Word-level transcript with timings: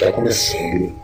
Está 0.00 0.12
começando 0.12 0.94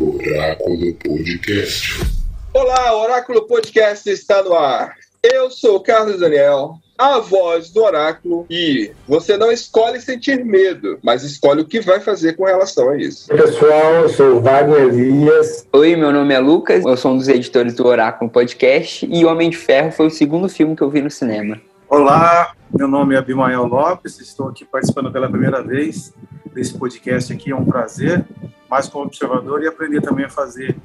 o 0.00 0.16
Oráculo 0.16 0.92
Podcast. 0.94 2.04
Olá, 2.52 2.96
o 2.96 3.02
Oráculo 3.02 3.42
Podcast 3.42 4.10
está 4.10 4.42
no 4.42 4.54
ar. 4.54 4.96
Eu 5.22 5.52
sou 5.52 5.76
o 5.76 5.80
Carlos 5.80 6.18
Daniel, 6.18 6.74
a 6.98 7.20
voz 7.20 7.70
do 7.70 7.80
Oráculo, 7.80 8.46
e 8.50 8.90
você 9.06 9.36
não 9.36 9.52
escolhe 9.52 10.00
sentir 10.00 10.44
medo, 10.44 10.98
mas 11.00 11.22
escolhe 11.22 11.60
o 11.60 11.64
que 11.64 11.78
vai 11.78 12.00
fazer 12.00 12.32
com 12.32 12.44
relação 12.44 12.90
a 12.90 12.96
isso. 12.98 13.32
Oi, 13.32 13.40
pessoal, 13.40 13.94
eu 13.94 14.08
sou 14.08 14.38
o 14.38 14.40
Wagner 14.40 14.80
Elias. 14.80 15.64
Oi, 15.72 15.94
meu 15.94 16.10
nome 16.10 16.34
é 16.34 16.40
Lucas, 16.40 16.84
eu 16.84 16.96
sou 16.96 17.12
um 17.12 17.18
dos 17.18 17.28
editores 17.28 17.74
do 17.74 17.86
Oráculo 17.86 18.28
Podcast 18.28 19.08
e 19.08 19.24
Homem 19.24 19.48
de 19.48 19.58
Ferro 19.58 19.92
foi 19.92 20.08
o 20.08 20.10
segundo 20.10 20.48
filme 20.48 20.74
que 20.74 20.82
eu 20.82 20.90
vi 20.90 21.00
no 21.00 21.10
cinema. 21.10 21.60
Olá, 21.88 22.52
meu 22.76 22.88
nome 22.88 23.14
é 23.14 23.18
Abimael 23.18 23.66
Lopes, 23.66 24.18
estou 24.18 24.48
aqui 24.48 24.64
participando 24.64 25.12
pela 25.12 25.30
primeira 25.30 25.62
vez 25.62 26.12
desse 26.52 26.76
podcast 26.76 27.32
aqui, 27.32 27.50
é 27.50 27.56
um 27.56 27.64
prazer, 27.64 28.24
mais 28.68 28.88
como 28.88 29.04
observador 29.04 29.62
e 29.62 29.66
aprender 29.66 30.00
também 30.00 30.24
a 30.24 30.30
fazer, 30.30 30.76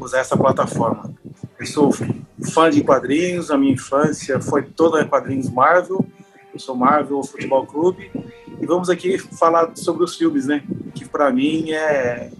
usar 0.00 0.18
essa 0.18 0.36
plataforma. 0.36 1.12
Eu 1.58 1.66
sou 1.66 1.92
fã 2.52 2.70
de 2.70 2.82
quadrinhos, 2.82 3.50
a 3.50 3.56
minha 3.56 3.72
infância 3.72 4.40
foi 4.40 4.62
toda 4.62 5.00
em 5.00 5.08
quadrinhos 5.08 5.48
Marvel, 5.50 6.04
eu 6.52 6.58
sou 6.58 6.76
Marvel 6.76 7.22
Futebol 7.22 7.66
Clube, 7.66 8.10
e 8.60 8.66
vamos 8.66 8.88
aqui 8.88 9.18
falar 9.18 9.76
sobre 9.76 10.04
os 10.04 10.16
filmes, 10.16 10.46
né, 10.46 10.62
que 10.94 11.04
para 11.04 11.30
mim 11.32 11.72
é 11.72 12.30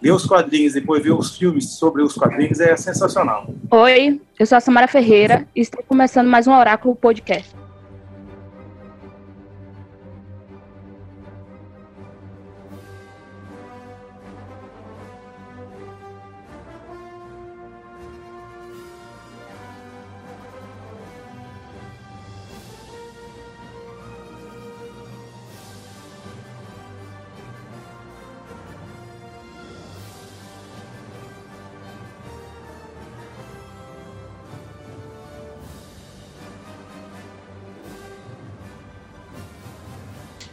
ver 0.00 0.10
os 0.10 0.26
quadrinhos, 0.26 0.72
depois 0.72 1.02
ver 1.02 1.12
os 1.12 1.36
filmes 1.36 1.74
sobre 1.76 2.02
os 2.02 2.14
quadrinhos 2.14 2.60
é 2.60 2.76
sensacional. 2.76 3.46
Oi, 3.70 4.20
eu 4.38 4.46
sou 4.46 4.58
a 4.58 4.60
Samara 4.60 4.88
Ferreira 4.88 5.46
e 5.54 5.60
estou 5.60 5.82
começando 5.84 6.28
mais 6.28 6.46
um 6.46 6.52
Oráculo 6.52 6.96
Podcast. 6.96 7.61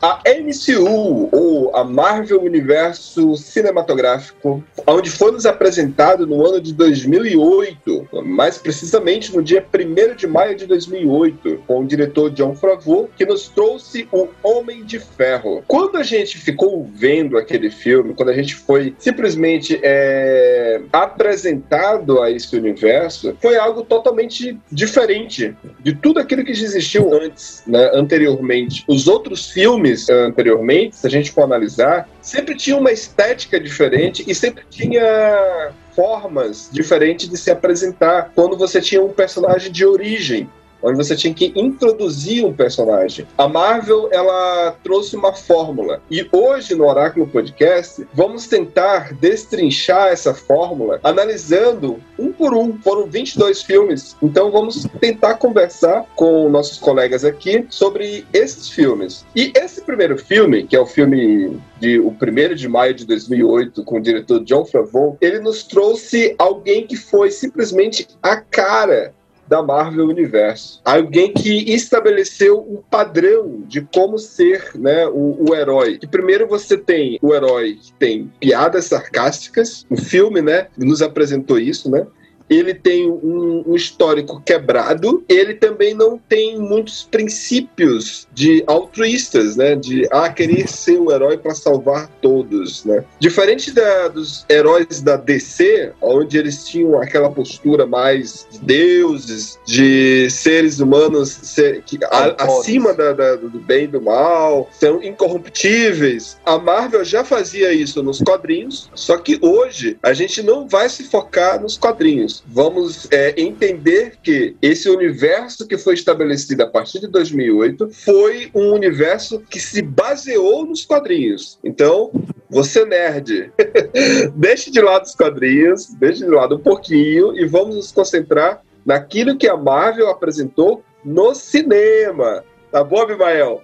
A 0.02 0.22
MCU, 0.26 1.28
ou 1.32 1.76
a 1.76 1.84
Marvel 1.84 2.42
Universo 2.42 3.36
Cinematográfico, 3.36 4.64
onde 4.88 5.10
foi 5.10 5.32
nos 5.32 5.46
apresentado 5.46 6.26
no 6.26 6.46
ano 6.46 6.62
de 6.62 6.74
2008, 6.74 8.08
mais 8.24 8.58
precisamente 8.58 9.36
no 9.36 9.44
dia 9.44 9.66
1 9.74 10.16
de 10.16 10.26
maio 10.26 10.56
de 10.56 10.66
2008, 10.66 11.64
com 11.68 11.82
o 11.82 11.86
diretor 11.86 12.30
John 12.30 12.56
Favreau, 12.56 13.10
que 13.18 13.26
nos 13.26 13.50
trouxe 13.50 14.08
o 14.12 14.30
Homem 14.42 14.86
de 14.86 15.00
Ferro. 15.00 15.64
Quando 15.68 15.98
a 15.98 16.04
gente 16.04 16.38
ficou 16.38 16.90
vendo 16.96 17.38
aquele 17.38 17.70
filme, 17.70 18.14
quando 18.14 18.30
a 18.30 18.34
gente 18.34 18.56
foi 18.56 18.96
simplesmente 18.98 19.80
é, 19.84 20.82
apresentado 20.94 22.22
a 22.22 22.32
esse 22.32 22.56
universo, 22.56 23.36
foi 23.42 23.58
algo 23.58 23.84
totalmente 23.84 24.58
diferente 24.72 25.54
de 25.82 25.94
tudo 25.94 26.20
aquilo 26.20 26.46
que 26.46 26.54
já 26.54 26.64
existiu 26.64 27.14
antes, 27.14 27.64
né, 27.68 27.92
anteriormente. 27.94 28.86
Os 28.88 29.08
outros 29.08 29.52
filmes 29.52 29.89
filmes 29.90 30.10
anteriormente, 30.10 30.96
se 30.96 31.08
a 31.08 31.10
gente 31.10 31.32
for 31.32 31.44
analisar, 31.44 32.08
sempre 32.22 32.56
tinha 32.56 32.78
uma 32.78 32.92
estética 32.92 33.60
diferente 33.60 34.24
e 34.28 34.36
sempre 34.36 34.64
tinha 34.70 35.72
formas 35.96 36.70
diferentes 36.72 37.30
de 37.30 37.38
se 37.38 37.50
apresentar 37.50 38.32
quando 38.36 38.58
você 38.58 38.80
tinha 38.80 39.02
um 39.02 39.10
personagem 39.10 39.72
de 39.72 39.86
origem 39.86 40.50
onde 40.82 40.98
você 40.98 41.16
tinha 41.16 41.34
que 41.34 41.52
introduzir 41.56 42.46
um 42.46 42.54
personagem. 42.54 43.28
A 43.38 43.48
Marvel, 43.48 44.10
ela 44.12 44.76
trouxe 44.84 45.16
uma 45.16 45.34
fórmula. 45.34 46.02
E 46.10 46.28
hoje, 46.32 46.76
no 46.76 46.88
Oráculo 46.88 47.28
Podcast, 47.28 48.08
vamos 48.14 48.48
tentar 48.48 49.14
destrinchar 49.14 50.08
essa 50.08 50.34
fórmula, 50.34 51.00
analisando 51.04 52.00
um 52.18 52.32
por 52.32 52.54
um. 52.54 52.78
Foram 52.80 53.08
22 53.08 53.62
filmes. 53.62 54.16
Então, 54.22 54.52
vamos 54.52 54.88
tentar 55.00 55.36
conversar 55.36 56.06
com 56.16 56.50
nossos 56.50 56.78
colegas 56.78 57.24
aqui 57.26 57.66
sobre 57.70 58.26
esses 58.34 58.70
filmes. 58.70 59.26
E 59.36 59.52
esse 59.56 59.82
primeiro 59.82 60.18
filme, 60.18 60.66
que 60.66 60.76
é 60.76 60.80
o 60.80 60.86
filme 60.86 61.60
de 61.80 62.00
o 62.00 62.10
1 62.10 62.56
de 62.56 62.68
maio 62.68 62.94
de 62.94 63.06
2008, 63.06 63.84
com 63.84 63.98
o 63.98 64.02
diretor 64.02 64.44
John 64.44 64.66
Favreau, 64.66 65.18
ele 65.22 65.40
nos 65.40 65.64
trouxe 65.64 66.36
alguém 66.38 66.86
que 66.86 66.96
foi 66.96 67.32
simplesmente 67.32 68.08
a 68.22 68.38
cara 68.38 69.14
da 69.50 69.64
Marvel 69.64 70.06
Universo. 70.06 70.80
Alguém 70.86 71.34
que 71.34 71.74
estabeleceu 71.74 72.60
um 72.60 72.82
padrão 72.90 73.64
de 73.66 73.82
como 73.82 74.20
ser 74.20 74.72
né, 74.76 75.08
o, 75.08 75.50
o 75.50 75.56
herói. 75.56 75.98
Que 75.98 76.08
primeiro 76.08 76.48
você 76.48 76.78
tem 76.78 77.18
o 77.22 77.34
herói 77.34 77.80
que 77.82 77.92
tem 77.94 78.32
piadas 78.40 78.86
sarcásticas, 78.86 79.86
o 79.90 79.98
filme 79.98 80.42
né, 80.42 80.68
nos 80.78 81.02
apresentou 81.02 81.58
isso, 81.58 81.90
né? 81.90 82.06
Ele 82.50 82.74
tem 82.74 83.10
um, 83.10 83.64
um, 83.68 83.76
histórico 83.76 84.42
quebrado, 84.42 85.24
ele 85.30 85.54
também 85.54 85.94
não 85.94 86.18
tem 86.18 86.60
muitos 86.60 87.04
princípios 87.04 88.28
de 88.34 88.64
altruístas, 88.66 89.56
né? 89.56 89.76
De 89.76 90.08
ah, 90.12 90.30
querer 90.30 90.68
ser 90.68 90.98
o 90.98 91.12
herói 91.12 91.38
para 91.38 91.54
salvar 91.54 92.08
todos, 92.22 92.84
né? 92.86 93.04
Diferente 93.20 93.72
da, 93.72 94.08
dos 94.08 94.46
heróis 94.50 95.02
da 95.02 95.16
DC, 95.16 95.94
onde 96.02 96.38
eles 96.38 96.66
tinham 96.66 97.00
aquela 97.00 97.30
postura 97.30 97.86
mais 97.86 98.48
de 98.52 98.60
deuses, 98.60 99.60
de 99.66 100.30
seres 100.30 100.80
humanos 100.80 101.30
ser, 101.30 101.84
que, 101.84 102.00
a, 102.06 102.44
acima 102.44 102.94
da, 102.94 103.14
da, 103.14 103.36
do 103.36 103.60
bem 103.60 103.84
e 103.84 103.88
do 103.88 104.02
mal, 104.02 104.70
são 104.72 105.04
incorruptíveis. 105.04 106.38
A 106.46 106.58
Marvel 106.58 107.04
já 107.04 107.24
fazia 107.24 107.72
isso 107.72 108.02
nos 108.02 108.20
quadrinhos, 108.20 108.90
só 108.96 109.18
que 109.18 109.38
hoje 109.42 109.98
a 110.02 110.14
gente 110.14 110.42
não 110.42 110.68
vai 110.68 110.90
se 110.90 111.04
focar 111.04 111.62
nos 111.62 111.78
quadrinhos 111.78 112.39
vamos 112.48 113.08
é, 113.12 113.40
entender 113.40 114.14
que 114.24 114.56
esse 114.62 114.90
universo 114.90 115.68
que 115.68 115.78
foi 115.78 115.94
estabelecido 115.94 116.64
a 116.64 116.68
partir 116.68 117.00
de 117.00 117.08
2008 117.08 117.90
foi 117.92 118.50
um 118.54 118.74
universo 118.74 119.40
que 119.50 119.60
se 119.60 119.82
baseou 119.82 120.66
nos 120.66 120.86
quadrinhos. 120.86 121.60
Então, 121.64 122.12
você 122.50 122.86
nerd, 122.86 123.52
deixe 124.36 124.72
de 124.72 124.82
lado 124.82 125.04
os 125.04 125.16
quadrinhos, 125.16 125.88
deixe 125.94 126.26
de 126.26 126.30
lado 126.30 126.56
um 126.56 126.60
pouquinho 126.60 127.38
e 127.38 127.46
vamos 127.46 127.76
nos 127.76 127.92
concentrar 127.92 128.62
naquilo 128.86 129.38
que 129.38 129.48
a 129.48 129.56
Marvel 129.56 130.10
apresentou 130.10 130.84
no 131.04 131.34
cinema. 131.36 132.44
Tá 132.72 132.84
bom, 132.84 133.02
Abimael? 133.02 133.62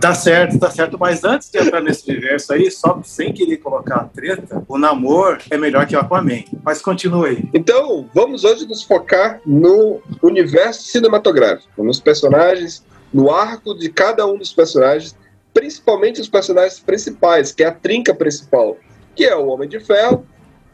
Tá 0.00 0.14
certo, 0.14 0.58
tá 0.58 0.70
certo. 0.70 0.98
Mas 0.98 1.24
antes 1.24 1.50
de 1.50 1.58
entrar 1.58 1.80
nesse 1.80 2.10
universo 2.10 2.52
aí, 2.52 2.70
só 2.70 3.00
sem 3.02 3.32
querer 3.32 3.58
colocar 3.58 3.96
a 3.96 4.04
treta, 4.04 4.62
o 4.68 4.78
namoro 4.78 5.38
é 5.50 5.56
melhor 5.56 5.86
que 5.86 5.96
o 5.96 6.00
Aquaman. 6.00 6.44
Mas 6.62 6.80
continue 6.80 7.28
aí. 7.28 7.48
Então, 7.52 8.08
vamos 8.14 8.44
hoje 8.44 8.66
nos 8.66 8.82
focar 8.82 9.40
no 9.44 10.00
universo 10.22 10.84
cinematográfico, 10.84 11.82
nos 11.82 12.00
personagens, 12.00 12.84
no 13.12 13.30
arco 13.30 13.74
de 13.74 13.88
cada 13.88 14.26
um 14.26 14.36
dos 14.36 14.52
personagens, 14.52 15.16
principalmente 15.52 16.20
os 16.20 16.28
personagens 16.28 16.80
principais, 16.80 17.52
que 17.52 17.62
é 17.62 17.66
a 17.66 17.72
trinca 17.72 18.14
principal, 18.14 18.76
que 19.14 19.24
é 19.24 19.36
o 19.36 19.46
Homem 19.46 19.68
de 19.68 19.78
Ferro, 19.78 20.26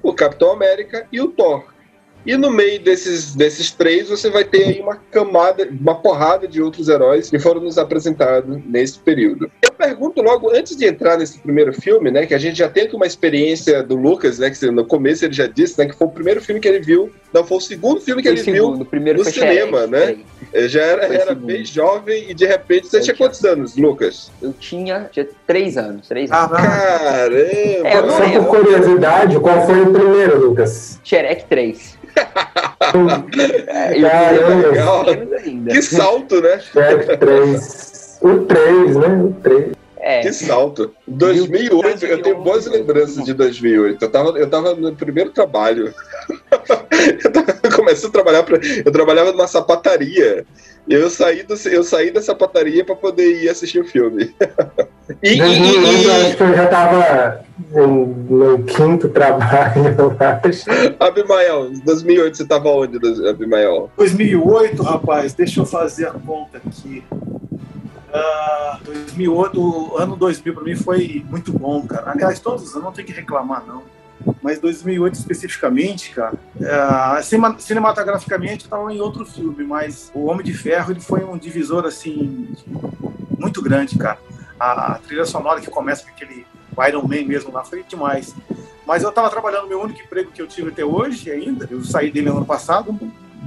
o 0.03 0.15
Capitão 0.15 0.53
América 0.53 1.07
e 1.13 1.21
o 1.21 1.29
Thor. 1.29 1.65
E 2.27 2.37
no 2.37 2.51
meio 2.51 2.81
desses, 2.81 3.35
desses 3.35 3.71
três, 3.71 4.09
você 4.09 4.29
vai 4.29 4.45
ter 4.45 4.65
aí 4.65 4.81
uma 4.81 4.97
camada, 4.97 5.69
uma 5.71 5.95
porrada 5.95 6.47
de 6.47 6.61
outros 6.61 6.89
heróis 6.89 7.31
que 7.31 7.39
foram 7.39 7.61
nos 7.63 7.79
apresentados 7.79 8.59
nesse 8.67 8.99
período. 8.99 9.51
Eu 9.63 9.73
pergunto 9.73 10.21
logo, 10.21 10.51
antes 10.51 10.77
de 10.77 10.87
entrar 10.87 11.17
nesse 11.17 11.39
primeiro 11.39 11.73
filme, 11.73 12.11
né, 12.11 12.27
que 12.27 12.35
a 12.35 12.39
gente 12.39 12.59
já 12.59 12.69
tem 12.69 12.91
uma 12.93 13.07
experiência 13.07 13.83
do 13.83 13.97
Lucas, 13.97 14.39
né, 14.39 14.51
que 14.51 14.71
no 14.71 14.85
começo 14.85 15.25
ele 15.25 15.33
já 15.33 15.47
disse, 15.47 15.79
né, 15.79 15.87
que 15.87 15.97
foi 15.97 16.07
o 16.07 16.11
primeiro 16.11 16.41
filme 16.43 16.61
que 16.61 16.69
ele 16.69 16.81
viu, 16.81 17.11
não, 17.33 17.45
foi 17.45 17.59
o 17.59 17.61
segundo 17.61 18.01
filme 18.01 18.23
que 18.23 18.29
foi 18.29 18.39
ele 18.39 18.45
segundo, 18.45 18.77
viu 18.79 18.85
primeiro 18.85 19.21
no 19.21 19.25
cinema, 19.25 19.87
né? 19.87 20.19
Ele 20.53 20.69
já 20.69 20.83
era, 20.83 21.15
era 21.15 21.35
bem 21.35 21.65
jovem 21.65 22.29
e 22.29 22.35
de 22.35 22.45
repente 22.45 22.89
você 22.89 22.99
eu 22.99 23.03
tinha 23.03 23.17
quantos 23.17 23.45
anos, 23.45 23.77
Lucas? 23.77 24.33
Eu 24.43 24.53
tinha, 24.53 25.09
tinha 25.13 25.29
três 25.47 25.77
anos, 25.77 26.09
três 26.09 26.31
anos. 26.31 26.53
Ah, 26.53 26.57
caramba! 26.57 27.89
É, 27.89 28.11
Só 28.11 28.41
por 28.41 28.47
curiosidade, 28.47 29.39
qual 29.39 29.65
foi 29.65 29.81
o 29.81 29.93
primeiro, 29.93 30.39
Lucas? 30.41 30.99
Shrek 31.05 31.45
3 31.45 31.99
é, 33.69 33.91
legal. 33.91 35.05
Que 35.69 35.83
salto, 35.83 36.41
né? 36.41 36.59
Shrek 36.59 37.17
3. 37.17 38.19
O 38.23 38.39
3, 38.41 38.97
né? 38.97 39.09
O 39.09 39.33
3. 39.43 39.80
É. 40.03 40.21
Que 40.21 40.33
salto. 40.33 40.93
2008, 41.07 42.07
eu 42.07 42.23
tenho 42.23 42.43
boas 42.43 42.67
lembranças 42.67 43.23
de 43.25 43.35
2008. 43.35 44.03
Eu 44.03 44.11
tava, 44.11 44.39
eu 44.39 44.49
tava 44.49 44.75
no 44.75 44.95
primeiro 44.95 45.31
trabalho. 45.31 45.93
eu 47.23 47.33
tava, 47.33 47.53
comecei 47.75 48.09
a 48.09 48.13
trabalhar 48.13 48.43
pra, 48.43 48.59
eu 48.85 48.91
trabalhava 48.91 49.33
numa 49.33 49.47
sapataria. 49.47 50.47
Eu 50.89 51.11
saí, 51.11 51.43
do, 51.43 51.55
eu 51.69 51.85
saí 51.85 52.11
da 52.11 52.23
sapataria 52.23 52.85
para 52.85 52.97
poder 52.97 53.43
ir 53.43 53.49
assistir 53.49 53.81
o 53.81 53.85
filme. 53.85 54.35
E, 55.23 55.35
e- 55.35 55.39
2008 55.39 56.09
eu 56.09 56.11
e- 56.11 56.27
acho 56.27 56.37
que 56.37 56.43
eu 56.43 56.55
já 56.55 56.67
tava 56.67 57.45
no, 57.71 58.63
quinto 58.65 59.09
trabalho, 59.11 59.95
eu 59.99 60.17
acho. 60.19 60.71
e 60.71 60.97
Abimael, 60.99 61.71
2008 61.85 62.37
você 62.39 62.47
tava 62.47 62.71
onde, 62.71 62.99
Abimael? 63.29 63.91
2008, 63.97 64.83
rapaz, 64.83 65.35
deixa 65.35 65.61
eu 65.61 65.67
fazer 65.67 66.07
a 66.07 66.13
conta 66.13 66.59
aqui. 66.59 67.05
Ah, 68.13 68.79
2008, 68.85 69.61
o 69.61 69.97
ano 69.97 70.17
2000 70.17 70.55
para 70.55 70.65
mim 70.65 70.77
foi 70.77 71.25
muito 71.29 71.53
bom, 71.53 71.87
cara. 71.87 72.11
Aliás, 72.13 72.41
todos 72.41 72.65
os 72.65 72.73
anos 72.73 72.85
não 72.85 72.93
tem 72.93 73.05
que 73.05 73.13
reclamar, 73.13 73.65
não. 73.67 73.83
Mas 74.43 74.59
2008 74.59 75.15
especificamente, 75.15 76.11
cara, 76.11 76.35
ah, 76.69 77.21
cinema- 77.23 77.57
cinematograficamente 77.59 78.65
eu 78.65 78.71
tava 78.71 78.93
em 78.93 79.01
outro 79.01 79.25
filme, 79.25 79.65
mas 79.65 80.11
o 80.15 80.27
Homem 80.27 80.45
de 80.45 80.53
Ferro 80.53 80.93
ele 80.93 81.01
foi 81.01 81.25
um 81.25 81.39
divisor 81.39 81.87
assim 81.87 82.49
muito 83.39 83.63
grande, 83.63 83.97
cara. 83.97 84.19
A, 84.59 84.93
a 84.93 84.99
trilha 84.99 85.25
sonora 85.25 85.61
que 85.61 85.71
começa 85.71 86.03
com 86.05 86.11
aquele 86.11 86.47
Iron 86.89 87.03
Man 87.03 87.25
mesmo 87.27 87.51
lá 87.53 87.65
foi 87.65 87.83
demais. 87.83 88.35
Mas 88.87 89.03
eu 89.03 89.13
tava 89.13 89.31
trabalhando 89.31 89.69
meu 89.69 89.81
único 89.81 90.01
emprego 90.01 90.31
que 90.33 90.43
eu 90.43 90.47
tive 90.47 90.69
até 90.71 90.85
hoje 90.85 91.31
ainda. 91.31 91.67
Eu 91.71 91.83
saí 91.85 92.11
dele 92.11 92.29
ano 92.29 92.45
passado, 92.45 92.99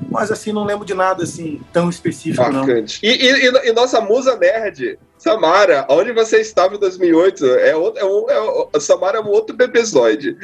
mas 0.10 0.32
assim 0.32 0.52
não 0.52 0.64
lembro 0.64 0.86
de 0.86 0.94
nada 0.94 1.24
assim 1.24 1.62
tão 1.72 1.90
específico 1.90 2.44
não. 2.52 2.60
Marcante. 2.66 3.00
E, 3.04 3.08
e- 3.10 3.48
e- 3.50 3.70
e 3.70 3.74
nossa 3.74 4.00
musa 4.02 4.36
nerd, 4.38 4.98
Samara, 5.18 5.86
onde 5.90 6.12
você 6.12 6.42
estava 6.42 6.76
em 6.76 6.80
2008? 6.80 7.46
É 7.46 7.76
outro, 7.76 8.02
é 8.02 8.06
um, 8.06 8.30
é 8.30 8.42
um- 8.42 8.68
a 8.76 8.80
Samara 8.80 9.18
é 9.18 9.22
um 9.22 9.30
outro 9.30 9.56
bebezoide. 9.56 10.36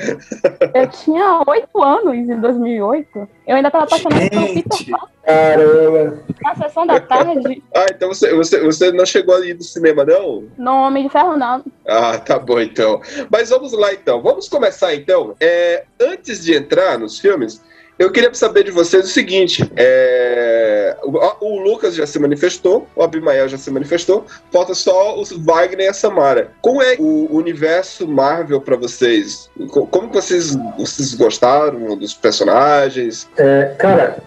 Eu 0.74 0.88
tinha 0.88 1.44
oito 1.48 1.84
anos 1.84 2.14
em 2.16 2.40
2008. 2.40 3.28
Eu 3.46 3.56
ainda 3.58 3.70
tava 3.70 3.84
apaixonada 3.86 4.30
pelo 4.30 4.48
Peter 4.54 4.78
Gente, 4.78 4.92
Caramba. 5.26 6.24
na 6.42 6.56
sessão 6.56 6.88
da 6.88 7.00
tarde. 7.00 7.64
Ah, 7.76 7.86
então 7.94 8.08
você, 8.10 8.34
você, 8.34 8.60
você 8.62 8.92
não 8.92 9.06
chegou 9.06 9.36
ali 9.36 9.54
do 9.54 9.64
cinema, 9.64 10.06
não? 10.06 10.46
No 10.58 10.72
Homem 10.88 11.04
de 11.04 11.10
Ferro, 11.10 11.36
não. 11.38 11.64
Ah, 11.88 12.18
tá 12.18 12.40
bom 12.40 12.60
então. 12.60 13.02
Mas 13.32 13.50
vamos 13.50 13.74
lá 13.74 13.94
então. 13.94 14.22
Vamos 14.22 14.48
começar 14.48 14.94
então. 14.96 15.36
É, 15.40 15.84
antes 16.02 16.44
de 16.44 16.56
entrar 16.56 16.98
nos 16.98 17.20
filmes, 17.20 17.62
eu 18.00 18.12
queria 18.12 18.34
saber 18.34 18.64
de 18.64 18.72
vocês 18.72 19.06
o 19.06 19.10
seguinte: 19.10 19.70
é, 19.76 20.98
o, 21.04 21.46
o 21.46 21.60
Lucas 21.62 21.94
já 21.96 22.08
se 22.08 22.18
manifestou, 22.18 22.88
o 22.96 23.04
Abimael 23.04 23.48
já 23.48 23.58
se 23.58 23.70
manifestou, 23.70 24.26
falta 24.52 24.74
só 24.74 25.20
os 25.20 25.32
Wagner 25.32 25.86
e 25.86 25.90
a 25.90 25.94
Samara. 25.94 26.52
Como 26.62 26.82
é 26.82 26.96
o 26.98 27.28
universo 27.36 28.08
Marvel 28.08 28.62
pra 28.62 28.76
vocês? 28.76 29.50
Co- 29.70 29.86
Como 29.88 30.08
vocês, 30.12 30.56
vocês 30.78 31.14
gostaram 31.14 31.96
dos 31.98 32.14
personagens? 32.14 33.28
É, 33.38 33.76
cara, 33.78 34.18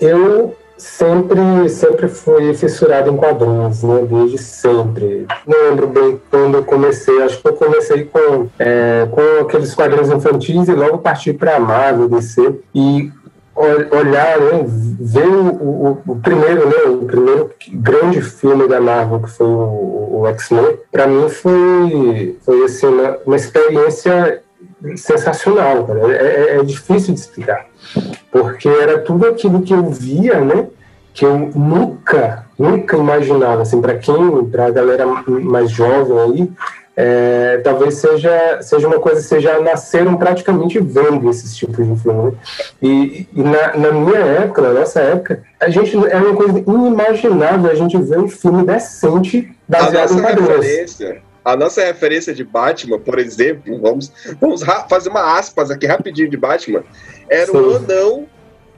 eu 0.00 0.56
sempre, 0.76 1.68
sempre 1.68 2.06
fui 2.08 2.54
fissurado 2.54 3.10
em 3.10 3.16
quadrinhos, 3.16 3.82
né? 3.82 4.06
Desde 4.08 4.38
sempre. 4.38 5.26
Não 5.46 5.70
lembro 5.70 5.88
bem 5.88 6.20
quando 6.30 6.58
eu 6.58 6.64
comecei. 6.64 7.20
Acho 7.22 7.40
que 7.42 7.48
eu 7.48 7.52
comecei 7.54 8.04
com, 8.04 8.48
é, 8.58 9.06
com 9.10 9.44
aqueles 9.44 9.74
quadrinhos 9.74 10.08
infantis 10.08 10.68
e 10.68 10.72
logo 10.72 10.98
parti 10.98 11.32
para 11.32 11.58
Marvel, 11.58 12.08
DC. 12.08 12.60
E 12.74 13.10
ol- 13.58 13.98
olhar, 13.98 14.38
ver 15.00 15.26
o, 15.26 15.48
o- 15.48 16.02
o 16.06 16.16
primeiro, 16.16 16.66
né, 16.68 16.76
o 16.90 17.04
primeiro 17.06 17.50
grande 17.72 18.20
filme 18.22 18.66
da 18.68 18.80
Marvel, 18.80 19.20
que 19.20 19.30
foi 19.30 19.46
o, 19.46 20.20
o 20.20 20.26
X-Men, 20.28 20.78
para 20.92 21.06
mim 21.06 21.28
foi, 21.28 22.38
foi 22.44 22.64
assim, 22.64 22.86
uma, 22.86 23.18
uma 23.26 23.36
experiência 23.36 24.42
sensacional, 24.96 25.84
cara. 25.84 26.00
É, 26.12 26.54
é- 26.56 26.56
é 26.58 26.62
difícil 26.64 27.14
de 27.14 27.20
explicar 27.20 27.66
porque 28.30 28.68
era 28.68 28.98
tudo 28.98 29.26
aquilo 29.26 29.62
que 29.62 29.72
eu 29.72 29.84
via, 29.90 30.40
né? 30.40 30.66
Que 31.14 31.24
eu 31.24 31.36
nunca, 31.54 32.44
nunca 32.58 32.96
imaginava, 32.96 33.62
assim, 33.62 33.80
para 33.80 33.96
quem, 33.96 34.44
para 34.44 34.66
a 34.66 34.70
galera 34.70 35.06
mais 35.06 35.70
jovem 35.70 36.18
aí, 36.18 36.52
é, 37.00 37.58
talvez 37.58 37.94
seja, 37.94 38.60
seja 38.60 38.88
uma 38.88 38.98
coisa, 38.98 39.20
seja 39.20 39.60
nasceram 39.60 40.16
praticamente 40.16 40.80
vendo 40.80 41.30
esses 41.30 41.54
tipos 41.54 41.86
de 41.86 42.02
filme. 42.02 42.24
né? 42.24 42.32
E, 42.82 43.28
e 43.32 43.40
na, 43.40 43.76
na 43.76 43.92
minha 43.92 44.18
época, 44.18 44.62
na 44.62 44.72
nossa 44.72 45.00
época, 45.00 45.44
a 45.60 45.70
gente 45.70 45.96
era 45.96 46.18
uma 46.18 46.34
coisa 46.34 46.58
inimaginável 46.58 47.70
a 47.70 47.74
gente 47.76 47.96
ver 47.98 48.18
um 48.18 48.26
filme 48.26 48.66
decente 48.66 49.48
baseado 49.68 50.10
em 50.10 50.16
nossa 50.16 50.20
quadrinhos. 50.22 50.56
referência. 50.56 51.22
A 51.44 51.56
nossa 51.56 51.84
referência 51.84 52.34
de 52.34 52.42
Batman, 52.42 52.98
por 52.98 53.16
exemplo, 53.20 53.80
vamos, 53.80 54.12
vamos 54.40 54.64
fazer 54.90 55.08
uma 55.08 55.38
aspas 55.38 55.70
aqui 55.70 55.86
rapidinho 55.86 56.28
de 56.28 56.36
Batman. 56.36 56.82
Era 57.30 57.52
um 57.52 57.78
Sim. 57.78 57.84
anão 57.84 58.26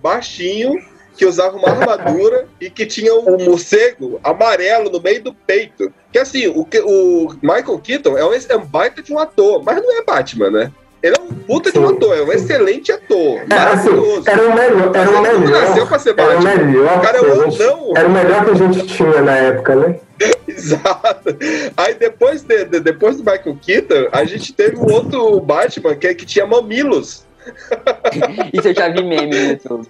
baixinho 0.03 0.79
que 1.21 1.27
usava 1.27 1.55
uma 1.55 1.69
armadura 1.69 2.47
e 2.59 2.71
que 2.71 2.87
tinha 2.87 3.15
um 3.15 3.37
morcego 3.45 4.19
amarelo 4.25 4.89
no 4.89 5.03
meio 5.03 5.23
do 5.23 5.35
peito. 5.35 5.93
Que 6.11 6.19
assim, 6.19 6.47
o, 6.47 6.67
o 6.87 7.35
Michael 7.43 7.79
Keaton 7.79 8.17
é 8.17 8.25
um, 8.25 8.33
é 8.33 8.57
um 8.57 8.65
baita 8.65 9.03
de 9.03 9.13
um 9.13 9.19
ator, 9.19 9.63
mas 9.63 9.77
não 9.83 9.99
é 9.99 10.03
Batman, 10.03 10.51
né? 10.51 10.73
Ele 11.03 11.15
é 11.19 11.21
um 11.23 11.29
puta 11.35 11.71
de 11.71 11.79
um 11.79 11.91
ator, 11.91 12.17
é 12.17 12.23
um 12.23 12.33
excelente 12.33 12.91
ator. 12.91 13.41
É, 13.51 13.55
assim, 13.55 13.91
era 14.27 14.43
o 14.49 14.55
melhor, 14.55 14.97
era 14.97 15.11
o 15.11 15.13
não 15.13 15.23
nasceu 15.23 15.41
melhor, 15.75 15.89
pra 15.89 15.99
ser 15.99 16.15
era 16.19 16.23
o 16.23 16.43
Batman. 16.43 16.65
melhor, 16.65 16.97
O 16.97 17.01
cara 17.03 17.19
é 17.19 17.21
que 17.21 17.27
a 17.63 17.75
um 17.77 17.97
era 17.99 18.09
o 18.09 18.11
melhor 18.11 18.45
que 18.47 18.51
a 18.51 18.55
gente 18.55 18.87
tinha 18.87 19.21
na 19.21 19.37
época, 19.37 19.77
né? 19.77 20.01
Exato. 20.49 21.37
Aí 21.77 21.95
depois, 21.97 22.43
de, 22.43 22.65
de- 22.65 22.81
depois 22.81 23.19
do 23.19 23.31
Michael 23.31 23.59
Keaton, 23.61 24.09
a 24.11 24.25
gente 24.25 24.55
teve 24.55 24.79
um 24.79 24.91
outro 24.91 25.39
Batman 25.41 25.95
que, 25.97 26.15
que 26.15 26.25
tinha 26.25 26.47
mamilos. 26.47 27.29
Isso 28.53 28.69
eu 28.69 28.75
já 28.75 28.89
vi 28.89 29.03
meme 29.03 29.27
no 29.27 29.51
YouTube. 29.51 29.87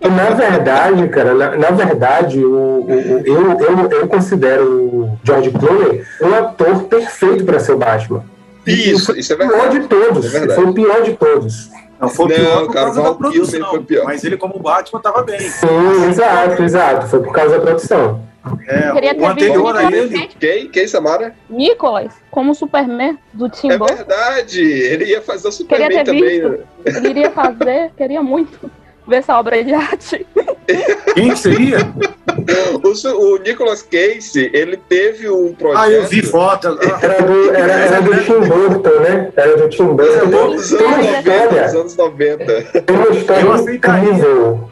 E, 0.00 0.08
na 0.08 0.30
verdade, 0.30 1.08
cara, 1.08 1.34
na, 1.34 1.56
na 1.56 1.70
verdade, 1.70 2.44
o, 2.44 2.50
o- 2.50 2.84
o- 2.86 3.22
eu, 3.26 3.58
eu, 3.60 3.90
eu 3.90 4.06
considero 4.08 4.64
o 4.66 5.18
George 5.24 5.50
Clooney 5.52 6.02
um 6.20 6.34
ator 6.34 6.82
perfeito 6.84 7.44
para 7.44 7.58
ser 7.60 7.72
o 7.72 7.78
Batman. 7.78 8.24
Isso, 8.66 9.06
foi 9.06 9.18
isso 9.18 9.32
é 9.32 9.36
o 9.36 9.38
pior 9.38 9.50
verdade. 9.50 9.78
de 9.80 9.88
todos. 9.88 10.26
É 10.26 10.28
verdade. 10.38 10.60
foi 10.60 10.70
o 10.70 10.74
pior 10.74 11.02
de 11.02 11.12
todos. 11.14 11.70
não 12.00 12.08
foi 12.08 12.28
Não, 12.28 12.34
pior 12.36 12.66
por 12.66 12.72
cara, 12.72 12.84
causa 12.86 13.00
o 13.00 13.02
da 13.02 13.08
Val 13.10 13.18
Kilmer 13.18 13.32
produção, 13.32 13.70
foi 13.70 13.80
pior. 13.82 14.04
mas 14.04 14.24
ele 14.24 14.36
como 14.36 14.58
Batman 14.58 15.00
tava 15.00 15.22
bem. 15.22 15.40
Sim, 15.40 16.04
exato, 16.08 16.62
exato. 16.62 17.06
Foi 17.08 17.20
por 17.22 17.32
causa 17.32 17.56
da 17.58 17.60
produção. 17.64 18.20
É, 18.66 18.92
Queria 18.92 19.12
o 19.12 19.14
ter 19.16 19.24
anterior 19.24 19.74
visto 19.76 19.86
a 19.86 19.92
ele, 19.96 20.26
Quem? 20.40 20.68
Quem, 20.68 20.86
Samara? 20.88 21.34
Nicholas, 21.48 22.12
como 22.30 22.54
Superman 22.54 23.16
do 23.32 23.48
Tim 23.48 23.70
É 23.70 23.78
Burton. 23.78 23.94
verdade. 23.94 24.60
Ele 24.60 25.04
ia 25.04 25.22
fazer 25.22 25.48
o 25.48 25.50
Queria 25.52 25.86
Superman 25.86 25.90
ter 25.90 26.04
também. 26.04 26.22
visto. 26.40 26.48
né? 26.48 26.58
Ele 26.84 27.08
iria 27.10 27.30
fazer, 27.30 27.90
queria 27.96 28.22
muito 28.22 28.70
ver 29.06 29.16
essa 29.16 29.38
obra 29.38 29.62
de 29.62 29.72
arte. 29.72 30.26
Quem 31.14 31.34
seria? 31.36 31.78
O, 32.82 33.34
o 33.34 33.38
Nicolas 33.38 33.82
Cage, 33.82 34.50
ele 34.52 34.76
teve 34.76 35.28
um 35.28 35.54
projeto. 35.54 35.82
Ah, 35.82 35.90
eu 35.90 36.04
vi 36.04 36.22
foto. 36.22 36.78
Era 37.02 37.22
do, 37.22 37.50
era, 37.54 37.72
era 37.72 38.00
do 38.00 38.16
Tim 38.24 38.40
Burton, 38.48 39.00
né? 39.00 39.32
Era 39.36 39.56
do 39.56 39.68
Tim 39.68 39.86
Burton. 39.86 40.24
Uma 40.24 40.42
anos 40.42 40.70
90, 40.70 40.90
dos 40.92 41.16
história, 41.16 41.80
anos 41.80 41.96
90. 41.96 42.44
tem 42.44 42.96
uma 42.96 43.40
Eu 43.40 43.52
aceitaria. 43.52 44.24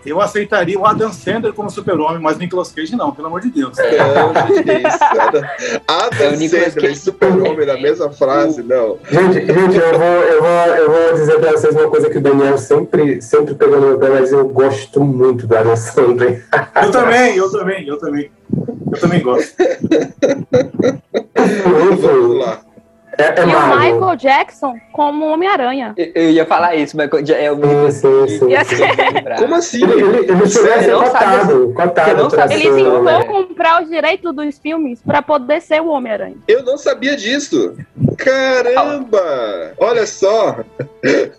Eu 0.07 0.21
aceitaria 0.21 0.79
o 0.79 0.87
Adam 0.87 1.13
Sandler 1.13 1.53
como 1.53 1.71
super-homem, 1.71 2.21
mas 2.21 2.39
Nicolas 2.39 2.73
Cage 2.73 2.97
não, 2.97 3.13
pelo 3.13 3.29
amor 3.29 3.41
de 3.41 3.51
Deus. 3.51 3.77
Que 3.77 3.85
isso. 4.89 5.05
Adam, 5.21 5.43
É 5.45 5.81
Adam 5.87 6.29
o 6.33 6.37
Nicolas 6.37 6.65
Sandler 6.65 6.85
e 6.85 6.89
Cage. 6.89 7.01
Super-Homem 7.01 7.67
na 7.67 7.77
mesma 7.77 8.11
frase, 8.11 8.63
não. 8.63 8.99
Gente, 9.11 9.47
gente 9.47 9.77
eu, 9.77 9.99
vou, 9.99 10.07
eu, 10.07 10.43
vou, 10.43 10.77
eu 10.77 10.91
vou 10.91 11.13
dizer 11.15 11.39
pra 11.39 11.53
vocês 11.53 11.75
uma 11.75 11.89
coisa 11.89 12.09
que 12.09 12.19
o 12.19 12.21
Daniel 12.21 12.59
sempre, 12.59 13.21
sempre 13.21 13.55
pegou 13.55 13.81
no 13.81 13.87
meu 13.89 13.99
pé, 13.99 14.09
mas 14.09 14.33
eu 14.33 14.49
gosto 14.49 15.01
muito 15.05 15.47
do 15.47 15.57
Adam 15.57 15.77
Eu 16.83 16.91
também, 16.91 17.37
eu 17.37 17.51
também, 17.51 17.87
eu 17.87 17.99
também. 17.99 18.31
Eu 18.93 19.01
também 19.01 19.23
gosto. 19.23 19.55
Vamos 21.65 22.39
lá. 22.39 22.70
É, 23.19 23.23
é 23.25 23.41
E 23.41 23.45
o 23.45 23.49
Marvel. 23.49 23.79
Michael 24.01 24.17
Jackson 24.17 24.75
como 24.93 25.27
Homem-Aranha. 25.27 25.95
Eu, 25.97 26.11
eu 26.15 26.31
ia 26.31 26.47
falar 26.47 26.75
isso, 26.77 26.97
mas 26.97 27.11
é 27.31 27.51
o 27.53 27.57
Sim, 27.91 27.91
sim, 28.29 28.39
sim. 28.39 28.49
Ia 28.51 28.65
ser- 28.65 29.37
Como 29.39 29.55
assim? 29.55 29.83
Ele, 29.83 30.03
ele, 30.03 30.19
ele 30.31 30.43
a 30.43 30.47
sabe 30.47 30.91
cotado, 30.93 31.73
cotado 31.75 32.53
Ele 32.53 32.63
tentou 32.85 33.25
comprar 33.27 33.83
os 33.83 33.89
direitos 33.89 34.35
dos 34.35 34.59
filmes 34.59 35.01
pra 35.03 35.21
poder 35.23 35.61
ser 35.61 35.81
o 35.83 35.89
Homem-Aranha. 35.89 36.37
Eu 36.49 36.63
não 36.63 36.79
sabia 36.79 37.17
disso. 37.17 37.77
Caramba! 38.17 39.73
Olha 39.79 40.07
só. 40.07 40.61
É. 41.05 41.31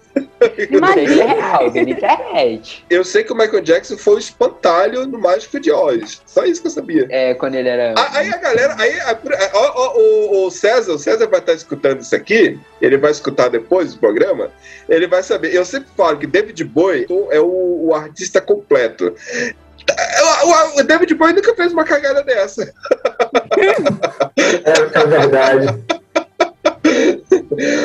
Eu 2.90 3.04
sei 3.04 3.24
que 3.24 3.32
o 3.32 3.36
Michael 3.36 3.62
Jackson 3.62 3.98
foi 3.98 4.16
o 4.16 4.20
espantalho 4.20 5.06
no 5.08 5.20
Mágico 5.20 5.60
de 5.60 5.72
Oz. 5.72 6.22
Só 6.26 6.44
isso 6.44 6.62
que 6.62 6.68
eu 6.68 6.72
sabia. 6.72 7.08
É, 7.10 7.34
quando 7.34 7.56
ele 7.56 7.70
era. 7.70 7.94
A- 7.98 8.18
Aí 8.18 8.30
a 8.34 8.38
galera, 8.38 8.76
aí 8.78 9.00
a- 9.02 9.12
a- 9.12 9.52
ó, 9.54 9.94
o, 9.98 10.48
o 10.48 10.52
César, 10.52 10.94
o 10.94 10.98
César 11.00 11.28
vai 11.28 11.40
estar 11.40 11.54
escutando 11.72 12.02
isso 12.02 12.14
aqui, 12.16 12.60
ele 12.82 12.98
vai 12.98 13.12
escutar 13.12 13.48
depois 13.50 13.94
do 13.94 14.00
programa, 14.00 14.52
ele 14.90 15.08
vai 15.08 15.24
saber. 15.24 15.56
Eu 15.56 15.64
sempre 15.64 15.90
falo 15.96 16.18
que 16.18 16.28
David 16.28 16.64
Bowie 16.66 17.08
é 17.30 17.40
o, 17.40 17.88
o 17.88 17.96
artista 17.96 18.42
completo. 18.42 19.16
O, 20.44 20.80
o- 20.80 20.84
David 20.84 21.14
Bowie 21.16 21.34
nunca 21.34 21.56
fez 21.56 21.72
uma 21.72 21.86
cagada 21.86 22.24
dessa. 22.24 22.72
É, 23.58 25.00
é 25.00 25.06
verdade. 25.08 25.84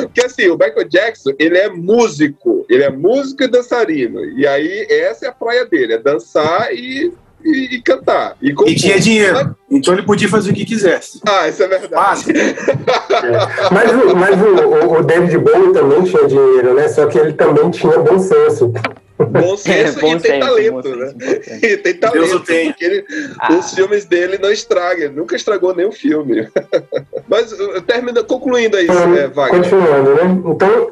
Porque 0.03 0.25
assim, 0.25 0.49
o 0.49 0.57
Michael 0.57 0.87
Jackson, 0.89 1.31
ele 1.39 1.57
é 1.57 1.69
músico, 1.69 2.65
ele 2.69 2.83
é 2.83 2.89
músico 2.89 3.43
e 3.43 3.47
dançarino. 3.47 4.23
E 4.37 4.45
aí, 4.45 4.85
essa 4.89 5.25
é 5.25 5.29
a 5.29 5.33
praia 5.33 5.65
dele, 5.65 5.93
é 5.93 5.97
dançar 5.97 6.73
e, 6.73 7.13
e, 7.47 7.75
e 7.75 7.81
cantar. 7.81 8.35
E, 8.41 8.53
E 8.65 8.75
tinha 8.75 8.99
dinheiro. 8.99 9.55
Então 9.69 9.93
ele 9.93 10.03
podia 10.03 10.27
fazer 10.29 10.51
o 10.51 10.53
que 10.53 10.65
quisesse. 10.65 11.19
Ah, 11.27 11.47
isso 11.47 11.63
é 11.63 11.67
verdade. 11.67 12.25
É. 13.17 13.73
Mas, 13.73 13.91
o, 13.91 14.15
mas 14.15 14.41
o, 14.41 14.45
o- 14.45 14.99
o 14.99 15.03
David 15.03 15.37
Bowie 15.39 15.73
também 15.73 16.03
tinha 16.03 16.27
dinheiro, 16.27 16.73
né? 16.75 16.87
Só 16.87 17.07
que 17.07 17.17
ele 17.17 17.33
também 17.33 17.69
tinha 17.71 17.97
bom 17.97 18.19
senso. 18.19 18.71
Bom 19.17 19.57
senso 19.57 19.97
É, 19.97 20.01
bom 20.01 20.15
e 20.15 20.19
tem 20.19 20.31
senso, 20.33 20.47
talento, 20.47 20.83
senso, 20.83 20.95
né? 20.97 21.07
importante. 21.09 21.65
E 21.65 21.77
tem 21.77 21.93
Deus 21.93 21.99
talento, 22.13 22.35
o 22.35 22.39
tenha. 22.41 22.71
porque 22.71 22.85
ele- 22.85 23.05
Ah. 23.39 23.53
os 23.53 23.73
filmes 23.73 24.05
dele 24.05 24.37
não 24.37 24.51
estragam, 24.51 25.05
ele 25.05 25.15
nunca 25.15 25.35
estragou 25.35 25.75
nenhum 25.75 25.91
filme. 25.91 26.47
Mas 27.27 27.51
uh, 27.53 27.81
termina, 27.81 28.23
concluindo 28.23 28.77
aí, 28.77 28.87
é, 28.87 29.27
Wagner. 29.27 29.61
Continuando, 29.63 30.13
né? 30.15 30.41
Então, 30.53 30.91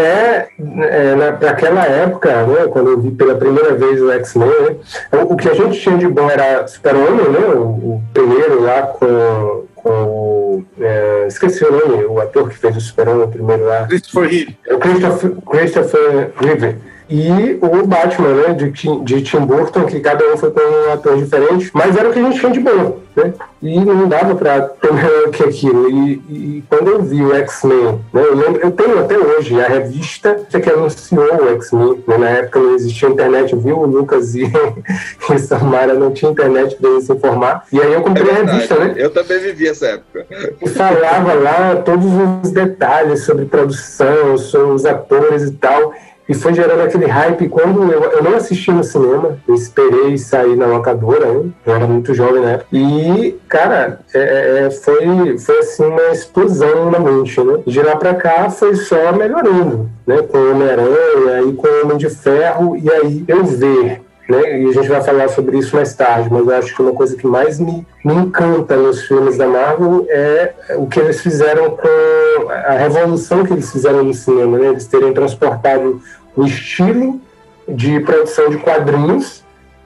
é, 0.00 0.48
é 0.58 1.14
na, 1.14 1.32
naquela 1.32 1.84
época, 1.84 2.46
né, 2.46 2.66
quando 2.68 2.90
eu 2.90 3.00
vi 3.00 3.10
pela 3.10 3.34
primeira 3.34 3.74
vez 3.74 4.00
o 4.00 4.10
X-Men, 4.12 4.48
né, 4.48 4.76
o, 5.12 5.32
o 5.32 5.36
que 5.36 5.48
a 5.48 5.54
gente 5.54 5.78
tinha 5.78 5.96
de 5.98 6.08
bom 6.08 6.30
era 6.30 6.66
Super-Homem, 6.66 7.28
né, 7.28 7.40
o, 7.54 7.60
o 7.60 8.02
primeiro 8.12 8.62
lá 8.62 8.82
com, 8.82 9.66
com 9.74 9.90
o... 9.90 10.64
é, 10.80 11.26
esqueci 11.28 11.64
o 11.64 11.72
nome, 11.72 12.04
o 12.04 12.20
ator 12.20 12.48
que 12.48 12.56
fez 12.56 12.76
o 12.76 12.80
Super-Homem 12.80 13.28
primeiro 13.28 13.64
lá. 13.66 13.86
Christopher 13.86 14.30
Reeve. 14.30 14.58
É 14.66 14.76
Christopher, 14.76 15.32
Christopher 15.50 16.30
Reeve. 16.40 16.89
E 17.10 17.58
o 17.60 17.86
Batman, 17.86 18.28
né, 18.34 18.54
de, 18.54 18.70
Tim- 18.70 19.02
de 19.02 19.20
Tim 19.22 19.40
Burton, 19.40 19.84
que 19.84 19.98
cada 19.98 20.24
um 20.32 20.36
foi 20.36 20.50
com 20.52 20.60
um 20.60 20.92
ator 20.92 21.16
diferente, 21.16 21.68
mas 21.74 21.96
era 21.96 22.08
o 22.08 22.12
que 22.12 22.20
a 22.20 22.22
gente 22.22 22.38
tinha 22.38 22.52
de 22.52 22.60
bom, 22.60 22.98
né? 23.16 23.34
E 23.60 23.78
não 23.80 24.08
dava 24.08 24.36
pra 24.36 24.60
ter 24.62 24.92
melhor 24.92 25.28
que 25.30 25.42
aquilo. 25.42 25.90
E, 25.90 26.12
e 26.28 26.64
quando 26.70 26.88
eu 26.88 27.02
vi 27.02 27.20
o 27.22 27.34
X-Men, 27.34 28.00
né, 28.14 28.22
eu 28.22 28.34
lembro, 28.36 28.60
eu 28.62 28.70
tenho 28.70 28.98
até 29.00 29.18
hoje 29.18 29.60
a 29.60 29.66
revista 29.66 30.34
que 30.50 30.70
anunciou 30.70 31.42
o 31.44 31.48
X-Men, 31.54 32.02
né, 32.06 32.16
na 32.16 32.28
época 32.28 32.60
não 32.60 32.74
existia 32.76 33.08
internet, 33.08 33.56
viu? 33.56 33.78
O 33.78 33.86
Lucas 33.86 34.34
e, 34.36 34.44
e 35.34 35.38
Samara 35.40 35.94
não 35.94 36.12
tinha 36.12 36.30
internet 36.30 36.76
pra 36.76 36.90
eles 36.90 37.04
se 37.06 37.12
informar. 37.12 37.64
E 37.72 37.80
aí 37.80 37.92
eu 37.92 37.98
É 37.98 38.02
comprei 38.02 38.30
a 38.30 38.34
revista, 38.34 38.76
né? 38.76 38.94
eu 38.96 39.10
também 39.10 39.40
vivi 39.40 39.66
essa 39.66 39.86
época. 39.88 40.26
e 40.62 40.68
falava 40.68 41.34
lá 41.34 41.76
todos 41.84 42.06
os 42.44 42.52
detalhes 42.52 43.24
sobre 43.24 43.46
produção, 43.46 44.38
sobre 44.38 44.74
os 44.74 44.86
atores 44.86 45.42
e 45.42 45.52
tal. 45.52 45.92
E 46.30 46.34
foi 46.34 46.54
gerando 46.54 46.82
aquele 46.82 47.06
hype. 47.06 47.48
Quando 47.48 47.90
eu, 47.92 48.04
eu 48.04 48.22
não 48.22 48.36
assisti 48.36 48.70
no 48.70 48.84
cinema, 48.84 49.36
eu 49.48 49.54
esperei 49.56 50.16
sair 50.16 50.54
na 50.54 50.66
locadora, 50.66 51.26
né? 51.26 51.50
eu 51.66 51.74
era 51.74 51.88
muito 51.88 52.14
jovem 52.14 52.40
na 52.40 52.50
época. 52.52 52.68
E, 52.70 53.36
cara, 53.48 53.98
é, 54.14 54.66
é, 54.66 54.70
foi, 54.70 55.36
foi 55.38 55.58
assim 55.58 55.84
uma 55.84 56.12
explosão 56.12 56.88
na 56.88 57.00
mente, 57.00 57.40
né? 57.42 57.58
De 57.66 57.82
lá 57.82 57.96
pra 57.96 58.14
cá 58.14 58.48
foi 58.48 58.76
só 58.76 59.12
melhorando, 59.12 59.90
né? 60.06 60.22
Com 60.22 60.38
Homem-Aranha 60.52 61.42
e 61.48 61.52
com 61.54 61.66
Homem 61.82 61.96
de 61.96 62.08
Ferro. 62.08 62.76
E 62.76 62.88
aí 62.88 63.24
eu 63.26 63.44
ver 63.44 64.00
né? 64.30 64.60
E 64.62 64.68
a 64.68 64.72
gente 64.72 64.88
vai 64.88 65.02
falar 65.02 65.28
sobre 65.28 65.58
isso 65.58 65.74
mais 65.74 65.92
tarde, 65.92 66.28
mas 66.30 66.46
eu 66.46 66.54
acho 66.54 66.74
que 66.74 66.80
uma 66.80 66.92
coisa 66.92 67.16
que 67.16 67.26
mais 67.26 67.58
me, 67.58 67.84
me 68.04 68.14
encanta 68.14 68.76
nos 68.76 69.02
filmes 69.02 69.36
da 69.36 69.46
Marvel 69.46 70.06
é 70.08 70.54
o 70.76 70.86
que 70.86 71.00
eles 71.00 71.20
fizeram 71.20 71.70
com 71.70 72.48
a 72.48 72.74
revolução 72.74 73.44
que 73.44 73.52
eles 73.52 73.70
fizeram 73.72 74.04
no 74.04 74.14
cinema, 74.14 74.56
né? 74.56 74.68
Eles 74.68 74.86
terem 74.86 75.12
transportado 75.12 76.00
o 76.36 76.44
estilo 76.44 77.20
de 77.68 78.00
produção 78.00 78.50
de 78.50 78.58
quadrinhos 78.58 79.44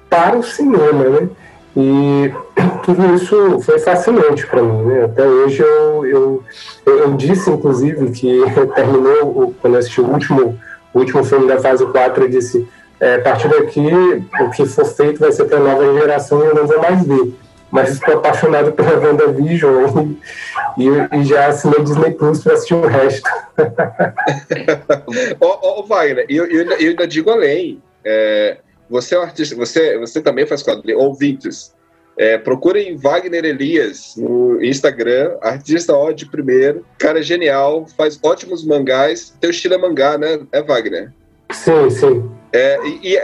para 0.08 0.36
o 0.36 0.42
cinema, 0.42 1.04
né? 1.04 1.28
E 1.76 2.32
tudo 2.84 3.14
isso 3.14 3.60
foi 3.60 3.78
fascinante 3.78 4.46
para 4.46 4.62
mim, 4.62 4.84
né? 4.84 5.04
Até 5.04 5.26
hoje 5.26 5.62
eu, 5.62 6.06
eu, 6.06 6.44
eu, 6.86 7.12
disse, 7.14 7.50
inclusive, 7.50 8.10
que 8.10 8.42
terminou, 8.74 9.54
quando 9.60 9.74
eu 9.74 9.80
assisti 9.80 10.00
o 10.00 10.06
último, 10.06 10.58
o 10.92 10.98
último 10.98 11.24
filme 11.24 11.48
da 11.48 11.60
fase 11.60 11.84
4, 11.84 12.24
eu 12.24 12.28
disse, 12.28 12.68
é, 13.00 13.16
a 13.16 13.20
partir 13.22 13.48
daqui, 13.48 13.88
o 14.40 14.50
que 14.50 14.64
for 14.66 14.84
feito 14.84 15.18
vai 15.20 15.32
ser 15.32 15.44
para 15.44 15.58
a 15.58 15.60
nova 15.60 15.92
geração 15.94 16.42
e 16.42 16.46
eu 16.46 16.54
não 16.54 16.66
vou 16.66 16.80
mais 16.80 17.04
ver. 17.04 17.34
Mas 17.74 17.94
estou 17.94 18.14
apaixonado 18.14 18.70
pela 18.70 19.00
WandaVision 19.00 20.14
e, 20.78 20.84
e, 20.84 21.18
e 21.18 21.24
já 21.24 21.48
assinei 21.48 21.82
Disney 21.82 22.12
Plus 22.12 22.40
para 22.40 22.52
assistir 22.52 22.74
o 22.74 22.86
resto. 22.86 23.28
Ó, 25.40 25.58
ó, 25.60 25.82
Wagner, 25.82 26.24
eu, 26.28 26.46
eu, 26.46 26.60
ainda, 26.60 26.74
eu 26.74 26.90
ainda 26.90 27.04
digo 27.04 27.30
além. 27.30 27.82
É, 28.04 28.58
você 28.88 29.16
é 29.16 29.18
um 29.18 29.22
artista, 29.22 29.56
você, 29.56 29.98
você 29.98 30.20
também 30.20 30.46
faz 30.46 30.62
quadrinhos, 30.62 31.02
ouvintes. 31.02 31.74
É, 32.16 32.38
procurem 32.38 32.96
Wagner 32.96 33.44
Elias 33.44 34.14
no 34.16 34.62
Instagram, 34.62 35.36
artista 35.42 35.92
ó 35.92 36.12
de 36.12 36.26
primeiro, 36.26 36.86
cara 36.96 37.20
genial, 37.22 37.86
faz 37.96 38.20
ótimos 38.22 38.64
mangás. 38.64 39.34
Teu 39.40 39.50
estilo 39.50 39.74
é 39.74 39.78
mangá, 39.78 40.16
né? 40.16 40.38
É 40.52 40.62
Wagner. 40.62 41.12
Sim, 41.54 41.90
sim. 41.90 42.30
É, 42.52 42.78
e, 42.86 43.16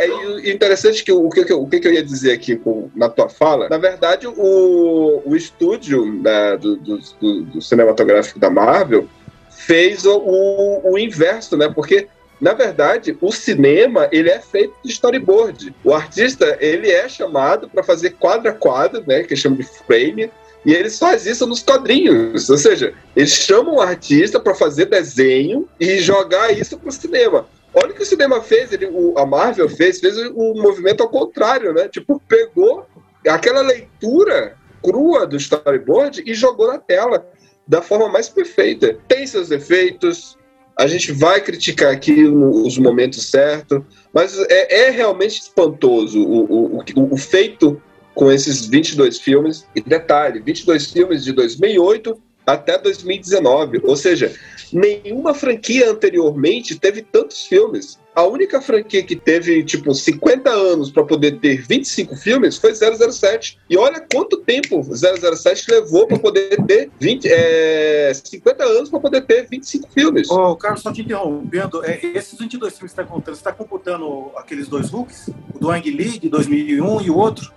e 0.45 0.53
interessante 0.53 1.05
que 1.05 1.13
o, 1.13 1.29
que, 1.31 1.53
o 1.53 1.67
que, 1.69 1.87
eu 1.87 1.93
ia 1.93 2.03
dizer 2.03 2.33
aqui 2.33 2.57
com- 2.57 2.91
na 2.97 3.09
tua 3.09 3.29
fala, 3.29 3.69
na 3.69 3.79
verdade, 3.79 4.27
o, 4.27 5.23
o 5.25 5.37
estúdio 5.37 6.05
né, 6.21 6.57
do, 6.57 6.77
do, 6.77 6.99
do- 7.45 7.63
cinematográfico 7.63 8.41
da 8.41 8.51
Marvel 8.51 9.07
fez 9.49 10.05
o, 10.05 10.17
o, 10.19 10.93
o 10.95 10.99
inverso, 10.99 11.57
né? 11.57 11.71
Porque, 11.73 12.09
na 12.41 12.55
verdade, 12.55 13.17
o 13.21 13.31
cinema 13.31 14.09
ele 14.11 14.31
é 14.31 14.41
feito 14.41 14.75
de 14.85 14.91
storyboard. 14.91 15.73
O 15.85 15.95
artista 15.95 16.57
ele 16.61 16.91
é 16.91 17.09
chamado 17.09 17.69
para 17.69 17.85
fazer 17.85 18.17
quadro 18.19 18.51
a 18.51 18.55
quadro, 18.55 19.05
né? 19.07 19.23
Que 19.23 19.37
chama 19.37 19.57
de 19.57 19.63
frame. 19.63 20.29
E 20.67 20.75
eles 20.75 20.99
fazem 20.99 21.33
isso 21.33 21.47
nos 21.47 21.63
quadrinhos, 21.63 22.51
ou 22.51 22.59
seja, 22.59 22.93
eles 23.17 23.31
chamam 23.31 23.77
o 23.77 23.81
artista 23.81 24.39
para 24.39 24.55
fazer 24.55 24.87
desenho 24.87 25.67
e 25.79 25.99
jogar 25.99 26.53
isso 26.53 26.77
para 26.77 26.91
o 26.91 26.93
cinema. 26.93 27.47
Olha 27.73 27.93
o 27.93 27.95
que 27.95 28.03
o 28.03 28.07
cinema 28.07 28.41
fez, 28.43 28.73
ele, 28.73 28.87
o- 28.87 29.15
a 29.17 29.25
Marvel 29.25 29.69
fez, 29.69 30.01
fez 30.01 30.17
o, 30.17 30.55
movimento 30.55 31.03
ao 31.03 31.09
contrário, 31.09 31.73
né? 31.73 31.89
Tipo, 31.89 32.21
pegou 32.29 32.87
aquela 33.27 33.61
leitura 33.61 34.57
crua 34.83 35.27
do 35.27 35.37
storyboard 35.37 36.23
e 36.27 36.35
jogou 36.35 36.67
na 36.67 36.79
tela 36.79 37.27
da 37.67 37.81
forma 37.81 38.09
mais 38.09 38.29
perfeita. 38.29 38.99
Tem 39.07 39.27
seus 39.27 39.49
defeitos, 39.49 40.37
a 40.77 40.87
gente 40.87 41.13
vai 41.13 41.41
criticar 41.41 41.93
aqui 41.93 42.25
os 42.25 42.79
momentos 42.79 43.31
certos, 43.31 43.83
mas 44.13 44.37
é, 44.49 44.87
é 44.87 44.91
realmente 44.91 45.41
espantoso 45.41 46.21
o, 46.21 46.45
o, 46.45 46.79
o, 46.79 47.15
o 47.15 47.17
feito 47.17 47.81
com 48.15 48.33
esses 48.33 48.67
22 48.67 49.19
filmes. 49.19 49.67
E 49.77 49.81
detalhe, 49.81 50.41
22 50.41 50.91
filmes 50.91 51.23
de 51.23 51.33
2008 51.33 52.21
até 52.47 52.79
2019, 52.79 53.81
ou 53.85 53.97
seja, 53.97 54.35
nenhuma 54.73 55.35
franquia 55.35 55.91
anteriormente 55.91 56.79
teve 56.79 57.03
tantos 57.03 57.45
filmes. 57.45 57.99
A 58.15 58.25
única 58.25 58.61
franquia 58.61 59.03
que 59.05 59.15
teve, 59.15 59.63
tipo, 59.63 59.95
50 59.95 60.51
anos 60.51 60.91
para 60.91 61.05
poder 61.05 61.39
ter 61.39 61.63
25 61.63 62.17
filmes 62.17 62.57
foi 62.57 62.75
007. 62.75 63.59
E 63.71 63.79
olha 63.79 64.05
quanto 64.13 64.39
tempo 64.39 64.83
007 64.83 65.71
levou 65.71 66.09
para 66.09 66.19
poder 66.19 66.61
ter 66.65 66.91
20, 66.99 67.29
é, 67.31 68.13
50 68.13 68.65
anos 68.65 68.91
para 68.91 68.99
poder 68.99 69.21
ter 69.23 69.47
25 69.49 69.89
filmes. 69.93 70.29
Ô, 70.29 70.57
Carlos, 70.57 70.83
só 70.83 70.93
te 70.93 71.03
interrompendo, 71.03 71.85
é, 71.85 72.01
esses 72.15 72.37
22 72.37 72.77
filmes 72.77 72.93
que 72.93 72.97
você 72.97 73.01
está 73.01 73.05
contando, 73.05 73.35
você 73.35 73.41
está 73.41 73.53
computando 73.53 74.33
aqueles 74.37 74.67
dois 74.67 74.93
Hulks? 74.93 75.31
O 75.55 75.59
do 75.61 75.71
Ang 75.71 75.89
Lee, 75.89 76.19
de 76.19 76.29
2001, 76.29 77.03
e 77.03 77.11
o 77.11 77.17
outro? 77.17 77.53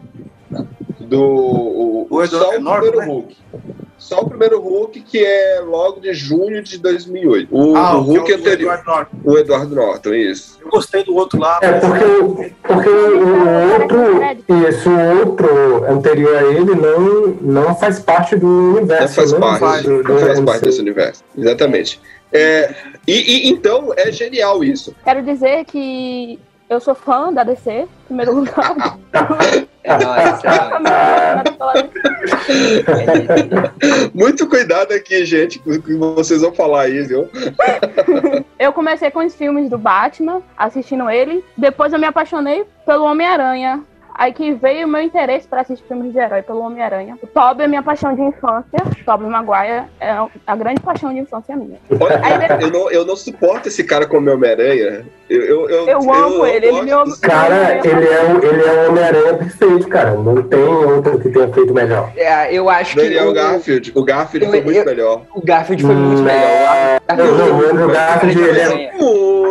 Do 1.00 1.20
o, 1.20 2.08
O 2.10 2.24
Edward 2.24 2.30
só 2.30 2.58
o 2.58 2.62
Norton, 2.62 2.92
primeiro 2.92 2.98
né? 3.00 3.06
Hulk. 3.06 3.36
Só 4.04 4.20
o 4.20 4.28
primeiro 4.30 4.60
Hulk, 4.60 5.00
que 5.00 5.24
é 5.24 5.62
logo 5.66 6.02
de 6.02 6.14
junho 6.14 6.62
de 6.62 6.78
2008. 6.78 7.48
O, 7.56 7.74
ah, 7.78 7.98
o 7.98 8.02
Hulk 8.02 8.30
é 8.32 8.36
o 8.36 8.38
anterior. 8.38 8.74
Edward 8.74 8.86
Norton. 8.86 9.18
O 9.24 9.38
Eduardo 9.38 9.76
Norton, 9.76 10.14
isso. 10.14 10.60
Eu 10.62 10.70
gostei 10.70 11.06
do 11.06 11.16
outro 11.16 11.40
lá. 11.40 11.58
É 11.62 11.72
porque, 11.80 12.04
o- 12.04 12.52
porque 12.62 12.90
o 12.90 13.82
outro, 13.82 14.68
isso, 14.68 14.90
o 14.90 15.20
outro 15.20 15.86
anterior 15.90 16.36
a 16.36 16.44
ele 16.44 16.76
não, 16.76 17.28
não 17.64 17.76
faz 17.76 17.98
parte 18.00 18.36
do 18.36 18.46
Não 18.46 18.76
universo. 18.76 19.16
faz 19.16 19.32
né? 19.32 19.40
parte, 19.40 19.84
do 19.88 20.04
não 20.04 20.20
faz 20.20 20.40
parte 20.42 20.64
desse 20.66 20.82
universo. 20.82 21.24
Exatamente. 21.38 22.02
É, 22.34 22.76
e, 23.08 23.48
e 23.48 23.50
então 23.50 23.94
é 23.96 24.12
genial 24.12 24.64
isso. 24.66 24.94
Quero 25.06 25.24
dizer 25.24 25.64
que 25.64 26.38
eu 26.70 26.82
sou 26.82 26.94
fã 26.94 27.32
da 27.32 27.44
DC, 27.46 27.72
em 27.72 27.88
primeiro 28.08 28.36
lugar. 28.36 28.98
É 29.84 29.98
nóis, 29.98 30.44
é 30.44 31.44
nóis. 31.60 31.84
Muito 34.14 34.48
cuidado 34.48 34.94
aqui, 34.94 35.26
gente, 35.26 35.60
com 35.60 35.72
o 35.72 35.82
que 35.82 35.94
vocês 35.96 36.42
vão 36.42 36.54
falar 36.54 36.84
aí, 36.84 37.02
viu? 37.04 37.30
Eu 38.58 38.72
comecei 38.72 39.12
com 39.12 39.20
os 39.26 39.36
filmes 39.36 39.70
do 39.70 39.78
Batman, 39.78 40.42
assistindo 40.58 41.10
ele. 41.10 41.44
Depois 41.58 41.92
eu 41.92 42.00
me 42.00 42.06
apaixonei 42.06 42.66
pelo 42.86 43.04
Homem-Aranha. 43.06 43.84
Aí 44.16 44.32
que 44.34 44.54
veio 44.54 44.86
o 44.86 44.90
meu 44.90 45.02
interesse 45.02 45.48
para 45.48 45.62
assistir 45.62 45.84
filmes 45.88 46.12
de 46.14 46.20
herói 46.20 46.42
pelo 46.42 46.60
Homem-Aranha. 46.62 47.18
O 47.22 47.28
Tobey 47.28 47.66
é 47.66 47.68
minha 47.68 47.82
paixão 47.82 48.14
de 48.16 48.22
infância. 48.22 48.80
Tobey 49.06 49.28
Maguire 49.28 49.84
é 50.00 50.12
a 50.46 50.56
grande 50.56 50.80
paixão 50.82 51.12
de 51.14 51.20
infância 51.20 51.56
minha. 51.56 51.80
Olha, 52.00 52.18
depois- 52.38 52.62
eu, 52.62 52.72
não, 52.72 52.92
eu 52.92 53.06
não 53.06 53.16
suporto 53.16 53.68
esse 53.68 53.84
cara 53.84 54.06
como 54.06 54.30
Homem-Aranha. 54.32 55.06
Eu, 55.30 55.42
eu, 55.42 55.70
eu, 55.70 55.88
Eu 55.88 56.14
amo 56.14 56.46
ele, 56.46 56.68
ele 56.68 56.82
me 56.84 56.92
Cara, 57.22 57.80
ele 57.84 58.08
é 58.08 58.24
o, 58.24 58.44
ele 58.46 58.62
é 58.64 58.72
o 58.86 58.90
Homem-Aranha 58.92 59.34
perfeito, 59.36 59.88
cara. 59.88 60.12
Não 60.12 60.44
tem 60.44 60.60
outro 60.64 61.18
que 61.20 61.30
tenha 61.30 61.48
feito 61.48 61.74
melhor. 61.74 62.12
É, 62.16 62.54
eu 62.54 62.70
acho 62.70 62.96
que 62.96 63.04
Daniel 63.04 63.30
o, 63.30 63.34
Garfield. 63.34 63.92
O 63.96 64.04
Garfield 64.04 64.46
Eu- 64.46 64.52
foi 64.52 64.62
muito 64.62 64.78
eu- 64.80 64.86
melhor. 64.86 65.22
o 65.34 65.42
Garfield 65.44 65.84
foi 65.84 65.96
muito 65.96 66.22
Hum, 66.22 66.24
melhor. 66.24 67.02
Não, 67.18 67.60
o 67.60 67.70
Andrew 67.72 67.90
Garfield, 67.90 68.42
ele 68.42 68.60
é- 68.60 68.92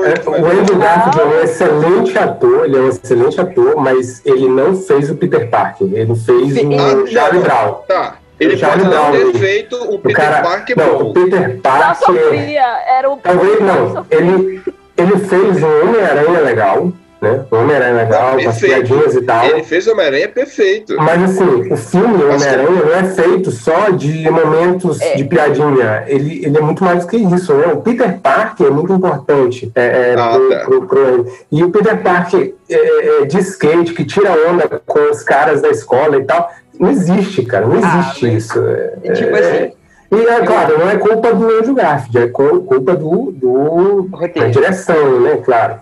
É, 0.03 0.15
o 0.29 0.35
Andrew 0.35 0.79
Garfield 0.79 1.21
é 1.21 1.25
um 1.25 1.43
excelente 1.45 2.19
ator, 2.19 2.65
ele 2.65 2.77
é 2.77 2.81
um 2.81 2.89
excelente 2.89 3.41
ator, 3.41 3.77
mas 3.77 4.25
ele 4.27 4.49
não 4.53 4.77
fez 4.77 5.11
o 5.11 5.17
Peter 5.17 5.49
Parker, 5.51 5.89
ele 5.93 6.15
fez 6.15 6.57
Ele- 6.57 6.75
o 6.77 7.07
Charlie 7.07 7.43
Brown. 7.43 7.75
Tá. 7.89 8.17
Ele 8.41 8.55
O 8.55 8.59
Charlie 8.59 8.85
pode 8.85 8.97
não 8.97 9.11
Brown, 9.13 9.33
ter 9.33 9.39
feito 9.39 9.77
o 9.77 9.95
O 9.95 9.99
Peter 9.99 10.17
cara, 10.17 10.43
Parker 10.43 10.77
não, 10.77 10.99
bom. 10.99 11.11
o 11.11 11.15
Peter 11.15 11.59
Parker, 11.61 12.07
sofria, 12.07 12.65
era 12.89 13.11
o. 13.11 13.17
talvez 13.19 13.61
não, 13.61 14.07
ele, 14.11 14.63
ele 14.97 15.19
fez 15.19 15.63
um 15.63 15.83
Homem-Aranha 15.83 16.41
legal, 16.41 16.93
né? 17.23 17.45
Homem-Aranha 17.51 17.95
legal, 18.03 18.37
com 18.37 18.49
as 18.49 18.59
piadinhas 18.59 19.15
e 19.15 19.23
tal. 19.23 19.47
Ele 19.47 19.63
fez 19.63 19.87
o 19.87 19.93
Homem-Aranha 19.93 20.29
perfeito. 20.29 20.97
Mas 20.97 21.23
assim, 21.23 21.73
o 21.73 21.77
filme 21.77 22.25
Homem-Aranha 22.25 22.71
não 22.85 22.95
é 22.95 23.05
feito 23.05 23.51
só 23.53 23.91
de 23.91 24.29
momentos 24.29 25.01
É. 25.01 25.15
de 25.15 25.25
piadinha. 25.25 26.03
Ele, 26.09 26.45
ele 26.45 26.59
é 26.59 26.61
muito 26.61 26.83
mais 26.85 27.01
do 27.05 27.07
que 27.07 27.17
isso, 27.17 27.55
né? 27.55 27.69
O 27.73 27.77
Peter 27.79 28.19
Parker 28.19 28.67
é 28.67 28.71
muito 28.71 28.93
importante 28.93 29.71
é, 29.75 30.11
é, 30.11 30.15
Ah, 30.19 30.31
pro, 30.33 30.49
tá. 30.51 30.59
pro- 30.65 30.87
pro- 30.87 31.27
E 31.51 31.63
o 31.63 31.71
Peter 31.71 31.97
Parker 32.03 32.55
é, 32.69 33.23
é, 33.23 33.25
de 33.25 33.39
skate, 33.39 33.95
que 33.95 34.05
tira 34.05 34.31
onda 34.51 34.83
com 34.85 35.11
os 35.11 35.23
caras 35.23 35.63
da 35.63 35.69
escola 35.69 36.17
e 36.17 36.25
tal. 36.25 36.51
Não 36.81 36.91
existe, 36.91 37.45
cara. 37.45 37.67
Não 37.67 37.77
Ah, 37.77 38.01
existe 38.01 38.27
mas- 38.27 38.45
isso. 38.45 38.59
É, 38.67 38.95
É 39.05 39.13
tipo 39.13 39.37
é- 39.37 39.39
assim, 39.41 39.73
E 40.15 40.27
é 40.27 40.41
claro, 40.45 40.79
não 40.79 40.91
é 40.91 40.99
culpa 40.99 41.33
do 41.33 41.49
Andrew 41.49 41.75
Garfield, 41.75 42.19
é 42.19 42.27
culpa 42.29 42.95
do, 42.95 43.33
do 43.33 44.09
da 44.35 44.47
direção, 44.49 45.21
né? 45.21 45.39
Claro. 45.43 45.77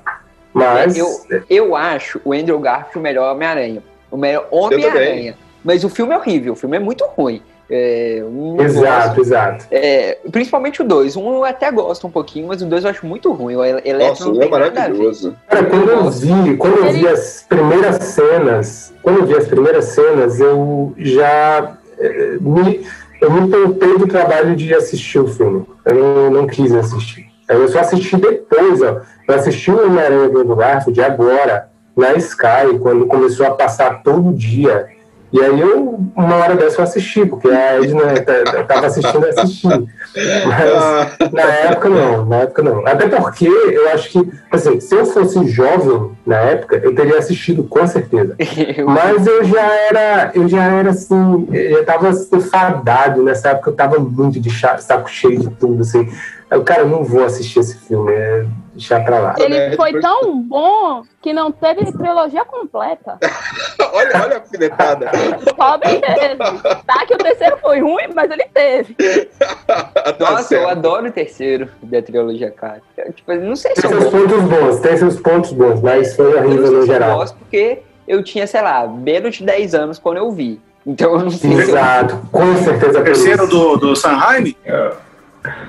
Mas 0.53 0.97
É, 0.97 1.01
eu- 1.01 1.43
Eu 1.49 1.77
acho 1.77 2.21
o 2.25 2.33
Andrew 2.33 2.59
Garfield 2.59 2.99
o 2.99 3.03
melhor 3.03 3.33
Homem-Aranha. 3.35 3.83
O 4.11 4.17
melhor 4.17 4.49
Homem-Aranha. 4.51 5.37
Mas 5.65 5.85
o 5.85 5.89
filme 5.89 6.13
é 6.13 6.17
horrível, 6.17 6.55
o 6.55 6.57
filme 6.57 6.77
é 6.77 6.81
muito 6.81 7.05
ruim. 7.05 7.43
É, 7.73 8.17
eu 8.19 8.31
não 8.31 8.57
gosto. 8.57 8.63
exato, 8.65 9.21
exato. 9.21 9.67
É, 9.71 10.19
principalmente 10.33 10.83
o 10.83 10.85
2. 10.85 11.15
Um 11.17 11.35
eu 11.35 11.45
até 11.45 11.71
gosto 11.71 12.05
um 12.05 12.11
pouquinho, 12.11 12.49
mas 12.49 12.61
o 12.63 12.67
2 12.67 12.83
eu 12.83 12.91
acho 12.91 13.07
muito 13.07 13.31
ruim. 13.33 13.55
O 13.55 13.65
Ele- 13.65 13.81
Eletro 13.85 14.09
Nossa, 14.09 14.25
não 14.27 14.35
o 14.35 14.43
é 14.43 14.49
maravilhoso. 14.49 15.37
Cara, 15.49 15.67
quando 15.67 15.89
eu 15.89 16.11
vi, 16.11 16.57
quando 16.57 16.79
eu 16.85 16.93
vi 16.93 17.07
as 17.07 17.47
primeiras 17.49 17.97
cenas, 18.03 18.93
quando 19.03 19.21
eu 19.21 19.27
vi 19.27 19.37
as 19.37 19.47
primeiras 19.47 19.85
cenas, 19.85 20.41
eu 20.41 20.93
já 20.97 21.77
eh, 22.01 22.39
me, 22.41 22.85
eu 23.21 23.31
me 23.31 23.49
poupei 23.49 23.99
do 23.99 24.07
trabalho 24.09 24.57
de 24.57 24.75
assistir 24.75 25.21
o 25.21 25.29
filme. 25.29 25.65
Eu 25.85 25.95
não, 25.95 26.31
não 26.31 26.47
quis 26.49 26.75
assistir. 26.75 27.30
Eu 27.53 27.69
só 27.69 27.81
assisti 27.81 28.17
depois, 28.17 28.81
ó. 28.83 29.01
Eu 29.29 29.35
assisti 29.35 29.71
o 29.71 29.85
Homem-Aranha 29.87 30.29
do 30.29 30.57
Garfield 30.57 31.01
agora, 31.03 31.69
na 31.97 32.13
Sky, 32.15 32.79
quando 32.81 33.07
começou 33.07 33.47
a 33.47 33.51
passar 33.53 34.03
todo 34.03 34.33
dia. 34.33 34.87
E 35.33 35.41
aí 35.41 35.61
eu, 35.61 36.01
uma 36.17 36.35
hora 36.39 36.57
dessa 36.57 36.81
eu 36.81 36.83
assisti, 36.83 37.25
porque 37.25 37.49
a 37.49 37.81
Edna 37.81 38.15
t- 38.15 38.65
tava 38.67 38.87
assistindo 38.89 39.25
e 39.25 39.29
assisti. 39.29 39.69
Mas 39.69 40.83
Ah, 40.83 41.11
na 41.31 41.43
época 41.43 41.89
não, 41.89 42.27
na 42.27 42.37
época 42.39 42.63
não. 42.63 42.85
Até 42.85 43.07
porque 43.09 43.47
eu 43.47 43.89
acho 43.91 44.11
que, 44.11 44.33
assim, 44.51 44.81
se 44.81 44.93
eu 44.93 45.07
fosse 45.07 45.47
jovem 45.47 46.11
na 46.27 46.37
época, 46.37 46.81
eu 46.83 46.93
teria 46.97 47.17
assistido 47.19 47.63
com 47.63 47.87
certeza. 47.87 48.35
Mas 48.85 49.25
eu 49.25 49.45
já 49.45 49.73
era, 49.73 50.33
eu 50.35 50.49
já 50.49 50.65
era 50.65 50.91
assim, 50.91 51.47
eu 51.53 51.79
já 51.79 51.85
tava 51.85 52.09
enfadado. 52.11 53.23
Nessa 53.23 53.51
época 53.51 53.71
eu 53.71 53.75
tava 53.77 53.99
muito 54.01 54.41
de 54.41 54.51
saco 54.51 55.09
cheio 55.09 55.39
de 55.39 55.51
tudo, 55.51 55.83
assim. 55.83 56.09
Eu, 56.51 56.65
cara, 56.65 56.81
eu 56.81 56.89
não 56.89 57.05
vou 57.05 57.25
assistir 57.25 57.61
esse 57.61 57.79
filme, 57.79 58.13
é 58.13 58.45
deixar 58.73 59.05
pra 59.05 59.19
lá. 59.21 59.35
Ele 59.39 59.55
É, 59.57 59.77
foi 59.77 60.01
tão 60.01 60.43
bom 60.43 61.03
que 61.23 61.33
não 61.33 61.53
teve 61.53 61.93
trilogia 61.93 62.45
completa. 62.45 63.19
olha, 63.93 64.11
olha 64.25 64.37
a 64.37 64.41
alfinetada. 64.41 65.11
O 65.57 65.63
Robin 65.63 66.01
teve. 66.01 66.37
Tá 66.87 67.07
que 67.07 67.15
o 67.15 67.19
terceiro 67.19 67.57
foi 67.59 67.81
ruim, 67.81 68.09
mas 68.15 68.31
ele 68.31 68.45
teve. 68.53 68.97
Tá 69.71 70.17
Nossa, 70.19 70.43
certo. 70.43 70.63
eu 70.63 70.69
adoro 70.69 71.09
o 71.09 71.13
terceiro 71.13 71.69
da 71.83 72.03
trilogia, 72.03 72.51
cara. 72.51 72.83
Eu, 72.97 73.13
tipo, 73.13 73.33
não 73.35 73.55
sei 73.55 73.75
se 73.77 73.83
Tem 73.83 73.91
eu 73.93 74.01
seus 74.01 74.13
pontos 74.13 74.43
bons, 74.43 74.81
tem 74.81 74.97
seus 74.97 75.21
pontos 75.21 75.53
bons, 75.53 75.81
mas 75.81 76.17
foi 76.17 76.35
horrível 76.35 76.63
no 76.63 76.69
se 76.69 76.75
eu 76.75 76.87
geral. 76.87 77.19
gosto 77.19 77.37
porque 77.39 77.79
eu 78.09 78.23
tinha, 78.25 78.47
sei 78.47 78.61
lá, 78.63 78.87
menos 78.89 79.37
de 79.37 79.45
10 79.45 79.75
anos 79.75 79.99
quando 80.01 80.17
eu 80.19 80.31
vi. 80.33 80.61
Então 80.85 81.13
eu 81.13 81.21
não 81.21 81.31
sei 81.31 81.51
se 81.51 81.57
eu 81.57 81.69
Exato, 81.69 82.21
com 82.33 82.57
certeza. 82.57 82.93
por 82.99 83.05
Terceiro 83.05 83.47
do, 83.47 83.77
do 83.77 83.95
Sanheim? 83.97 84.57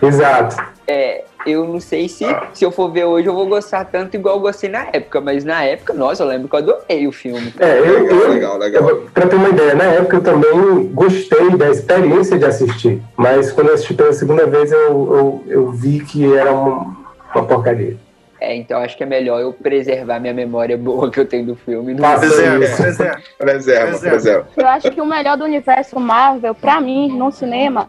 Exato. 0.01 0.70
É, 0.87 1.23
eu 1.45 1.65
não 1.67 1.79
sei 1.79 2.07
se, 2.09 2.25
se 2.53 2.65
eu 2.65 2.71
for 2.71 2.91
ver 2.91 3.05
hoje 3.05 3.27
eu 3.27 3.33
vou 3.33 3.47
gostar 3.47 3.85
tanto 3.85 4.15
igual 4.15 4.35
eu 4.35 4.41
gostei 4.41 4.69
na 4.69 4.87
época, 4.91 5.21
mas 5.21 5.43
na 5.43 5.63
época, 5.63 5.93
nossa, 5.93 6.23
eu 6.23 6.27
lembro 6.27 6.47
que 6.49 6.55
eu 6.55 6.59
adorei 6.59 7.07
o 7.07 7.11
filme. 7.11 7.53
É, 7.59 7.79
eu, 7.79 7.83
Legal, 8.03 8.17
eu, 8.19 8.29
legal, 8.29 8.57
legal. 8.57 8.89
eu- 8.89 9.07
pra 9.13 9.27
ter 9.27 9.35
uma 9.35 9.49
ideia, 9.49 9.73
na 9.75 9.85
época 9.85 10.17
eu 10.17 10.21
também 10.23 10.87
gostei 10.93 11.49
da 11.51 11.69
experiência 11.69 12.37
de 12.37 12.45
assistir, 12.45 13.01
mas 13.15 13.51
quando 13.51 13.67
eu 13.69 13.73
assisti 13.75 13.93
pela 13.93 14.11
segunda 14.13 14.45
vez 14.47 14.71
eu, 14.71 14.79
eu, 14.79 15.43
eu 15.47 15.71
vi 15.71 15.99
que 16.03 16.33
era 16.35 16.51
uma, 16.51 16.95
uma 17.33 17.45
porcaria. 17.45 17.95
É, 18.43 18.55
então 18.55 18.79
acho 18.81 18.97
que 18.97 19.03
é 19.03 19.05
melhor 19.05 19.39
eu 19.39 19.53
preservar 19.53 20.19
minha 20.19 20.33
memória 20.33 20.75
boa 20.75 21.11
que 21.11 21.19
eu 21.19 21.27
tenho 21.27 21.45
do 21.45 21.55
filme. 21.55 21.93
Não 21.93 22.01
Faça 22.03 22.25
Reserva, 22.25 22.63
isso. 22.65 22.81
reserva. 22.81 23.21
Preserva, 23.37 23.85
Reserva. 23.91 24.09
preserva. 24.09 24.47
Eu 24.57 24.67
acho 24.67 24.91
que 24.91 24.99
o 24.99 25.05
melhor 25.05 25.37
do 25.37 25.43
universo 25.43 25.99
Marvel, 25.99 26.55
pra 26.55 26.81
mim, 26.81 27.09
no 27.15 27.31
cinema, 27.31 27.87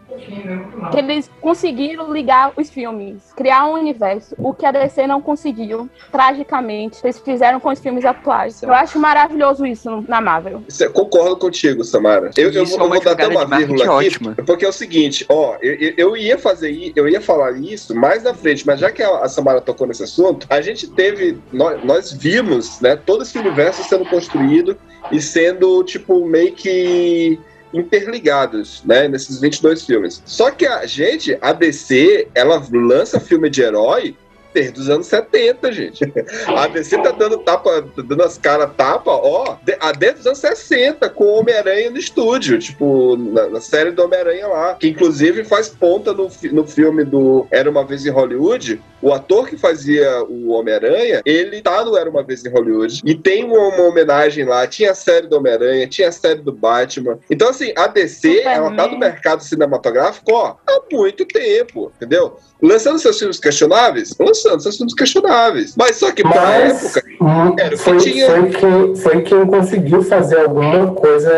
que 0.91 0.97
eles 0.99 1.27
conseguiram 1.41 2.13
ligar 2.13 2.51
os 2.55 2.69
filmes, 2.69 3.33
criar 3.35 3.65
um 3.65 3.73
universo, 3.73 4.35
o 4.37 4.53
que 4.53 4.63
a 4.63 4.71
DC 4.71 5.07
não 5.07 5.19
conseguiu, 5.21 5.89
tragicamente, 6.11 6.99
eles 7.03 7.17
fizeram 7.17 7.59
com 7.59 7.69
os 7.69 7.79
filmes 7.79 8.05
atuais. 8.05 8.61
Eu 8.61 8.73
acho 8.73 8.99
maravilhoso 8.99 9.65
isso 9.65 10.03
na 10.07 10.21
Marvel. 10.21 10.61
Isso, 10.67 10.83
eu 10.83 10.91
concordo 10.91 11.35
contigo, 11.37 11.83
Samara. 11.83 12.29
Eu, 12.37 12.51
eu, 12.51 12.63
Isso 12.63 12.77
vou, 12.77 12.85
é 12.85 12.89
eu 12.89 12.93
vou 12.93 13.03
dar 13.03 13.11
até 13.13 13.27
uma 13.27 13.45
vírgula 13.57 13.83
aqui, 13.97 14.07
ótima. 14.07 14.35
porque 14.45 14.65
é 14.65 14.69
o 14.69 14.73
seguinte, 14.73 15.25
ó, 15.29 15.55
eu, 15.61 15.73
eu- 15.73 15.93
eu 15.97 16.17
ia 16.17 16.37
fazer, 16.37 16.69
i- 16.69 16.93
eu 16.95 17.07
ia 17.09 17.19
falar 17.19 17.51
isso 17.53 17.95
mais 17.95 18.21
na 18.23 18.35
frente, 18.35 18.65
mas 18.67 18.79
já 18.79 18.91
que 18.91 19.01
a 19.01 19.27
Samara 19.27 19.59
tocou 19.61 19.87
nesse 19.87 20.03
assunto, 20.03 20.42
a 20.49 20.61
gente 20.61 20.87
teve, 20.87 21.37
nós, 21.51 21.83
nós 21.83 22.11
vimos, 22.13 22.79
né, 22.81 22.95
todo 22.95 23.23
esse 23.23 23.37
universo 23.37 23.83
sendo 23.87 24.05
construído 24.05 24.77
e 25.11 25.21
sendo, 25.21 25.83
tipo, 25.83 26.25
meio 26.25 26.53
que 26.53 27.39
interligados, 27.73 28.83
né, 28.85 29.07
nesses 29.07 29.41
22 29.41 29.85
filmes. 29.85 30.21
Só 30.25 30.51
que 30.51 30.65
a 30.65 30.85
gente, 30.85 31.37
a 31.41 31.51
DC, 31.51 32.27
ela 32.35 32.61
lança 32.71 33.19
filme 33.19 33.49
de 33.49 33.61
herói 33.61 34.15
desde 34.53 34.79
os 34.79 34.89
anos 34.89 35.07
70, 35.07 35.71
gente. 35.71 36.03
A 36.47 36.67
DC 36.67 36.97
tá 37.01 37.11
dando 37.11 37.39
tapa, 37.39 37.81
tá 37.95 38.01
dando 38.01 38.23
as 38.23 38.37
caras 38.37 38.71
tapa, 38.75 39.11
ó, 39.11 39.57
a 39.79 39.91
desde 39.91 40.21
os 40.21 40.27
anos 40.27 40.39
60, 40.39 41.09
com 41.09 41.25
o 41.25 41.39
Homem-Aranha 41.39 41.89
no 41.89 41.97
estúdio, 41.97 42.59
tipo, 42.59 43.17
na, 43.17 43.47
na 43.47 43.61
série 43.61 43.91
do 43.91 44.03
Homem-Aranha 44.03 44.47
lá, 44.47 44.75
que 44.75 44.87
inclusive 44.87 45.43
faz 45.43 45.69
ponta 45.69 46.13
no, 46.13 46.29
no 46.51 46.67
filme 46.67 47.03
do 47.03 47.47
Era 47.51 47.69
Uma 47.69 47.85
Vez 47.85 48.05
em 48.05 48.09
Hollywood, 48.09 48.81
o 49.01 49.11
ator 49.11 49.47
que 49.47 49.57
fazia 49.57 50.23
o 50.23 50.51
Homem-Aranha, 50.51 51.21
ele 51.25 51.61
tá 51.61 51.83
no 51.83 51.97
Era 51.97 52.09
Uma 52.09 52.23
Vez 52.23 52.45
em 52.45 52.49
Hollywood, 52.49 53.01
e 53.03 53.15
tem 53.15 53.43
uma, 53.43 53.57
uma 53.57 53.83
homenagem 53.83 54.45
lá, 54.45 54.65
tinha 54.67 54.91
a 54.91 54.95
série 54.95 55.27
do 55.27 55.37
Homem-Aranha, 55.37 55.87
tinha 55.87 56.09
a 56.09 56.11
série 56.11 56.41
do 56.41 56.51
Batman. 56.51 57.19
Então, 57.29 57.49
assim, 57.49 57.73
a 57.75 57.87
DC, 57.87 58.41
ela 58.41 58.71
tá 58.71 58.87
no 58.87 58.93
Superman. 58.93 58.99
mercado 58.99 59.43
cinematográfico, 59.43 60.31
ó, 60.33 60.55
há 60.67 60.81
muito 60.91 61.25
tempo, 61.25 61.91
entendeu? 61.95 62.37
Lançando 62.61 62.99
seus 62.99 63.19
filmes 63.19 63.39
questionáveis? 63.39 64.15
Lançando 64.17 64.33
seus 64.43 64.77
filmes 64.77 64.93
questionáveis. 64.93 65.73
Mas 65.77 65.95
só 65.97 66.11
que 66.11 66.21
pra 66.23 66.41
Mas 66.41 66.95
época, 66.95 67.03
hum, 67.21 67.55
era 67.57 67.67
o 67.75 67.77
que 67.77 67.77
foi, 67.77 67.97
tinha. 67.97 68.29
foi, 68.29 68.49
quem, 68.49 68.95
foi 68.95 69.21
quem 69.21 69.45
conseguiu 69.45 70.03
fazer 70.03 70.39
alguma 70.39 70.87
coisa, 70.87 71.31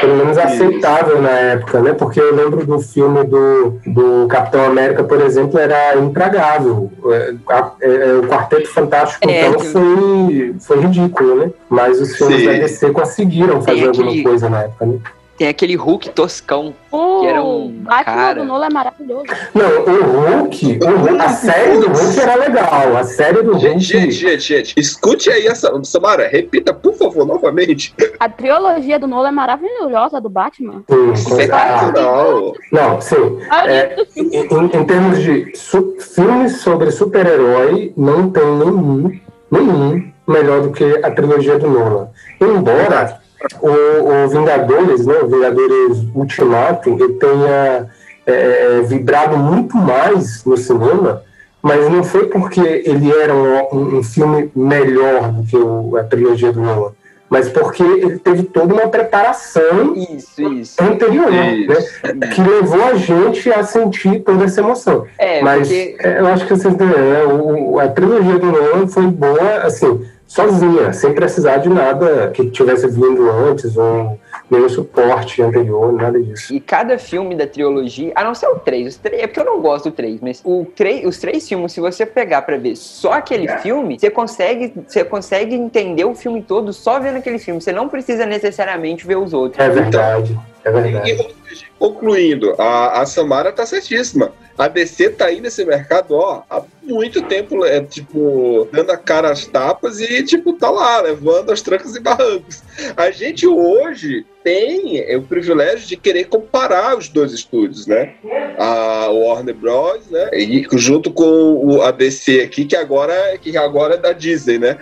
pelo 0.00 0.16
menos 0.16 0.38
aceitável 0.38 1.20
na 1.20 1.30
época, 1.30 1.80
né? 1.80 1.92
Porque 1.92 2.20
eu 2.20 2.34
lembro 2.34 2.64
do 2.66 2.80
filme 2.80 3.24
do, 3.24 3.78
do 3.86 4.26
Capitão 4.28 4.64
América, 4.64 5.04
por 5.04 5.20
exemplo, 5.20 5.58
era 5.58 5.96
intragável. 5.98 6.90
É, 7.10 7.34
a- 7.48 7.72
é, 7.82 8.12
o 8.14 8.26
Quarteto 8.28 8.68
Fantástico, 8.68 9.28
É, 9.28 9.48
então, 9.48 9.60
que- 9.60 9.66
foi, 9.68 10.54
foi 10.60 10.80
ridículo, 10.80 11.34
né? 11.36 11.50
Mas 11.68 12.00
os 12.00 12.16
filmes 12.16 12.40
Sim. 12.40 12.46
da 12.46 12.52
DC 12.52 12.90
conseguiram 12.90 13.60
fazer 13.62 13.88
alguma 13.88 14.22
coisa 14.22 14.48
na 14.48 14.62
época, 14.62 14.86
né? 14.86 14.98
Tem 15.40 15.48
aquele 15.48 15.74
Hulk 15.74 16.10
toscão. 16.10 16.74
O 16.92 17.20
Que 17.22 17.26
era 17.28 17.42
um 17.42 17.68
Batman 17.70 18.04
cara. 18.04 18.40
do 18.40 18.44
Nolan 18.44 18.66
é 18.66 18.70
maravilhoso. 18.74 19.24
Não, 19.54 19.68
o 19.86 20.40
Hulk, 20.42 20.78
o 20.84 20.96
Hulk- 20.98 21.18
a 21.18 21.28
série 21.30 21.78
do 21.78 21.86
Hulk 21.88 22.20
era 22.20 22.34
legal. 22.34 22.94
A 22.98 23.04
série 23.04 23.42
do 23.42 23.58
Gente, 23.58 23.90
Hulk. 23.96 24.10
gente, 24.10 24.12
gente, 24.12 24.40
gente, 24.42 24.74
escute 24.78 25.30
aí 25.30 25.46
essa. 25.46 25.72
Samara, 25.82 26.28
repita, 26.28 26.74
por 26.74 26.92
favor, 26.92 27.24
novamente. 27.24 27.94
A 28.20 28.28
trilogia 28.28 28.98
do 28.98 29.06
Nolan 29.06 29.28
é 29.28 29.32
maravilhosa 29.32 30.20
do 30.20 30.28
Batman. 30.28 30.84
Sim, 31.16 31.24
com- 31.24 31.54
ah, 31.54 31.90
Não. 31.96 32.52
não, 32.70 33.00
sim. 33.00 33.38
É, 33.66 33.96
Em, 34.18 34.76
em 34.78 34.84
termos 34.84 35.22
de 35.22 35.56
su- 35.56 35.96
filmes 36.00 36.60
sobre 36.60 36.90
super-herói, 36.90 37.94
não 37.96 38.28
tem 38.28 38.44
nenhum, 38.44 39.18
nenhum 39.50 40.10
melhor 40.28 40.60
do 40.60 40.70
que 40.70 40.84
a 41.02 41.10
trilogia 41.10 41.58
do 41.58 41.66
Nolan. 41.66 42.08
Embora 42.38 43.19
o, 43.60 44.24
o 44.24 44.28
Vingadores, 44.28 45.06
né, 45.06 45.14
o 45.22 45.28
Vingadores 45.28 45.98
Ultimato, 46.14 46.90
ele 46.90 47.14
tenha 47.14 47.88
é, 48.26 48.80
vibrado 48.82 49.36
muito 49.36 49.76
mais 49.76 50.44
no 50.44 50.56
cinema 50.56 51.22
mas 51.62 51.90
não 51.90 52.02
foi 52.02 52.26
porque 52.26 52.60
ele 52.60 53.12
era 53.12 53.34
um, 53.34 53.98
um 53.98 54.02
filme 54.02 54.50
melhor 54.56 55.30
do 55.30 55.46
que 55.46 55.56
o, 55.56 55.94
a 55.96 56.04
trilogia 56.04 56.52
do 56.52 56.60
Nolan 56.60 56.92
mas 57.30 57.48
porque 57.48 57.82
ele 57.84 58.18
teve 58.18 58.42
toda 58.42 58.74
uma 58.74 58.88
preparação 58.88 59.94
isso, 59.94 60.42
isso. 60.52 60.82
anterior, 60.82 61.32
isso. 61.32 62.00
Né? 62.02 62.26
que 62.26 62.42
levou 62.42 62.84
a 62.84 62.94
gente 62.94 63.52
a 63.52 63.62
sentir 63.62 64.18
toda 64.24 64.44
essa 64.44 64.60
emoção. 64.60 65.06
É, 65.16 65.40
mas 65.40 65.68
porque... 65.68 65.96
É, 66.00 66.18
eu 66.18 66.26
acho 66.26 66.44
que 66.44 66.56
vocês 66.56 66.74
entenderam, 66.74 67.72
né? 67.72 67.84
a 67.84 67.88
trilogia 67.88 68.36
do 68.36 68.46
Nolan 68.46 68.88
foi 68.88 69.06
boa, 69.06 69.58
assim, 69.62 70.04
sozinha, 70.30 70.92
sem 70.92 71.12
precisar 71.12 71.56
de 71.56 71.68
nada 71.68 72.30
que 72.30 72.48
tivesse 72.50 72.86
vindo 72.86 73.28
antes 73.28 73.76
ou 73.76 74.16
nenhum 74.48 74.68
suporte 74.68 75.42
anterior, 75.42 75.92
nada 75.92 76.22
disso. 76.22 76.54
E 76.54 76.60
cada 76.60 76.96
filme 76.98 77.34
da 77.34 77.48
trilogia, 77.48 78.12
a 78.14 78.22
não 78.22 78.32
ser 78.32 78.46
o 78.46 78.54
3, 78.60 78.94
o 78.94 79.00
3 79.00 79.22
é 79.22 79.26
porque 79.26 79.40
eu 79.40 79.44
não 79.44 79.60
gosto 79.60 79.90
do 79.90 79.96
3, 79.96 80.20
mas 80.20 80.40
o 80.44 80.64
3, 80.76 81.04
os 81.04 81.18
três 81.18 81.48
filmes, 81.48 81.72
se 81.72 81.80
você 81.80 82.06
pegar 82.06 82.42
para 82.42 82.56
ver 82.56 82.76
só 82.76 83.14
aquele 83.14 83.48
é. 83.48 83.58
filme, 83.58 83.98
você 83.98 84.08
consegue, 84.08 84.72
você 84.86 85.04
consegue 85.04 85.56
entender 85.56 86.04
o 86.04 86.14
filme 86.14 86.42
todo 86.42 86.72
só 86.72 87.00
vendo 87.00 87.16
aquele 87.16 87.40
filme. 87.40 87.60
Você 87.60 87.72
não 87.72 87.88
precisa 87.88 88.24
necessariamente 88.24 89.04
ver 89.04 89.16
os 89.16 89.32
outros. 89.32 89.64
É 89.64 89.68
verdade. 89.68 90.38
É 90.64 90.70
verdade. 90.70 91.10
E, 91.10 91.58
concluindo, 91.76 92.54
a, 92.56 93.00
a 93.00 93.06
Samara 93.06 93.50
tá 93.50 93.66
certíssima. 93.66 94.32
A 94.60 94.68
DC 94.68 95.08
tá 95.08 95.24
aí 95.24 95.40
nesse 95.40 95.64
mercado, 95.64 96.14
ó, 96.14 96.42
há 96.50 96.62
muito 96.82 97.22
tempo, 97.22 97.64
é, 97.64 97.80
tipo, 97.80 98.68
dando 98.70 98.90
a 98.90 98.96
cara 98.98 99.30
às 99.30 99.46
tapas 99.46 100.00
e, 100.00 100.22
tipo, 100.22 100.52
tá 100.52 100.68
lá, 100.68 101.00
levando 101.00 101.50
as 101.50 101.62
trancas 101.62 101.96
e 101.96 102.00
barrancos. 102.00 102.62
A 102.96 103.10
gente 103.10 103.46
hoje 103.46 104.24
tem 104.42 105.16
o 105.16 105.22
privilégio 105.22 105.86
de 105.86 105.96
querer 105.96 106.24
comparar 106.24 106.96
os 106.96 107.08
dois 107.08 107.32
estúdios, 107.32 107.86
né? 107.86 108.14
A 108.58 109.08
Warner 109.10 109.54
Bros, 109.54 110.08
né? 110.10 110.30
E 110.32 110.66
junto 110.72 111.12
com 111.12 111.24
o 111.24 111.82
ABC 111.82 112.40
aqui, 112.40 112.64
que 112.64 112.76
agora, 112.76 113.36
que 113.38 113.56
agora 113.56 113.94
é 113.94 113.98
da 113.98 114.12
Disney, 114.12 114.58
né? 114.58 114.78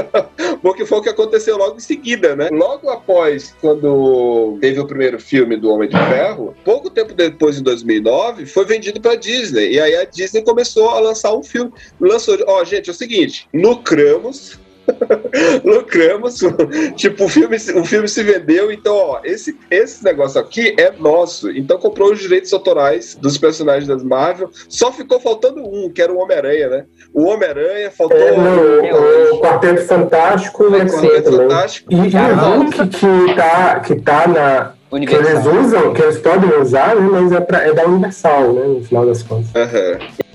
Porque 0.60 0.84
foi 0.84 0.98
o 0.98 1.02
que 1.02 1.08
aconteceu 1.08 1.56
logo 1.56 1.76
em 1.76 1.80
seguida, 1.80 2.36
né? 2.36 2.48
Logo 2.50 2.90
após, 2.90 3.54
quando 3.60 4.58
teve 4.60 4.78
o 4.80 4.86
primeiro 4.86 5.18
filme 5.18 5.56
do 5.56 5.70
Homem 5.70 5.88
de 5.88 5.96
Ferro, 5.96 6.54
pouco 6.64 6.90
tempo 6.90 7.14
depois, 7.14 7.58
em 7.58 7.62
2009, 7.62 8.46
foi 8.46 8.64
vendido 8.64 9.00
para 9.00 9.14
Disney. 9.14 9.72
E 9.72 9.80
aí 9.80 9.96
a 9.96 10.04
Disney 10.04 10.42
começou 10.42 10.90
a 10.90 11.00
lançar 11.00 11.34
um 11.34 11.42
filme. 11.42 11.72
Lançou, 11.98 12.36
ó, 12.46 12.64
gente, 12.64 12.88
é 12.88 12.92
o 12.92 12.96
seguinte, 12.96 13.48
lucramos 13.52 14.58
lucramos. 15.64 16.38
tipo, 16.96 17.24
o 17.24 17.28
filme, 17.28 17.56
o 17.56 17.84
filme 17.84 18.08
se 18.08 18.22
vendeu, 18.22 18.70
então, 18.70 18.94
ó, 18.94 19.20
esse, 19.24 19.56
esse 19.70 20.04
negócio 20.04 20.40
aqui 20.40 20.74
é 20.78 20.92
nosso. 20.98 21.50
Então 21.50 21.78
comprou 21.78 22.12
os 22.12 22.20
direitos 22.20 22.52
autorais 22.52 23.14
dos 23.14 23.38
personagens 23.38 23.86
das 23.86 24.02
Marvel. 24.02 24.50
Só 24.68 24.92
ficou 24.92 25.20
faltando 25.20 25.62
um, 25.62 25.90
que 25.90 26.02
era 26.02 26.12
o 26.12 26.18
Homem-Aranha, 26.18 26.68
né? 26.68 26.84
O 27.12 27.24
Homem-Aranha, 27.24 27.90
faltou. 27.90 28.18
É, 28.18 28.32
o, 28.32 29.34
o, 29.34 29.40
Quarteto 29.40 29.82
Fantástico, 29.82 30.64
o 30.64 30.70
Quarteto 30.70 31.32
Fantástico. 31.32 31.92
E, 31.92 31.96
e 31.96 31.98
o 31.98 32.60
Hulk 32.60 32.88
que 32.88 33.34
tá, 33.34 33.80
que 33.80 33.94
tá 33.96 34.26
na. 34.26 34.74
Universal. 34.90 35.22
Que 35.22 35.30
eles 35.30 35.66
usam, 35.66 35.92
que 35.94 36.02
eles 36.02 36.18
podem 36.18 36.60
usar, 36.60 36.96
né, 36.96 37.08
mas 37.08 37.30
é, 37.30 37.40
pra, 37.40 37.64
é 37.64 37.72
da 37.72 37.86
Universal, 37.86 38.52
né? 38.52 38.64
No 38.64 38.82
final 38.82 39.06
das 39.06 39.22
contas. 39.22 39.46
Uhum. 39.54 40.29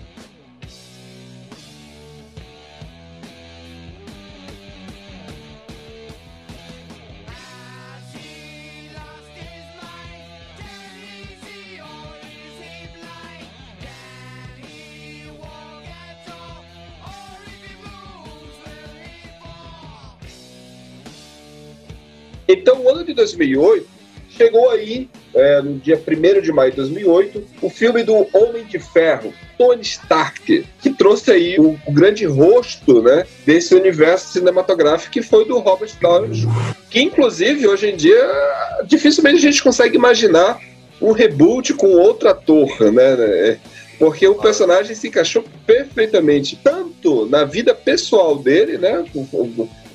Então, 22.47 22.81
o 22.81 22.89
ano 22.89 23.03
de 23.03 23.13
2008 23.13 23.95
chegou 24.29 24.69
aí, 24.69 25.09
é, 25.33 25.61
no 25.61 25.79
dia 25.79 25.95
1 25.95 26.41
de 26.41 26.51
maio 26.51 26.71
de 26.71 26.77
2008, 26.77 27.43
o 27.61 27.69
filme 27.69 28.03
do 28.03 28.27
Homem 28.33 28.65
de 28.65 28.77
Ferro, 28.79 29.33
Tony 29.57 29.81
Stark, 29.81 30.65
que 30.81 30.89
trouxe 30.91 31.31
aí 31.31 31.57
o, 31.57 31.79
o, 31.85 31.91
grande 31.91 32.25
rosto 32.25 33.01
né, 33.01 33.25
desse 33.45 33.73
universo 33.73 34.33
cinematográfico 34.33 35.13
que 35.13 35.21
foi 35.21 35.45
do 35.45 35.59
Robert 35.59 35.91
Downey 36.01 36.31
Jr. 36.31 36.75
Que, 36.89 37.01
inclusive, 37.01 37.65
hoje 37.67 37.89
em 37.89 37.95
dia, 37.95 38.83
dificilmente 38.85 39.37
a 39.37 39.51
gente 39.51 39.63
consegue 39.63 39.95
imaginar 39.95 40.59
um 41.01 41.11
reboot 41.11 41.73
com 41.73 41.87
outro 41.87 42.29
ator, 42.29 42.91
né? 42.91 43.15
né 43.15 43.59
porque 43.97 44.27
o 44.27 44.35
personagem 44.35 44.93
se 44.93 45.07
encaixou 45.07 45.43
perfeitamente, 45.65 46.59
tanto 46.61 47.25
na 47.27 47.45
vida 47.45 47.73
pessoal 47.73 48.37
dele, 48.37 48.77
né? 48.77 49.05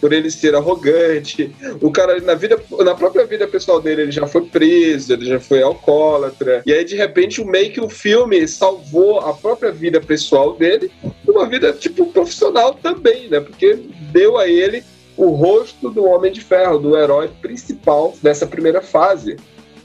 Por 0.00 0.12
ele 0.12 0.30
ser 0.30 0.54
arrogante. 0.54 1.54
O 1.80 1.90
cara, 1.90 2.18
na 2.20 2.34
vida, 2.34 2.60
na 2.84 2.94
própria 2.94 3.26
vida 3.26 3.46
pessoal 3.46 3.80
dele, 3.80 4.02
ele 4.02 4.12
já 4.12 4.26
foi 4.26 4.42
preso, 4.42 5.12
ele 5.12 5.26
já 5.26 5.38
foi 5.38 5.62
alcoólatra. 5.62 6.62
E 6.64 6.72
aí, 6.72 6.84
de 6.84 6.96
repente, 6.96 7.40
o 7.40 7.46
meio 7.46 7.72
que 7.72 7.80
o 7.80 7.88
filme 7.88 8.46
salvou 8.48 9.20
a 9.20 9.34
própria 9.34 9.70
vida 9.70 10.00
pessoal 10.00 10.54
dele, 10.54 10.90
uma 11.28 11.48
vida, 11.48 11.72
tipo, 11.72 12.06
profissional 12.06 12.74
também, 12.74 13.28
né? 13.28 13.40
Porque 13.40 13.78
deu 14.12 14.38
a 14.38 14.48
ele 14.48 14.82
o 15.16 15.30
rosto 15.30 15.90
do 15.90 16.04
Homem 16.04 16.32
de 16.32 16.40
Ferro, 16.40 16.78
do 16.78 16.96
herói 16.96 17.28
principal 17.42 18.14
dessa 18.22 18.46
primeira 18.46 18.80
fase. 18.80 19.36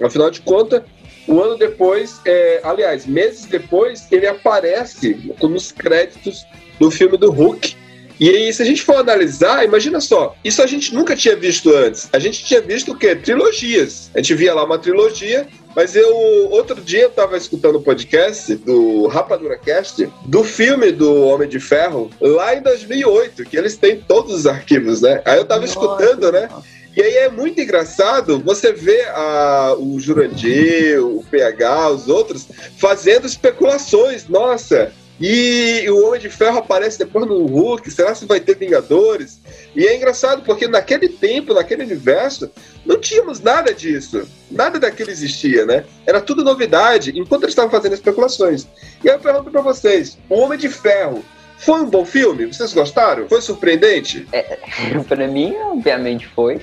Afinal 0.02 0.32
de 0.32 0.40
contas, 0.42 0.82
um 1.28 1.42
ano 1.42 1.58
depois, 1.58 2.22
é, 2.26 2.62
aliás, 2.64 3.06
meses 3.06 3.46
depois, 3.46 4.08
ele 4.12 4.28
aparece 4.28 5.34
nos 5.42 5.72
créditos 5.72 6.46
do 6.80 6.92
filme 6.92 7.18
do 7.18 7.32
Hulk, 7.32 7.76
e 8.20 8.30
aí, 8.30 8.54
se 8.54 8.62
a 8.62 8.66
gente 8.66 8.82
for 8.82 8.96
analisar, 8.96 9.66
imagina 9.66 10.00
só, 10.00 10.36
isso 10.44 10.62
a 10.62 10.68
gente 10.68 10.94
nunca 10.94 11.16
tinha 11.16 11.36
visto 11.36 11.74
antes. 11.76 12.08
A 12.14 12.20
gente 12.20 12.44
tinha 12.46 12.62
visto 12.62 12.94
o 12.94 12.98
quê? 12.98 13.16
Trilogias. 13.16 14.10
A 14.14 14.20
gente 14.20 14.34
via 14.36 14.54
lá 14.54 14.64
uma 14.64 14.78
trilogia, 14.78 15.48
mas 15.76 15.96
eu, 15.96 16.16
outro 16.52 16.80
dia, 16.80 17.02
eu 17.02 17.10
tava 17.10 17.36
escutando 17.36 17.76
o 17.76 17.80
um 17.80 17.84
podcast 17.84 18.56
do 18.56 19.08
Rapadura 19.08 19.58
Cast, 19.58 20.08
do 20.26 20.44
filme 20.44 20.92
do 20.92 21.26
Homem 21.26 21.50
de 21.50 21.60
Ferro, 21.60 22.10
lá 22.22 22.56
em 22.56 22.62
2008, 22.62 23.44
que 23.44 23.58
eles 23.58 23.76
têm 23.76 24.00
todos 24.00 24.34
os 24.34 24.48
arquivos, 24.48 25.02
né? 25.02 25.22
Aí 25.26 25.38
eu 25.38 25.46
tava 25.46 25.62
Nossa. 25.62 25.74
escutando, 25.74 26.32
né? 26.32 26.48
E 26.96 27.02
aí 27.02 27.18
é 27.18 27.30
muito 27.30 27.60
engraçado 27.60 28.40
você 28.40 28.72
ver 28.72 29.10
a, 29.10 29.76
o 29.78 30.00
Jurandir, 30.00 31.06
o 31.06 31.22
PH, 31.30 31.90
os 31.90 32.08
outros, 32.08 32.48
fazendo 32.78 33.28
especulações. 33.28 34.30
Nossa, 34.30 34.94
e 35.20 35.90
o 35.90 36.08
Homem 36.08 36.20
de 36.20 36.30
Ferro 36.30 36.58
aparece 36.58 37.00
depois 37.00 37.26
no 37.26 37.46
Hulk. 37.46 37.90
Será 37.90 38.14
que 38.14 38.26
vai 38.26 38.40
ter 38.40 38.56
Vingadores? 38.56 39.40
E 39.76 39.86
é 39.86 39.96
engraçado 39.96 40.44
porque 40.44 40.68
naquele 40.68 41.08
tempo, 41.08 41.54
naquele 41.54 41.84
universo, 41.84 42.52
não 42.86 43.00
tínhamos 43.00 43.40
nada 43.40 43.74
disso. 43.74 44.28
Nada 44.52 44.80
daquilo 44.80 45.10
existia, 45.10 45.66
né? 45.66 45.86
Era 46.06 46.20
tudo 46.20 46.44
novidade, 46.44 47.18
enquanto 47.18 47.44
eles 47.44 47.52
estavam 47.52 47.72
fazendo 47.72 47.94
especulações. 47.94 48.68
E 49.04 49.10
aí 49.10 49.16
eu 49.16 49.20
pergunto 49.20 49.52
pra 49.52 49.62
vocês: 49.62 50.18
O 50.30 50.36
Homem 50.36 50.60
de 50.60 50.70
Ferro 50.70 51.24
foi 51.58 51.82
um 51.82 51.90
bom 51.90 52.06
filme? 52.06 52.46
Vocês 52.46 52.74
gostaram? 52.74 53.28
Foi 53.30 53.42
surpreendente? 53.42 54.28
É, 54.34 54.58
pra 55.08 55.28
mim, 55.28 55.56
obviamente 55.72 56.28
foi, 56.28 56.62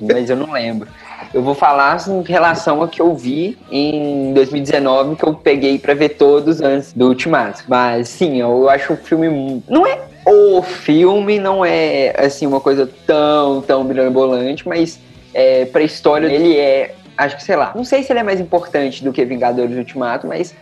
mas 0.00 0.28
eu 0.28 0.36
não 0.36 0.52
lembro. 0.52 0.88
Eu 1.32 1.42
vou 1.42 1.54
falar 1.54 1.98
em 2.08 2.22
relação 2.22 2.80
ao 2.80 2.88
que 2.88 3.00
eu 3.00 3.14
vi 3.14 3.58
em 3.70 4.32
2019, 4.32 5.16
que 5.16 5.24
eu 5.24 5.34
peguei 5.34 5.78
para 5.78 5.94
ver 5.94 6.10
todos 6.10 6.60
antes 6.60 6.92
do 6.92 7.08
Ultimato. 7.08 7.64
Mas 7.68 8.08
sim, 8.08 8.40
eu 8.40 8.68
acho 8.68 8.94
o 8.94 8.96
filme. 8.96 9.62
Não 9.68 9.86
é 9.86 9.98
o 10.26 10.62
filme, 10.62 11.38
não 11.38 11.64
é 11.64 12.14
assim 12.18 12.46
uma 12.46 12.60
coisa 12.60 12.88
tão, 13.06 13.62
tão 13.62 13.84
mirabolante, 13.84 14.66
mas 14.66 14.98
é, 15.32 15.64
pra 15.66 15.82
história 15.82 16.26
ele 16.26 16.56
é. 16.56 16.94
Acho 17.16 17.36
que, 17.36 17.44
sei 17.44 17.56
lá, 17.56 17.72
não 17.74 17.84
sei 17.84 18.02
se 18.02 18.12
ele 18.12 18.20
é 18.20 18.22
mais 18.22 18.40
importante 18.40 19.02
do 19.02 19.12
que 19.12 19.24
Vingadores 19.24 19.76
Ultimato, 19.76 20.26
mas 20.26 20.54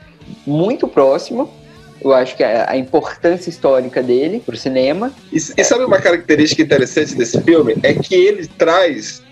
muito 0.47 0.87
próximo. 0.87 1.51
Eu 2.05 2.13
acho 2.13 2.37
que 2.37 2.45
a, 2.45 2.71
a 2.71 2.77
importância 2.77 3.49
histórica 3.49 4.03
dele 4.03 4.43
pro 4.45 4.57
cinema. 4.57 5.11
E, 5.33 5.37
e, 5.37 5.65
sabe 5.65 5.85
uma 5.85 5.99
característica 5.99 6.61
interessante 6.61 7.15
desse 7.15 7.41
filme? 7.41 7.77
É 7.83 7.95
que 7.95 8.15
ele 8.15 8.47
traz 8.47 9.23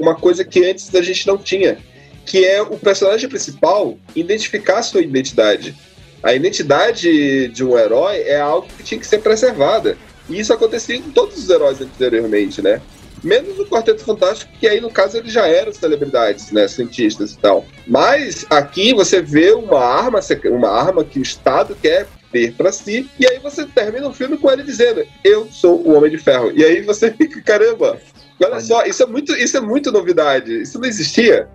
uma 0.00 0.16
coisa 0.16 0.44
que 0.44 0.64
antes 0.64 0.92
a 0.92 1.02
gente 1.02 1.24
não 1.24 1.38
tinha, 1.38 1.78
que 2.24 2.44
é 2.44 2.60
o 2.60 2.76
personagem 2.76 3.28
principal 3.28 3.96
identificar 4.14 4.82
sua 4.82 5.02
identidade. 5.02 5.76
A 6.20 6.34
identidade 6.34 7.46
de 7.48 7.64
um 7.64 7.78
herói 7.78 8.22
é 8.22 8.40
algo 8.40 8.66
que 8.76 8.82
tinha 8.82 8.98
que 8.98 9.06
ser 9.06 9.18
preservada. 9.18 9.96
E 10.28 10.40
isso 10.40 10.52
acontecia 10.52 11.00
com 11.00 11.10
todos 11.10 11.38
os 11.38 11.48
heróis 11.48 11.80
anteriormente, 11.80 12.60
né? 12.60 12.82
Menos 13.22 13.58
o 13.58 13.66
Quarteto 13.66 14.04
Fantástico, 14.04 14.52
que 14.58 14.68
aí 14.68 14.80
no 14.80 14.90
caso 14.90 15.16
eles 15.16 15.32
já 15.32 15.46
eram 15.46 15.72
celebridades, 15.72 16.50
né? 16.50 16.66
Cientistas 16.66 17.32
e 17.32 17.38
tal. 17.38 17.64
Mas 17.86 18.44
aqui 18.50 18.92
você 18.92 19.22
vê 19.22 19.52
uma 19.52 19.78
arma, 19.78 20.18
uma 20.46 20.68
arma 20.68 21.04
que 21.04 21.20
o 21.20 21.22
Estado 21.22 21.76
quer 21.80 22.08
ter 22.36 22.52
para 22.52 22.70
si, 22.70 23.08
e 23.18 23.26
aí 23.26 23.38
você 23.38 23.64
termina 23.64 24.06
o 24.08 24.12
filme 24.12 24.36
com 24.36 24.50
ele 24.50 24.62
dizendo: 24.62 25.02
Eu 25.24 25.50
sou 25.50 25.80
o 25.86 25.94
Homem 25.94 26.10
de 26.10 26.18
Ferro. 26.18 26.52
E 26.54 26.62
aí 26.64 26.82
você 26.82 27.10
fica, 27.16 27.40
caramba, 27.40 27.98
olha 28.42 28.60
só, 28.60 28.84
isso 28.84 29.02
é 29.02 29.06
muito, 29.06 29.32
isso 29.34 29.56
é 29.56 29.60
muito 29.60 29.90
novidade, 29.90 30.62
isso 30.62 30.78
não 30.78 30.86
existia. 30.86 31.48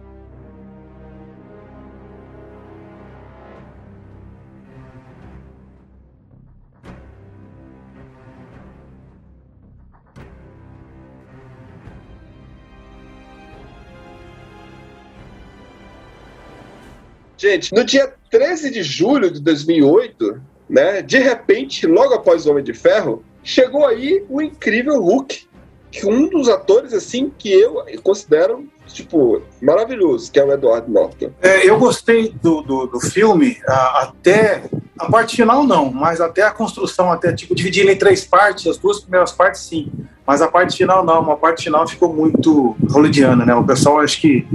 Gente, 17.38 17.74
no 17.74 17.84
dia 17.84 18.14
13 18.30 18.70
de 18.70 18.84
julho 18.84 19.32
de 19.32 19.42
2008, 19.42 20.51
né, 20.72 21.02
de 21.02 21.20
repente, 21.20 21.86
logo 21.86 22.14
após 22.14 22.46
o 22.46 22.52
Homem 22.52 22.64
de 22.64 22.74
Ferro, 22.74 23.24
chegou 23.44 23.86
aí 23.86 24.24
o 24.30 24.42
incrível 24.42 25.02
Hulk, 25.02 25.46
que 25.92 26.08
um 26.08 26.30
dos 26.30 26.48
atores 26.48 26.94
assim 26.94 27.30
que 27.38 27.52
eu 27.52 27.84
considero 28.02 28.66
tipo 28.88 29.42
maravilhoso, 29.62 30.32
que 30.32 30.40
é 30.40 30.46
o 30.46 30.54
Edward 30.54 30.90
Norton. 30.90 31.32
É, 31.42 31.70
eu 31.70 31.78
gostei 31.78 32.34
do, 32.42 32.62
do, 32.62 32.88
do 32.88 33.00
filme 33.02 33.58
a, 33.68 34.04
até 34.04 34.64
a 34.98 35.10
parte 35.10 35.36
final 35.36 35.66
não, 35.66 35.92
mas 35.92 36.22
até 36.22 36.44
a 36.44 36.52
construção, 36.52 37.12
até 37.12 37.34
tipo 37.34 37.54
dividir 37.54 37.90
em 37.90 37.98
três 37.98 38.24
partes, 38.24 38.68
as 38.68 38.78
duas 38.78 39.02
primeiras 39.02 39.34
partes 39.34 39.62
sim, 39.62 39.92
mas 40.26 40.42
a 40.42 40.48
parte 40.48 40.78
final 40.78 41.04
não, 41.04 41.22
uma 41.22 41.36
parte 41.36 41.66
final 41.66 41.86
ficou 41.86 42.14
muito 42.14 42.76
hollywoodiana, 42.90 43.46
né? 43.46 43.54
O 43.54 43.66
pessoal 43.66 44.00
acho 44.00 44.22
que 44.22 44.48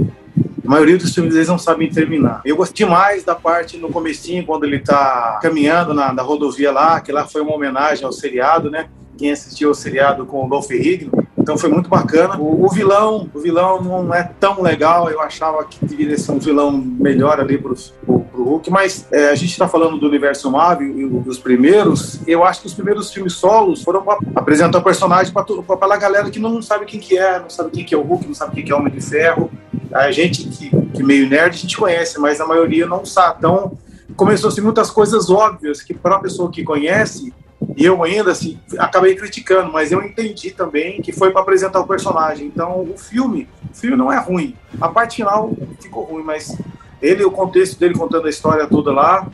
a 0.67 0.69
maioria 0.69 0.97
dos 0.97 1.15
filmes 1.15 1.33
eles 1.33 1.47
não 1.47 1.57
sabem 1.57 1.89
terminar. 1.89 2.41
Eu 2.43 2.57
gostei 2.57 2.85
demais 2.85 3.23
da 3.23 3.33
parte 3.33 3.77
no 3.77 3.89
comecinho, 3.89 4.45
quando 4.45 4.65
ele 4.65 4.79
tá 4.79 5.39
caminhando 5.41 5.93
na, 5.93 6.11
na 6.11 6.21
rodovia 6.21 6.71
lá, 6.73 6.99
que 6.99 7.09
lá 7.09 7.25
foi 7.25 7.41
uma 7.41 7.55
homenagem 7.55 8.03
ao 8.03 8.11
seriado, 8.11 8.69
né? 8.69 8.89
Quem 9.17 9.31
assistiu 9.31 9.69
ao 9.69 9.73
seriado 9.73 10.25
com 10.25 10.45
o 10.45 10.49
Dolph 10.49 10.69
Rigno, 10.69 11.11
então 11.37 11.57
foi 11.57 11.69
muito 11.69 11.89
bacana. 11.89 12.37
O, 12.37 12.65
o, 12.65 12.69
vilão, 12.69 13.29
o 13.33 13.39
vilão 13.39 13.81
não 13.81 14.13
é 14.13 14.29
tão 14.39 14.61
legal. 14.61 15.09
Eu 15.09 15.21
achava 15.21 15.63
que 15.63 15.83
deveria 15.85 16.17
ser 16.17 16.33
um 16.33 16.39
vilão 16.39 16.71
melhor 16.73 17.39
ali 17.39 17.57
pro, 17.57 17.73
pro, 18.05 18.19
pro 18.19 18.43
Hulk, 18.43 18.69
mas 18.69 19.07
é, 19.09 19.29
a 19.29 19.35
gente 19.35 19.51
está 19.51 19.69
falando 19.69 19.97
do 19.97 20.05
universo 20.05 20.51
Marvel 20.51 20.99
e 20.99 21.07
dos 21.07 21.39
primeiros. 21.39 22.19
Eu 22.27 22.43
acho 22.43 22.59
que 22.59 22.67
os 22.67 22.73
primeiros 22.73 23.13
filmes 23.13 23.33
solos 23.33 23.81
foram 23.81 24.01
para 24.01 24.19
apresentar 24.35 24.79
o 24.79 24.83
personagem 24.83 25.31
para 25.31 25.43
aquela 25.43 25.95
galera 25.95 26.29
que 26.29 26.39
não 26.39 26.61
sabe 26.61 26.85
quem 26.85 26.99
que 26.99 27.17
é, 27.17 27.39
não 27.39 27.49
sabe 27.49 27.71
quem 27.71 27.85
que 27.85 27.95
é 27.95 27.97
o 27.97 28.01
Hulk, 28.01 28.27
não 28.27 28.35
sabe 28.35 28.55
quem 28.55 28.65
que 28.65 28.71
é 28.73 28.75
o 28.75 28.79
Homem 28.79 28.91
de 28.91 28.99
Ferro. 29.01 29.49
A 29.91 30.11
gente 30.11 30.43
que, 30.47 30.69
que 30.69 31.03
meio 31.03 31.29
nerd 31.29 31.55
a 31.55 31.59
gente 31.59 31.77
conhece, 31.77 32.19
mas 32.19 32.39
a 32.39 32.45
maioria 32.45 32.85
não 32.85 33.05
sabe. 33.05 33.37
Então 33.39 33.77
começou 34.15 34.49
assim 34.49 34.61
muitas 34.61 34.89
coisas 34.89 35.29
óbvias 35.29 35.81
que 35.81 35.93
para 35.93 36.15
a 36.15 36.19
pessoa 36.19 36.51
que 36.51 36.63
conhece 36.63 37.33
e 37.75 37.85
eu 37.85 38.03
ainda 38.03 38.31
assim 38.31 38.59
acabei 38.77 39.15
criticando, 39.15 39.71
mas 39.71 39.91
eu 39.91 40.01
entendi 40.01 40.51
também 40.51 41.01
que 41.01 41.11
foi 41.11 41.31
para 41.31 41.41
apresentar 41.41 41.79
o 41.79 41.87
personagem. 41.87 42.47
Então 42.47 42.81
o 42.81 42.97
filme, 42.97 43.47
o 43.71 43.75
filme 43.75 43.95
não 43.95 44.11
é 44.11 44.19
ruim. 44.19 44.55
A 44.79 44.89
parte 44.89 45.17
final 45.17 45.51
ficou 45.79 46.03
ruim, 46.03 46.23
mas 46.23 46.57
ele, 47.01 47.23
o 47.23 47.31
contexto 47.31 47.79
dele 47.79 47.93
contando 47.93 48.25
a 48.25 48.29
história 48.29 48.67
toda 48.67 48.91
lá, 48.91 49.27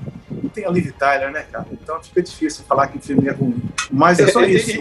tem 0.50 0.66
a 0.66 0.70
Liv 0.70 0.92
Tyler, 0.92 1.32
né, 1.32 1.46
cara? 1.52 1.66
Então 1.72 2.02
fica 2.02 2.22
difícil 2.22 2.64
falar 2.68 2.88
que 2.88 2.98
o 2.98 3.02
filme 3.02 3.28
é 3.28 3.32
ruim. 3.32 3.62
Mas 3.92 4.20
é 4.20 4.28
só 4.28 4.44
isso. 4.44 4.72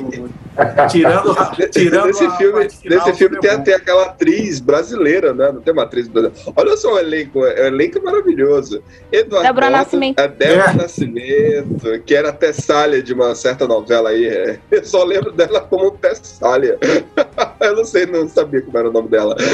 tirando 0.90 1.34
tirando 1.70 2.06
nesse 2.06 2.30
filme, 2.36 2.70
final, 2.70 3.06
nesse 3.06 3.18
filme 3.18 3.36
é 3.36 3.40
tem, 3.40 3.62
tem, 3.62 3.74
aquela 3.74 4.04
atriz 4.06 4.60
brasileira, 4.60 5.32
né? 5.32 5.52
Não 5.52 5.60
tem 5.60 5.72
uma 5.72 5.82
atriz 5.82 6.08
brasileira. 6.08 6.52
Olha 6.56 6.76
só 6.76 6.94
o 6.94 6.98
elenco, 6.98 7.40
o 7.40 7.46
elenco 7.46 7.98
é 7.98 8.00
maravilhoso. 8.00 8.82
Eduardo 9.10 9.46
Débora 9.46 9.70
Nascimento. 9.70 10.18
A 10.18 10.26
Débora 10.26 10.70
é. 10.70 10.74
Nascimento, 10.74 12.02
que 12.04 12.14
era 12.14 12.32
Tessália 12.32 13.02
de 13.02 13.12
uma 13.12 13.34
certa 13.34 13.66
novela 13.66 14.10
aí. 14.10 14.58
Eu 14.70 14.84
só 14.84 15.04
lembro 15.04 15.32
dela 15.32 15.60
como 15.60 15.90
Tessália. 15.92 16.78
Eu 17.60 17.76
não 17.76 17.84
sei, 17.84 18.06
não 18.06 18.28
sabia 18.28 18.60
como 18.60 18.76
era 18.76 18.88
o 18.88 18.92
nome 18.92 19.08
dela. 19.08 19.36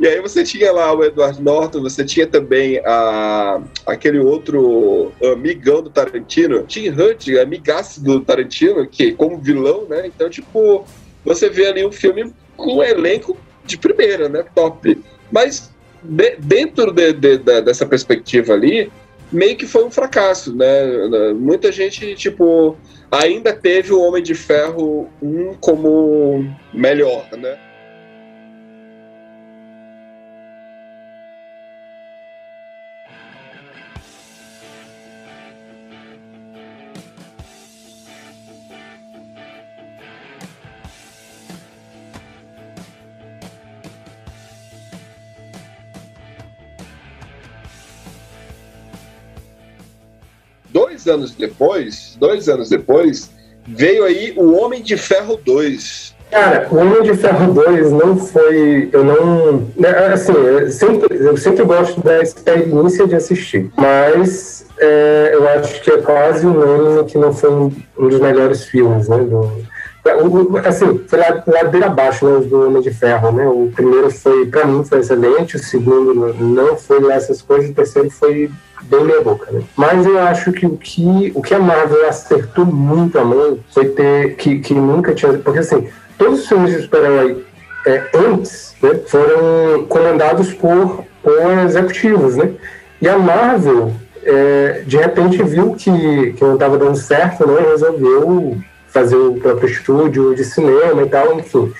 E 0.00 0.06
aí 0.06 0.20
você 0.20 0.42
tinha 0.42 0.72
lá 0.72 0.92
o 0.92 1.04
Edward 1.04 1.40
Norton, 1.42 1.82
você 1.82 2.04
tinha 2.04 2.26
também 2.26 2.80
a, 2.84 3.60
aquele 3.86 4.18
outro 4.18 4.33
amigão 5.32 5.82
do 5.82 5.90
Tarantino, 5.90 6.62
Tim 6.64 6.88
Hunt, 6.88 7.28
amigaço 7.40 8.02
do 8.02 8.20
Tarantino, 8.20 8.86
que 8.86 9.12
como 9.12 9.38
vilão, 9.38 9.86
né? 9.88 10.06
Então, 10.06 10.28
tipo, 10.30 10.84
você 11.24 11.48
vê 11.48 11.66
ali 11.66 11.84
um 11.84 11.92
filme 11.92 12.32
com 12.56 12.78
um 12.78 12.82
elenco 12.82 13.36
de 13.64 13.78
primeira, 13.78 14.28
né? 14.28 14.44
Top. 14.54 14.98
Mas 15.30 15.70
de, 16.02 16.36
dentro 16.36 16.92
de, 16.92 17.12
de, 17.12 17.38
de, 17.38 17.60
dessa 17.62 17.86
perspectiva 17.86 18.52
ali, 18.52 18.90
meio 19.32 19.56
que 19.56 19.66
foi 19.66 19.84
um 19.84 19.90
fracasso, 19.90 20.54
né? 20.54 21.32
Muita 21.34 21.72
gente, 21.72 22.14
tipo, 22.14 22.76
ainda 23.10 23.52
teve 23.52 23.92
o 23.92 24.00
Homem 24.00 24.22
de 24.22 24.34
Ferro 24.34 25.08
1 25.22 25.54
como 25.60 26.44
melhor, 26.72 27.26
né? 27.32 27.58
Dois 50.74 51.06
anos 51.06 51.30
depois, 51.30 52.16
dois 52.18 52.48
anos 52.48 52.68
depois, 52.68 53.30
veio 53.64 54.04
aí 54.04 54.34
o 54.36 54.52
Homem 54.54 54.82
de 54.82 54.96
Ferro 54.96 55.38
2. 55.42 56.12
Cara, 56.32 56.66
o 56.68 56.76
Homem 56.76 57.02
de 57.04 57.14
Ferro 57.14 57.54
2 57.54 57.92
não 57.92 58.16
foi. 58.16 58.88
Eu 58.92 59.04
não. 59.04 59.68
Né, 59.76 59.88
assim, 60.12 60.32
eu 60.32 60.68
sempre, 60.68 61.16
eu 61.16 61.36
sempre 61.36 61.64
gosto 61.64 62.02
da 62.02 62.20
experiência 62.20 63.06
de 63.06 63.14
assistir, 63.14 63.70
mas 63.76 64.66
é, 64.78 65.30
eu 65.32 65.48
acho 65.50 65.80
que 65.80 65.90
é 65.92 65.98
quase 65.98 66.44
unânime 66.44 67.04
que 67.04 67.16
não 67.16 67.32
foi 67.32 67.50
um, 67.50 67.72
um 67.96 68.08
dos 68.08 68.18
melhores 68.18 68.64
filmes, 68.64 69.08
né? 69.08 69.18
Do, 69.18 69.64
assim, 70.66 71.00
foi 71.06 71.18
ladeira 71.18 71.86
abaixo 71.86 72.26
né, 72.26 72.46
do 72.46 72.66
Homem 72.66 72.82
de 72.82 72.90
Ferro, 72.90 73.32
né? 73.32 73.46
O 73.46 73.70
primeiro 73.74 74.10
foi, 74.10 74.46
para 74.46 74.66
mim, 74.66 74.84
foi 74.84 75.00
excelente, 75.00 75.56
o 75.56 75.58
segundo 75.58 76.34
não 76.38 76.76
foi 76.76 77.00
lá 77.00 77.14
essas 77.14 77.40
coisas, 77.40 77.70
o 77.70 77.74
terceiro 77.74 78.10
foi 78.10 78.50
bem 78.82 79.04
meia 79.04 79.22
boca, 79.22 79.50
né? 79.50 79.62
Mas 79.76 80.04
eu 80.04 80.18
acho 80.18 80.52
que 80.52 80.66
o 80.66 80.76
que, 80.76 81.32
o 81.34 81.40
que 81.40 81.54
a 81.54 81.58
Marvel 81.58 82.06
acertou 82.06 82.66
muito 82.66 83.18
a 83.18 83.24
mão 83.24 83.58
foi 83.70 83.86
ter, 83.86 84.36
que, 84.36 84.58
que 84.60 84.74
nunca 84.74 85.14
tinha, 85.14 85.32
porque 85.38 85.60
assim, 85.60 85.88
todos 86.18 86.40
os 86.40 86.48
filmes 86.48 86.74
de 86.74 86.82
super-herói 86.82 87.42
é, 87.86 88.02
antes 88.14 88.74
né, 88.82 89.00
foram 89.06 89.84
comandados 89.88 90.52
por, 90.52 91.04
por 91.22 91.58
executivos, 91.64 92.36
né? 92.36 92.52
E 93.00 93.08
a 93.08 93.18
Marvel, 93.18 93.92
é, 94.22 94.82
de 94.86 94.96
repente, 94.96 95.42
viu 95.42 95.74
que, 95.74 96.32
que 96.32 96.44
não 96.44 96.54
estava 96.54 96.78
dando 96.78 96.96
certo, 96.96 97.46
né? 97.46 97.70
Resolveu 97.70 98.56
fazer 98.94 99.16
o 99.16 99.34
próprio 99.34 99.68
estúdio 99.68 100.34
de 100.34 100.44
cinema 100.44 101.02
e 101.02 101.08
tal, 101.08 101.38
enfim. 101.38 101.70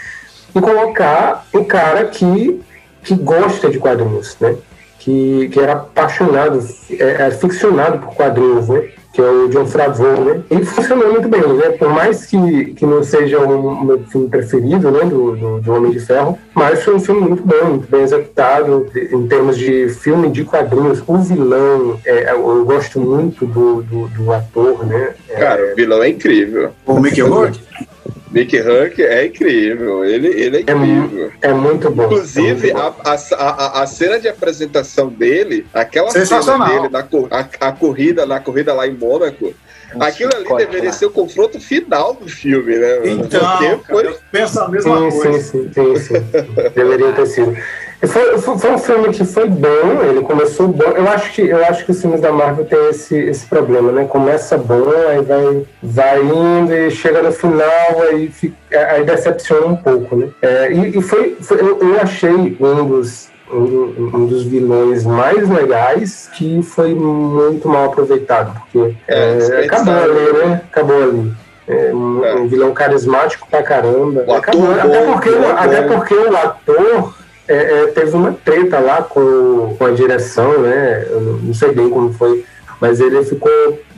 E 0.55 0.61
colocar 0.61 1.47
um 1.55 1.65
cara 1.65 2.05
que, 2.07 2.61
que 3.03 3.15
gosta 3.15 3.71
de 3.71 3.79
quadrinhos, 3.79 4.37
né? 4.41 4.57
que, 5.05 5.51
que 5.51 5.61
era 5.61 5.75
apaixonado, 5.75 6.67
é, 6.91 7.27
é, 7.27 7.31
ficcionado 7.31 7.99
por 7.99 8.15
quadrinhos, 8.15 8.69
né? 8.71 8.89
Que 9.15 9.21
é 9.21 9.25
o 9.25 9.49
John 9.49 9.65
Favreau, 9.65 10.25
né? 10.25 10.43
Ele 10.51 10.65
funcionou 10.65 11.13
muito 11.13 11.29
bem, 11.29 11.41
né? 11.41 11.71
Por 11.71 11.89
mais 11.89 12.27
que, 12.27 12.75
que 12.75 12.85
não 12.85 13.03
seja 13.05 13.39
o 13.39 13.85
meu 13.85 14.01
filme 14.11 14.29
preferido, 14.29 14.91
né? 14.91 15.05
Do, 15.05 15.37
do, 15.37 15.61
do, 15.61 15.73
Homem 15.73 15.93
de 15.93 16.01
Ferro, 16.01 16.37
mas 16.53 16.83
foi 16.83 16.97
um 16.97 17.01
filme 17.01 17.21
muito 17.21 17.45
bom, 17.45 17.65
muito 17.65 17.89
bem 17.89 18.03
executado 18.03 18.87
em 18.95 19.27
termos 19.29 19.57
de 19.57 19.89
filme 19.89 20.29
de 20.31 20.45
quadrinhos. 20.45 21.01
O 21.07 21.17
vilão, 21.19 22.01
é, 22.05 22.33
eu 22.33 22.65
gosto 22.65 23.01
muito 23.01 23.47
do, 23.47 23.83
do, 23.83 24.09
do 24.09 24.33
ator, 24.33 24.85
né? 24.85 25.15
É, 25.29 25.37
Cara, 25.37 25.73
o 25.73 25.77
vilão 25.77 26.03
é 26.03 26.09
incrível. 26.09 26.73
O 26.85 26.99
Mickey 26.99 27.21
Rourke? 27.21 27.61
Nick 28.35 28.59
Huck 28.59 29.01
é 29.01 29.27
incrível, 29.27 30.05
ele, 30.05 30.29
ele 30.29 30.57
é, 30.57 30.61
é 30.61 30.75
incrível. 30.75 31.33
É, 31.41 31.49
é 31.51 31.55
muito 31.55 31.89
bom. 31.91 32.05
Inclusive, 32.05 32.71
é 32.71 32.75
muito 32.75 32.97
bom. 32.97 33.03
A, 33.05 33.15
a, 33.37 33.83
a, 33.83 33.87
cena 33.87 34.19
de 34.19 34.29
apresentação 34.29 35.09
dele, 35.09 35.67
aquela 35.73 36.11
cena 36.11 36.69
dele 36.69 36.89
na 36.89 37.07
a, 37.31 37.69
a 37.69 37.73
corrida, 37.73 38.27
na 38.27 38.41
corrida 38.41 38.75
lá 38.75 38.87
em 38.87 38.95
Mônaco, 38.95 39.55
Aquilo 40.01 40.33
ali 40.35 40.67
deveria 40.67 40.93
ser 40.93 41.07
o 41.07 41.11
confronto 41.11 41.61
final 41.61 42.15
do 42.15 42.29
filme, 42.29 42.77
né? 42.77 42.99
Então, 43.05 43.41
cara, 43.41 43.79
foi... 43.87 44.07
eu 44.07 44.19
penso 44.31 44.61
a 44.61 44.69
mesma 44.69 45.11
sim, 45.11 45.21
coisa. 45.21 45.43
Sim, 45.43 45.71
sim, 45.73 45.97
sim, 45.97 45.97
sim. 45.97 46.15
deveria 46.75 47.13
ter 47.13 47.27
sido. 47.27 47.57
Foi, 48.01 48.39
foi, 48.39 48.59
foi, 48.59 48.71
um 48.73 48.79
filme 48.79 49.09
que 49.11 49.25
foi 49.25 49.49
bom, 49.49 50.03
ele 50.03 50.21
começou 50.23 50.69
bom. 50.69 50.91
Eu 50.91 51.09
acho 51.09 51.33
que, 51.33 51.43
eu 51.43 51.65
acho 51.65 51.85
que 51.85 51.91
os 51.93 52.01
filmes 52.01 52.21
da 52.21 52.33
Marvel 52.33 52.65
têm 52.65 52.89
esse, 52.91 53.17
esse 53.17 53.47
problema, 53.47 53.93
né? 53.93 54.05
Começa 54.05 54.59
bom, 54.59 54.91
aí 55.09 55.23
vai, 55.23 55.63
vai 55.83 56.23
indo 56.23 56.75
e 56.75 56.91
chega 56.91 57.23
no 57.23 57.33
final, 57.33 58.03
aí, 58.09 58.29
fica, 58.29 58.57
aí 58.91 59.05
decepciona 59.05 59.67
um 59.67 59.77
pouco, 59.77 60.17
né? 60.17 60.29
É, 60.43 60.73
e, 60.73 60.99
e 60.99 61.03
foi, 61.03 61.37
foi 61.41 61.61
eu, 61.61 61.79
eu, 61.81 62.01
achei 62.01 62.31
um 62.31 62.87
dos, 62.87 63.31
um, 63.51 64.27
dos 64.27 64.45
vilões 64.45 65.05
mais 65.05 65.49
legais 65.49 66.29
que 66.35 66.63
foi 66.63 66.95
muito 66.95 67.69
mal 67.69 67.87
aproveitado, 67.87 68.61
porque 68.61 68.95
é, 69.09 69.39
é, 69.39 69.65
acabou 69.65 69.95
ali, 69.95 70.33
né? 70.33 70.63
Acabou 70.71 71.03
ali. 71.03 71.33
É 71.67 71.95
um, 71.95 72.23
é. 72.23 72.47
vilão 72.47 72.75
carismático 72.75 73.49
pra 73.51 73.63
caramba. 73.63 74.23
Acabou, 74.37 74.71
até, 74.71 75.03
porque, 75.07 75.31
até 75.57 75.83
porque 75.83 76.15
o 76.15 76.37
ator 76.37 77.24
é, 77.47 77.55
é, 77.55 77.87
teve 77.89 78.17
uma 78.17 78.33
treta 78.33 78.79
lá 78.79 79.03
com, 79.03 79.75
com 79.79 79.85
a 79.85 79.91
direção, 79.91 80.61
né? 80.61 81.07
Eu 81.11 81.21
não 81.43 81.55
sei 81.55 81.73
bem 81.73 81.91
como 81.91 82.13
foi, 82.13 82.45
mas 82.81 83.01
ele 83.01 83.23
ficou 83.25 83.51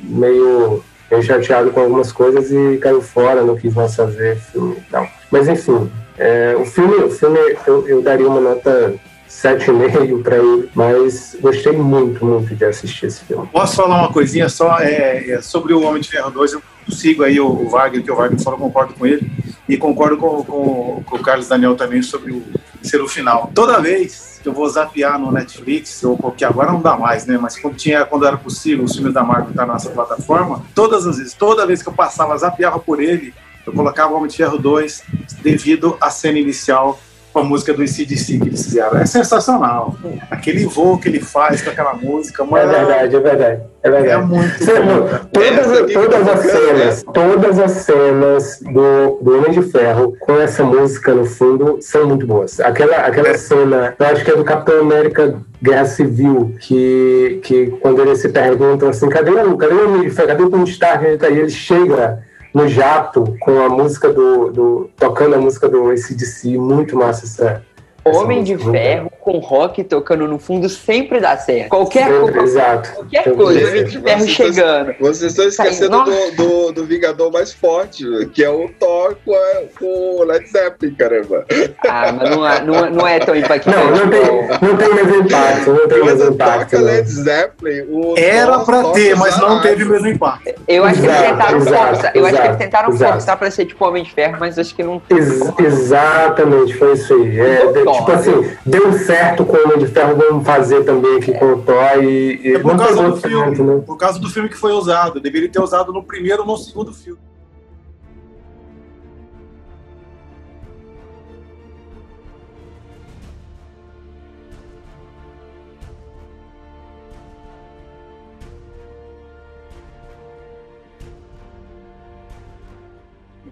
meio, 0.02 0.82
meio 1.10 1.22
chateado 1.22 1.70
com 1.70 1.80
algumas 1.80 2.10
coisas 2.10 2.50
e 2.50 2.78
caiu 2.78 3.00
fora, 3.00 3.42
não 3.42 3.56
quis 3.56 3.74
mais 3.74 3.94
fazer 3.94 4.36
filme 4.36 4.76
e 4.76 4.90
tal. 4.90 5.06
Mas 5.30 5.48
enfim, 5.48 5.90
é, 6.18 6.56
o 6.58 6.64
filme, 6.64 6.96
o 6.96 7.10
filme 7.10 7.38
eu, 7.66 7.86
eu 7.86 8.02
daria 8.02 8.28
uma 8.28 8.40
nota 8.40 8.94
7,5 9.28 10.22
para 10.22 10.38
ele, 10.38 10.68
mas 10.74 11.36
gostei 11.40 11.72
muito, 11.72 12.24
muito 12.24 12.54
de 12.54 12.64
assistir 12.64 13.06
esse 13.06 13.24
filme. 13.24 13.46
Posso 13.52 13.76
falar 13.76 13.98
uma 13.98 14.12
coisinha 14.12 14.48
só 14.48 14.78
é, 14.80 15.30
é 15.30 15.40
sobre 15.40 15.72
o 15.72 15.82
Homem 15.82 16.00
de 16.00 16.08
Ferro 16.08 16.30
2? 16.30 16.54
Eu 16.54 16.62
sigo 16.88 17.22
aí 17.22 17.38
o, 17.38 17.46
o 17.46 17.68
Wagner, 17.68 18.02
que 18.02 18.10
o 18.10 18.16
Wagner 18.16 18.42
falou, 18.42 18.58
concordo 18.58 18.94
com 18.94 19.06
ele, 19.06 19.30
e 19.68 19.76
concordo 19.76 20.16
com, 20.16 20.42
com, 20.42 21.02
com 21.04 21.16
o 21.16 21.22
Carlos 21.22 21.48
Daniel 21.48 21.76
também 21.76 22.02
sobre 22.02 22.32
o 22.32 22.42
ser 22.86 23.00
o 23.00 23.08
final. 23.08 23.50
Toda 23.54 23.80
vez 23.80 24.40
que 24.42 24.48
eu 24.48 24.52
vou 24.52 24.68
zapear 24.68 25.18
no 25.18 25.32
Netflix, 25.32 26.04
ou 26.04 26.16
que 26.30 26.44
agora 26.44 26.70
não 26.70 26.80
dá 26.80 26.96
mais, 26.96 27.26
né? 27.26 27.36
Mas 27.36 27.58
quando, 27.58 27.76
tinha, 27.76 28.04
quando 28.04 28.26
era 28.26 28.36
possível, 28.36 28.84
os 28.84 28.94
filmes 28.94 29.12
da 29.12 29.22
Marvel 29.22 29.50
estar 29.50 29.62
tá 29.62 29.66
na 29.66 29.72
nossa 29.74 29.90
plataforma, 29.90 30.62
todas 30.74 31.06
as 31.06 31.18
vezes, 31.18 31.34
toda 31.34 31.66
vez 31.66 31.82
que 31.82 31.88
eu 31.88 31.92
passava, 31.92 32.36
zapeava 32.38 32.78
por 32.78 33.00
ele, 33.00 33.34
eu 33.66 33.72
colocava 33.72 34.14
Homem 34.14 34.28
de 34.28 34.36
Ferro 34.36 34.58
2 34.58 35.02
devido 35.42 35.96
à 36.00 36.10
cena 36.10 36.38
inicial 36.38 37.00
com 37.36 37.40
a 37.40 37.44
música 37.44 37.74
do 37.74 37.84
ICDC 37.84 38.38
que 38.38 38.48
eles 38.48 38.64
fizeram. 38.64 38.98
É 38.98 39.04
sensacional. 39.04 39.94
Aquele 40.30 40.64
voo 40.64 40.96
que 40.96 41.06
ele 41.06 41.20
faz 41.20 41.60
com 41.60 41.68
aquela 41.68 41.92
música. 41.92 42.42
Mano, 42.42 42.72
é 42.72 42.78
verdade, 42.78 43.14
é 43.14 43.20
verdade. 43.20 43.62
É, 43.82 43.90
verdade. 43.90 44.08
é 44.08 44.24
muito 44.24 44.58
Você, 44.58 44.80
bom. 44.80 45.08
Todas, 45.30 45.92
todas 45.92 46.28
as 46.28 46.40
cenas, 46.40 47.04
todas 47.12 47.58
as 47.58 47.70
cenas 47.72 48.60
do, 48.62 49.18
do 49.20 49.36
Homem 49.36 49.50
de 49.50 49.60
Ferro 49.70 50.16
com 50.18 50.40
essa 50.40 50.64
música 50.64 51.12
no 51.12 51.26
fundo 51.26 51.76
são 51.82 52.06
muito 52.06 52.26
boas. 52.26 52.58
Aquela, 52.58 52.96
aquela 52.96 53.28
é. 53.28 53.36
cena, 53.36 53.94
eu 53.98 54.06
acho 54.06 54.24
que 54.24 54.30
é 54.30 54.36
do 54.36 54.42
Capitão 54.42 54.80
América 54.80 55.36
Guerra 55.62 55.84
Civil, 55.84 56.54
que, 56.58 57.40
que 57.42 57.66
quando 57.82 58.00
ele 58.00 58.16
se 58.16 58.30
pergunta 58.30 58.88
assim, 58.88 59.10
cadê 59.10 59.30
o, 59.30 59.58
cadê 59.58 59.74
o 59.74 59.88
Homem 59.88 60.08
de 60.08 60.10
Ferro? 60.10 60.28
Cadê 60.28 60.42
o 60.42 60.50
Tony 60.50 60.70
Stark? 60.70 61.04
E 61.04 61.26
ele 61.26 61.50
chega 61.50 62.24
no 62.56 62.66
jato 62.66 63.36
com 63.38 63.60
a 63.60 63.68
música 63.68 64.10
do, 64.10 64.50
do 64.50 64.90
tocando 64.96 65.34
a 65.34 65.38
música 65.38 65.68
do 65.68 65.90
ACDC, 65.90 66.56
muito 66.56 66.96
massa 66.96 67.26
essa, 67.26 67.62
Homem 68.02 68.42
de 68.42 68.56
Ferro 68.56 69.10
com 69.26 69.38
rock 69.38 69.82
tocando 69.82 70.28
no 70.28 70.38
fundo 70.38 70.68
sempre 70.68 71.18
dá 71.18 71.36
certo. 71.36 71.70
Qualquer 71.70 72.08
coisa. 72.20 72.42
Exato. 72.42 72.92
Qualquer 72.92 73.34
coisa, 73.34 73.68
Homem 73.68 73.84
de 73.84 74.00
Ferro 74.00 74.28
chegando. 74.28 74.94
vocês 75.00 75.32
estão 75.32 75.48
esquecendo 75.48 76.04
do, 76.04 76.36
do, 76.36 76.72
do, 76.72 76.86
Vingador 76.86 77.32
mais 77.32 77.52
forte, 77.52 78.04
que 78.32 78.44
é 78.44 78.48
o 78.48 78.68
Thor 78.78 79.16
com, 79.24 79.34
a, 79.34 79.62
com 79.76 80.20
o 80.20 80.22
Led 80.22 80.46
Zeppelin, 80.46 80.94
caramba. 80.94 81.44
Ah, 81.88 82.12
mas 82.12 82.30
não 82.30 82.46
é, 82.46 82.62
não, 82.62 82.90
não 82.90 83.08
é 83.08 83.18
tão 83.18 83.34
impactante. 83.34 83.76
Não, 83.76 83.90
não 83.90 84.08
tem, 84.08 84.68
não 84.68 84.76
tem 84.76 84.94
mesmo 84.94 85.16
impacto. 85.16 85.72
Não 85.72 85.88
tem 85.88 86.04
mesmo 86.04 86.32
impacto. 86.32 86.76
Led 86.78 87.08
Zeppelin, 87.08 88.14
Era 88.16 88.60
pra 88.60 88.84
ter, 88.92 89.16
mas 89.16 89.36
não 89.40 89.60
teve 89.60 89.82
o 89.82 89.88
mesmo 89.88 90.06
impacto. 90.06 90.54
Eu 90.68 90.84
acho 90.84 91.00
que 91.00 91.06
eles 91.06 91.20
tentaram 91.20 91.60
forçar. 91.60 92.12
Eu 92.14 92.26
acho 92.26 92.36
que 92.36 92.46
eles 92.46 92.56
tentaram 92.58 92.92
forçar 92.92 93.36
pra 93.36 93.50
ser 93.50 93.66
tipo 93.66 93.84
Homem 93.84 94.04
de 94.04 94.12
Ferro, 94.12 94.36
mas 94.38 94.56
acho 94.56 94.72
que 94.72 94.84
não. 94.84 95.02
Ex 95.10 95.40
exatamente, 95.58 96.74
foi 96.74 96.92
isso 96.92 97.12
aí. 97.12 97.40
É, 97.40 97.66
tipo 97.66 98.12
assim, 98.12 98.56
deu 98.64 98.92
certo 98.92 99.15
com 99.46 99.56
o 99.56 99.64
Homem 99.64 99.78
de 99.78 99.86
Ferro, 99.86 100.16
vamos 100.16 100.46
fazer 100.46 100.84
também 100.84 101.16
aqui 101.16 101.32
com 101.32 101.52
o 101.52 101.62
Thor 101.62 102.02
e, 102.02 102.40
e 102.42 102.54
é 102.54 102.58
por 102.58 102.76
causa 102.76 103.02
do 103.02 103.16
filme, 103.16 103.58
né? 103.58 103.82
por 103.86 103.96
causa 103.96 104.18
do 104.18 104.28
filme 104.28 104.48
que 104.48 104.56
foi 104.56 104.72
usado. 104.72 105.20
Deveria 105.20 105.48
ter 105.48 105.60
usado 105.60 105.92
no 105.92 106.02
primeiro 106.02 106.42
ou 106.42 106.48
no 106.48 106.56
segundo 106.56 106.92
filme. 106.92 107.20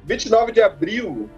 Vinte 0.07 0.27
e 0.27 0.31
nove 0.31 0.53
de 0.53 0.61
abril 0.61 1.31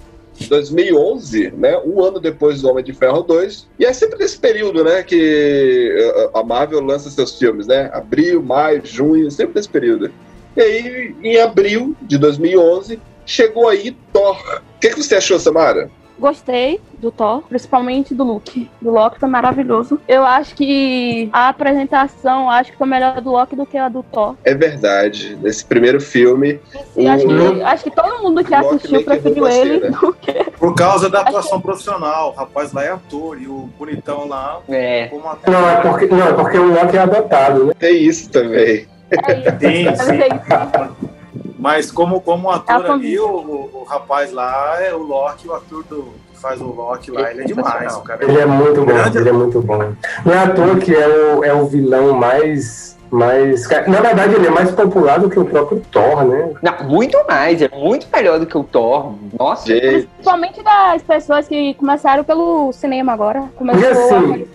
2011, 0.48 1.52
né, 1.56 1.78
um 1.84 2.02
ano 2.02 2.20
depois 2.20 2.62
do 2.62 2.68
Homem 2.68 2.84
de 2.84 2.92
Ferro 2.92 3.22
2. 3.22 3.68
E 3.78 3.84
é 3.84 3.92
sempre 3.92 4.18
nesse 4.18 4.38
período, 4.38 4.84
né, 4.84 5.02
que 5.02 5.94
eh, 5.96 6.30
a 6.34 6.42
Marvel 6.42 6.80
lança 6.80 7.10
seus 7.10 7.38
filmes, 7.38 7.66
né? 7.66 7.90
Abril, 7.92 8.42
maio, 8.42 8.82
junho, 8.84 9.30
sempre 9.30 9.56
nesse 9.56 9.68
período. 9.68 10.10
E 10.56 10.60
aí, 10.60 11.14
em 11.22 11.38
abril 11.38 11.94
de 12.02 12.16
2011, 12.16 12.98
chegou 13.24 13.68
aí 13.68 13.96
Thor. 14.12 14.38
O 14.76 14.80
que, 14.80 14.90
que 14.90 15.02
você 15.02 15.16
achou, 15.16 15.38
Samara? 15.38 15.90
Gostei 16.18 16.80
do 16.98 17.10
Thor, 17.10 17.42
principalmente 17.42 18.14
do 18.14 18.24
Luke. 18.24 18.70
Do 18.80 18.90
Loki 18.90 19.20
foi 19.20 19.28
maravilhoso. 19.28 20.00
Eu 20.08 20.24
acho 20.24 20.54
que 20.54 21.28
a 21.32 21.48
apresentação, 21.48 22.50
acho 22.50 22.72
que 22.72 22.78
foi 22.78 22.86
melhor 22.86 23.20
do 23.20 23.30
Loki 23.30 23.54
do 23.54 23.66
que 23.66 23.76
a 23.76 23.88
do 23.88 24.02
Thor. 24.02 24.34
É 24.44 24.54
verdade. 24.54 25.36
Nesse 25.42 25.64
primeiro 25.64 26.00
filme. 26.00 26.58
Sim, 26.94 27.06
o... 27.06 27.10
acho, 27.10 27.26
que, 27.26 27.62
acho, 27.62 27.84
que, 27.84 27.90
todo 27.90 28.22
mundo 28.22 28.42
que 28.42 28.54
assistiu 28.54 29.04
preferiu 29.04 29.46
ele 29.46 29.80
né? 29.80 29.90
do 29.90 30.12
que. 30.14 30.32
Por 30.58 30.74
causa 30.74 31.10
da 31.10 31.20
atuação 31.20 31.58
que... 31.58 31.66
profissional. 31.66 32.30
O 32.30 32.34
rapaz 32.34 32.72
lá 32.72 32.84
é 32.84 32.92
ator 32.92 33.40
e 33.40 33.46
o 33.46 33.68
bonitão 33.78 34.26
lá. 34.26 34.60
É. 34.68 35.10
Não, 35.46 35.68
é 35.68 35.76
porque, 35.82 36.06
não, 36.06 36.28
é 36.28 36.32
porque 36.32 36.58
o 36.58 36.72
Loki 36.72 36.96
é 36.96 37.00
adotado, 37.00 37.66
né? 37.66 37.74
Tem 37.78 38.02
isso 38.02 38.30
também. 38.30 38.88
É 39.10 39.38
isso. 39.38 39.58
Tem, 39.58 39.96
sim. 39.96 41.15
Mas 41.58 41.90
como, 41.90 42.20
como 42.20 42.50
ator 42.50 42.90
ali, 42.90 43.18
o, 43.18 43.26
o, 43.26 43.70
o, 43.80 43.84
rapaz 43.84 44.32
lá 44.32 44.76
é 44.80 44.92
o 44.92 44.98
Loki, 44.98 45.48
o 45.48 45.54
ator 45.54 45.82
do, 45.84 46.12
que 46.30 46.38
faz 46.38 46.60
o 46.60 46.66
Loki 46.66 47.10
lá, 47.10 47.30
ele 47.30 47.42
é 47.42 47.44
demais. 47.44 47.96
Cara. 47.98 48.22
Ele 48.22 48.38
é 48.38 48.46
muito 48.46 48.84
bom, 48.84 49.18
ele 49.18 49.28
é 49.28 49.32
muito 49.32 49.62
bom. 49.62 49.92
Não 50.24 50.34
é 50.34 50.38
ator 50.38 50.78
que 50.78 50.94
é 50.94 51.08
o, 51.08 51.44
é 51.44 51.52
o 51.54 51.66
vilão 51.66 52.12
mais 52.12 52.96
mas, 53.10 53.68
na 53.86 54.00
verdade, 54.00 54.34
ele 54.34 54.48
é 54.48 54.50
mais 54.50 54.70
popular 54.72 55.20
do 55.20 55.30
que 55.30 55.38
o 55.38 55.44
próprio 55.44 55.80
Thor, 55.90 56.24
né? 56.24 56.52
Não, 56.60 56.88
muito 56.88 57.16
mais, 57.26 57.62
é 57.62 57.68
muito 57.68 58.06
melhor 58.12 58.40
do 58.40 58.46
que 58.46 58.58
o 58.58 58.64
Thor. 58.64 59.14
Nossa. 59.38 59.66
Gente. 59.66 60.08
Principalmente 60.08 60.62
das 60.62 61.02
pessoas 61.02 61.46
que 61.46 61.74
começaram 61.74 62.24
pelo 62.24 62.72
cinema 62.72 63.12
agora. 63.12 63.44
Começou 63.54 63.80
porque 63.80 63.96
assim, 63.96 64.46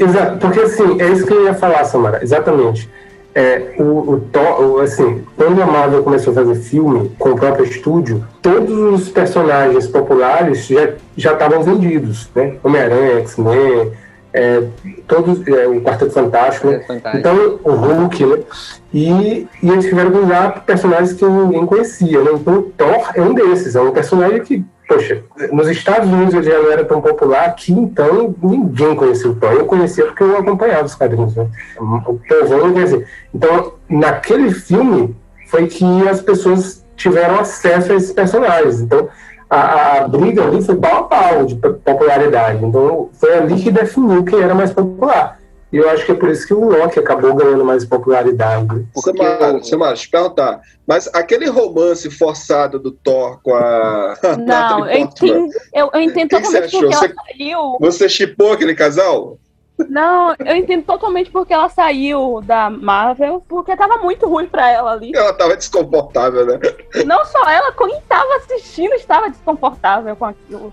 a... 0.00 0.04
exa 0.04 0.38
porque 0.40 0.60
assim, 0.60 1.00
é 1.00 1.08
isso 1.08 1.26
que 1.26 1.32
eu 1.32 1.44
ia 1.44 1.54
falar, 1.54 1.84
Samara, 1.84 2.22
exatamente 2.22 2.88
é, 3.34 3.74
o, 3.78 3.82
o, 3.82 4.22
o, 4.62 4.80
assim, 4.80 5.24
quando 5.36 5.62
a 5.62 5.66
Marvel 5.66 6.02
começou 6.02 6.32
a 6.32 6.36
fazer 6.36 6.54
filme 6.56 7.10
com 7.18 7.30
o 7.30 7.36
próprio 7.36 7.64
estúdio, 7.64 8.26
todos 8.42 8.70
os 8.70 9.08
personagens 9.08 9.86
populares 9.86 10.66
já 10.66 10.94
já 11.16 11.32
estavam 11.32 11.62
vendidos, 11.62 12.28
né? 12.34 12.56
Homem-Aranha, 12.62 13.20
X-Men, 13.20 13.92
é, 14.32 14.62
todos, 15.06 15.46
é, 15.46 15.66
o 15.66 15.80
Quarteto 15.80 16.12
Fantástico, 16.12 16.68
né? 16.68 16.80
Fantástico. 16.80 17.16
então 17.18 17.60
o 17.62 17.72
Hulk, 17.72 18.26
né? 18.26 18.38
E, 18.92 19.48
e 19.62 19.70
eles 19.70 19.86
tiveram 19.86 20.10
que 20.10 20.18
usar 20.18 20.64
personagens 20.64 21.12
que 21.12 21.24
ninguém 21.24 21.66
conhecia, 21.66 22.22
né? 22.22 22.30
Então 22.34 22.54
o 22.54 22.62
Thor 22.62 23.10
é 23.14 23.22
um 23.22 23.34
desses, 23.34 23.76
é 23.76 23.80
um 23.80 23.92
personagem 23.92 24.40
que 24.42 24.64
poxa, 24.90 25.22
nos 25.52 25.68
Estados 25.68 26.10
Unidos 26.10 26.34
ele 26.34 26.50
já 26.50 26.58
não 26.58 26.72
era 26.72 26.84
tão 26.84 27.00
popular, 27.00 27.44
aqui 27.44 27.72
então 27.72 28.34
ninguém 28.42 28.96
conhecia 28.96 29.30
o 29.30 29.36
Thor. 29.36 29.52
Eu 29.52 29.64
conhecia 29.64 30.04
porque 30.04 30.24
eu 30.24 30.36
acompanhava 30.36 30.84
os 30.84 30.96
quadrinhos, 30.96 31.36
né? 31.36 31.46
O 31.78 32.18
povo 32.18 32.56
não 32.58 32.72
conhecia. 32.72 33.06
Então, 33.32 33.74
naquele 33.88 34.50
filme 34.50 35.14
foi 35.46 35.68
que 35.68 36.08
as 36.08 36.20
pessoas 36.20 36.84
tiveram 36.96 37.38
acesso 37.38 37.92
a 37.92 37.94
esses 37.94 38.12
personagens. 38.12 38.80
Então, 38.80 39.08
a, 39.48 39.98
a 39.98 40.08
briga 40.08 40.42
ali 40.42 40.60
foi 40.60 40.74
pau 40.74 40.96
a 40.96 41.02
pau 41.04 41.44
de 41.44 41.54
popularidade. 41.54 42.64
Então, 42.64 43.10
foi 43.12 43.32
ali 43.38 43.62
que 43.62 43.70
definiu 43.70 44.24
quem 44.24 44.40
era 44.40 44.56
mais 44.56 44.72
popular. 44.72 45.38
E 45.72 45.76
eu 45.76 45.88
acho 45.88 46.04
que 46.04 46.12
é 46.12 46.14
por 46.14 46.28
isso 46.28 46.46
que 46.46 46.54
o 46.54 46.64
Loki 46.64 46.98
acabou 46.98 47.34
ganhando 47.34 47.64
mais 47.64 47.84
popularidade. 47.84 48.86
Porque... 48.92 49.16
Samara, 49.16 49.62
Samara, 49.62 49.92
deixa 49.92 50.06
eu 50.06 50.10
perguntar. 50.10 50.60
Mas 50.86 51.08
aquele 51.14 51.48
romance 51.48 52.10
forçado 52.10 52.78
do 52.78 52.90
Thor 52.90 53.40
com 53.42 53.54
a. 53.54 54.16
Não, 54.38 54.88
eu 54.88 54.98
entendo, 54.98 55.48
eu, 55.72 55.90
eu 55.92 56.00
entendo 56.00 56.30
totalmente 56.30 56.70
porque 56.70 56.86
você, 56.86 57.04
ela 57.06 57.14
saiu. 57.14 57.76
Você 57.80 58.08
chipou 58.08 58.52
aquele 58.52 58.74
casal? 58.74 59.38
Não, 59.88 60.34
eu 60.44 60.56
entendo 60.56 60.84
totalmente 60.84 61.30
porque 61.30 61.54
ela 61.54 61.68
saiu 61.68 62.42
da 62.44 62.68
Marvel, 62.68 63.42
porque 63.48 63.76
tava 63.76 63.96
muito 63.98 64.26
ruim 64.26 64.46
pra 64.46 64.70
ela 64.70 64.92
ali. 64.92 65.12
Ela 65.14 65.32
tava 65.32 65.56
desconfortável, 65.56 66.44
né? 66.44 66.58
Não 67.06 67.24
só 67.24 67.48
ela, 67.48 67.72
quem 67.72 68.00
tava 68.08 68.36
assistindo 68.36 68.92
estava 68.94 69.30
desconfortável 69.30 70.14
com 70.16 70.26
aquilo. 70.26 70.72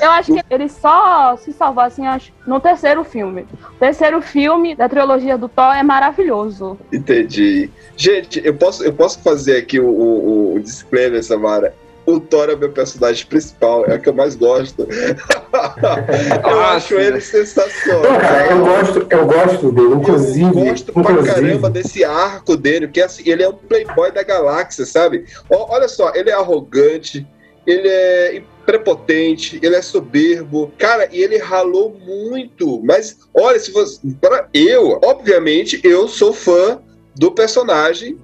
Eu 0.00 0.10
acho 0.10 0.32
que 0.32 0.42
ele 0.50 0.68
só 0.68 1.36
se 1.36 1.52
salvou 1.52 1.82
assim, 1.82 2.06
acho, 2.06 2.32
no 2.46 2.60
terceiro 2.60 3.04
filme. 3.04 3.46
O 3.76 3.78
terceiro 3.78 4.20
filme 4.20 4.74
da 4.74 4.88
trilogia 4.88 5.38
do 5.38 5.48
Thor 5.48 5.74
é 5.74 5.82
maravilhoso. 5.82 6.78
Entendi. 6.92 7.70
Gente, 7.96 8.40
eu 8.44 8.54
posso, 8.54 8.84
eu 8.84 8.92
posso 8.92 9.20
fazer 9.20 9.58
aqui 9.58 9.78
o, 9.78 9.86
o, 9.86 10.54
o 10.54 10.60
disclaimer, 10.60 11.22
Samara 11.22 11.74
o 12.06 12.20
Thor 12.20 12.50
é 12.50 12.54
o 12.54 12.58
meu 12.58 12.70
personagem 12.70 13.26
principal, 13.26 13.86
é 13.86 13.94
o 13.94 14.00
que 14.00 14.08
eu 14.08 14.14
mais 14.14 14.36
gosto. 14.36 14.86
eu 16.44 16.60
acho 16.60 16.94
ele 16.94 17.20
sensacional. 17.20 18.20
cara, 18.20 18.52
eu 18.52 18.64
gosto, 18.64 19.06
eu 19.08 19.26
gosto 19.26 19.72
dele, 19.72 19.94
inclusive. 19.94 20.42
Eu 20.42 20.52
gosto 20.52 20.90
inclusive. 20.90 21.22
pra 21.22 21.34
caramba 21.34 21.70
desse 21.70 22.04
arco 22.04 22.56
dele, 22.56 22.86
porque 22.86 23.00
assim, 23.00 23.22
ele 23.26 23.42
é 23.42 23.48
um 23.48 23.54
playboy 23.54 24.12
da 24.12 24.22
galáxia, 24.22 24.84
sabe? 24.84 25.24
olha 25.50 25.88
só, 25.88 26.12
ele 26.14 26.30
é 26.30 26.34
arrogante, 26.34 27.26
ele 27.66 27.88
é 27.88 28.42
prepotente, 28.66 29.58
ele 29.62 29.76
é 29.76 29.82
soberbo, 29.82 30.72
cara, 30.78 31.08
e 31.10 31.22
ele 31.22 31.38
ralou 31.38 31.98
muito. 32.04 32.82
Mas 32.82 33.18
olha, 33.32 33.58
se 33.58 33.70
você, 33.70 34.00
para 34.20 34.48
eu, 34.52 35.00
obviamente, 35.02 35.80
eu 35.82 36.08
sou 36.08 36.32
fã 36.32 36.80
do 37.14 37.30
personagem 37.30 38.18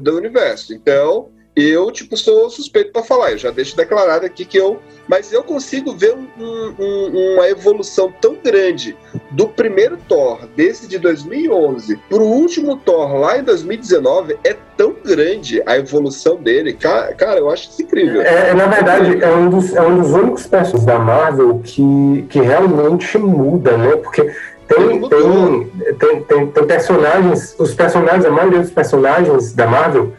do 0.00 0.16
universo. 0.16 0.72
Então, 0.72 1.28
eu, 1.56 1.90
tipo, 1.90 2.16
sou 2.18 2.50
suspeito 2.50 2.92
para 2.92 3.02
falar. 3.02 3.32
Eu 3.32 3.38
já 3.38 3.50
deixo 3.50 3.74
declarado 3.74 4.26
aqui 4.26 4.44
que 4.44 4.58
eu. 4.58 4.78
Mas 5.08 5.32
eu 5.32 5.42
consigo 5.42 5.96
ver 5.96 6.14
um, 6.14 6.26
um, 6.38 7.34
uma 7.34 7.48
evolução 7.48 8.12
tão 8.20 8.36
grande 8.42 8.96
do 9.30 9.46
primeiro 9.48 9.96
Thor, 10.08 10.46
desse 10.54 10.86
de 10.86 10.98
2011, 10.98 11.96
pro 12.08 12.24
último 12.24 12.76
Thor 12.76 13.14
lá 13.14 13.38
em 13.38 13.42
2019. 13.42 14.36
É 14.44 14.54
tão 14.76 14.94
grande 15.02 15.62
a 15.64 15.78
evolução 15.78 16.36
dele. 16.36 16.74
Cara, 16.74 17.14
cara 17.14 17.38
eu 17.38 17.48
acho 17.48 17.70
isso 17.70 17.82
incrível. 17.82 18.20
É, 18.20 18.52
na 18.52 18.66
verdade, 18.66 19.22
é 19.22 19.32
um 19.32 19.48
dos, 19.48 19.74
é 19.74 19.80
um 19.80 20.00
dos 20.00 20.10
únicos 20.10 20.46
personagens 20.46 20.84
da 20.84 20.98
Marvel 20.98 21.60
que, 21.64 22.26
que 22.28 22.40
realmente 22.40 23.16
muda, 23.16 23.78
né? 23.78 23.96
Porque 23.96 24.30
tem, 24.68 25.00
tem, 25.08 25.94
tem, 25.98 26.22
tem, 26.22 26.46
tem 26.48 26.66
personagens, 26.66 27.54
os 27.58 27.72
personagens, 27.72 28.24
a 28.24 28.30
maioria 28.30 28.60
dos 28.60 28.70
personagens 28.70 29.52
da 29.52 29.66
Marvel 29.66 30.12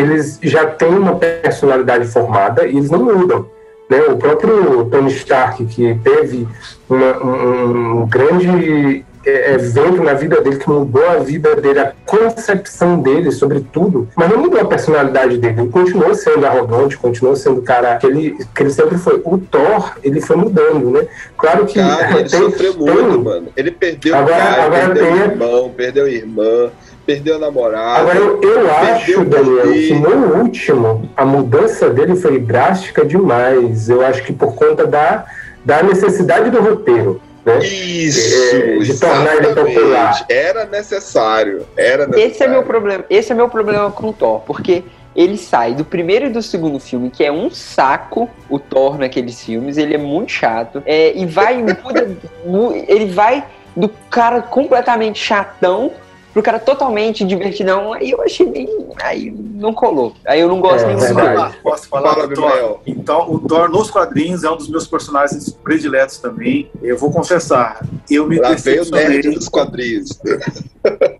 eles 0.00 0.38
já 0.42 0.66
têm 0.66 0.88
uma 0.88 1.16
personalidade 1.16 2.06
formada 2.08 2.66
e 2.66 2.76
eles 2.76 2.90
não 2.90 3.04
mudam. 3.04 3.46
Né? 3.88 4.00
O 4.02 4.16
próprio 4.16 4.84
Tony 4.84 5.10
Stark, 5.10 5.64
que 5.66 5.98
teve 6.02 6.46
uma, 6.88 7.24
um, 7.24 8.02
um, 8.02 8.06
grande 8.06 9.04
é, 9.26 9.54
evento 9.54 10.02
na 10.02 10.14
vida 10.14 10.40
dele, 10.40 10.58
que 10.58 10.70
mudou 10.70 11.04
a 11.08 11.16
vida 11.16 11.56
dele, 11.56 11.80
a 11.80 11.92
concepção 12.06 13.00
dele 13.00 13.32
sobre 13.32 13.60
tudo, 13.72 14.08
mas 14.14 14.30
não 14.30 14.38
mudou 14.38 14.60
a 14.60 14.64
personalidade 14.64 15.38
dele. 15.38 15.62
Ele 15.62 15.70
continuou 15.70 16.14
sendo 16.14 16.46
arrogante, 16.46 16.96
continuou 16.96 17.34
sendo 17.34 17.58
o 17.58 17.62
cara 17.62 17.96
que 17.96 18.06
ele, 18.06 18.38
que 18.54 18.62
ele 18.62 18.70
sempre 18.70 18.96
foi. 18.96 19.20
O 19.24 19.38
Thor, 19.38 19.98
ele 20.04 20.20
foi 20.20 20.36
mudando, 20.36 20.90
né? 20.92 21.06
Claro 21.36 21.66
que. 21.66 21.80
Cara, 21.80 22.20
ele 22.20 22.28
tem, 22.30 22.40
sofreu 22.40 22.74
tem, 22.74 22.86
muito, 22.86 23.24
mano. 23.24 23.48
Ele 23.56 23.72
perdeu 23.72 24.14
agora, 24.14 24.34
o 24.34 24.38
pai, 24.38 24.60
agora 24.60 24.86
perdeu 24.86 25.04
tem... 25.04 25.12
o 25.12 25.24
irmão, 25.24 25.70
perdeu 25.76 26.04
a 26.04 26.10
irmã 26.10 26.70
perdeu 27.10 27.36
a 27.36 27.38
namorada. 27.38 28.00
Agora, 28.00 28.18
eu, 28.18 28.40
eu 28.40 28.72
acho, 28.72 29.24
Daniel, 29.24 29.72
que 29.72 29.94
no 29.94 30.36
último, 30.36 31.10
a 31.16 31.24
mudança 31.24 31.90
dele 31.90 32.14
foi 32.14 32.38
drástica 32.38 33.04
demais. 33.04 33.88
Eu 33.88 34.04
acho 34.06 34.22
que 34.22 34.32
por 34.32 34.54
conta 34.54 34.86
da, 34.86 35.24
da 35.64 35.82
necessidade 35.82 36.50
do 36.50 36.60
roteiro. 36.60 37.20
Né? 37.44 37.58
Isso, 37.58 38.54
é, 38.54 38.78
de 38.78 39.00
tornar 39.00 39.36
ele 39.36 39.54
popular. 39.54 40.24
Era 40.28 40.66
necessário, 40.66 41.66
era 41.76 42.06
necessário. 42.06 42.32
Esse 42.32 42.44
é 42.44 42.48
meu 42.48 42.62
problema. 42.62 43.04
Esse 43.10 43.32
é 43.32 43.34
meu 43.34 43.48
problema 43.48 43.90
com 43.90 44.10
o 44.10 44.12
Thor, 44.12 44.40
porque 44.40 44.84
ele 45.16 45.36
sai 45.36 45.74
do 45.74 45.84
primeiro 45.84 46.26
e 46.26 46.28
do 46.28 46.42
segundo 46.42 46.78
filme, 46.78 47.10
que 47.10 47.24
é 47.24 47.32
um 47.32 47.50
saco 47.50 48.30
o 48.48 48.58
Thor 48.58 48.98
naqueles 48.98 49.42
filmes, 49.42 49.78
ele 49.78 49.94
é 49.94 49.98
muito 49.98 50.30
chato, 50.30 50.80
é, 50.86 51.16
e 51.16 51.26
vai 51.26 51.56
muda, 51.56 52.16
ele 52.86 53.06
vai 53.06 53.44
do 53.74 53.88
cara 54.10 54.42
completamente 54.42 55.18
chatão 55.18 55.92
pro 56.32 56.42
cara 56.42 56.58
totalmente 56.58 57.24
divertidão, 57.24 57.92
aí 57.92 58.10
eu 58.10 58.22
achei 58.22 58.46
bem. 58.46 58.68
Aí 59.02 59.30
não 59.30 59.72
colou. 59.72 60.14
Aí 60.24 60.40
eu 60.40 60.48
não 60.48 60.60
gosto 60.60 60.84
é, 60.84 60.88
nem 60.88 60.96
de 60.96 61.12
falar. 61.12 61.56
Posso 61.62 61.88
falar 61.88 62.14
Fala, 62.14 62.28
do 62.28 62.34
Thor? 62.34 62.80
Então, 62.86 63.30
o 63.30 63.38
Thor 63.40 63.68
nos 63.68 63.90
quadrinhos 63.90 64.44
é 64.44 64.50
um 64.50 64.56
dos 64.56 64.68
meus 64.68 64.86
personagens 64.86 65.50
prediletos 65.50 66.18
também. 66.18 66.70
Eu 66.82 66.96
vou 66.96 67.10
confessar, 67.10 67.84
eu 68.08 68.26
me 68.26 68.38
Lá 68.38 68.50
decepcionei. 68.50 69.22
dos 69.22 69.48
quadrinhos. 69.48 70.18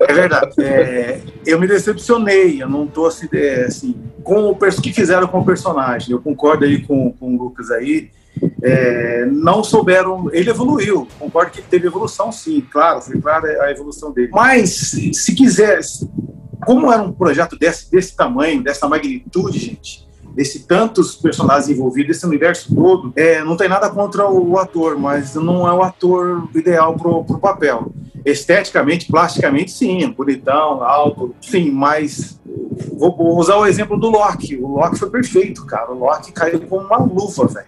É 0.00 0.12
verdade. 0.12 0.54
É, 0.58 1.20
eu 1.46 1.60
me 1.60 1.66
decepcionei. 1.66 2.62
Eu 2.62 2.68
não 2.68 2.86
tô 2.86 3.06
assim, 3.06 3.28
é, 3.32 3.64
assim 3.64 3.94
com 4.22 4.50
o 4.50 4.56
que 4.56 4.92
fizeram 4.92 5.26
com 5.26 5.40
o 5.40 5.44
personagem. 5.44 6.12
Eu 6.12 6.20
concordo 6.20 6.64
aí 6.64 6.82
com, 6.82 7.12
com 7.12 7.34
o 7.34 7.38
Lucas 7.38 7.70
aí 7.70 8.10
é, 8.62 9.26
não 9.26 9.62
souberam. 9.62 10.28
Ele 10.32 10.50
evoluiu, 10.50 11.06
concordo 11.18 11.52
que 11.52 11.62
teve 11.62 11.86
evolução, 11.86 12.30
sim, 12.30 12.60
claro, 12.70 13.00
foi 13.00 13.20
clara 13.20 13.64
a 13.64 13.70
evolução 13.70 14.12
dele. 14.12 14.30
Mas, 14.32 14.70
se 15.12 15.34
quisesse, 15.34 16.08
como 16.64 16.92
era 16.92 17.02
um 17.02 17.12
projeto 17.12 17.58
desse, 17.58 17.90
desse 17.90 18.14
tamanho, 18.14 18.62
dessa 18.62 18.88
magnitude, 18.88 19.58
gente, 19.58 20.06
desse 20.34 20.60
tantos 20.60 21.16
personagens 21.16 21.68
envolvidos, 21.68 22.08
desse 22.08 22.26
universo 22.26 22.74
todo, 22.74 23.12
é, 23.16 23.42
não 23.42 23.56
tem 23.56 23.68
nada 23.68 23.90
contra 23.90 24.28
o, 24.28 24.58
ator, 24.58 24.98
mas 24.98 25.34
não 25.34 25.68
é 25.68 25.72
o 25.72 25.82
ator 25.82 26.48
ideal 26.54 26.94
pro, 26.94 27.24
pro 27.24 27.38
papel. 27.38 27.92
Esteticamente, 28.24 29.06
plasticamente, 29.06 29.70
sim, 29.70 30.08
bonitão, 30.10 30.82
alto, 30.82 31.34
sim, 31.40 31.70
mas 31.70 32.38
vou, 32.96 33.16
vou, 33.16 33.38
usar 33.38 33.56
o 33.56 33.66
exemplo 33.66 33.98
do 33.98 34.10
Loki. 34.10 34.56
O 34.56 34.68
Loki 34.68 34.98
foi 34.98 35.10
perfeito, 35.10 35.64
cara. 35.64 35.90
O 35.90 35.98
Loki 35.98 36.32
caiu 36.32 36.60
como 36.60 36.86
uma 36.86 36.98
luva, 36.98 37.46
velho. 37.46 37.66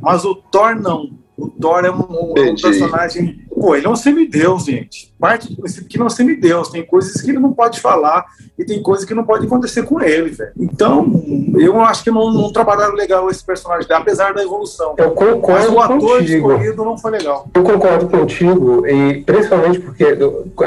Mas 0.00 0.24
o 0.24 0.34
Thor 0.34 0.74
não. 0.76 1.10
O 1.36 1.48
Thor 1.48 1.84
é 1.84 1.90
um, 1.90 2.32
um 2.50 2.54
personagem. 2.56 3.45
Pô, 3.58 3.74
ele 3.74 3.86
é 3.86 3.88
um 3.88 3.96
semideus, 3.96 4.66
gente. 4.66 5.14
Parte 5.18 5.48
do 5.48 5.56
princípio 5.56 5.88
que 5.88 5.96
não 5.96 6.04
é 6.04 6.08
um 6.08 6.10
semideus. 6.10 6.68
Tem 6.68 6.84
coisas 6.84 7.22
que 7.22 7.30
ele 7.30 7.38
não 7.38 7.54
pode 7.54 7.80
falar 7.80 8.26
e 8.58 8.64
tem 8.66 8.82
coisas 8.82 9.06
que 9.06 9.14
não 9.14 9.24
pode 9.24 9.46
acontecer 9.46 9.82
com 9.84 9.98
ele, 9.98 10.28
velho. 10.28 10.52
Então, 10.58 11.10
eu 11.58 11.80
acho 11.80 12.04
que 12.04 12.10
não, 12.10 12.30
não 12.30 12.52
trabalharam 12.52 12.94
legal 12.94 13.30
esse 13.30 13.42
personagem, 13.42 13.86
apesar 13.90 14.34
da 14.34 14.42
evolução. 14.42 14.94
Eu 14.98 15.12
concordo 15.12 15.68
Mas 15.68 15.72
o 15.72 15.80
ator 15.80 16.18
contigo. 16.18 16.52
escolhido 16.52 16.84
não 16.84 16.98
foi 16.98 17.10
legal. 17.12 17.48
Eu 17.54 17.62
concordo 17.62 18.08
contigo, 18.08 18.86
e 18.86 19.22
principalmente 19.22 19.80
porque, 19.80 20.04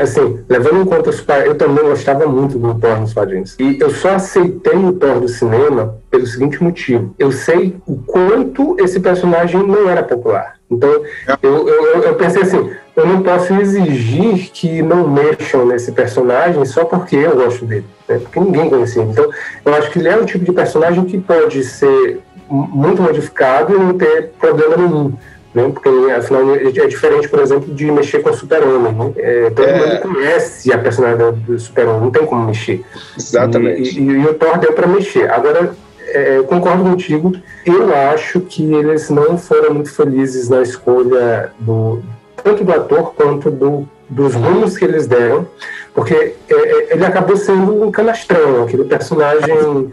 assim, 0.01 0.39
levando 0.49 0.81
em 0.81 0.85
conta 0.85 1.11
os 1.11 1.23
eu 1.45 1.55
também 1.55 1.83
gostava 1.83 2.25
muito 2.25 2.57
do 2.57 2.73
Thor 2.73 2.99
nos 2.99 3.13
quadrinhos. 3.13 3.55
E 3.59 3.77
eu 3.79 3.91
só 3.91 4.15
aceitei 4.15 4.75
o 4.75 4.93
Thor 4.93 5.19
do 5.19 5.29
cinema 5.29 5.95
pelo 6.09 6.25
seguinte 6.25 6.61
motivo. 6.63 7.13
Eu 7.19 7.31
sei 7.31 7.77
o 7.85 7.97
quanto 7.97 8.75
esse 8.79 8.99
personagem 8.99 9.61
não 9.65 9.87
era 9.87 10.01
popular. 10.01 10.58
Então, 10.71 11.03
eu, 11.41 11.67
eu, 11.67 12.03
eu, 12.03 12.15
pensei 12.15 12.43
assim, 12.43 12.71
eu 12.95 13.05
não 13.05 13.23
posso 13.23 13.53
exigir 13.55 14.51
que 14.51 14.81
não 14.81 15.07
mexam 15.07 15.65
nesse 15.65 15.91
personagem 15.91 16.63
só 16.65 16.85
porque 16.85 17.15
eu 17.15 17.35
gosto 17.35 17.65
dele, 17.65 17.85
né? 18.07 18.19
porque 18.19 18.39
ninguém 18.39 18.69
conhecia. 18.69 19.01
Então, 19.01 19.29
eu 19.65 19.73
acho 19.73 19.89
que 19.89 19.99
ele 19.99 20.09
é 20.09 20.15
um 20.15 20.25
tipo 20.25 20.45
de 20.45 20.51
personagem 20.51 21.05
que 21.05 21.17
pode 21.19 21.63
ser 21.63 22.19
muito 22.47 23.01
modificado 23.01 23.75
e 23.75 23.79
não 23.79 23.97
ter 23.97 24.29
problema 24.39 24.77
nenhum. 24.77 25.13
Né? 25.53 25.71
Porque, 25.73 25.89
afinal, 26.11 26.55
é 26.55 26.87
diferente, 26.87 27.27
por 27.27 27.39
exemplo, 27.39 27.73
de 27.73 27.91
mexer 27.91 28.19
com 28.19 28.29
o 28.29 28.33
super-homem. 28.33 28.93
Né? 28.93 29.13
É, 29.17 29.49
todo 29.49 29.67
é. 29.67 29.79
mundo 29.79 30.01
conhece 30.01 30.71
a 30.71 30.77
personalidade 30.77 31.37
do 31.37 31.57
super-homem, 31.57 32.01
não 32.01 32.11
tem 32.11 32.25
como 32.25 32.45
mexer. 32.45 32.83
Exatamente. 33.17 33.99
E, 33.99 34.03
e, 34.03 34.11
e 34.11 34.25
o 34.27 34.33
Thor 34.35 34.59
deu 34.59 34.73
para 34.73 34.85
mexer. 34.85 35.29
Agora, 35.31 35.73
é, 36.13 36.37
eu 36.37 36.43
concordo 36.43 36.83
contigo. 36.83 37.33
Eu 37.65 37.93
acho 37.93 38.39
que 38.41 38.73
eles 38.73 39.09
não 39.09 39.37
foram 39.37 39.73
muito 39.73 39.91
felizes 39.93 40.49
na 40.49 40.61
escolha 40.61 41.51
do 41.59 42.01
tanto 42.43 42.63
do 42.63 42.71
ator 42.71 43.13
quanto 43.15 43.51
do, 43.51 43.87
dos 44.09 44.33
rumos 44.33 44.77
que 44.77 44.85
eles 44.85 45.07
deram, 45.07 45.47
porque 45.93 46.13
é, 46.13 46.53
é 46.53 46.93
ele 46.93 47.05
acabou 47.05 47.35
sendo 47.35 47.83
um 47.83 47.91
canastrão, 47.91 48.63
aquele 48.63 48.85
personagem 48.85 49.91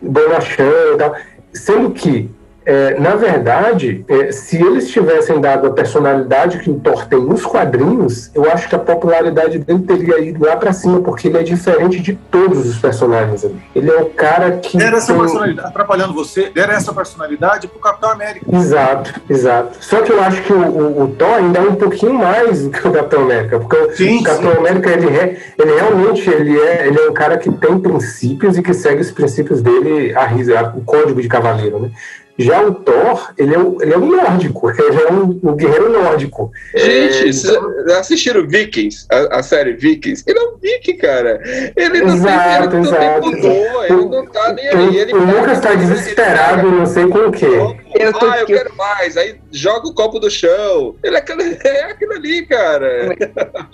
bonachão 0.00 0.94
e 0.94 0.96
tal, 0.96 1.14
sendo 1.52 1.90
que 1.90 2.30
é, 2.68 3.00
na 3.00 3.16
verdade, 3.16 4.04
é, 4.06 4.30
se 4.30 4.62
eles 4.62 4.90
tivessem 4.90 5.40
dado 5.40 5.68
a 5.68 5.70
personalidade 5.70 6.58
que 6.58 6.68
o 6.68 6.78
Thor 6.78 7.06
tem 7.06 7.18
nos 7.18 7.42
quadrinhos, 7.42 8.30
eu 8.34 8.44
acho 8.52 8.68
que 8.68 8.74
a 8.74 8.78
popularidade 8.78 9.58
dele 9.58 9.78
teria 9.84 10.20
ido 10.20 10.44
lá 10.44 10.54
para 10.54 10.70
cima, 10.74 11.00
porque 11.00 11.28
ele 11.28 11.38
é 11.38 11.42
diferente 11.42 11.98
de 11.98 12.12
todos 12.30 12.68
os 12.68 12.76
personagens 12.76 13.42
ali. 13.42 13.58
Ele 13.74 13.90
é 13.90 13.96
o 13.96 14.10
cara 14.10 14.58
que. 14.58 14.78
Era 14.78 14.98
essa 14.98 15.14
tem... 15.14 15.18
personalidade, 15.18 15.66
atrapalhando 15.66 16.12
você, 16.12 16.52
era 16.54 16.74
essa 16.74 16.92
personalidade 16.92 17.68
pro 17.68 17.78
Capitão 17.78 18.10
América. 18.10 18.44
Exato, 18.54 19.14
exato. 19.30 19.78
Só 19.80 20.02
que 20.02 20.12
eu 20.12 20.22
acho 20.22 20.42
que 20.42 20.52
o, 20.52 20.60
o, 20.60 21.02
o 21.04 21.08
Thor 21.08 21.36
ainda 21.36 21.60
é 21.60 21.62
um 21.62 21.74
pouquinho 21.74 22.12
mais 22.12 22.64
do 22.64 22.70
que 22.70 22.86
o 22.86 22.92
Capitão 22.92 23.22
América, 23.22 23.58
porque 23.60 23.96
sim, 23.96 24.18
o 24.18 24.22
Capitão 24.22 24.52
sim. 24.52 24.58
América, 24.58 24.90
ele, 24.90 25.16
é, 25.16 25.36
ele 25.56 25.74
realmente 25.74 26.28
ele 26.28 26.60
é, 26.60 26.86
ele 26.86 27.00
é 27.00 27.08
um 27.08 27.14
cara 27.14 27.38
que 27.38 27.50
tem 27.50 27.78
princípios 27.78 28.58
e 28.58 28.62
que 28.62 28.74
segue 28.74 29.00
os 29.00 29.10
princípios 29.10 29.62
dele, 29.62 30.14
a, 30.14 30.24
a, 30.26 30.68
o 30.76 30.82
código 30.82 31.22
de 31.22 31.28
cavaleiro, 31.28 31.80
né? 31.80 31.90
Já 32.38 32.62
o 32.62 32.72
Thor, 32.72 33.32
ele 33.36 33.54
é 33.54 33.58
um, 33.58 33.82
ele 33.82 33.92
é 33.92 33.98
um 33.98 34.06
nórdico, 34.06 34.70
ele 34.80 35.02
é 35.02 35.12
um, 35.12 35.40
um 35.42 35.56
guerreiro 35.56 35.90
nórdico. 35.90 36.52
Gente, 36.74 36.88
é, 36.88 37.12
vocês 37.12 37.44
então... 37.44 37.98
assistiram 37.98 38.46
Vikings, 38.46 39.06
a, 39.10 39.38
a, 39.38 39.42
série 39.42 39.72
Vikings? 39.72 40.22
Ele 40.26 40.38
é 40.38 40.42
um 40.42 40.56
viking, 40.56 40.96
cara. 40.96 41.40
Ele 41.76 42.00
não 42.00 42.14
exato, 42.14 42.70
tem, 42.70 42.78
ele 42.78 42.88
exato. 42.88 43.30
Não 43.30 43.40
tem 43.40 43.68
ele 43.88 44.04
não 44.04 44.26
tá 44.26 44.52
nem 44.52 44.68
aí. 44.68 44.96
Ele 44.98 45.14
o 45.14 45.24
Lucas 45.24 45.58
está 45.58 45.74
desesperado, 45.74 46.70
não 46.70 46.86
sei 46.86 47.08
com 47.08 47.18
o 47.18 47.32
quê. 47.32 47.76
Eu 47.94 48.12
tô... 48.12 48.26
Ah, 48.26 48.40
eu 48.40 48.46
quero 48.46 48.74
mais. 48.76 49.16
Aí 49.16 49.40
joga 49.50 49.88
o 49.88 49.94
copo 49.94 50.18
do 50.18 50.30
chão. 50.30 50.94
Ele 51.02 51.16
é 51.16 51.18
aquilo, 51.18 51.42
é 51.64 51.82
aquilo 51.84 52.12
ali, 52.12 52.46
cara. 52.46 53.14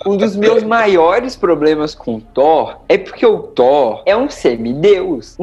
Um 0.05 0.17
dos 0.17 0.35
meus 0.35 0.63
maiores 0.63 1.35
problemas 1.35 1.93
com 1.93 2.15
o 2.15 2.21
Thor 2.21 2.79
é 2.87 2.97
porque 2.97 3.25
o 3.25 3.39
Thor 3.39 4.03
é 4.05 4.15
um 4.15 4.29
semideus. 4.29 5.37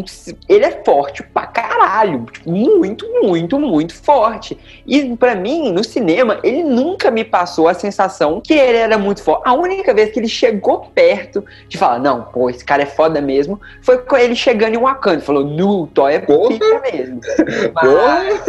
Ele 0.49 0.65
é 0.65 0.83
forte 0.85 1.23
pra 1.23 1.47
caralho. 1.47 2.27
Tipo, 2.33 2.51
muito, 2.51 3.07
muito, 3.23 3.59
muito 3.59 3.95
forte. 3.95 4.59
E 4.87 5.17
para 5.17 5.35
mim, 5.35 5.73
no 5.73 5.85
cinema, 5.85 6.39
ele 6.43 6.63
nunca 6.63 7.11
me 7.11 7.25
passou 7.25 7.69
a 7.69 7.75
sensação 7.75 8.41
que 8.41 8.55
ele 8.55 8.79
era 8.79 8.99
muito 8.99 9.23
forte. 9.23 9.43
A 9.45 9.53
única 9.53 9.93
vez 9.95 10.11
que 10.13 10.19
ele 10.19 10.29
chegou 10.29 10.91
perto 10.95 11.45
de 11.69 11.79
falar, 11.79 11.99
não, 11.99 12.23
pô, 12.23 12.51
esse 12.51 12.65
cara 12.65 12.83
é 12.83 12.87
foda 12.87 13.21
mesmo, 13.21 13.61
foi 13.83 13.99
com 13.99 14.17
ele 14.17 14.35
chegando 14.35 14.75
em 14.75 14.79
Wakanda. 14.79 15.21
Falou, 15.21 15.45
nu, 15.45 15.87
Thor 15.89 16.11
é 16.11 16.19
pica 16.19 16.83
mesmo. 16.93 17.21
Mas, 17.75 18.43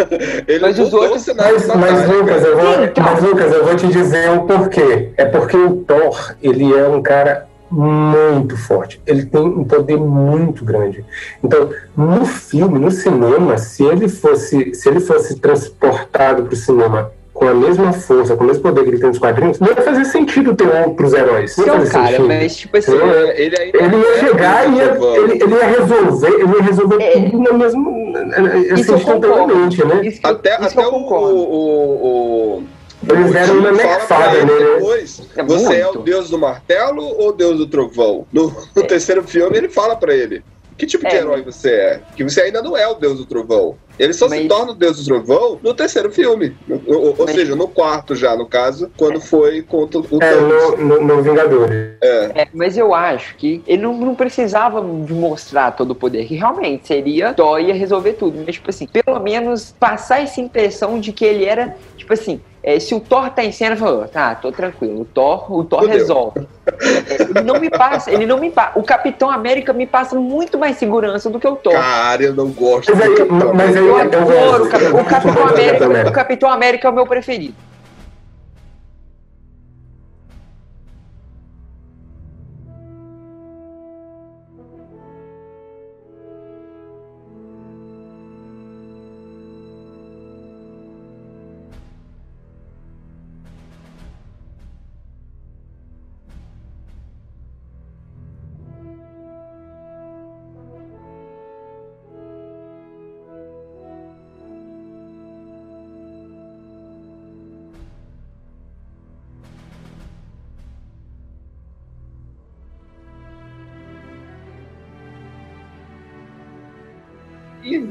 ele 0.47 0.59
mas 0.59 0.79
os 0.79 0.93
outros... 0.93 1.25
Mas, 1.35 1.67
mas, 1.67 2.07
Lucas, 2.09 2.45
eu 2.45 2.57
vou, 2.57 2.83
então... 2.83 3.03
mas, 3.03 3.23
Lucas, 3.23 3.51
eu 3.53 3.65
vou 3.65 3.75
te 3.75 3.87
dizer 3.87 4.29
o 4.31 4.43
porquê. 4.43 5.09
É 5.17 5.25
porque 5.25 5.57
o 5.57 5.77
Thor, 5.77 6.35
ele 6.41 6.73
é 6.73 6.87
um 6.87 7.01
cara 7.01 7.47
muito 7.73 8.55
forte. 8.55 9.01
Ele 9.05 9.25
tem 9.25 9.41
um 9.41 9.63
poder 9.63 9.97
muito 9.97 10.63
grande. 10.63 11.03
Então, 11.43 11.69
no 11.97 12.25
filme, 12.25 12.77
no 12.77 12.91
cinema, 12.91 13.57
se 13.57 13.83
ele 13.83 14.07
fosse, 14.07 14.75
se 14.75 14.87
ele 14.87 14.99
fosse 14.99 15.39
transportado 15.39 16.43
para 16.43 16.53
o 16.53 16.55
cinema 16.55 17.11
com 17.33 17.47
a 17.47 17.53
mesma 17.53 17.91
força, 17.91 18.35
com 18.35 18.43
o 18.43 18.47
mesmo 18.47 18.61
poder 18.61 18.83
que 18.83 18.89
ele 18.89 18.99
tem 18.99 19.09
nos 19.09 19.17
quadrinhos, 19.17 19.59
não 19.59 19.67
ia 19.67 19.75
fazer 19.75 20.05
sentido 20.05 20.55
ter 20.55 20.67
outros 20.67 21.13
heróis. 21.13 21.57
Não, 21.57 21.65
não 21.65 21.87
cara, 21.87 22.07
sentido. 22.07 22.27
mas 22.27 22.55
tipo 22.55 22.77
assim. 22.77 22.95
É, 22.95 23.41
ele, 23.41 23.55
ele, 23.55 23.97
ia 23.97 24.19
chegar 24.19 24.69
e 24.69 24.75
ia, 24.75 24.97
ele, 25.17 25.43
ele, 25.43 25.55
ia 25.55 25.65
resolver, 25.65 26.27
ele 26.27 26.55
ia 26.55 26.61
resolver 26.61 27.03
é. 27.03 27.29
tudo 27.29 27.51
no 27.51 27.57
mesmo. 27.57 28.02
Assim, 28.15 28.93
instantaneamente, 28.95 29.85
né? 29.85 30.05
Isso 30.05 30.21
que, 30.21 30.27
até 30.27 30.55
isso 30.55 30.79
até 30.79 30.87
o, 30.87 30.95
o, 30.95 32.57
o, 32.57 32.63
eles 33.09 33.31
deram 33.31 33.59
uma 33.59 33.71
nerfada 33.71 34.45
nele. 34.45 34.75
Depois, 34.75 35.21
é 35.35 35.43
você 35.43 35.65
muito. 35.65 35.75
é 35.75 35.89
o 35.89 36.01
deus 36.01 36.29
do 36.29 36.39
martelo 36.39 37.03
ou 37.03 37.29
o 37.29 37.31
deus 37.33 37.57
do 37.57 37.67
trovão? 37.67 38.25
No, 38.31 38.55
no 38.75 38.83
é. 38.83 38.85
terceiro 38.87 39.23
filme, 39.23 39.57
ele 39.57 39.69
fala 39.69 39.95
para 39.95 40.15
ele: 40.15 40.43
que 40.77 40.85
tipo 40.85 41.07
de 41.07 41.15
é. 41.15 41.19
herói 41.19 41.41
você 41.41 41.71
é? 41.71 42.01
Que 42.15 42.23
você 42.23 42.41
ainda 42.41 42.61
não 42.61 42.77
é 42.77 42.87
o 42.87 42.95
deus 42.95 43.17
do 43.17 43.25
trovão. 43.25 43.75
Ele 43.97 44.13
só 44.13 44.27
mas... 44.27 44.41
se 44.41 44.47
torna 44.47 44.71
o 44.71 44.75
Deus 44.75 44.97
do 44.97 45.05
Trovão 45.05 45.59
no 45.61 45.73
terceiro 45.73 46.11
filme. 46.11 46.55
Ou, 46.87 47.09
ou 47.09 47.15
mas... 47.19 47.35
seja, 47.35 47.55
no 47.55 47.67
quarto 47.67 48.15
já, 48.15 48.35
no 48.35 48.45
caso, 48.45 48.91
quando 48.97 49.17
é. 49.17 49.21
foi 49.21 49.61
contra 49.61 49.99
o 49.99 50.05
É, 50.21 50.35
no, 50.35 50.77
no, 50.77 51.03
no 51.03 51.21
Vingadores. 51.21 51.93
É. 52.01 52.31
é. 52.35 52.47
mas 52.53 52.77
eu 52.77 52.93
acho 52.93 53.35
que 53.35 53.61
ele 53.67 53.81
não, 53.81 53.95
não 53.97 54.15
precisava 54.15 54.81
de 54.81 55.13
mostrar 55.13 55.71
todo 55.71 55.91
o 55.91 55.95
poder, 55.95 56.25
que 56.25 56.35
realmente 56.35 56.87
seria 56.87 57.33
Thor 57.33 57.59
ia 57.59 57.73
resolver 57.73 58.13
tudo. 58.13 58.43
Mas, 58.45 58.55
tipo 58.55 58.69
assim, 58.69 58.87
pelo 58.87 59.19
menos 59.19 59.73
passar 59.79 60.21
essa 60.21 60.41
impressão 60.41 60.99
de 60.99 61.11
que 61.11 61.25
ele 61.25 61.45
era, 61.45 61.75
tipo 61.95 62.13
assim, 62.13 62.41
é, 62.63 62.79
se 62.79 62.95
o 62.95 62.99
Thor 63.01 63.29
tá 63.29 63.43
em 63.43 63.51
cena, 63.51 63.75
falou, 63.75 64.07
tá, 64.07 64.33
tô 64.35 64.49
tranquilo, 64.49 65.01
o 65.01 65.05
Thor, 65.05 65.51
o 65.51 65.65
Thor 65.65 65.85
resolve. 65.85 66.47
ele 67.19 67.43
não 67.43 67.59
me 67.59 67.69
passa, 67.69 68.09
ele 68.09 68.25
não 68.25 68.39
me 68.39 68.49
passa. 68.49 68.79
O 68.79 68.83
Capitão 68.83 69.29
América 69.29 69.73
me 69.73 69.85
passa 69.85 70.15
muito 70.15 70.57
mais 70.57 70.77
segurança 70.77 71.29
do 71.29 71.41
que 71.41 71.47
o 71.47 71.57
Thor. 71.57 71.73
Cara, 71.73 72.23
eu 72.23 72.33
não 72.33 72.49
gosto 72.51 72.95
mas, 72.95 73.05
do 73.05 73.15
Capitão 73.17 73.53
mas 73.53 73.75
adoro 73.75 73.82
o 73.91 74.69
Capitão, 74.69 74.99
o 74.99 75.05
Capitão 75.05 75.47
América. 75.47 76.09
O 76.09 76.11
Capitão 76.11 76.49
América 76.49 76.87
é 76.87 76.91
o 76.91 76.93
meu 76.93 77.05
preferido. 77.05 77.55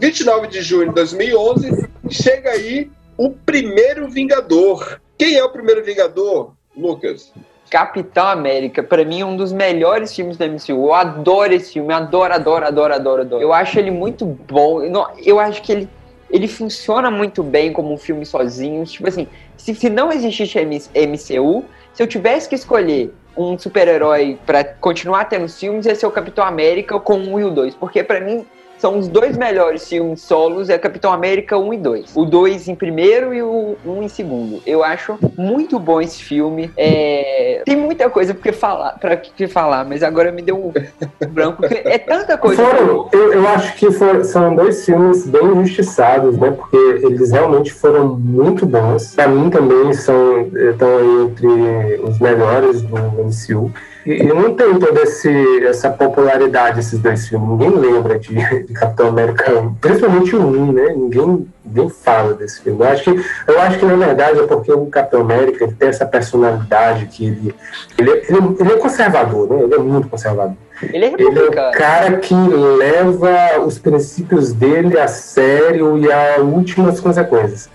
29 0.02 0.48
de 0.48 0.62
junho 0.62 0.88
de 0.88 0.94
2011, 0.96 1.88
chega 2.10 2.50
aí 2.50 2.90
o 3.16 3.30
primeiro 3.30 4.08
Vingador. 4.08 5.00
Quem 5.16 5.36
é 5.36 5.44
o 5.44 5.48
primeiro 5.48 5.84
Vingador, 5.84 6.54
Lucas? 6.76 7.32
Capitão 7.70 8.26
América, 8.26 8.82
para 8.82 9.04
mim, 9.04 9.20
é 9.20 9.24
um 9.24 9.36
dos 9.36 9.52
melhores 9.52 10.12
filmes 10.12 10.36
da 10.36 10.48
MCU. 10.48 10.72
Eu 10.72 10.92
adoro 10.92 11.54
esse 11.54 11.74
filme, 11.74 11.94
adoro, 11.94 12.34
adoro, 12.34 12.66
adoro, 12.66 12.94
adoro, 12.94 13.22
adoro. 13.22 13.42
Eu 13.42 13.52
acho 13.52 13.78
ele 13.78 13.92
muito 13.92 14.26
bom. 14.26 14.82
Eu 15.24 15.38
acho 15.38 15.62
que 15.62 15.70
ele, 15.70 15.88
ele 16.28 16.48
funciona 16.48 17.08
muito 17.08 17.44
bem 17.44 17.72
como 17.72 17.94
um 17.94 17.96
filme 17.96 18.26
sozinho. 18.26 18.84
Tipo 18.84 19.06
assim, 19.06 19.28
se, 19.56 19.72
se 19.72 19.88
não 19.88 20.10
existisse 20.10 20.58
MCU, 20.64 21.64
se 21.94 22.02
eu 22.02 22.08
tivesse 22.08 22.48
que 22.48 22.56
escolher 22.56 23.14
um 23.36 23.56
super-herói 23.56 24.36
para 24.44 24.64
continuar 24.64 25.26
tendo 25.26 25.48
filmes, 25.48 25.86
ia 25.86 25.94
ser 25.94 26.06
o 26.06 26.10
Capitão 26.10 26.44
América 26.44 26.98
com 26.98 27.14
1 27.18 27.38
e 27.38 27.44
o 27.44 27.50
2. 27.52 27.76
Porque 27.76 28.02
para 28.02 28.20
mim, 28.20 28.44
são 28.82 28.98
os 28.98 29.06
dois 29.06 29.38
melhores 29.38 29.88
filmes 29.88 30.22
solos, 30.22 30.68
é 30.68 30.76
Capitão 30.76 31.12
América 31.12 31.56
1 31.56 31.74
e 31.74 31.76
2. 31.76 32.16
O 32.16 32.24
2 32.24 32.66
em 32.66 32.74
primeiro 32.74 33.32
e 33.32 33.40
o 33.40 33.76
1 33.86 34.02
em 34.02 34.08
segundo. 34.08 34.60
Eu 34.66 34.82
acho 34.82 35.16
muito 35.38 35.78
bom 35.78 36.00
esse 36.00 36.20
filme. 36.20 36.68
É... 36.76 37.62
Tem 37.64 37.76
muita 37.76 38.10
coisa 38.10 38.34
porque 38.34 38.50
falar, 38.50 38.98
pra 38.98 39.16
que 39.16 39.46
falar, 39.46 39.84
mas 39.84 40.02
agora 40.02 40.32
me 40.32 40.42
deu 40.42 40.56
um 40.56 40.72
branco. 41.30 41.64
É 41.64 41.96
tanta 41.96 42.36
coisa. 42.36 42.60
Foram, 42.60 43.08
eu, 43.12 43.32
eu, 43.34 43.48
acho 43.50 43.76
que 43.76 43.88
for, 43.92 44.24
são 44.24 44.52
dois 44.56 44.84
filmes 44.84 45.28
bem 45.28 45.44
injustiçados, 45.44 46.36
né? 46.36 46.50
Porque 46.50 46.76
eles 47.06 47.30
realmente 47.30 47.72
foram 47.72 48.16
muito 48.16 48.66
bons. 48.66 49.14
Pra 49.14 49.28
mim 49.28 49.48
também 49.48 49.92
são 49.92 50.40
estão 50.40 51.22
entre 51.22 52.00
os 52.02 52.18
melhores 52.18 52.82
do 52.82 52.96
MCU. 52.96 53.70
E, 54.04 54.22
e 54.22 54.26
não 54.26 54.54
tem 54.54 54.78
toda 54.78 55.02
esse, 55.02 55.64
essa 55.64 55.90
popularidade 55.90 56.80
esses 56.80 56.98
dois 56.98 57.28
filmes. 57.28 57.48
Ninguém 57.48 57.70
lembra 57.70 58.18
de, 58.18 58.34
de 58.64 58.72
Capitão 58.72 59.08
América, 59.08 59.72
principalmente 59.80 60.34
o 60.34 60.40
1, 60.40 60.72
né? 60.72 60.94
Ninguém, 60.96 61.48
ninguém 61.64 61.88
fala 61.88 62.34
desse 62.34 62.62
filme. 62.62 62.80
Eu 62.80 62.88
acho, 62.88 63.04
que, 63.04 63.24
eu 63.46 63.60
acho 63.60 63.78
que, 63.78 63.84
na 63.84 63.96
verdade, 63.96 64.40
é 64.40 64.46
porque 64.46 64.72
o 64.72 64.86
Capitão 64.86 65.20
América 65.20 65.64
ele 65.64 65.74
tem 65.74 65.88
essa 65.88 66.06
personalidade 66.06 67.06
que 67.06 67.26
ele, 67.26 67.54
ele, 67.98 68.10
ele, 68.10 68.56
ele 68.60 68.72
é 68.72 68.76
conservador, 68.76 69.48
né? 69.48 69.62
Ele 69.62 69.74
é 69.74 69.78
muito 69.78 70.08
conservador. 70.08 70.56
Ele 70.82 71.04
é, 71.04 71.12
ele 71.12 71.38
é 71.38 71.42
o 71.44 71.70
cara 71.70 72.16
que 72.16 72.34
leva 72.34 73.60
os 73.64 73.78
princípios 73.78 74.52
dele 74.52 74.98
a 74.98 75.06
sério 75.06 75.96
e 75.96 76.10
a 76.10 76.40
últimas 76.40 76.98
consequências. 76.98 77.70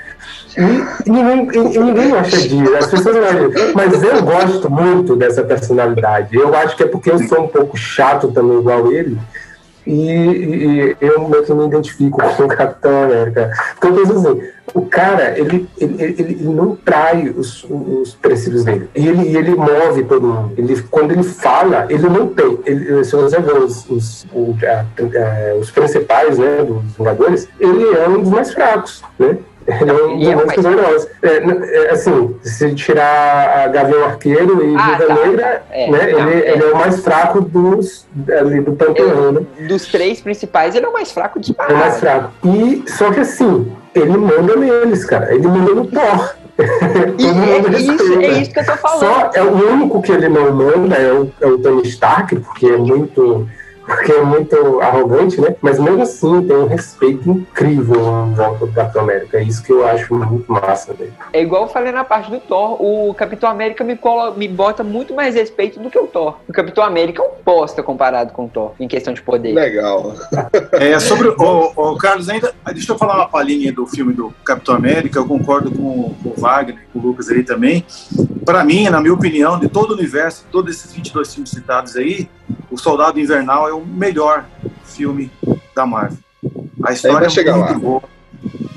Ninguém, 1.06 1.46
ninguém 1.46 2.10
gosta 2.10 2.38
disso, 2.38 2.76
as 2.76 2.88
pessoas 2.88 3.16
não 3.16 3.74
Mas 3.76 4.04
eu 4.04 4.24
gosto 4.24 4.70
muito 4.70 5.16
dessa 5.16 5.44
personalidade. 5.44 6.36
Eu 6.36 6.54
acho 6.56 6.76
que 6.76 6.84
é 6.84 6.88
porque 6.88 7.12
eu 7.12 7.20
sou 7.28 7.44
um 7.44 7.48
pouco 7.48 7.78
chato 7.78 8.30
também, 8.30 8.58
igual 8.58 8.92
ele. 8.92 9.18
E, 9.86 10.12
e, 10.12 10.98
eu 11.00 11.30
meio 11.30 11.44
que 11.44 11.54
me 11.54 11.66
identifico 11.66 12.18
com 12.36 12.44
o 12.44 12.48
Capitão 12.48 13.04
América. 13.04 13.52
Porque 13.80 13.88
eu 13.88 13.94
penso 13.94 14.18
assim, 14.18 14.42
o 14.74 14.82
cara, 14.86 15.40
ele, 15.40 15.70
ele, 15.78 16.04
ele, 16.04 16.44
não 16.44 16.76
trai 16.76 17.30
os, 17.30 17.64
os 17.70 18.14
princípios 18.16 18.66
dele. 18.66 18.90
E 18.94 19.08
ele, 19.08 19.38
ele 19.38 19.56
move 19.56 20.04
todo 20.04 20.28
mundo. 20.28 20.54
Ele, 20.58 20.82
quando 20.92 21.12
ele 21.12 21.24
fala, 21.24 21.86
ele 21.90 22.10
não 22.10 22.28
tem. 22.28 22.60
Ele, 22.66 23.04
se 23.06 23.16
você 23.16 23.40
ver 23.40 23.54
os, 23.54 23.90
os, 23.90 24.26
os, 24.34 24.58
os 25.62 25.72
principais 25.72 26.38
né, 26.38 26.64
dos 26.64 26.84
Vingadores, 26.98 27.48
ele 27.58 27.86
é 27.96 28.10
um 28.10 28.22
dos 28.22 28.30
mais 28.30 28.54
fracos, 28.54 29.02
né? 29.18 29.38
Ele 29.68 29.92
é 29.92 29.94
um 29.94 30.18
dos 30.18 30.46
mais 30.46 30.56
poderosos. 30.56 31.10
É, 31.22 31.88
é, 31.88 31.92
assim, 31.92 32.36
se 32.42 32.74
tirar 32.74 33.66
a 33.66 33.68
Gavião 33.68 34.06
Arqueiro 34.06 34.66
e 34.66 34.76
ah, 34.76 34.92
Viva 34.92 35.06
tá, 35.06 35.14
Negra, 35.16 35.44
tá. 35.44 35.62
É, 35.72 35.92
né, 35.92 36.12
não, 36.12 36.30
ele, 36.30 36.42
é. 36.42 36.52
ele, 36.54 36.64
é. 36.64 36.72
o 36.72 36.78
mais 36.78 37.04
fraco 37.04 37.42
dos, 37.42 38.08
ali, 38.40 38.62
do 38.62 38.72
panteão, 38.74 39.34
né? 39.34 39.42
Dos 39.68 39.88
três 39.88 40.22
principais, 40.22 40.74
ele 40.74 40.86
é 40.86 40.90
o 40.90 40.94
mais 40.94 41.12
fraco 41.12 41.38
de 41.40 41.54
É 41.58 41.74
o 41.74 41.78
mais 41.78 42.00
fraco. 42.00 42.32
E, 42.46 42.84
só 42.88 43.12
que 43.12 43.20
assim, 43.20 43.70
ele 43.94 44.18
manda 44.18 44.56
neles, 44.56 45.04
cara. 45.04 45.34
Ele 45.36 45.48
manda 45.48 45.74
no 45.74 45.86
Thor. 45.86 46.36
E 47.20 47.26
é, 47.28 47.80
isso, 47.80 48.20
é 48.20 48.42
isso 48.42 48.52
que 48.52 48.60
eu 48.60 48.66
tô 48.66 48.76
falando. 48.78 49.00
Só 49.00 49.32
é 49.36 49.44
o 49.44 49.74
único 49.74 50.02
que 50.02 50.12
ele 50.12 50.28
não 50.28 50.52
manda 50.52 50.96
é 50.96 51.12
o, 51.12 51.32
é 51.40 51.46
o 51.46 51.60
Tony 51.60 51.84
Stark, 51.88 52.36
porque 52.38 52.66
é 52.66 52.78
muito 52.78 53.48
porque 53.88 54.12
é 54.12 54.22
muito 54.22 54.82
arrogante, 54.82 55.40
né? 55.40 55.56
Mas 55.62 55.80
mesmo 55.80 56.02
assim 56.02 56.46
tem 56.46 56.58
um 56.58 56.68
respeito 56.68 57.30
incrível 57.30 58.28
em 58.28 58.34
volta 58.34 58.66
do 58.66 58.74
Capitão 58.74 59.04
América. 59.04 59.38
É 59.38 59.44
isso 59.44 59.64
que 59.64 59.72
eu 59.72 59.88
acho 59.88 60.14
muito 60.14 60.52
massa 60.52 60.94
dele. 60.94 61.14
É 61.32 61.42
igual 61.42 61.64
eu 61.64 61.68
falei 61.70 61.94
na 61.94 62.04
parte 62.04 62.30
do 62.30 62.40
Thor, 62.40 62.82
o 62.82 63.14
Capitão 63.14 63.50
América 63.50 63.86
me, 63.86 63.96
cola, 63.96 64.36
me 64.36 64.48
bota 64.48 64.84
muito 64.84 65.16
mais 65.16 65.36
respeito 65.36 65.80
do 65.80 65.90
que 65.90 65.98
o 65.98 66.06
Thor. 66.06 66.38
O 66.50 66.52
Capitão 66.52 66.84
América 66.84 67.24
é 67.24 67.26
um 67.26 67.32
bosta 67.44 67.82
comparado 67.82 68.34
com 68.34 68.46
o 68.46 68.50
Thor, 68.50 68.74
em 68.78 68.88
questão 68.90 69.14
de 69.14 69.22
poder. 69.22 69.54
Legal. 69.54 70.14
É, 70.74 71.00
sobre 71.00 71.30
o, 71.30 71.72
o 71.76 71.98
Carlos, 71.98 72.30
ainda. 72.30 72.54
Deixa 72.74 72.92
eu 72.92 72.98
falar 72.98 73.16
uma 73.16 73.28
palhinha 73.28 73.72
do 73.72 73.86
filme 73.86 74.14
do 74.14 74.34
Capitão 74.44 74.76
América. 74.76 75.20
Eu 75.20 75.26
concordo 75.26 75.72
com, 75.72 76.14
com 76.22 76.30
o 76.30 76.34
Wagner, 76.38 76.80
com 76.92 77.00
o 77.00 77.02
Lucas 77.02 77.30
aí 77.30 77.44
também. 77.44 77.86
Para 78.46 78.64
mim, 78.64 78.90
na 78.90 79.00
minha 79.00 79.14
opinião, 79.14 79.60
de 79.60 79.68
todo 79.68 79.92
o 79.92 79.94
universo, 79.94 80.46
todos 80.52 80.76
esses 80.76 80.94
22 80.94 81.34
filmes 81.34 81.52
citados 81.52 81.96
aí, 81.96 82.30
o 82.70 82.78
Soldado 82.78 83.20
Invernal 83.20 83.68
é 83.68 83.74
o 83.74 83.86
melhor 83.86 84.46
filme 84.84 85.32
da 85.76 85.86
Marvel. 85.86 86.18
A 86.84 86.94
história 86.94 87.28
é 87.28 87.54
muito 87.54 87.74
lá. 87.74 87.80
boa, 87.80 88.04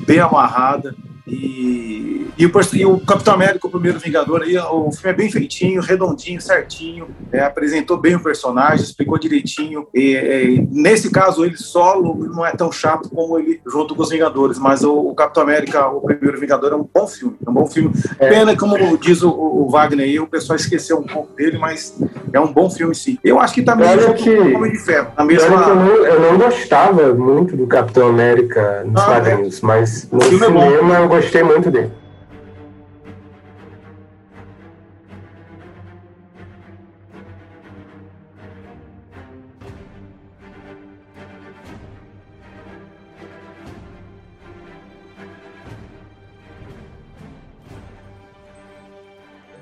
bem 0.06 0.20
amarrada. 0.20 0.94
E, 1.30 2.26
e, 2.38 2.46
o, 2.46 2.50
e 2.74 2.86
o 2.86 2.98
Capitão 3.00 3.34
América, 3.34 3.66
o 3.66 3.70
primeiro 3.70 3.98
Vingador, 3.98 4.42
aí, 4.42 4.56
o 4.58 4.90
filme 4.90 5.10
é 5.10 5.12
bem 5.12 5.30
feitinho, 5.30 5.80
redondinho, 5.80 6.40
certinho. 6.40 7.08
É, 7.32 7.40
apresentou 7.40 7.96
bem 7.96 8.16
o 8.16 8.20
personagem, 8.20 8.84
explicou 8.84 9.18
direitinho. 9.18 9.86
E, 9.94 10.14
e, 10.14 10.68
nesse 10.70 11.10
caso, 11.10 11.44
ele 11.44 11.56
solo 11.56 12.14
não 12.34 12.44
é 12.44 12.52
tão 12.52 12.72
chato 12.72 13.08
como 13.10 13.38
ele 13.38 13.60
junto 13.66 13.94
com 13.94 14.02
os 14.02 14.10
Vingadores. 14.10 14.58
Mas 14.58 14.82
o, 14.82 14.92
o 14.92 15.14
Capitão 15.14 15.42
América, 15.42 15.86
o 15.88 16.00
primeiro 16.00 16.38
Vingador, 16.40 16.72
é 16.72 16.76
um 16.76 16.88
bom 16.92 17.06
filme. 17.06 17.36
É 17.46 17.50
um 17.50 17.52
bom 17.54 17.66
filme. 17.66 17.92
É. 18.18 18.28
Pena, 18.28 18.56
como 18.56 18.76
diz 18.98 19.22
o, 19.22 19.30
o 19.30 19.68
Wagner 19.70 20.06
aí, 20.06 20.18
o 20.18 20.26
pessoal 20.26 20.56
esqueceu 20.56 20.98
um 20.98 21.06
pouco 21.06 21.34
dele, 21.34 21.58
mas 21.58 21.94
É 22.32 22.40
um 22.40 22.52
bom 22.52 22.70
filme, 22.70 22.94
sim. 22.94 23.18
Eu 23.24 23.40
acho 23.40 23.54
que 23.54 23.62
tá 23.62 23.74
meio 23.74 23.90
Olha 23.90 24.02
junto 24.02 24.22
que- 24.22 24.70
de 24.70 24.78
Ferro. 24.78 25.08
Na 25.16 25.26
que 25.26 25.34
eu, 25.34 25.40
mesma. 25.50 25.74
não, 25.74 25.86
eu 25.88 26.20
não 26.20 26.38
gostava 26.38 27.12
muito 27.14 27.56
do 27.56 27.66
Capitão 27.66 28.08
América 28.08 28.84
nos 28.84 29.00
Ah, 29.02 29.06
quadrinhos, 29.06 29.60
mas 29.60 30.08
no 30.10 30.20
filme 30.20 30.44
é 30.46 30.48
cinema 30.48 30.94
eu 30.96 31.08
gostei 31.20 31.42
muito 31.42 31.70
dele. 31.70 31.99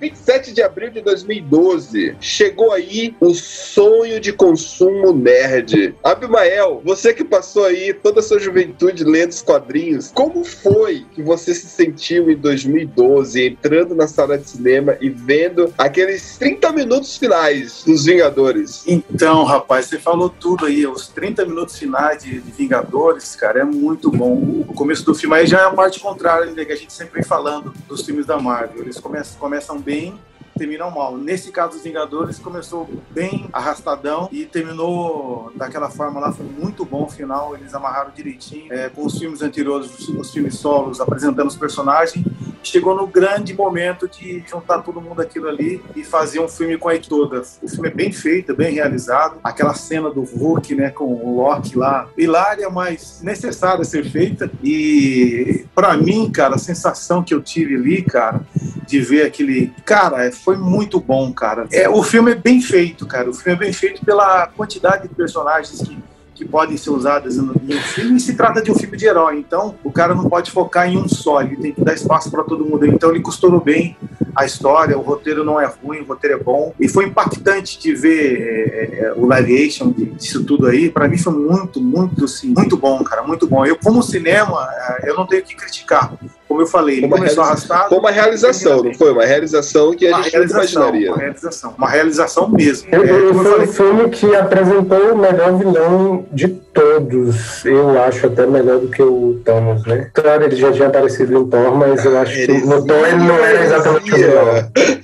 27 0.01 0.53
de 0.53 0.63
abril 0.63 0.91
de 0.91 1.01
2012, 1.01 2.17
chegou 2.21 2.73
aí 2.73 3.15
o 3.21 3.35
sonho 3.35 4.21
de 4.21 4.33
consumo 4.33 5.13
nerd. 5.13 5.95
Abimael, 6.03 6.81
você 6.85 7.13
que 7.13 7.25
passou 7.25 7.65
aí 7.65 7.93
toda 7.93 8.21
a 8.21 8.23
sua 8.23 8.39
juventude 8.39 9.05
lendo 9.05 9.31
os 9.31 9.43
quadrinhos, 9.43 10.11
como 10.15 10.45
foi 10.45 11.05
que 11.15 11.23
você 11.23 11.55
se 11.55 11.67
sentiu 11.67 12.31
em 12.31 12.37
2012, 12.37 13.47
entrando 13.47 13.95
na 13.95 14.07
sala 14.07 14.39
de 14.39 14.49
cinema 14.49 14.97
e 15.01 15.09
vendo 15.09 15.73
aqueles 15.77 16.37
30 16.39 16.73
minutos 16.73 17.17
finais 17.17 17.83
dos 17.85 18.05
Vingadores? 18.05 18.85
Então, 18.87 19.45
rapaz, 19.45 19.87
você 19.87 19.99
falou 19.99 20.29
tudo 20.29 20.67
aí. 20.67 20.87
Os 20.87 21.09
30 21.09 21.45
minutos 21.45 21.79
finais 21.79 22.23
de, 22.23 22.39
Vingadores, 22.59 23.37
cara, 23.37 23.61
é 23.61 23.65
muito 23.65 24.11
bom. 24.11 24.65
O 24.69 24.75
começo 24.75 25.05
do 25.05 25.15
filme 25.15 25.37
aí 25.37 25.47
já 25.47 25.61
é 25.61 25.65
a 25.65 25.71
parte 25.71 26.01
contrária, 26.01 26.53
né, 26.53 26.65
que 26.65 26.73
a 26.73 26.77
gente 26.77 26.93
sempre 26.93 27.15
vem 27.15 27.23
falando 27.23 27.73
dos 27.87 28.05
filmes 28.05 28.27
da 28.27 28.39
Marvel. 28.39 28.83
Eles 28.83 28.99
começam, 28.99 29.39
começam 29.39 29.81
bem, 29.89 30.21
terminam 30.59 30.91
mal. 30.91 31.17
Nesse 31.17 31.51
caso 31.51 31.73
dos 31.73 31.83
Vingadores, 31.83 32.39
começou 32.39 32.89
bem 33.11 33.49
arrastadão 33.53 34.29
e 34.31 34.45
terminou 34.45 35.51
daquela 35.55 35.89
forma 35.89 36.21
lá. 36.21 36.33
Foi 36.33 36.47
muito 36.47 36.85
bom 36.85 37.05
o 37.05 37.09
final. 37.09 37.57
Eles 37.57 37.75
amarraram 37.75 38.11
direitinho. 38.15 38.73
É, 38.73 38.89
com 38.89 39.07
os 39.07 39.19
filmes 39.19 39.41
anteriores, 39.41 39.87
os, 39.99 40.09
os 40.09 40.31
filmes 40.31 40.57
solos, 40.57 41.01
apresentando 41.01 41.49
os 41.49 41.57
personagens. 41.57 42.25
Chegou 42.63 42.95
no 42.95 43.07
grande 43.07 43.55
momento 43.55 44.09
de 44.09 44.43
juntar 44.47 44.83
todo 44.83 45.01
mundo 45.01 45.23
aquilo 45.23 45.49
ali 45.49 45.81
e 45.97 46.05
fazer 46.05 46.41
um 46.41 46.49
filme 46.49 46.77
com 46.77 46.89
a 46.89 46.95
equipe 46.95 47.09
toda. 47.09 47.43
O 47.63 47.69
filme 47.69 47.89
é 47.89 47.91
bem 47.91 48.13
feito, 48.13 48.55
bem 48.55 48.75
realizado. 48.75 49.39
Aquela 49.43 49.75
cena 49.75 50.11
do 50.11 50.23
Hulk, 50.23 50.75
né, 50.75 50.91
com 50.91 51.05
o 51.05 51.37
Loki 51.37 51.77
lá, 51.77 52.09
hilária, 52.17 52.69
mas 52.69 53.21
necessária 53.23 53.85
ser 53.85 54.05
feita. 54.11 54.51
E 54.63 55.65
para 55.75 55.97
mim, 55.97 56.31
cara, 56.31 56.57
a 56.57 56.59
sensação 56.59 57.23
que 57.23 57.33
eu 57.33 57.41
tive 57.41 57.77
ali, 57.77 58.03
cara, 58.03 58.41
de 58.87 59.01
ver 59.01 59.23
aquele. 59.23 59.73
Cara, 59.85 60.25
é, 60.27 60.33
foi 60.49 60.57
muito 60.57 60.99
bom, 60.99 61.31
cara. 61.31 61.67
É, 61.71 61.91
o 61.91 62.03
filme 62.03 62.33
é 62.33 62.35
bem 62.35 62.59
feito, 62.63 63.05
cara. 63.05 63.29
O 63.29 63.35
filme 63.35 63.53
é 63.53 63.59
bem 63.67 63.71
feito 63.71 64.03
pela 64.03 64.47
quantidade 64.47 65.07
de 65.07 65.15
personagens 65.15 65.83
que, 65.83 65.99
que 66.35 66.43
podem 66.43 66.75
ser 66.75 66.89
usados 66.89 67.37
no, 67.37 67.53
no 67.53 67.81
filme. 67.83 68.17
E 68.17 68.21
se 68.21 68.35
trata 68.35 68.63
de 68.63 68.73
um 68.73 68.75
filme 68.75 68.97
de 68.97 69.05
herói. 69.05 69.37
Então, 69.37 69.75
o 69.85 69.93
cara 69.93 70.15
não 70.15 70.27
pode 70.27 70.51
focar 70.51 70.89
em 70.89 70.97
um 70.97 71.07
só. 71.07 71.43
Ele 71.43 71.57
tem 71.57 71.73
que 71.75 71.85
dar 71.85 71.93
espaço 71.93 72.31
para 72.31 72.45
todo 72.45 72.65
mundo. 72.65 72.87
Então, 72.87 73.11
ele 73.11 73.21
costurou 73.21 73.61
bem 73.61 73.95
a 74.35 74.47
história. 74.47 74.97
O 74.97 75.03
roteiro 75.03 75.45
não 75.45 75.61
é 75.61 75.67
ruim, 75.67 76.01
o 76.01 76.07
roteiro 76.07 76.41
é 76.41 76.43
bom. 76.43 76.73
E 76.81 76.89
foi 76.89 77.05
impactante 77.05 77.79
de 77.79 77.95
ver 77.95 78.71
é, 78.73 79.01
é, 79.01 79.13
o 79.15 79.27
live 79.27 79.67
action 79.67 79.93
disso 79.93 80.45
tudo 80.45 80.67
aí. 80.67 80.89
Para 80.89 81.07
mim, 81.09 81.19
foi 81.19 81.35
muito, 81.35 81.79
muito, 81.79 82.25
assim, 82.25 82.55
muito 82.57 82.75
bom, 82.75 83.05
cara. 83.05 83.23
Muito 83.23 83.47
bom. 83.47 83.67
Eu, 83.67 83.77
como 83.77 84.03
cinema, 84.03 84.67
é, 85.03 85.11
eu 85.11 85.15
não 85.15 85.27
tenho 85.27 85.45
que 85.45 85.55
criticar. 85.55 86.15
Como 86.49 86.63
eu 86.63 86.67
falei, 86.67 86.97
ele 86.97 87.07
Uma 87.07 87.17
começou 87.19 87.45
arrastado. 87.45 87.91
Foi 87.91 87.99
uma 87.99 88.11
realização, 88.11 88.83
não 88.83 88.95
foi? 88.95 89.13
Uma 89.13 89.25
realização 89.25 89.95
que 89.95 90.07
a 90.07 90.11
Uma 90.11 90.23
gente 90.23 90.25
nunca 90.27 90.39
realização, 90.39 90.83
imaginaria. 90.83 91.11
uma 91.13 91.19
realização, 91.21 91.75
uma 91.77 91.89
realização 91.91 92.49
mesmo. 92.49 92.89
É, 92.91 92.97
como 92.97 93.09
eu 93.11 93.35
foi 93.35 93.45
falei, 93.45 93.67
um 93.69 93.73
filme 93.73 94.09
que 94.09 94.35
apresentou 94.35 95.13
o 95.13 95.19
melhor 95.19 95.59
vilão 95.59 96.25
de 96.33 96.49
todos. 96.49 97.65
Eu 97.67 98.01
acho 98.03 98.27
até 98.29 98.47
melhor 98.47 98.79
do 98.79 98.89
que 98.89 99.03
o 99.03 99.41
Thanos, 99.45 99.85
né? 99.87 100.11
Claro, 100.15 100.45
ele 100.45 100.57
já 100.57 100.73
tinha 100.73 100.89
aparecido 100.89 101.37
em 101.37 101.45
Thor, 101.47 101.75
mas 101.77 102.05
eu 102.05 102.17
acho 102.19 102.35
que 102.47 102.53
no 102.67 102.87
Thor 102.87 103.07
ele 103.07 103.17
não 103.25 103.35
era 103.35 103.65
exatamente 103.65 104.13
o 104.13 104.17
vilão. 104.17 104.71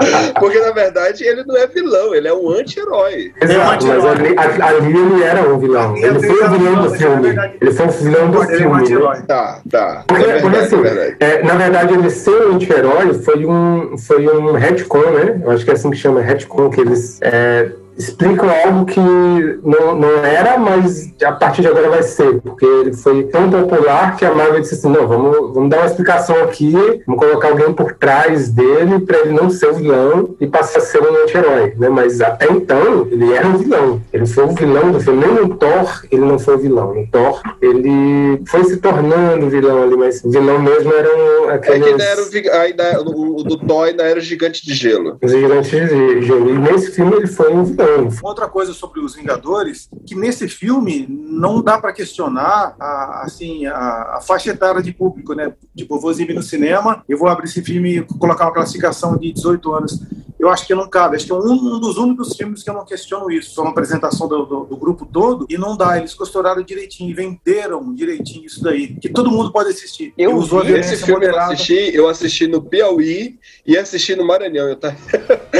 Porque, 0.38 0.58
na 0.60 0.70
verdade, 0.72 1.24
ele 1.24 1.44
não 1.44 1.56
é 1.56 1.66
vilão, 1.66 2.14
ele 2.14 2.28
é 2.28 2.34
um 2.34 2.50
anti-herói. 2.50 3.32
Exato, 3.40 3.86
mas 3.86 4.04
ali, 4.04 4.34
ali 4.60 4.98
ele 4.98 5.22
era 5.22 5.48
um 5.48 5.58
vilão. 5.58 5.96
Ele 5.96 6.20
foi 6.20 6.44
o 6.44 6.50
vilão 6.50 6.82
do 6.82 6.90
filme. 6.90 7.28
Ele 7.60 7.72
foi 7.72 7.86
o 7.86 7.90
vilão 7.90 8.30
do 8.30 8.42
ele 8.42 8.52
é 8.52 8.54
um 8.54 8.58
filme. 8.58 8.74
né? 8.74 8.80
anti-herói. 8.80 9.22
Tá, 9.26 9.60
tá. 9.70 10.04
Porque, 10.06 10.24
é 10.24 10.40
porque, 10.40 10.48
verdade, 10.48 10.66
assim, 10.66 10.76
é 10.76 10.80
verdade. 10.80 11.16
é, 11.20 11.42
na 11.42 11.54
verdade, 11.54 11.94
ele 11.94 12.10
ser 12.10 12.46
um 12.46 12.54
anti-herói 12.54 13.14
foi 13.14 13.46
um, 13.46 13.98
foi 13.98 14.28
um 14.28 14.52
retcon, 14.52 15.10
né? 15.10 15.40
Eu 15.42 15.50
acho 15.50 15.64
que 15.64 15.70
é 15.70 15.74
assim 15.74 15.90
que 15.90 15.96
chama, 15.96 16.20
retcon, 16.20 16.70
que 16.70 16.80
eles 16.80 17.18
é, 17.22 17.70
explicam 17.96 18.48
algo 18.64 18.84
que 18.86 19.00
não, 19.00 19.96
não 19.96 20.24
era, 20.24 20.58
mas 20.58 21.12
a 21.22 21.32
partir 21.32 21.62
de 21.62 21.68
agora 21.68 21.88
vai 21.88 22.02
ser, 22.02 22.40
porque 22.40 22.64
ele 22.64 22.92
foi 22.92 23.24
tão 23.24 23.50
popular 23.50 24.16
que 24.16 24.24
a 24.24 24.34
Marvel 24.34 24.60
disse 24.60 24.74
assim, 24.74 24.90
não, 24.90 25.06
vamos, 25.06 25.54
vamos 25.54 25.70
dar 25.70 25.78
uma 25.78 25.86
explicação 25.86 26.42
aqui, 26.42 26.72
vamos 27.06 27.24
colocar 27.24 27.48
alguém 27.48 27.72
por 27.72 27.92
trás 27.94 28.50
dele 28.50 29.00
para 29.00 29.18
ele 29.20 29.32
não 29.32 29.50
ser 29.50 29.68
o 29.68 29.74
vilão 29.74 30.34
e 30.40 30.46
passar 30.46 30.78
a 30.78 30.82
ser 30.82 31.00
um 31.02 31.22
anti-herói, 31.22 31.74
né? 31.78 31.88
Mas 31.88 32.20
até 32.20 32.50
então, 32.50 33.06
ele 33.10 33.32
era 33.32 33.46
um 33.46 33.56
vilão. 33.56 34.00
Ele 34.12 34.26
foi 34.26 34.44
o 34.44 34.48
vilão 34.48 34.92
do 34.92 35.00
filme. 35.00 35.24
Nem 35.24 35.34
no 35.34 35.56
Thor, 35.56 36.02
ele 36.10 36.22
não 36.22 36.38
foi 36.38 36.56
o 36.56 36.58
vilão. 36.58 36.94
No 36.94 37.06
Thor, 37.06 37.40
ele 37.60 38.42
foi 38.46 38.64
se 38.64 38.76
tornando 38.78 39.48
vilão 39.48 39.82
ali, 39.82 39.96
mas 39.96 40.22
o 40.24 40.30
vilão 40.30 40.60
mesmo 40.60 40.92
era 40.92 41.08
um, 41.16 41.50
É 41.50 41.58
que 41.58 41.70
aqueles... 41.70 41.88
ainda 41.88 42.04
era 42.04 42.20
o, 42.20 42.60
ainda, 42.60 43.02
o, 43.02 43.36
o 43.40 43.42
do 43.42 43.58
Thor 43.58 43.84
ainda 43.84 44.02
era 44.02 44.18
o 44.18 44.22
gigante 44.22 44.64
de 44.64 44.74
gelo. 44.74 45.18
Os 45.22 45.30
gigantes 45.30 45.70
de 45.70 46.22
gelo. 46.22 46.50
E 46.50 46.58
nesse 46.58 46.90
filme 46.92 47.16
ele 47.16 47.26
foi 47.26 47.52
um 47.52 47.64
vilão. 47.64 47.85
Outra 48.22 48.48
coisa 48.48 48.72
sobre 48.72 49.00
os 49.00 49.14
Vingadores, 49.14 49.88
que 50.06 50.14
nesse 50.14 50.48
filme 50.48 51.06
não 51.08 51.62
dá 51.62 51.78
para 51.78 51.92
questionar 51.92 52.74
a, 52.78 53.22
assim, 53.24 53.66
a, 53.66 54.16
a 54.16 54.20
faixa 54.20 54.50
etária 54.50 54.82
de 54.82 54.92
público, 54.92 55.34
né? 55.34 55.52
Tipo, 55.76 55.96
eu 55.96 56.00
vou 56.00 56.10
exibir 56.10 56.34
no 56.34 56.42
cinema, 56.42 57.04
eu 57.08 57.18
vou 57.18 57.28
abrir 57.28 57.46
esse 57.46 57.62
filme 57.62 57.98
e 57.98 58.02
colocar 58.02 58.46
uma 58.46 58.54
classificação 58.54 59.16
de 59.16 59.32
18 59.32 59.72
anos. 59.72 60.00
Eu 60.46 60.50
acho 60.52 60.66
que 60.66 60.74
não 60.74 60.88
cabe. 60.88 61.16
Acho 61.16 61.26
que 61.26 61.32
é 61.32 61.34
um, 61.34 61.40
um 61.52 61.80
dos 61.80 61.96
únicos 61.98 62.36
filmes 62.36 62.62
que 62.62 62.70
eu 62.70 62.74
não 62.74 62.84
questiono 62.84 63.30
isso. 63.30 63.54
Foi 63.54 63.64
uma 63.64 63.70
apresentação 63.72 64.28
do, 64.28 64.44
do- 64.46 64.64
do 64.64 64.76
grupo 64.76 65.04
todo 65.04 65.46
e 65.50 65.58
não 65.58 65.76
dá. 65.76 65.98
Eles 65.98 66.14
costuraram 66.14 66.62
direitinho, 66.62 67.14
venderam 67.14 67.92
direitinho 67.94 68.46
isso 68.46 68.62
daí. 68.62 68.94
Que 68.96 69.08
todo 69.08 69.30
mundo 69.30 69.50
pode 69.52 69.70
assistir. 69.70 70.14
Eu 70.16 70.30
E 70.30 70.34
usou 70.34 70.60
a 70.60 70.62
vi 70.64 70.74
Esse 70.74 70.96
filme 70.98 71.12
eu 71.26 71.30
moderada. 71.30 71.52
assisti, 71.54 71.90
eu 71.94 72.08
assisti 72.08 72.46
no 72.46 72.62
Piauí 72.62 73.38
e 73.66 73.76
assisti 73.76 74.14
no 74.14 74.24
Maranhão. 74.24 74.68
Eu, 74.68 74.76
ta- 74.76 74.94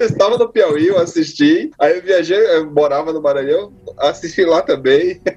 eu 0.00 0.06
estava 0.06 0.38
no 0.38 0.48
Piauí, 0.48 0.86
eu 0.88 0.98
assisti, 0.98 1.70
aí 1.78 1.96
eu 1.96 2.02
viajei, 2.02 2.38
eu 2.38 2.70
morava 2.70 3.12
no 3.12 3.20
Maranhão, 3.20 3.72
assisti 3.98 4.44
lá 4.44 4.62
também. 4.62 5.20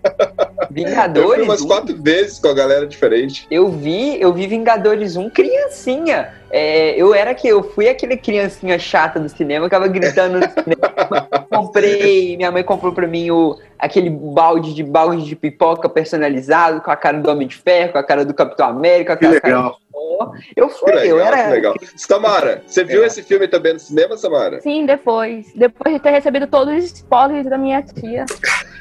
Eu 0.63 0.67
fui 0.67 0.85
Vingadores 0.85 1.43
umas 1.43 1.61
1, 1.61 1.67
quatro 1.67 2.01
vezes 2.01 2.39
com 2.39 2.47
a 2.47 2.53
galera 2.53 2.87
diferente. 2.87 3.45
eu 3.51 3.69
vi, 3.69 4.19
eu 4.19 4.33
vi 4.33 4.47
Vingadores 4.47 5.15
1 5.15 5.29
criancinha. 5.29 6.33
É, 6.55 6.91
eu 6.95 7.15
era 7.15 7.33
que 7.33 7.47
eu 7.47 7.63
fui 7.63 7.89
aquele 7.89 8.15
criancinha 8.15 8.77
chata 8.77 9.19
do 9.19 9.27
cinema, 9.27 9.65
ficava 9.65 9.87
gritando 9.87 10.39
no 10.39 10.47
cinema. 10.51 11.27
Comprei, 11.49 12.37
minha 12.37 12.51
mãe 12.51 12.63
comprou 12.63 12.93
pra 12.93 13.07
mim 13.07 13.31
o, 13.31 13.57
aquele 13.79 14.07
balde 14.11 14.75
de 14.75 14.83
balde 14.83 15.25
de 15.25 15.35
pipoca 15.35 15.89
personalizado 15.89 16.79
com 16.81 16.91
a 16.91 16.95
cara 16.95 17.17
do 17.19 17.27
Homem 17.31 17.47
de 17.47 17.55
Ferro, 17.55 17.93
com 17.93 17.97
a 17.97 18.03
cara 18.03 18.23
do 18.23 18.35
Capitão 18.35 18.67
América, 18.67 19.17
com 19.17 19.21
Que 19.27 19.35
a 19.37 19.41
cara 19.41 19.55
legal. 19.55 19.79
do. 19.91 20.33
Eu 20.55 20.67
Que 20.67 20.73
fui, 20.75 20.93
legal, 20.93 21.17
eu 21.17 21.19
era 21.25 21.43
que 21.45 21.49
legal. 21.49 21.73
Samara, 21.97 22.61
você 22.67 22.83
viu 22.83 23.03
esse 23.03 23.23
filme 23.23 23.47
também 23.47 23.73
no 23.73 23.79
cinema, 23.79 24.15
Samara? 24.15 24.61
Sim, 24.61 24.85
depois. 24.85 25.51
Depois 25.55 25.95
de 25.95 25.99
ter 26.01 26.11
recebido 26.11 26.45
todos 26.45 26.75
os 26.75 26.83
spoilers 26.93 27.47
da 27.49 27.57
minha 27.57 27.81
tia. 27.81 28.25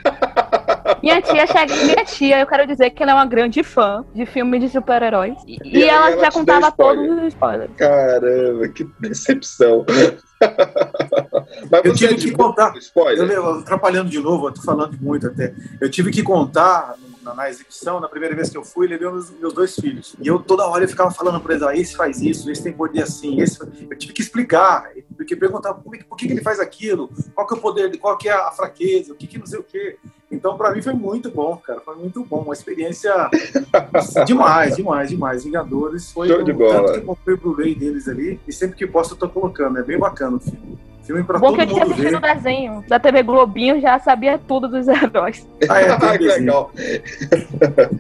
Minha 1.03 1.21
tia 1.21 1.47
chega. 1.47 1.75
Minha 1.85 2.05
tia, 2.05 2.41
eu 2.41 2.47
quero 2.47 2.67
dizer 2.67 2.91
que 2.91 3.03
ela 3.03 3.13
é 3.13 3.15
uma 3.15 3.27
grande 3.27 3.63
fã 3.63 4.05
de 4.15 4.25
filmes 4.25 4.61
de 4.61 4.69
super-heróis. 4.69 5.35
E, 5.47 5.59
E 5.65 5.85
ela, 5.85 6.11
ela 6.13 6.21
já 6.25 6.31
contava 6.31 6.69
spoiler. 6.69 7.07
todos 7.09 7.23
os 7.23 7.29
spoilers. 7.35 7.71
Caramba, 7.77 8.69
que 8.69 8.85
decepção. 9.01 9.85
Mas 11.71 11.85
Eu 11.85 11.95
tive 11.95 12.15
é 12.15 12.17
que 12.17 12.31
contar. 12.33 12.77
spoiler? 12.79 13.31
Eu, 13.31 13.59
atrapalhando 13.61 14.11
de 14.11 14.19
novo, 14.19 14.49
eu 14.49 14.53
tô 14.53 14.63
falando 14.63 14.97
muito 15.01 15.27
até. 15.27 15.55
Eu 15.81 15.91
tive 15.91 16.11
que 16.11 16.23
contar 16.23 16.95
na, 17.23 17.35
na 17.35 17.49
exibição, 17.49 18.01
na 18.01 18.09
primeira 18.09 18.35
vez 18.35 18.51
que 18.51 18.57
eu 18.57 18.65
fui, 18.65 18.89
levei 18.89 19.09
meus, 19.09 19.31
meus 19.31 19.53
dois 19.53 19.75
filhos. 19.77 20.17
E 20.21 20.27
eu 20.27 20.39
toda 20.41 20.67
hora 20.67 20.85
eu 20.85 20.89
ficava 20.89 21.11
falando 21.11 21.41
pra 21.41 21.53
eles, 21.55 21.63
ah, 21.65 21.77
esse 21.77 21.95
faz 21.97 22.21
isso, 22.21 22.51
esse 22.51 22.63
tem 22.63 22.73
poder 22.73 23.03
assim, 23.03 23.41
esse... 23.41 23.61
Eu 23.89 23.97
tive 23.97 24.13
que 24.13 24.23
explicar, 24.23 24.91
porque 25.17 25.37
perguntar 25.37 25.75
por, 25.75 25.93
que- 25.97 26.05
por 26.05 26.17
que 26.17 26.27
que 26.27 26.33
ele 26.33 26.43
faz 26.43 26.59
aquilo, 26.59 27.09
qual 27.35 27.47
que 27.47 27.55
é 27.55 27.57
o 27.57 27.61
poder, 27.61 27.83
dele, 27.87 27.99
qual 27.99 28.17
que 28.19 28.29
é 28.29 28.33
a 28.33 28.51
fraqueza, 28.51 29.13
o 29.13 29.17
que 29.17 29.27
que 29.29 29.39
não 29.39 29.47
sei 29.47 29.61
o 29.61 29.63
quê. 29.63 29.97
Então, 30.33 30.57
pra 30.57 30.73
mim 30.73 30.81
foi 30.81 30.95
muito 30.95 31.31
bom, 31.31 31.57
cara, 31.59 31.81
foi 31.81 31.95
muito 31.97 32.25
bom, 32.25 32.41
uma 32.41 32.55
experiência 32.55 33.13
demais, 34.27 34.77
demais, 34.77 35.11
demais. 35.11 35.45
Vingadores 35.45 36.11
foi 36.11 36.27
Show 36.27 36.43
de 36.43 36.53
o 36.53 36.57
bola. 36.57 36.73
tanto 36.73 36.93
que 36.93 36.99
eu 37.01 37.05
comprei 37.05 37.35
o 37.35 37.39
Blu-ray 37.39 37.75
deles 37.75 38.09
ali, 38.09 38.41
e 38.49 38.53
sempre 38.53 38.77
que 38.77 38.87
posso 38.87 39.13
eu 39.13 39.19
tô 39.19 39.29
colocando, 39.29 39.79
é 39.79 39.83
bem 39.83 39.99
bacana 39.99 40.39
o 40.39 40.41
filme. 40.41 40.79
Filme 41.03 41.25
pra 41.25 41.39
Bom 41.39 41.49
todo 41.49 41.57
que 41.57 41.63
eu 41.63 41.67
tinha 41.67 41.85
mundo 41.85 41.93
assistido 41.93 42.17
o 42.17 42.21
desenho 42.21 42.85
da 42.89 42.99
TV 42.99 43.23
Globinho, 43.23 43.81
já 43.81 43.99
sabia 43.99 44.39
tudo 44.39 44.69
dos 44.69 44.87
heróis. 44.89 45.47
Ah, 45.69 45.81
é, 45.81 45.91
Ah, 46.03 46.19
que 46.19 46.25
legal. 46.25 46.71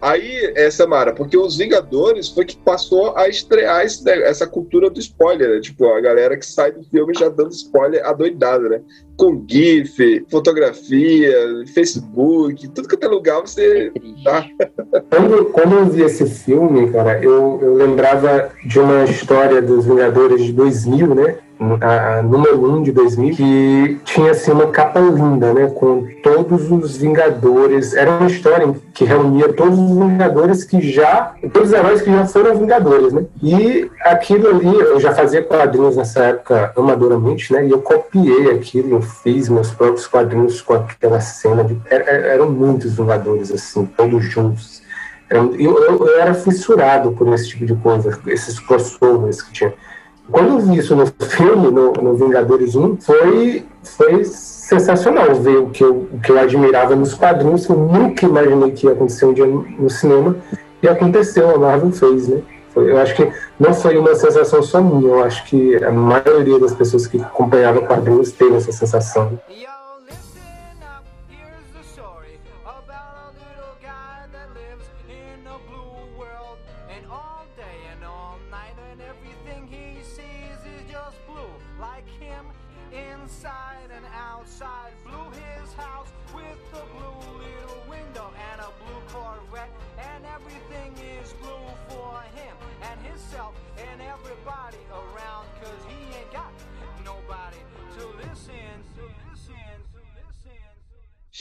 Aí, 0.00 0.53
é, 0.55 0.70
Samara, 0.70 1.12
porque 1.12 1.36
os 1.36 1.57
Vingadores 1.57 2.28
foi 2.28 2.44
que 2.44 2.57
passou 2.57 3.16
a 3.16 3.28
estrear 3.28 3.84
esse 3.84 4.03
essa 4.09 4.46
cultura 4.46 4.90
do 4.90 4.98
spoiler, 5.00 5.55
né? 5.55 5.61
Tipo, 5.61 5.92
a 5.92 6.00
galera 6.00 6.36
que 6.36 6.46
sai 6.46 6.72
do 6.72 6.82
filme 6.84 7.14
já 7.14 7.28
dando 7.28 7.50
spoiler 7.50 8.05
adoidado, 8.05 8.68
né? 8.68 8.80
Com 9.16 9.44
GIF, 9.48 10.24
fotografia, 10.30 11.34
Facebook, 11.74 12.68
tudo 12.68 12.88
que 12.88 12.96
tem 12.96 13.09
lugar 13.09 13.40
você. 13.40 13.92
Tá. 14.24 14.46
Quando, 15.11 15.44
quando 15.46 15.76
eu 15.76 15.86
vi 15.86 16.03
esse 16.03 16.26
filme, 16.26 16.90
cara, 16.90 17.22
eu, 17.22 17.59
eu 17.62 17.74
lembrava 17.74 18.50
de 18.64 18.78
uma 18.78 19.05
história 19.05 19.61
dos 19.61 19.86
Vingadores 19.86 20.42
de 20.44 20.53
2000, 20.53 21.14
né? 21.14 21.36
A, 21.80 22.22
número 22.22 22.61
1 22.61 22.74
um 22.76 22.82
de 22.82 22.90
2000, 22.90 23.34
que 23.36 24.00
tinha 24.05 24.32
assim 24.32 24.50
uma 24.50 24.66
capa 24.68 24.98
linda, 24.98 25.53
né? 25.55 25.66
Com 25.68 26.07
todos 26.22 26.70
os 26.70 26.96
Vingadores. 26.96 27.94
Era 27.94 28.11
uma 28.11 28.26
história 28.26 28.74
que 28.92 29.05
reunia 29.05 29.53
todos 29.53 29.78
os 29.78 29.90
Vingadores 29.96 30.64
que 30.64 30.80
já. 30.80 31.34
Todos 31.53 31.68
os 31.68 31.74
heróis 31.74 32.03
que 32.03 32.11
já 32.12 32.26
foram 32.26 32.57
Vingadores, 32.59 33.12
né? 33.12 33.24
E 33.40 33.88
aquilo 34.00 34.48
ali, 34.48 34.74
eu 34.74 34.98
já 34.98 35.14
fazia 35.14 35.42
quadrinhos 35.42 35.96
nessa 35.96 36.20
época 36.24 36.72
amadoramente, 36.76 37.53
né? 37.53 37.66
E 37.66 37.70
eu 37.70 37.80
copiei 37.80 38.50
aquilo, 38.50 38.96
eu 38.96 39.03
fiz 39.03 39.48
meus 39.48 39.70
próprios 39.70 40.07
quadrinhos 40.09 40.61
com 40.61 40.74
aquela 40.74 41.20
cena. 41.20 41.62
De, 41.62 41.74
er- 41.90 42.09
er- 42.09 42.24
eram 42.34 42.50
muitos 42.50 42.96
Vingadores, 42.96 43.53
assim, 43.53 43.86
todos 43.96 44.24
juntos. 44.24 44.82
Eu, 45.30 45.55
eu, 45.57 46.07
eu 46.07 46.20
era 46.20 46.34
fissurado 46.34 47.12
por 47.12 47.32
esse 47.32 47.48
tipo 47.50 47.64
de 47.64 47.74
coisa, 47.76 48.18
esses 48.26 48.59
crossovers 48.59 49.40
que 49.40 49.53
tinha. 49.53 49.72
Quando 50.31 50.51
eu 50.51 50.59
vi 50.61 50.79
isso 50.79 50.95
no 50.97 51.07
filme, 51.07 51.70
no, 51.70 51.93
no 51.93 52.14
Vingadores 52.14 52.75
1, 52.75 52.97
foi, 52.99 53.64
foi 53.83 54.25
sensacional 54.25 55.35
ver 55.35 55.59
o 55.59 55.70
que, 55.70 55.83
eu, 55.85 56.09
o 56.12 56.20
que 56.20 56.31
eu 56.31 56.39
admirava 56.39 56.95
nos 56.95 57.12
quadrinhos, 57.14 57.66
que 57.66 57.73
eu 57.73 57.77
nunca 57.77 58.25
imaginei 58.25 58.70
que 58.70 58.87
ia 58.87 58.93
acontecer 58.93 59.27
um 59.27 59.33
dia 59.33 59.47
no, 59.47 59.91
cinema, 59.91 60.37
e 60.83 60.89
aconteceu, 60.89 61.55
a 61.55 61.59
Marvel 61.59 61.93
fez, 61.93 62.29
né? 62.29 62.41
Foi- 62.73 62.91
eu 62.91 62.97
acho 62.99 63.14
que 63.14 63.31
não 63.61 63.75
foi 63.75 63.99
uma 63.99 64.14
sensação 64.14 64.62
só 64.62 64.81
minha, 64.81 65.09
eu 65.09 65.23
acho 65.23 65.45
que 65.45 65.77
a 65.85 65.91
maioria 65.91 66.59
das 66.59 66.73
pessoas 66.73 67.07
que 67.07 67.20
acompanhavam 67.20 67.85
quadrinhos 67.85 68.33
teve 68.33 68.57
essa 68.57 68.73
sensação. 68.73 69.39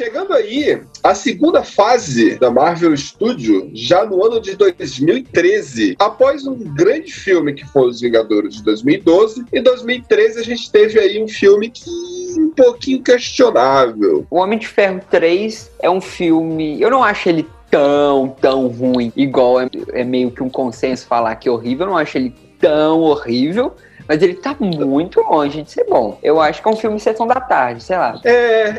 Chegando 0.01 0.33
aí, 0.33 0.81
a 1.03 1.13
segunda 1.13 1.63
fase 1.63 2.39
da 2.39 2.49
Marvel 2.49 2.97
Studio, 2.97 3.69
já 3.71 4.03
no 4.03 4.25
ano 4.25 4.41
de 4.41 4.55
2013, 4.55 5.95
após 5.99 6.47
um 6.47 6.55
grande 6.73 7.13
filme 7.13 7.53
que 7.53 7.63
foi 7.67 7.87
Os 7.87 8.01
Vingadores 8.01 8.55
de 8.55 8.63
2012, 8.63 9.45
em 9.53 9.61
2013 9.61 10.39
a 10.39 10.43
gente 10.43 10.71
teve 10.71 10.99
aí 10.99 11.23
um 11.23 11.27
filme 11.27 11.69
que 11.69 11.87
um 12.35 12.49
pouquinho 12.49 13.03
questionável. 13.03 14.25
O 14.31 14.37
Homem 14.37 14.57
de 14.57 14.67
Ferro 14.67 15.01
3 15.07 15.69
é 15.83 15.89
um 15.91 16.01
filme. 16.01 16.81
Eu 16.81 16.89
não 16.89 17.03
acho 17.03 17.29
ele 17.29 17.47
tão, 17.69 18.35
tão 18.41 18.65
ruim, 18.69 19.13
igual 19.15 19.61
é, 19.61 19.69
é 19.93 20.03
meio 20.03 20.31
que 20.31 20.41
um 20.41 20.49
consenso 20.49 21.05
falar 21.05 21.35
que 21.35 21.47
é 21.47 21.51
horrível. 21.51 21.85
Eu 21.85 21.91
não 21.91 21.97
acho 21.99 22.17
ele 22.17 22.33
tão 22.59 23.01
horrível. 23.01 23.75
Mas 24.11 24.21
ele 24.21 24.33
tá 24.33 24.53
muito 24.59 25.21
longe 25.21 25.61
de 25.63 25.71
ser 25.71 25.85
bom. 25.85 26.19
Eu 26.21 26.41
acho 26.41 26.61
que 26.61 26.67
é 26.67 26.71
um 26.71 26.75
filme 26.75 26.99
sessão 26.99 27.25
da 27.25 27.39
tarde, 27.39 27.81
sei 27.81 27.95
lá. 27.95 28.19
É, 28.25 28.33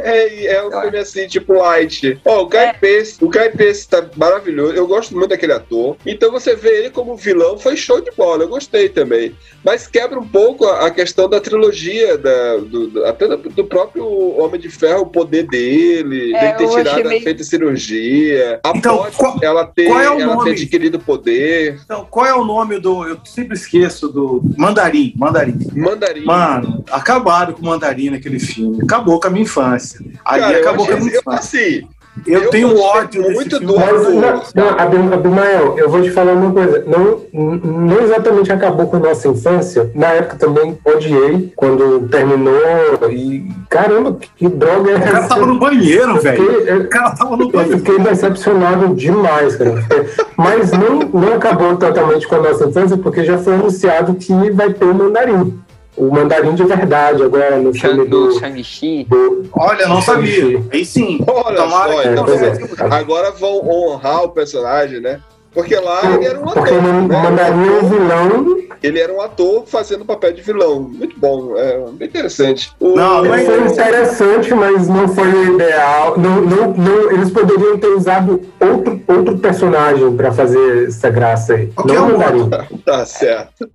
é, 0.04 0.44
é 0.56 0.66
um 0.66 0.70
filme 0.82 0.98
assim, 0.98 1.26
tipo 1.26 1.54
light. 1.54 2.20
Ó, 2.22 2.42
o 2.42 2.46
Guy 2.50 2.58
É. 2.58 2.72
Pearce, 2.74 3.16
o 3.24 3.30
Guy 3.30 3.48
Pearce 3.56 3.88
tá 3.88 4.04
maravilhoso. 4.14 4.74
Eu 4.74 4.86
gosto 4.86 5.16
muito 5.16 5.30
daquele 5.30 5.54
ator. 5.54 5.96
Então 6.04 6.30
você 6.30 6.54
vê 6.54 6.80
ele 6.80 6.90
como 6.90 7.16
vilão, 7.16 7.56
foi 7.56 7.76
show 7.78 7.98
de 8.02 8.10
bola. 8.10 8.42
Eu 8.44 8.48
gostei 8.48 8.90
também. 8.90 9.34
Mas 9.64 9.86
quebra 9.86 10.18
um 10.20 10.28
pouco 10.28 10.66
a, 10.66 10.88
a 10.88 10.90
questão 10.90 11.30
da 11.30 11.40
trilogia, 11.40 12.18
da, 12.18 12.56
do, 12.58 12.88
do- 12.88 13.06
até 13.06 13.26
do, 13.26 13.38
do 13.38 13.64
próprio 13.64 14.04
Homem 14.38 14.60
de 14.60 14.68
Ferro, 14.68 15.04
o 15.04 15.06
poder 15.06 15.46
dele, 15.46 16.34
É, 16.34 16.52
dele 16.56 16.68
ter 16.68 16.76
tirado, 16.84 17.08
meio- 17.08 17.22
feito 17.22 17.42
cirurgia. 17.42 18.60
A 18.64 18.72
Então, 18.76 18.98
Pote, 18.98 19.16
qual- 19.16 19.38
ela 19.42 19.64
ter, 19.66 19.86
qual 19.86 19.98
é 20.00 20.10
o 20.10 20.12
ela 20.12 20.18
ter 20.18 20.26
nome? 20.26 20.50
adquirido 20.50 20.98
poder. 20.98 21.80
Então, 21.84 22.06
qual 22.10 22.26
é 22.26 22.34
o 22.34 22.44
nome 22.44 22.78
do. 22.78 23.06
Eu 23.08 23.16
sempre 23.24 23.56
esqueço 23.56 24.08
do. 24.08 24.42
Mandarim. 24.58 25.14
Mandarim. 25.22 25.58
Mandarim. 25.74 26.24
Mano, 26.24 26.84
acabaram 26.90 27.52
com 27.52 27.62
o 27.62 27.66
Mandarim 27.66 28.10
naquele 28.10 28.40
filme. 28.40 28.82
Acabou 28.82 29.20
com 29.20 29.28
a 29.28 29.30
minha 29.30 29.44
infância. 29.44 30.00
Ali 30.24 30.40
Cara, 30.40 30.52
eu 30.54 30.60
acabou 30.60 30.86
com 30.86 30.92
a 30.92 30.96
minha 30.96 31.12
eu, 31.12 31.20
infância. 31.20 31.38
assim, 31.38 31.88
Eu, 32.26 32.42
eu 32.42 32.50
tenho 32.50 32.78
ódio 32.78 33.22
muito 33.32 33.56
filme. 33.58 33.74
não, 34.54 34.68
Abim- 34.78 35.12
Abimael, 35.14 35.78
eu 35.78 35.88
vou 35.88 36.02
te 36.02 36.10
falar 36.10 36.32
uma 36.34 36.52
coisa. 36.52 36.84
Não, 36.86 37.20
não 37.32 38.00
exatamente 38.02 38.52
acabou 38.52 38.86
com 38.86 38.96
a 38.96 39.00
nossa 39.00 39.28
infância. 39.28 39.90
Na 39.94 40.08
época 40.08 40.36
também 40.36 40.78
odiei 40.84 41.52
quando 41.56 42.06
terminou. 42.08 42.52
E 43.10 43.46
caramba, 43.70 44.12
que, 44.20 44.28
que 44.36 44.48
droga 44.48 44.90
é 44.90 44.96
O 44.96 45.00
cara 45.00 45.22
tava 45.26 45.40
essa? 45.40 45.46
no 45.46 45.58
banheiro, 45.58 46.16
Eu 46.16 46.20
velho. 46.20 46.82
O 46.82 46.88
cara 46.88 47.10
tava 47.16 47.36
no 47.36 47.44
Eu 47.44 47.50
banheiro. 47.50 47.78
fiquei 47.78 47.98
decepcionado 47.98 48.94
demais, 48.94 49.56
cara. 49.56 49.82
Mas 50.36 50.70
não, 50.72 50.98
não 50.98 51.34
acabou 51.34 51.76
totalmente 51.76 52.28
com 52.28 52.34
a 52.34 52.40
nossa 52.40 52.66
infância, 52.68 52.96
porque 52.98 53.24
já 53.24 53.38
foi 53.38 53.54
anunciado 53.54 54.14
que 54.14 54.32
vai 54.50 54.70
ter 54.72 54.84
o 54.84 54.94
mandarim. 54.94 55.58
O 55.96 56.10
mandarim 56.10 56.54
de 56.54 56.64
verdade 56.64 57.22
agora 57.22 57.58
no 57.58 57.72
filme 57.74 58.06
Do 58.06 58.28
do. 58.28 58.38
Shang-Chi. 58.38 59.04
do 59.10 59.46
Olha, 59.52 59.86
não 59.86 60.00
sabia. 60.00 60.62
Aí 60.72 60.84
sim. 60.86 61.18
Olha 61.26 61.56
Tomara 61.56 61.92
só, 61.92 62.00
que 62.02 62.08
então 62.08 62.24
você- 62.26 62.46
é. 62.46 62.94
agora 62.94 63.30
vão 63.32 63.68
honrar 63.68 64.24
o 64.24 64.30
personagem, 64.30 65.00
né? 65.00 65.20
Porque 65.54 65.76
lá 65.76 66.00
ele 66.14 66.24
era 66.24 66.38
um 66.40 66.44
ator. 66.48 66.54
Porque 66.54 66.72
o 66.72 66.80
né? 66.80 66.90
mandarim 67.22 67.68
é 67.68 67.72
um 67.82 67.88
vilão. 67.88 68.62
Ele 68.82 68.98
era 68.98 69.12
um 69.12 69.20
ator 69.20 69.64
fazendo 69.66 70.02
papel 70.04 70.32
de 70.32 70.40
vilão. 70.40 70.80
Muito 70.80 71.14
bom, 71.20 71.52
é 71.58 71.78
bem 71.92 72.08
interessante. 72.08 72.72
O- 72.80 72.96
Não, 72.96 73.22
não 73.22 73.34
é 73.34 73.44
Foi 73.44 73.60
interessante, 73.66 74.54
mas 74.54 74.88
não 74.88 75.06
foi 75.08 75.28
o 75.28 75.54
ideal. 75.54 76.16
Não, 76.18 76.40
não, 76.40 76.72
não, 76.72 77.10
eles 77.12 77.30
poderiam 77.30 77.76
ter 77.78 77.88
usado 77.88 78.40
outro, 78.58 78.98
outro 79.06 79.38
personagem 79.38 80.16
para 80.16 80.32
fazer 80.32 80.88
essa 80.88 81.10
graça 81.10 81.52
aí. 81.52 81.66
Qualquer 81.66 81.94
não 81.96 82.08
o 82.08 82.12
mandarim. 82.18 82.50
Tá 82.82 83.04
certo. 83.04 83.68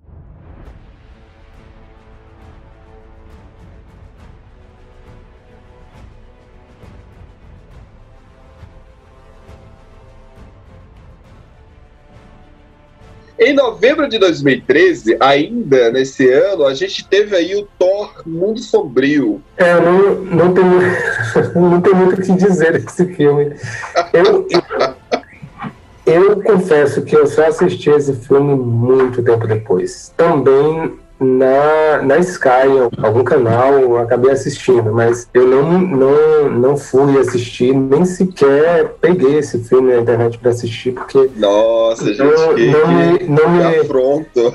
Em 13.39 13.53
novembro 13.53 14.09
de 14.09 14.17
2013, 14.17 15.17
ainda 15.19 15.91
nesse 15.91 16.27
ano, 16.27 16.65
a 16.65 16.73
gente 16.73 17.07
teve 17.07 17.35
aí 17.35 17.55
o 17.55 17.67
Thor 17.77 18.23
Mundo 18.25 18.59
Sombrio. 18.59 19.41
É, 19.55 19.75
não, 19.75 20.15
não, 20.15 20.53
tenho, 20.53 20.81
não 21.55 21.81
tenho 21.81 21.95
muito 21.95 22.19
o 22.19 22.21
que 22.21 22.31
dizer 22.33 22.79
desse 22.79 23.05
filme. 23.13 23.55
Eu, 24.11 24.47
eu 26.05 26.41
confesso 26.41 27.03
que 27.03 27.15
eu 27.15 27.27
só 27.27 27.45
assisti 27.47 27.91
esse 27.91 28.13
filme 28.15 28.55
muito 28.55 29.21
tempo 29.21 29.45
depois. 29.45 30.11
Também 30.17 30.97
na, 31.19 32.01
na 32.03 32.17
Sky, 32.19 32.67
algum 33.01 33.23
canal, 33.23 33.73
eu 33.73 33.97
acabei 33.97 34.31
assistindo, 34.31 34.93
mas 34.93 35.27
eu 35.33 35.47
não, 35.47 35.79
não, 35.79 36.49
não 36.49 36.77
fui 36.77 37.17
assistir, 37.19 37.73
nem 37.73 38.05
sequer 38.05 38.95
peguei 39.01 39.39
esse 39.39 39.59
filme 39.63 39.93
na 39.93 40.01
internet 40.01 40.37
para 40.37 40.51
assistir, 40.51 40.91
porque 40.91 41.29
Nossa, 41.35 42.13
gente, 42.13 42.19
não, 42.19 42.55
que, 42.55 42.67
não 42.67 42.87
me. 42.87 43.17
Não 43.27 43.49
me 43.49 43.77
afronto. 43.77 44.53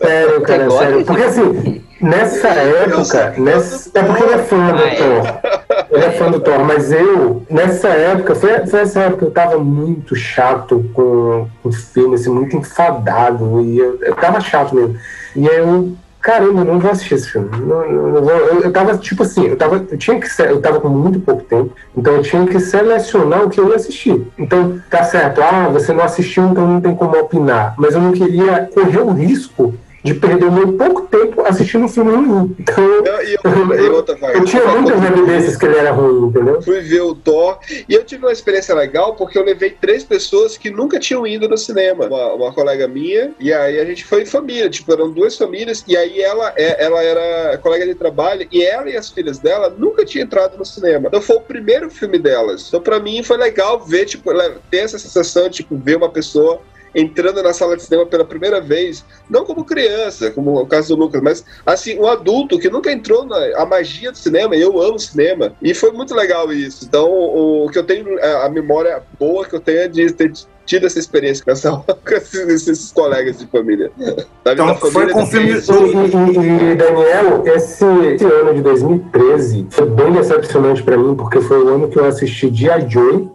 Sério, 0.00 0.40
cara, 0.42 0.70
sério. 0.70 1.04
Porque 1.04 1.22
assim, 1.22 1.82
nessa 2.00 2.48
época, 2.48 3.34
nessa, 3.38 3.90
é 3.94 4.02
porque 4.02 4.22
ele 4.22 4.32
é 4.32 4.38
fã 4.38 4.72
do. 4.72 5.69
Ele 5.90 6.04
é 6.04 6.10
fã 6.12 6.30
do 6.30 6.38
Thor, 6.40 6.64
mas 6.64 6.92
eu, 6.92 7.42
nessa 7.50 7.88
época, 7.88 8.34
foi, 8.34 8.66
foi 8.66 8.80
essa 8.80 9.00
época 9.00 9.18
que 9.18 9.24
eu 9.24 9.30
tava 9.32 9.58
muito 9.58 10.14
chato 10.14 10.84
com 10.94 11.48
o 11.64 11.72
filme, 11.72 12.14
assim, 12.14 12.30
muito 12.30 12.56
enfadado. 12.56 13.60
E 13.60 13.78
eu, 13.78 13.98
eu 14.00 14.14
tava 14.14 14.40
chato 14.40 14.74
mesmo. 14.74 14.96
E 15.34 15.48
aí 15.48 15.58
eu. 15.58 15.92
Caramba, 16.22 16.62
não 16.64 16.78
vou 16.78 16.90
assistir 16.90 17.14
esse 17.14 17.30
filme. 17.30 17.48
Não, 17.60 17.90
não- 17.90 18.08
não 18.12 18.22
vou- 18.22 18.30
eu, 18.30 18.60
eu 18.60 18.70
tava, 18.70 18.94
tipo 18.98 19.22
assim, 19.22 19.46
eu, 19.46 19.56
tava, 19.56 19.76
eu 19.90 19.96
tinha 19.96 20.20
que 20.20 20.28
eu 20.42 20.60
tava 20.60 20.78
com 20.78 20.90
muito 20.90 21.18
pouco 21.18 21.42
tempo, 21.44 21.74
então 21.96 22.12
eu 22.16 22.20
tinha 22.22 22.44
que 22.46 22.60
selecionar 22.60 23.42
o 23.42 23.48
que 23.48 23.58
eu 23.58 23.70
ia 23.70 23.76
assistir. 23.76 24.26
Então, 24.38 24.78
tá 24.90 25.02
certo, 25.02 25.40
ah, 25.42 25.70
você 25.72 25.94
não 25.94 26.04
assistiu, 26.04 26.44
então 26.44 26.66
não 26.66 26.78
tem 26.78 26.94
como 26.94 27.18
opinar. 27.18 27.74
Mas 27.78 27.94
eu 27.94 28.02
não 28.02 28.12
queria 28.12 28.68
correr 28.74 28.98
o 29.00 29.12
risco 29.12 29.72
de 30.02 30.14
perder 30.14 30.50
muito 30.50 30.72
pouco 30.74 31.02
tempo 31.02 31.42
assistindo 31.42 31.84
um 31.84 31.88
filme 31.88 32.12
ruim. 32.12 32.56
Então, 32.58 33.02
Não, 33.02 33.22
e 33.22 33.36
eu, 33.44 33.84
e 33.84 33.88
outra, 33.90 34.16
vai, 34.16 34.36
eu 34.36 34.44
tinha 34.44 34.64
muitas 34.66 35.02
evidências 35.02 35.56
que 35.56 35.66
ele 35.66 35.76
era 35.76 35.90
ruim, 35.92 36.28
entendeu? 36.28 36.62
Fui 36.62 36.80
ver 36.80 37.02
o 37.02 37.14
Thor 37.14 37.58
e 37.88 37.94
eu 37.94 38.04
tive 38.04 38.24
uma 38.24 38.32
experiência 38.32 38.74
legal 38.74 39.14
porque 39.14 39.38
eu 39.38 39.44
levei 39.44 39.70
três 39.70 40.04
pessoas 40.04 40.56
que 40.56 40.70
nunca 40.70 40.98
tinham 40.98 41.26
ido 41.26 41.48
no 41.48 41.56
cinema. 41.56 42.06
Uma, 42.06 42.32
uma 42.34 42.52
colega 42.52 42.88
minha, 42.88 43.32
e 43.38 43.52
aí 43.52 43.78
a 43.78 43.84
gente 43.84 44.04
foi 44.04 44.22
em 44.22 44.26
família, 44.26 44.68
tipo, 44.70 44.92
eram 44.92 45.10
duas 45.10 45.36
famílias, 45.36 45.84
e 45.86 45.96
aí 45.96 46.20
ela, 46.20 46.52
é- 46.56 46.84
ela 46.84 47.02
era 47.02 47.58
colega 47.58 47.86
de 47.86 47.94
trabalho, 47.94 48.46
e 48.50 48.62
ela 48.62 48.88
e 48.88 48.96
as 48.96 49.10
filhas 49.10 49.38
dela 49.38 49.72
nunca 49.76 50.04
tinham 50.04 50.24
entrado 50.24 50.56
no 50.56 50.64
cinema. 50.64 51.08
Então 51.08 51.20
foi 51.20 51.36
o 51.36 51.40
primeiro 51.40 51.90
filme 51.90 52.18
delas. 52.18 52.66
Então 52.68 52.80
pra 52.80 52.98
mim 52.98 53.22
foi 53.22 53.36
legal 53.36 53.80
ver, 53.80 54.06
tipo, 54.06 54.30
ter 54.70 54.78
essa 54.78 54.98
sensação 54.98 55.48
de 55.48 55.56
tipo, 55.56 55.76
ver 55.76 55.96
uma 55.96 56.08
pessoa 56.08 56.60
entrando 56.94 57.42
na 57.42 57.52
sala 57.52 57.76
de 57.76 57.82
cinema 57.82 58.06
pela 58.06 58.24
primeira 58.24 58.60
vez, 58.60 59.04
não 59.28 59.44
como 59.44 59.64
criança, 59.64 60.30
como 60.30 60.60
o 60.60 60.66
caso 60.66 60.94
do 60.94 61.00
Lucas, 61.02 61.22
mas 61.22 61.44
assim, 61.64 61.98
um 61.98 62.06
adulto 62.06 62.58
que 62.58 62.68
nunca 62.70 62.90
entrou 62.92 63.24
na 63.24 63.36
a 63.56 63.66
magia 63.66 64.10
do 64.12 64.18
cinema, 64.18 64.54
e 64.56 64.60
eu 64.60 64.80
amo 64.80 64.98
cinema, 64.98 65.52
e 65.62 65.74
foi 65.74 65.90
muito 65.92 66.14
legal 66.14 66.52
isso. 66.52 66.84
Então, 66.84 67.08
o, 67.10 67.66
o 67.66 67.70
que 67.70 67.78
eu 67.78 67.84
tenho, 67.84 68.18
a, 68.22 68.46
a 68.46 68.48
memória 68.48 69.02
boa 69.18 69.44
que 69.44 69.54
eu 69.54 69.60
tenho 69.60 69.80
é 69.80 69.88
de 69.88 70.12
ter 70.12 70.32
tido 70.66 70.86
essa 70.86 70.98
experiência 71.00 71.44
com, 71.44 71.50
essa, 71.50 71.70
com 71.82 72.14
esses, 72.14 72.68
esses 72.68 72.92
colegas 72.92 73.38
de 73.38 73.46
família. 73.46 73.90
Da 74.44 74.52
Então, 74.54 74.66
minha 74.66 74.78
foi 74.78 74.90
família 74.90 75.14
com 75.14 75.24
de 75.24 75.30
filme-. 75.30 75.50
E, 75.50 76.70
e- 76.70 76.72
e, 76.72 76.74
Daniel, 76.76 77.42
esse, 77.46 77.84
esse 78.14 78.24
ano 78.24 78.54
de 78.54 78.62
2013 78.62 79.66
foi 79.70 79.86
bem 79.90 80.12
decepcionante 80.12 80.82
pra 80.82 80.96
mim, 80.96 81.14
porque 81.14 81.40
foi 81.40 81.62
o 81.62 81.68
ano 81.74 81.88
que 81.88 81.98
eu 81.98 82.04
assisti 82.06 82.52
G.I. 82.54 82.88
Joe. 82.88 83.28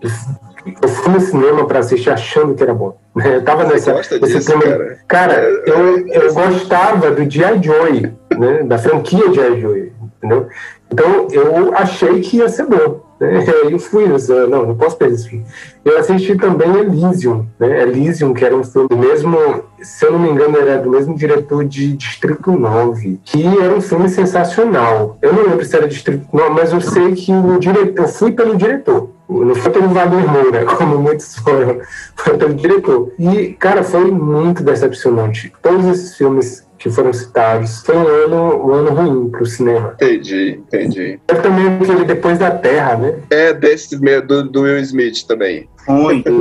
Eu 0.81 0.89
fui 0.89 1.13
no 1.13 1.19
cinema 1.19 1.65
pra 1.65 1.79
assistir 1.79 2.09
achando 2.09 2.55
que 2.55 2.63
era 2.63 2.73
bom. 2.73 2.97
Eu 3.15 3.43
tava 3.43 3.65
Você 3.65 3.73
nessa, 3.73 3.93
gosta 3.93 4.19
nesse 4.19 4.37
disso, 4.37 4.59
cara? 4.59 4.99
Cara, 5.07 5.33
eu, 5.65 6.07
eu 6.07 6.33
gostava 6.33 7.11
do 7.11 7.29
G.I. 7.29 7.63
Joe, 7.63 8.13
né? 8.37 8.63
Da 8.63 8.77
franquia 8.77 9.31
G.I. 9.31 9.61
Joe, 9.61 9.93
entendeu? 10.17 10.47
Então 10.91 11.27
eu 11.31 11.75
achei 11.75 12.19
que 12.21 12.37
ia 12.37 12.49
ser 12.49 12.65
bom. 12.65 13.05
Né? 13.19 13.45
Eu 13.71 13.79
fui, 13.79 14.03
eu 14.03 14.49
não, 14.49 14.65
não 14.67 14.75
posso 14.75 14.97
perder 14.97 15.15
esse 15.15 15.29
filme. 15.29 15.45
Eu 15.83 15.97
assisti 15.97 16.35
também 16.35 16.69
Elysium, 16.75 17.45
né? 17.57 17.81
Elysium, 17.83 18.33
que 18.33 18.43
era 18.43 18.55
um 18.55 18.63
filme 18.63 18.89
do 18.89 18.97
mesmo, 18.97 19.37
se 19.81 20.05
eu 20.05 20.11
não 20.11 20.19
me 20.19 20.29
engano, 20.29 20.57
era 20.57 20.77
do 20.79 20.89
mesmo 20.89 21.15
diretor 21.15 21.63
de 21.63 21.93
Distrito 21.93 22.51
9, 22.51 23.19
que 23.23 23.45
era 23.57 23.73
um 23.73 23.81
filme 23.81 24.09
sensacional. 24.09 25.17
Eu 25.21 25.31
não 25.31 25.43
lembro 25.43 25.63
se 25.63 25.75
era 25.75 25.87
Distrito 25.87 26.27
9, 26.31 26.49
mas 26.49 26.73
eu 26.73 26.81
sei 26.81 27.13
que 27.13 27.31
o 27.31 27.57
diretor, 27.57 28.03
eu 28.03 28.07
fui 28.07 28.33
pelo 28.33 28.57
diretor. 28.57 29.14
Não 29.27 29.55
foi 29.55 29.71
pelo 29.71 29.89
Wagner 29.89 30.27
Moura, 30.31 30.65
como 30.65 30.99
muitos 30.99 31.35
foram, 31.37 31.81
foi 32.15 32.37
pelo 32.37 32.53
diretor. 32.53 33.11
E, 33.17 33.53
cara, 33.53 33.83
foi 33.83 34.11
muito 34.11 34.63
decepcionante. 34.63 35.51
Todos 35.61 35.85
esses 35.87 36.15
filmes 36.15 36.65
que 36.77 36.89
foram 36.89 37.11
citados, 37.11 37.81
foi 37.83 37.95
um 37.97 38.07
ano, 38.07 38.67
um 38.67 38.73
ano 38.73 38.89
ruim 38.91 39.29
pro 39.29 39.45
cinema. 39.45 39.95
Entendi, 39.95 40.59
entendi. 40.67 41.19
Teve 41.25 41.41
também 41.41 41.67
aquele 41.67 42.05
Depois 42.05 42.37
da 42.37 42.51
Terra, 42.51 42.97
né? 42.97 43.15
É 43.31 43.53
desse 43.53 43.97
do, 43.97 44.43
do 44.43 44.61
Will 44.61 44.79
Smith 44.79 45.25
também. 45.27 45.67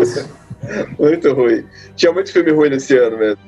Isso. 0.03 0.29
Muito 0.99 1.33
ruim. 1.33 1.65
Tinha 1.95 2.13
muito 2.13 2.33
filme 2.33 2.51
ruim 2.51 2.71
nesse 2.71 2.97
ano 2.97 3.19
mesmo. 3.19 3.39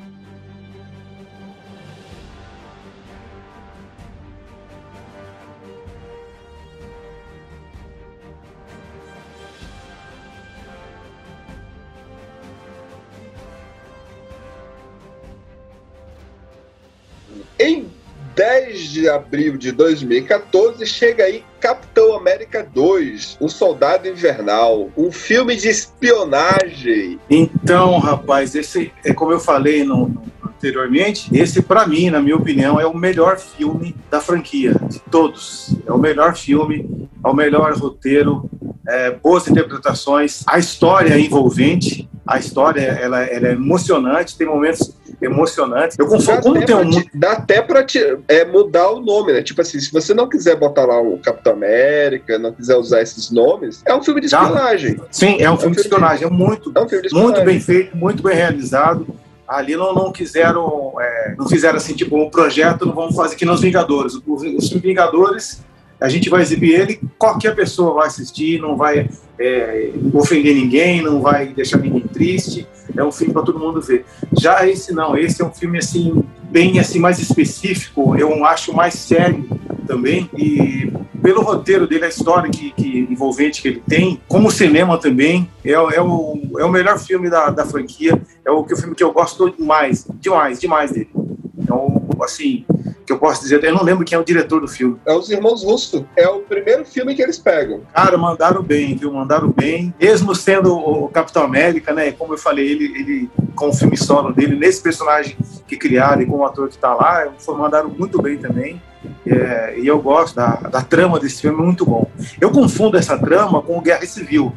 Em 17.59 17.87
10 18.35 18.81
de 18.91 19.09
abril 19.09 19.57
de 19.57 19.73
2014, 19.73 20.85
chega 20.87 21.25
aí 21.25 21.43
Capitão 21.59 22.15
América 22.15 22.67
2, 22.75 23.39
O 23.41 23.49
Soldado 23.49 24.07
Invernal, 24.07 24.91
um 24.97 25.11
filme 25.11 25.57
de 25.57 25.69
espionagem. 25.69 27.19
Então, 27.31 27.99
rapaz, 27.99 28.55
esse 28.55 28.93
é 29.05 29.13
como 29.15 29.33
eu 29.33 29.41
falei 29.41 29.85
no, 29.85 30.09
no- 30.09 30.23
anteriormente, 30.47 31.29
esse 31.33 31.63
pra 31.63 31.87
mim, 31.87 32.11
na 32.11 32.21
minha 32.21 32.37
opinião, 32.37 32.79
é 32.81 32.87
o 32.87 32.95
melhor 32.97 33.39
filme 33.39 33.95
da 34.11 34.21
franquia, 34.21 34.75
de 34.89 34.99
todos. 35.11 35.75
É 35.87 35.93
o 35.93 35.99
melhor 35.99 36.35
filme, 36.37 37.09
é 37.25 37.29
o 37.29 37.35
melhor 37.35 37.73
roteiro, 37.77 38.49
é, 38.89 39.11
boas 39.11 39.49
interpretações, 39.49 40.43
a 40.47 40.59
história 40.59 41.15
é 41.15 41.21
envolvente, 41.21 42.09
a 42.27 42.39
história 42.39 42.81
ela, 42.83 43.23
ela 43.25 43.49
é 43.49 43.53
emocionante, 43.53 44.37
tem 44.37 44.47
momentos 44.47 44.93
emocionantes. 45.21 45.99
Eu 45.99 46.07
Dá 46.09 46.17
confundo, 46.17 46.43
como 46.43 46.65
tem 46.65 46.75
um 46.77 46.91
dá 47.15 47.33
até 47.33 47.63
pra 47.63 47.85
te- 47.85 48.19
é, 48.29 48.45
mudar 48.45 48.91
o 48.91 49.01
nome, 49.01 49.33
né? 49.33 49.43
Tipo 49.43 49.61
assim, 49.63 49.79
se 49.81 49.93
você 49.93 50.13
não 50.15 50.29
quiser 50.29 50.57
botar 50.57 50.85
lá 50.85 51.01
o 51.01 51.19
Capitão 51.19 51.53
América, 51.53 52.39
não 52.39 52.53
quiser 52.53 52.77
usar 52.77 53.03
esses 53.03 53.31
nomes, 53.31 53.83
é 53.87 53.95
um 53.95 54.03
filme 54.03 54.21
de 54.21 54.27
espionagem. 54.27 55.01
Sim, 55.11 55.37
é 55.41 55.51
um 55.51 55.57
filme 55.57 55.75
de 55.77 55.83
espionagem, 55.83 56.27
é 56.27 56.31
muito, 56.31 56.73
É 56.75 56.81
um 56.81 56.89
filme 56.89 57.09
de 57.09 57.15
muito 57.15 57.29
espionagem. 57.39 57.45
bem 57.45 57.61
feito, 57.61 57.97
muito 57.97 58.23
bem 58.23 58.35
realizado. 58.37 59.07
Ali 59.49 59.77
não, 59.77 59.95
não 59.95 60.11
quiseram, 60.11 60.95
é, 61.01 61.35
não 61.39 61.49
fizeram 61.49 61.77
assim, 61.77 61.95
tipo, 61.95 62.17
um 62.21 62.29
projeto, 62.29 62.85
não 62.85 62.93
vamos 62.95 63.15
fazer 63.15 63.37
que 63.37 63.45
nem 63.45 63.55
os 63.55 63.61
Vingadores. 63.61 64.15
O- 64.27 64.35
Os 64.35 64.69
Vingadores, 64.71 65.61
a 66.01 66.09
gente 66.09 66.29
vai 66.29 66.43
exibir 66.43 66.81
ele, 66.81 67.01
qualquer 67.19 67.55
pessoa 67.55 67.95
vai 67.95 68.07
assistir, 68.09 68.61
não 68.61 68.77
vai 68.77 69.09
é, 69.39 69.91
ofender 70.13 70.55
ninguém, 70.55 71.03
não 71.03 71.21
vai 71.21 71.47
deixar 71.47 71.79
ninguém 71.79 72.03
triste. 72.03 72.67
É 72.97 73.03
um 73.03 73.13
filme 73.13 73.33
para 73.33 73.43
todo 73.43 73.59
mundo 73.59 73.81
ver. 73.81 74.05
Já 74.33 74.67
esse 74.67 74.93
não, 74.93 75.17
esse 75.17 75.43
é 75.43 75.45
um 75.45 75.53
filme 75.53 75.79
assim 75.79 76.23
bem 76.51 76.79
assim 76.79 76.99
mais 76.99 77.19
específico. 77.19 78.17
Eu 78.17 78.45
acho 78.45 78.73
mais 78.75 78.95
sério 78.95 79.49
também 79.87 80.29
e 80.37 80.93
pelo 81.23 81.43
roteiro 81.43 81.89
dele, 81.89 82.05
a 82.05 82.09
história 82.09 82.49
que, 82.49 82.71
que 82.71 83.01
envolvente 83.11 83.61
que 83.61 83.67
ele 83.67 83.83
tem, 83.85 84.21
como 84.29 84.49
cinema 84.49 84.97
também, 84.97 85.51
é, 85.65 85.73
é, 85.73 86.01
o, 86.01 86.41
é 86.57 86.65
o 86.65 86.71
melhor 86.71 87.01
filme 87.01 87.29
da, 87.29 87.51
da 87.51 87.65
franquia, 87.65 88.21
é 88.45 88.51
o, 88.51 88.63
que, 88.63 88.75
o 88.75 88.77
filme 88.77 88.95
que 88.95 89.03
eu 89.03 89.13
gosto 89.13 89.51
demais, 89.51 90.07
demais, 90.21 90.61
demais 90.61 90.93
dele. 90.93 91.11
Então, 91.59 92.07
assim, 92.23 92.65
que 93.07 93.13
eu 93.13 93.19
posso 93.19 93.43
dizer, 93.43 93.63
eu 93.63 93.73
não 93.73 93.85
lembro 93.85 94.05
quem 94.05 94.17
é 94.17 94.21
o 94.21 94.25
diretor 94.25 94.61
do 94.61 94.67
filme. 94.67 94.99
É 95.07 95.13
os 95.15 95.31
Irmãos 95.31 95.63
Russo. 95.63 96.05
É 96.17 96.29
o 96.29 96.41
primeiro 96.41 96.85
filme 96.85 97.15
que 97.15 97.23
eles 97.23 97.39
pegam. 97.39 97.83
Cara, 97.95 98.19
mandaram 98.19 98.63
bem, 98.63 98.97
viu? 98.97 99.13
Mandaram 99.13 99.49
bem. 99.49 99.95
Mesmo 100.01 100.35
sendo 100.35 100.77
o 100.77 101.09
Capitão 101.09 101.45
América, 101.45 101.93
né? 101.93 102.11
Como 102.11 102.35
eu 102.35 102.39
falei, 102.39 102.69
ele, 102.69 102.85
ele 102.99 103.31
com 103.55 103.69
o 103.69 103.73
filme 103.73 103.97
solo 103.97 104.33
dele, 104.33 104.57
nesse 104.57 104.83
personagem 104.83 105.37
que 105.67 105.77
criaram 105.77 106.23
e 106.23 106.27
com 106.27 106.39
o 106.39 106.45
ator 106.45 106.69
que 106.69 106.77
tá 106.77 106.95
lá, 106.95 107.33
foi, 107.39 107.57
mandaram 107.57 107.89
muito 107.89 108.21
bem 108.21 108.37
também. 108.37 108.83
É, 109.25 109.79
e 109.79 109.87
eu 109.87 110.01
gosto 110.01 110.35
da, 110.35 110.57
da 110.57 110.83
trama 110.83 111.21
desse 111.21 111.43
filme, 111.43 111.59
é 111.59 111.65
muito 111.65 111.87
bom. 111.87 112.11
Eu 112.41 112.51
confundo 112.51 112.97
essa 112.97 113.17
trama 113.17 113.63
com 113.63 113.81
Guerra 113.81 114.05
Civil, 114.05 114.53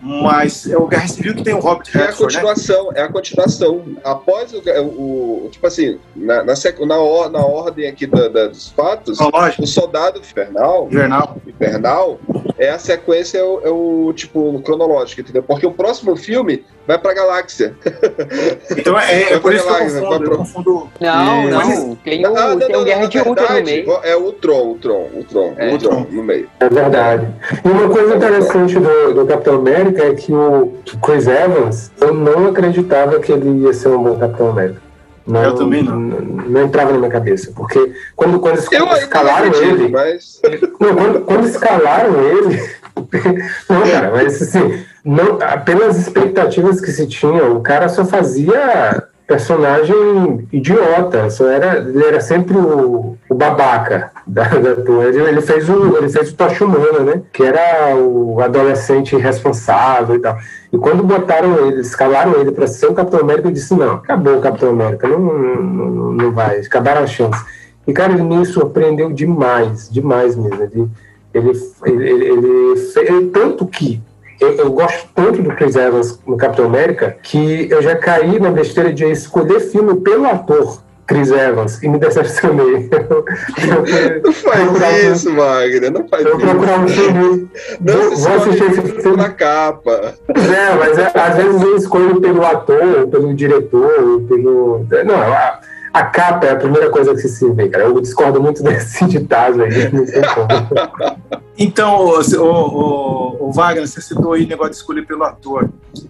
mas 0.00 0.68
é 0.68 0.76
o 0.76 0.86
Guerra 0.86 1.08
Civil 1.08 1.34
que 1.34 1.42
tem 1.42 1.54
o 1.54 1.60
Robert 1.60 1.86
É 1.94 1.98
a 1.98 2.06
Redford, 2.06 2.34
né? 2.36 2.42
continuação, 2.42 2.90
é 2.94 3.02
a 3.02 3.08
continuação. 3.08 3.82
Após 4.02 4.52
o, 4.54 4.58
o- 4.58 5.48
tipo 5.50 5.66
assim, 5.66 5.98
na, 6.16 6.42
na, 6.44 6.54
na, 6.86 6.98
or- 6.98 7.30
na 7.30 7.44
ordem 7.44 7.88
aqui 7.88 8.06
da- 8.06 8.28
da- 8.28 8.46
dos 8.48 8.68
fatos, 8.70 9.18
o 9.20 9.66
Soldado 9.66 10.18
Infernal, 10.20 10.86
Invernal. 10.90 11.36
Infernal 11.46 12.18
é 12.58 12.70
a 12.70 12.78
sequência, 12.78 13.38
é 13.38 13.42
o, 13.44 13.60
é 13.64 13.70
o, 13.70 14.12
tipo 14.14 14.60
cronológico, 14.62 15.20
entendeu? 15.20 15.42
Porque 15.42 15.66
o 15.66 15.72
próximo 15.72 16.16
filme 16.16 16.64
vai 16.86 16.98
pra 16.98 17.12
galáxia. 17.14 17.74
Então 18.70 18.98
é, 18.98 19.34
é 19.34 19.38
por 19.38 19.52
isso 19.52 19.64
que 19.64 19.68
eu 19.68 19.74
galáxia, 19.74 20.00
vai 20.00 20.08
confundo. 20.10 20.24
pra- 20.24 20.32
Eu 20.34 20.38
confundo 20.38 20.88
Não, 21.00 21.08
É, 21.42 21.50
não. 21.50 21.58
mas- 21.58 21.96
Tem 22.04 22.26
o, 22.26 22.36
Ah, 22.36 22.48
não, 22.50 22.58
tem 22.58 22.68
o 22.68 22.78
não, 22.78 22.84
Guerra 22.84 23.00
na 23.02 23.06
de 23.08 23.18
Ultra 23.18 23.54
no 23.58 23.64
meio. 23.64 23.98
É 24.02 24.16
o 24.16 24.32
Tron, 24.32 24.70
o 24.72 24.74
Tron, 24.76 25.08
o 25.14 25.24
Tron, 25.24 25.54
É. 25.58 25.74
o 25.74 25.78
Tron 25.78 26.06
no 26.10 26.22
meio. 26.22 26.48
É 26.60 26.68
verdade. 26.68 27.28
E 27.64 27.68
uma 27.68 27.88
coisa 27.88 28.16
interessante 28.16 28.74
do, 28.78 29.14
do 29.14 29.26
Capitão 29.26 29.54
América 29.56 29.89
é 29.98 30.14
que 30.14 30.32
o 30.32 30.72
Chris 31.02 31.26
Evans, 31.26 31.90
eu 32.00 32.12
não 32.14 32.48
acreditava 32.48 33.18
que 33.18 33.32
ele 33.32 33.64
ia 33.64 33.72
ser 33.72 33.88
um 33.88 34.02
bom 34.02 34.18
Capitão 34.18 34.50
América. 34.50 34.80
Não, 35.26 35.42
Eu 35.44 35.54
também 35.54 35.82
não. 35.82 35.98
não. 35.98 36.62
entrava 36.62 36.92
na 36.92 36.98
minha 36.98 37.10
cabeça. 37.10 37.52
Porque 37.54 37.92
quando, 38.16 38.40
quando 38.40 38.58
escalaram 38.58 39.48
acredito, 39.48 39.82
ele. 39.82 39.88
mas 39.88 40.40
Não, 40.80 40.94
quando, 40.94 41.20
quando 41.20 41.46
escalaram 41.46 42.20
ele. 42.20 42.80
não, 43.68 43.82
cara, 43.82 44.10
mas 44.10 44.42
assim, 44.42 44.84
não, 45.04 45.38
pelas 45.64 45.98
expectativas 45.98 46.80
que 46.80 46.90
se 46.90 47.06
tinha, 47.06 47.44
o 47.44 47.60
cara 47.60 47.88
só 47.88 48.04
fazia 48.04 49.04
personagem 49.30 50.48
idiota, 50.52 51.28
era, 51.48 51.78
ele 51.78 52.04
era 52.04 52.20
sempre 52.20 52.56
o, 52.56 53.16
o 53.28 53.34
babaca 53.34 54.10
da, 54.26 54.42
da 54.48 54.74
turma. 54.74 55.04
Ele, 55.04 55.22
ele 55.22 55.40
fez 55.40 55.68
o 55.68 55.96
ele 55.96 56.08
fez 56.08 56.32
o 56.32 56.34
Tocha 56.34 56.64
Humana, 56.64 56.98
né? 56.98 57.22
Que 57.32 57.44
era 57.44 57.94
o 57.94 58.40
adolescente 58.40 59.14
irresponsável 59.14 60.16
e 60.16 60.18
tal. 60.18 60.36
E 60.72 60.76
quando 60.76 61.04
botaram 61.04 61.64
ele, 61.64 61.80
escalaram 61.80 62.40
ele 62.40 62.50
para 62.50 62.66
ser 62.66 62.86
o 62.86 62.92
Capitão 62.92 63.20
América, 63.20 63.46
eu 63.46 63.52
disse, 63.52 63.72
não, 63.72 63.92
acabou 63.94 64.36
o 64.36 64.40
Capitão 64.40 64.70
América, 64.70 65.06
não, 65.06 65.20
não, 65.20 66.12
não, 66.12 66.32
vai, 66.32 66.58
acabaram 66.58 67.04
as 67.04 67.12
chances. 67.12 67.40
E, 67.86 67.92
cara, 67.92 68.12
ele 68.12 68.22
me 68.22 68.44
surpreendeu 68.44 69.12
demais, 69.12 69.88
demais 69.88 70.34
mesmo. 70.34 70.64
Ele, 70.64 70.90
ele, 71.32 71.52
ele, 71.86 72.24
ele, 72.24 72.74
ele 72.96 73.26
tanto 73.28 73.64
que 73.64 74.02
eu, 74.40 74.52
eu 74.56 74.72
gosto 74.72 75.08
tanto 75.14 75.42
do 75.42 75.50
Chris 75.54 75.76
Evans 75.76 76.18
no 76.26 76.36
Capitão 76.36 76.64
América 76.64 77.16
que 77.22 77.68
eu 77.70 77.82
já 77.82 77.94
caí 77.96 78.40
na 78.40 78.50
besteira 78.50 78.92
de 78.92 79.04
escolher 79.04 79.60
filme 79.60 80.00
pelo 80.00 80.26
ator. 80.26 80.80
Chris 81.10 81.32
Evans 81.32 81.82
e 81.82 81.88
me 81.88 81.98
decepcionei. 81.98 82.88
Não 84.22 84.32
faz 84.32 85.02
isso, 85.02 85.32
Magna. 85.32 85.90
Não 85.90 86.06
faz 86.08 86.24
Eu 86.24 86.38
isso. 86.38 86.46
procurar 86.46 86.78
um 86.78 86.86
filme. 86.88 87.50
Não 87.80 87.94
vou, 87.94 88.16
vou 88.16 88.34
assistir 88.36 88.70
esse 88.70 88.80
filme. 89.02 89.16
na 89.16 89.28
capa. 89.30 90.14
É, 90.28 90.74
mas 90.78 90.96
é, 90.96 91.10
às 91.12 91.34
vezes 91.34 91.62
eu 91.62 91.76
escolho 91.76 92.20
pelo 92.20 92.46
ator, 92.46 93.08
pelo 93.10 93.34
diretor, 93.34 94.22
pelo. 94.28 94.86
Não, 95.04 95.16
a, 95.20 95.58
a 95.92 96.04
capa 96.04 96.46
é 96.46 96.52
a 96.52 96.56
primeira 96.56 96.88
coisa 96.90 97.14
que 97.14 97.28
se 97.28 97.50
vê, 97.52 97.68
cara. 97.68 97.84
Eu 97.84 98.00
discordo 98.00 98.40
muito 98.40 98.62
desse 98.64 99.04
ditado 99.06 99.62
aí. 99.62 99.72
Então, 101.58 101.96
o, 102.06 102.20
o, 102.38 103.48
o- 103.48 103.52
Wagner, 103.52 103.86
você 103.86 104.00
citou 104.00 104.32
aí 104.32 104.44
o 104.44 104.48
negócio 104.48 104.70
de 104.70 104.76
escolher 104.76 105.06
pelo 105.06 105.24
ator. 105.24 105.68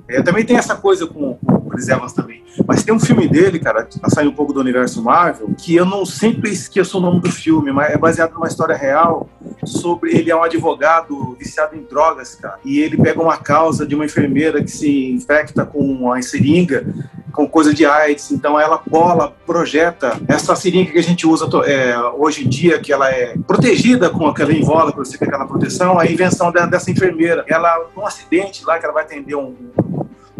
É, 0.08 0.22
também 0.22 0.44
tem 0.44 0.56
essa 0.56 0.76
coisa 0.76 1.06
com, 1.06 1.34
com 1.44 1.59
Chris 1.70 1.88
Evans 1.88 2.12
também. 2.12 2.42
Mas 2.66 2.82
tem 2.82 2.92
um 2.92 3.00
filme 3.00 3.28
dele, 3.28 3.58
cara, 3.58 3.88
pra 4.00 4.10
sair 4.10 4.26
um 4.28 4.32
pouco 4.34 4.52
do 4.52 4.60
universo 4.60 5.02
Marvel, 5.02 5.50
que 5.56 5.74
eu 5.74 5.84
não 5.86 6.04
sempre 6.04 6.50
esqueço 6.50 6.98
o 6.98 7.00
nome 7.00 7.20
do 7.20 7.30
filme, 7.30 7.72
mas 7.72 7.92
é 7.92 7.96
baseado 7.96 8.34
numa 8.34 8.48
história 8.48 8.76
real 8.76 9.28
sobre 9.64 10.14
ele 10.16 10.30
é 10.30 10.36
um 10.36 10.42
advogado 10.42 11.36
viciado 11.38 11.76
em 11.76 11.82
drogas, 11.82 12.34
cara. 12.34 12.58
E 12.64 12.80
ele 12.80 12.96
pega 12.96 13.20
uma 13.20 13.36
causa 13.36 13.86
de 13.86 13.94
uma 13.94 14.04
enfermeira 14.04 14.62
que 14.62 14.70
se 14.70 15.10
infecta 15.12 15.64
com 15.64 15.78
uma 15.80 16.20
seringa 16.22 16.84
com 17.32 17.46
coisa 17.48 17.72
de 17.72 17.86
AIDS. 17.86 18.32
Então 18.32 18.58
ela 18.58 18.82
bola, 18.86 19.32
projeta 19.46 20.20
essa 20.26 20.54
seringa 20.56 20.90
que 20.90 20.98
a 20.98 21.02
gente 21.02 21.26
usa 21.26 21.46
é, 21.64 21.96
hoje 22.16 22.44
em 22.44 22.48
dia, 22.48 22.80
que 22.80 22.92
ela 22.92 23.08
é 23.10 23.36
protegida 23.46 24.10
com 24.10 24.26
aquela 24.26 24.52
invólucro, 24.52 25.04
você 25.04 25.16
aquela 25.22 25.46
proteção, 25.46 25.98
a 25.98 26.06
invenção 26.06 26.50
de- 26.50 26.66
dessa 26.66 26.90
enfermeira. 26.90 27.44
Ela, 27.48 27.86
num 27.96 28.04
acidente 28.04 28.64
lá, 28.64 28.78
que 28.78 28.84
ela 28.84 28.94
vai 28.94 29.04
atender 29.04 29.36
um, 29.36 29.54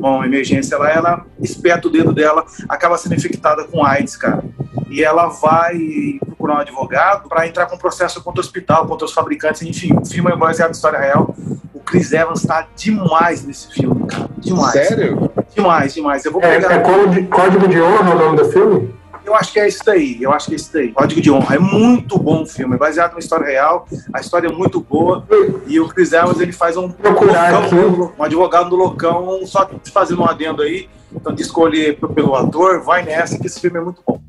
uma 0.08 0.26
emergência 0.26 0.76
lá, 0.78 0.90
ela 0.90 1.26
espeta 1.40 1.88
o 1.88 1.90
dedo 1.90 2.12
dela, 2.12 2.44
acaba 2.68 2.96
sendo 2.96 3.14
infectada 3.14 3.64
com 3.64 3.84
AIDS, 3.84 4.16
cara. 4.16 4.42
E 4.88 5.02
ela 5.04 5.26
vai 5.28 6.18
procurar 6.26 6.54
um 6.56 6.58
advogado 6.58 7.28
para 7.28 7.46
entrar 7.46 7.66
com 7.66 7.76
processo 7.78 8.22
contra 8.22 8.40
o 8.40 8.44
hospital, 8.44 8.86
contra 8.86 9.04
os 9.04 9.12
fabricantes, 9.12 9.62
enfim, 9.62 9.96
o 9.96 10.04
filme 10.04 10.30
é 10.32 10.36
baseado 10.36 10.70
em 10.70 10.72
história 10.72 10.98
real. 10.98 11.34
O 11.72 11.80
Chris 11.80 12.12
Evans 12.12 12.42
tá 12.42 12.66
demais 12.76 13.44
nesse 13.44 13.72
filme, 13.72 14.06
cara. 14.06 14.28
Demais. 14.38 14.72
Sério? 14.72 15.30
Demais, 15.54 15.94
demais. 15.94 16.24
Eu 16.24 16.32
vou 16.32 16.42
É, 16.42 16.56
pegar. 16.58 16.72
é 16.72 16.78
Código, 16.80 17.28
Código 17.28 17.68
de 17.68 17.80
Honra 17.80 18.14
o 18.14 18.18
nome 18.18 18.36
do 18.36 18.44
filme? 18.46 18.94
Eu 19.30 19.36
acho 19.36 19.52
que 19.52 19.60
é 19.60 19.68
isso 19.68 19.84
daí, 19.86 20.18
eu 20.20 20.32
acho 20.32 20.48
que 20.48 20.54
é 20.54 20.56
isso 20.56 20.72
daí. 20.72 20.90
Código 20.90 21.20
de 21.20 21.30
Honra. 21.30 21.54
É 21.54 21.58
muito 21.60 22.18
bom 22.18 22.42
o 22.42 22.46
filme, 22.46 22.74
é 22.74 22.78
baseado 22.78 23.12
numa 23.12 23.20
história 23.20 23.46
real, 23.46 23.86
a 24.12 24.20
história 24.20 24.48
é 24.48 24.52
muito 24.52 24.80
boa, 24.80 25.24
e 25.68 25.78
o 25.78 25.86
Chris 25.86 26.12
Evans, 26.12 26.40
ele 26.40 26.50
faz 26.50 26.76
um, 26.76 26.90
Procurar 26.90 27.52
loucão, 27.52 28.12
um 28.18 28.24
advogado 28.24 28.70
do 28.70 28.74
loucão, 28.74 29.46
só 29.46 29.70
fazendo 29.92 30.22
um 30.22 30.26
adendo 30.26 30.62
aí, 30.62 30.88
então 31.14 31.32
de 31.32 31.42
escolher 31.42 31.96
pelo 32.12 32.34
ator, 32.34 32.82
vai 32.82 33.04
nessa, 33.04 33.38
que 33.38 33.46
esse 33.46 33.60
filme 33.60 33.78
é 33.78 33.80
muito 33.80 34.02
bom. 34.04 34.20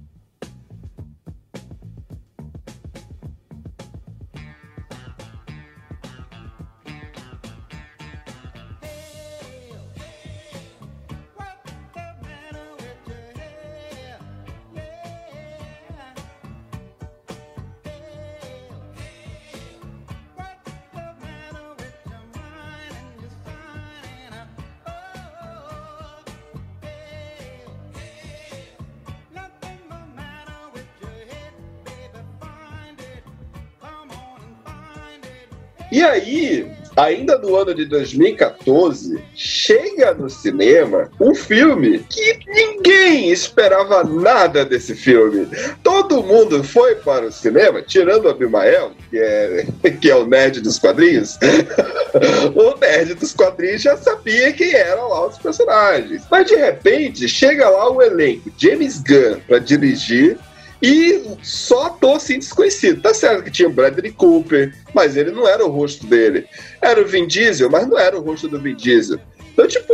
Aí, 36.12 36.68
ainda 36.96 37.38
no 37.38 37.56
ano 37.56 37.74
de 37.74 37.86
2014, 37.86 39.22
chega 39.34 40.14
no 40.14 40.30
cinema 40.30 41.10
um 41.20 41.34
filme 41.34 42.00
que 42.10 42.40
ninguém 42.46 43.30
esperava 43.32 44.04
nada 44.04 44.66
desse 44.66 44.96
filme. 44.96 45.48
Todo 45.84 46.24
mundo 46.24 46.64
foi 46.64 46.96
para 46.96 47.26
o 47.26 47.32
cinema, 47.32 47.82
tirando 47.82 48.26
o 48.26 48.30
Abimael, 48.30 48.92
que 49.10 49.18
é, 49.18 49.66
que 50.02 50.10
é 50.10 50.16
o 50.16 50.26
nerd 50.26 50.62
dos 50.62 50.78
quadrinhos. 50.78 51.38
o 52.56 52.80
nerd 52.80 53.14
dos 53.16 53.34
quadrinhos 53.34 53.82
já 53.82 53.96
sabia 53.98 54.52
quem 54.54 54.74
eram 54.74 55.10
lá 55.10 55.28
os 55.28 55.38
personagens. 55.38 56.24
Mas 56.30 56.48
de 56.48 56.56
repente, 56.56 57.28
chega 57.28 57.70
lá 57.70 57.90
o 57.90 58.02
elenco, 58.02 58.52
James 58.58 59.02
Gunn, 59.02 59.40
para 59.48 59.60
dirigir. 59.60 60.38
E 60.82 61.24
só 61.44 61.88
ator 61.88 62.18
assim 62.18 62.40
desconhecido. 62.40 63.02
Tá 63.02 63.14
certo 63.14 63.44
que 63.44 63.52
tinha 63.52 63.70
o 63.70 63.72
Bradley 63.72 64.12
Cooper, 64.12 64.74
mas 64.94 65.16
ele 65.16 65.32
não 65.32 65.48
era 65.48 65.66
o 65.66 65.70
rosto 65.70 66.06
dele. 66.08 66.48
Era 66.82 67.02
o 67.02 67.06
Vin 67.06 67.28
Diesel, 67.28 67.70
mas 67.70 67.88
não 67.88 68.00
era 68.00 68.18
o 68.18 68.22
rosto 68.22 68.48
do 68.48 68.60
Vin 68.60 68.76
Diesel. 68.76 69.20
Então, 69.54 69.68
tipo, 69.68 69.94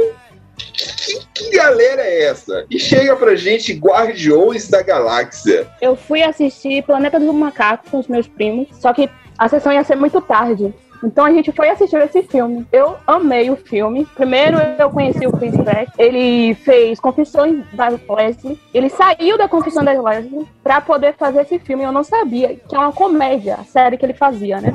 que, 0.58 1.20
que 1.34 1.50
galera 1.52 2.02
é 2.02 2.26
essa? 2.26 2.66
E 2.70 2.80
chega 2.80 3.16
pra 3.16 3.36
gente 3.36 3.74
Guardiões 3.74 4.70
da 4.70 4.82
Galáxia. 4.82 5.68
Eu 5.82 5.96
fui 5.96 6.22
assistir 6.22 6.84
Planeta 6.84 7.20
dos 7.20 7.34
Macacos 7.34 7.90
com 7.90 8.00
os 8.00 8.08
meus 8.08 8.28
primos, 8.28 8.68
só 8.80 8.94
que 8.94 9.10
a 9.38 9.48
sessão 9.48 9.72
ia 9.72 9.84
ser 9.84 9.96
muito 9.96 10.20
tarde. 10.22 10.74
Então 11.04 11.26
a 11.26 11.32
gente 11.32 11.52
foi 11.52 11.70
assistir 11.70 11.98
esse 11.98 12.24
filme. 12.24 12.66
Eu 12.72 12.96
amei 13.06 13.50
o 13.50 13.56
filme. 13.56 14.06
Primeiro 14.16 14.58
eu 14.80 14.90
conheci 14.90 15.26
o 15.28 15.32
Chris 15.32 15.56
Pratt. 15.56 15.90
Ele 15.98 16.54
fez 16.56 17.00
Confissões 17.00 17.64
da 17.74 17.88
Leslie. 17.90 18.60
Ele 18.74 18.90
saiu 18.90 19.38
da 19.38 19.48
Confissão 19.48 19.84
das 19.84 20.02
Leslie 20.02 20.48
pra 20.64 20.82
poder 20.82 21.14
fazer 21.16 21.42
esse 21.42 21.60
filme. 21.60 21.84
Eu 21.84 21.92
não 21.92 22.04
sabia 22.04 22.56
que 22.56 22.76
é 22.76 22.80
uma 22.80 22.92
comédia, 22.92 23.56
a 23.56 23.64
série 23.64 23.98
que 23.98 24.06
ele 24.06 24.14
fazia, 24.14 24.60
né? 24.60 24.74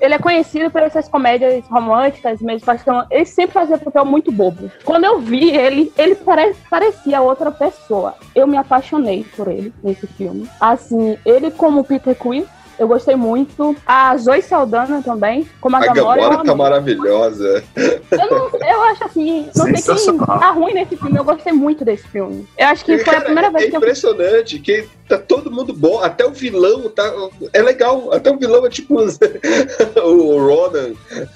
Ele 0.00 0.12
é 0.12 0.18
conhecido 0.18 0.70
por 0.70 0.82
essas 0.82 1.08
comédias 1.08 1.64
românticas, 1.66 2.38
de 2.38 2.58
paixão. 2.60 3.06
Ele 3.10 3.24
sempre 3.24 3.54
fazia 3.54 3.78
papel 3.78 4.04
muito 4.04 4.30
bobo. 4.30 4.70
Quando 4.84 5.04
eu 5.04 5.18
vi 5.18 5.50
ele, 5.56 5.90
ele 5.96 6.14
pare- 6.16 6.54
parecia 6.68 7.22
outra 7.22 7.50
pessoa. 7.50 8.14
Eu 8.34 8.46
me 8.46 8.56
apaixonei 8.58 9.24
por 9.34 9.48
ele 9.48 9.72
nesse 9.82 10.06
filme. 10.06 10.46
Assim, 10.60 11.16
ele 11.24 11.50
como 11.50 11.84
Peter 11.84 12.14
Quill, 12.14 12.44
eu 12.78 12.88
gostei 12.88 13.16
muito. 13.16 13.76
A 13.86 14.16
Zoe 14.16 14.42
Saldana 14.42 15.02
também, 15.02 15.48
como 15.60 15.76
a, 15.76 15.78
A 15.78 15.86
Gamora. 15.86 16.20
Gamora 16.20 16.44
tá 16.44 16.54
maravilhosa. 16.54 17.64
Eu, 17.76 18.30
não, 18.30 18.68
eu 18.68 18.82
acho 18.82 19.04
assim, 19.04 19.48
não 19.54 19.66
sei 19.76 19.96
quem 19.96 20.18
tá 20.18 20.50
ruim 20.50 20.74
nesse 20.74 20.96
filme. 20.96 21.18
Eu 21.18 21.24
gostei 21.24 21.52
muito 21.52 21.84
desse 21.84 22.06
filme. 22.08 22.46
Eu 22.58 22.66
acho 22.68 22.84
que 22.84 22.98
foi 22.98 23.02
a 23.02 23.14
Cara, 23.14 23.24
primeira 23.24 23.50
vez 23.50 23.64
é 23.64 23.70
que 23.70 23.76
eu 23.76 23.78
impressionante 23.78 24.58
que 24.58 24.88
tá 25.08 25.18
todo 25.18 25.50
mundo 25.50 25.72
bom. 25.72 26.00
Até 26.00 26.24
o 26.26 26.30
vilão 26.30 26.88
tá. 26.90 27.12
É 27.52 27.62
legal. 27.62 28.12
Até 28.12 28.30
o 28.30 28.38
vilão 28.38 28.64
é 28.66 28.70
tipo 28.70 28.94
o 30.04 30.38
Ronan. 30.38 30.92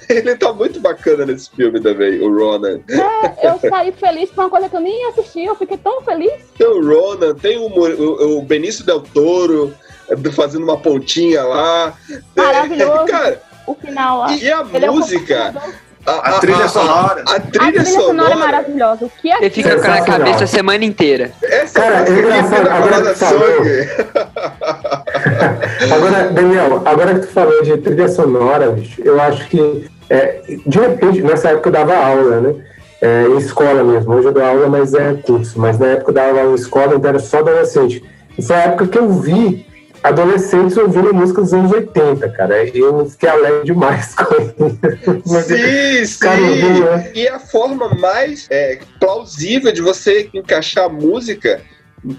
Ele 0.09 0.37
tá 0.37 0.53
muito 0.53 0.81
bacana 0.81 1.27
nesse 1.27 1.51
filme 1.51 1.81
também, 1.81 2.21
o 2.21 2.37
Ronan. 2.37 2.81
É, 2.89 3.49
eu 3.49 3.59
saí 3.71 3.93
feliz 3.93 4.31
com 4.31 4.43
uma 4.43 4.51
coisa 4.51 4.69
que 4.69 4.77
eu 4.77 4.81
nem 4.81 5.07
assisti. 5.07 5.45
Eu 5.45 5.55
fiquei 5.55 5.77
tão 5.77 6.01
feliz. 6.03 6.33
Tem 6.57 6.67
o 6.67 6.87
Ronan, 6.87 7.35
tem 7.35 7.59
o, 7.59 7.69
o, 7.69 8.39
o 8.39 8.43
Benício 8.43 8.85
Del 8.85 9.01
Toro 9.01 9.75
fazendo 10.35 10.65
uma 10.65 10.77
pontinha 10.79 11.43
lá. 11.45 11.93
Maravilhoso. 12.37 13.05
Cara, 13.11 13.41
O 13.67 13.75
final 13.75 14.19
lá. 14.21 14.33
e 14.37 14.51
a 14.53 14.65
Ele 14.73 14.85
é 14.87 14.91
música? 14.91 15.53
compositor. 15.53 15.89
A 16.07 16.33
trilha 16.39 16.69
sonora. 16.69 17.23
A, 17.27 17.33
A 17.35 17.41
trilha, 17.41 17.67
trilha 17.73 17.85
sonora 17.85 18.07
sonora. 18.07 18.33
é 18.33 18.37
maravilhosa. 18.37 19.05
O 19.05 19.11
que 19.11 19.31
é 19.31 19.37
Você 19.41 19.51
fica 19.51 19.77
com 19.77 19.89
na 19.89 20.01
cabeça 20.03 20.45
a 20.45 20.47
semana 20.47 20.83
inteira. 20.85 21.33
Essa 21.43 21.81
Cara, 21.81 22.09
é 22.09 22.11
engraçado, 22.11 22.49
vira 22.49 22.75
agora 22.75 22.91
balada 22.91 23.13
que 23.13 23.19
falou. 23.19 23.41
sangue. 23.41 23.89
Agora, 25.93 26.31
Daniel, 26.31 26.83
agora 26.87 27.15
que 27.15 27.27
tu 27.27 27.33
falou 27.33 27.63
de 27.63 27.77
trilha 27.79 28.09
sonora, 28.09 28.75
eu 28.99 29.21
acho 29.21 29.49
que, 29.49 29.91
é, 30.09 30.41
de 30.67 30.79
repente, 30.79 31.21
nessa 31.23 31.51
época 31.51 31.69
eu 31.69 31.73
dava 31.73 31.95
aula, 31.97 32.41
né? 32.41 32.55
É, 33.03 33.25
em 33.29 33.37
escola 33.39 33.85
mesmo. 33.85 34.15
Hoje 34.15 34.29
eu 34.29 34.33
dou 34.33 34.43
aula, 34.45 34.67
mas 34.69 34.95
é 34.95 35.13
curso. 35.15 35.59
Mas 35.61 35.79
na 35.79 35.87
época 35.89 36.11
eu 36.11 36.15
dava 36.15 36.39
aula 36.41 36.53
em 36.53 36.55
escola, 36.55 36.95
então 36.97 37.09
era 37.11 37.19
só 37.19 37.39
adolescente. 37.39 38.03
E 38.39 38.43
foi 38.43 38.57
a 38.57 38.61
época 38.61 38.87
que 38.87 38.99
eu 38.99 39.09
vi 39.11 39.67
adolescentes 40.03 40.77
ouvindo 40.77 41.13
música 41.15 41.41
dos 41.43 41.53
anos 41.53 41.73
80, 41.73 42.29
cara. 42.31 42.65
E 42.65 42.79
eu 42.79 43.07
fiquei 43.07 43.29
alegre 43.29 43.65
demais 43.65 44.15
com 44.17 44.35
isso. 44.35 45.43
Sim, 45.45 46.05
sim. 46.05 46.19
Cara, 46.21 46.41
né? 46.41 47.11
E 47.15 47.29
a 47.29 47.39
forma 47.39 47.89
mais 47.95 48.47
é, 48.51 48.79
plausível 49.01 49.73
de 49.73 49.81
você 49.83 50.29
encaixar 50.33 50.85
a 50.85 50.89
música, 50.89 51.61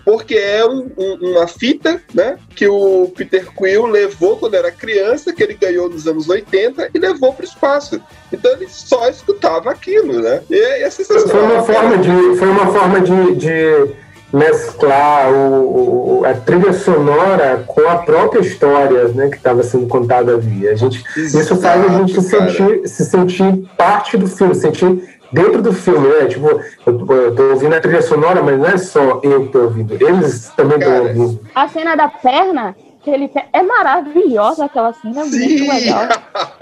porque 0.04 0.36
é 0.36 0.66
um- 0.66 0.92
um- 0.98 1.32
uma 1.32 1.48
fita 1.48 2.02
né, 2.14 2.38
que 2.54 2.68
o 2.68 3.12
Peter 3.16 3.48
Quill 3.58 3.86
levou 3.86 4.36
quando 4.38 4.56
era 4.56 4.70
criança, 4.72 5.32
que 5.32 5.42
ele 5.42 5.54
ganhou 5.54 5.90
nos 5.90 6.06
anos 6.06 6.28
80 6.28 6.90
e 6.94 7.00
levou 7.00 7.34
para 7.34 7.46
o 7.46 7.48
espaço. 7.48 8.02
Então 8.32 8.52
ele 8.52 8.68
só 8.68 9.08
escutava 9.10 9.72
aquilo, 9.72 10.22
né? 10.22 10.42
E 10.50 10.56
é, 10.56 10.82
é 10.84 10.92
Foi 10.92 11.06
sensacional. 11.06 11.46
uma 11.54 11.64
forma 11.64 11.98
de, 11.98 12.38
foi 12.38 12.48
uma 12.50 12.68
forma 12.74 13.00
de, 13.02 13.36
de 13.36 13.88
mesclar 14.32 15.32
o, 15.32 16.20
o- 16.22 16.26
a 16.26 16.34
trilha 16.34 16.74
sonora 16.74 17.64
com 17.68 17.82
a 17.88 17.96
própria 17.98 18.42
história 18.42 19.08
né, 19.10 19.30
que 19.30 19.38
estava 19.38 19.64
sendo 19.64 19.88
contada 19.88 20.34
ali. 20.36 20.68
A 20.68 20.76
gente, 20.76 21.04
isso 21.18 21.56
faz 21.58 21.84
a 21.86 21.98
gente 21.98 22.14
se 22.22 22.36
Exato, 22.36 22.52
sentir, 22.52 22.88
se 22.88 23.06
sentir 23.06 23.58
parte 23.78 24.18
do 24.18 24.28
filme, 24.28 24.54
sentir 24.56 25.20
dentro 25.32 25.62
do 25.62 25.74
filme, 25.74 26.08
né? 26.08 26.26
Tipo, 26.26 26.48
eu, 26.86 27.06
eu 27.16 27.36
tô 27.36 27.44
ouvindo 27.52 27.74
a 27.76 27.80
trilha 27.80 28.02
sonora, 28.02 28.42
mas 28.44 28.58
não 28.58 28.66
é 28.66 28.78
só 28.78 29.20
eu 29.24 29.46
que 29.46 29.52
tô 29.52 29.60
ouvindo, 29.64 29.94
eles 29.94 30.50
também 30.56 30.78
estão 30.80 31.00
ouvindo. 31.04 31.40
A 31.56 31.68
cena 31.68 31.96
da 31.96 32.08
perna, 32.08 32.76
que 33.04 33.10
ele 33.10 33.32
é 33.54 33.64
maravilhosa 33.64 34.66
aquela 34.66 34.92
cena, 34.94 35.24
Sim. 35.26 35.40
muito 35.60 35.72
legal. 35.72 36.04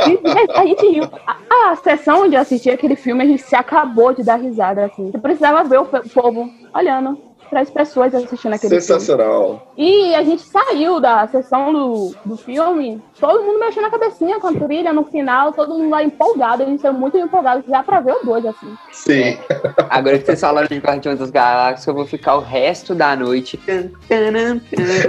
E 0.08 0.60
a 0.60 0.66
gente 0.66 0.88
riu. 0.88 1.04
A, 1.26 1.72
a 1.72 1.76
sessão 1.78 2.24
onde 2.24 2.36
eu 2.36 2.42
assisti 2.42 2.70
aquele 2.70 2.96
filme, 2.96 3.24
a 3.24 3.28
gente 3.28 3.42
se 3.42 3.56
acabou 3.56 4.14
de 4.14 4.24
dar 4.24 4.36
risada, 4.36 4.86
assim. 4.86 5.12
Você 5.12 5.18
precisava 5.18 5.64
ver 5.64 5.80
o 5.80 5.86
povo 5.86 6.50
olhando 6.76 7.18
para 7.50 7.62
as 7.62 7.70
pessoas 7.70 8.14
assistindo 8.14 8.54
aquele 8.54 8.70
filme. 8.70 8.82
Sensacional. 8.82 9.74
E 9.78 10.14
a 10.16 10.24
gente 10.24 10.42
saiu 10.42 11.00
da 11.00 11.28
sessão 11.28 11.72
do, 11.72 12.16
do 12.26 12.38
filme, 12.38 13.02
todo 13.20 13.44
mundo 13.44 13.60
mexendo 13.60 13.86
a 13.86 13.92
cabecinha 13.92 14.40
com 14.40 14.48
a 14.48 14.54
trilha 14.54 14.94
no 14.94 15.04
final, 15.04 15.54
todo 15.54 15.76
mundo 15.76 15.90
lá 15.90 16.04
empolgado, 16.04 16.64
a 16.64 16.66
gente 16.66 16.82
saiu 16.82 16.94
muito 16.94 17.18
empolgado 17.18 17.64
já 17.68 17.84
pra 17.84 18.00
ver 18.00 18.14
o 18.14 18.26
dois, 18.26 18.46
assim. 18.46 18.78
Sim. 18.92 19.38
Agora 19.90 20.18
que 20.18 20.26
vocês 20.26 20.40
falaram 20.40 20.68
de 20.68 20.78
Guardiões 20.78 21.20
das 21.20 21.30
Galáxias, 21.30 21.88
eu 21.88 21.94
vou 21.94 22.06
ficar 22.06 22.36
o 22.36 22.42
resto 22.42 22.94
da 22.94 23.16
noite. 23.16 23.60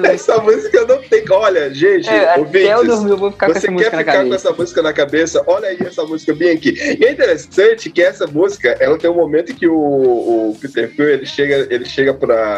Essa 0.05 0.41
música 0.41 0.85
não 0.87 1.01
tem. 1.03 1.25
Olha, 1.31 1.73
gente, 1.73 2.09
É, 2.09 2.31
até 2.31 2.37
eu 2.37 2.45
ouvintes, 2.45 2.87
dormir, 2.87 3.11
eu 3.11 3.17
vou 3.17 3.33
ficar 3.33 3.47
com 3.47 3.53
Você 3.53 3.59
essa 3.59 3.67
quer 3.67 3.73
música 3.73 3.97
na 3.97 3.99
ficar 3.99 4.25
com 4.25 4.35
essa 4.35 4.53
música 4.53 4.83
na 4.83 4.93
cabeça? 4.93 5.45
Olha 5.47 5.69
aí 5.69 5.79
essa 5.81 6.05
música 6.05 6.35
bem 6.35 6.51
aqui. 6.51 6.75
E 6.99 7.05
é 7.05 7.13
interessante 7.13 7.91
que 7.91 8.03
essa 8.03 8.27
música, 8.27 8.77
ela 8.81 8.99
tem 8.99 9.11
um 9.11 9.15
momento 9.15 9.55
que 9.55 9.67
o, 9.67 9.77
o 9.77 10.57
Peter 10.61 10.95
Quill, 10.95 11.09
ele 11.09 11.27
chega, 11.27 11.67
ele 11.71 11.85
chega 11.85 12.15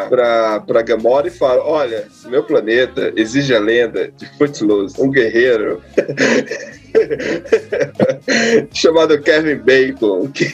pra, 0.09 0.61
pra, 0.61 0.83
Gamora 0.83 1.29
e 1.29 1.31
fala, 1.31 1.63
olha, 1.65 2.07
meu 2.27 2.43
planeta 2.43 3.13
exige 3.17 3.55
a 3.55 3.61
lenda 3.61 4.11
de 4.17 4.27
Footloose, 4.37 5.01
um 5.01 5.11
guerreiro 5.11 5.83
chamado 8.73 9.21
Kevin 9.21 9.57
Bacon, 9.57 10.29
que, 10.31 10.47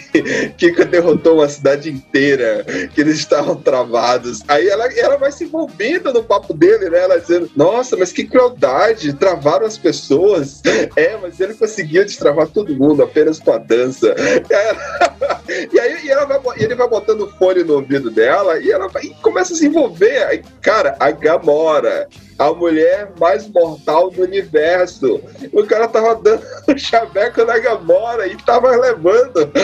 que 0.56 0.84
derrotou 0.84 1.34
uma 1.36 1.48
cidade 1.48 1.90
inteira, 1.90 2.64
que 2.94 3.00
eles 3.00 3.16
estavam 3.16 3.56
travados. 3.56 4.42
Aí 4.48 4.68
ela, 4.68 4.86
ela 4.98 5.16
vai 5.16 5.32
se 5.32 5.44
envolvendo 5.44 6.12
no 6.12 6.22
papo 6.22 6.52
dele, 6.54 6.88
né? 6.90 6.98
Ela 7.00 7.18
dizendo, 7.20 7.50
nossa, 7.56 7.96
mas 7.96 8.12
que 8.12 8.24
crueldade, 8.24 9.12
travaram 9.14 9.66
as 9.66 9.78
pessoas. 9.78 10.62
É, 10.96 11.16
mas 11.20 11.38
ele 11.40 11.52
conseguiu 11.54 12.04
destravar 12.04 12.46
todo 12.48 12.74
mundo 12.74 13.02
apenas 13.02 13.38
com 13.38 13.52
a 13.52 13.58
dança. 13.58 14.14
E 14.48 14.54
aí, 14.54 14.66
ela- 14.66 15.42
e 15.72 15.80
aí 15.80 16.06
e 16.06 16.10
ela 16.10 16.24
vai, 16.24 16.40
ele 16.58 16.74
vai 16.74 16.88
botando 16.88 17.28
fone 17.38 17.64
no 17.64 17.74
ouvido 17.74 18.10
dela 18.10 18.58
e 18.58 18.70
ela 18.70 18.88
vai, 18.88 19.02
e 19.02 19.10
começa 19.16 19.52
a 19.52 19.56
se 19.56 19.66
envolver. 19.66 20.24
Aí, 20.24 20.42
cara, 20.62 20.96
a 20.98 21.10
Gamora, 21.10 22.08
a 22.38 22.52
mulher 22.52 23.12
mais 23.18 23.48
mortal 23.48 24.10
do 24.10 24.22
universo. 24.22 25.20
O 25.52 25.64
cara 25.64 25.88
tava 25.88 26.14
dando 26.16 26.42
um 26.68 26.78
chaveco 26.78 27.44
na 27.44 27.58
Gamora 27.58 28.26
e 28.26 28.36
tava 28.36 28.76
levando. 28.76 29.50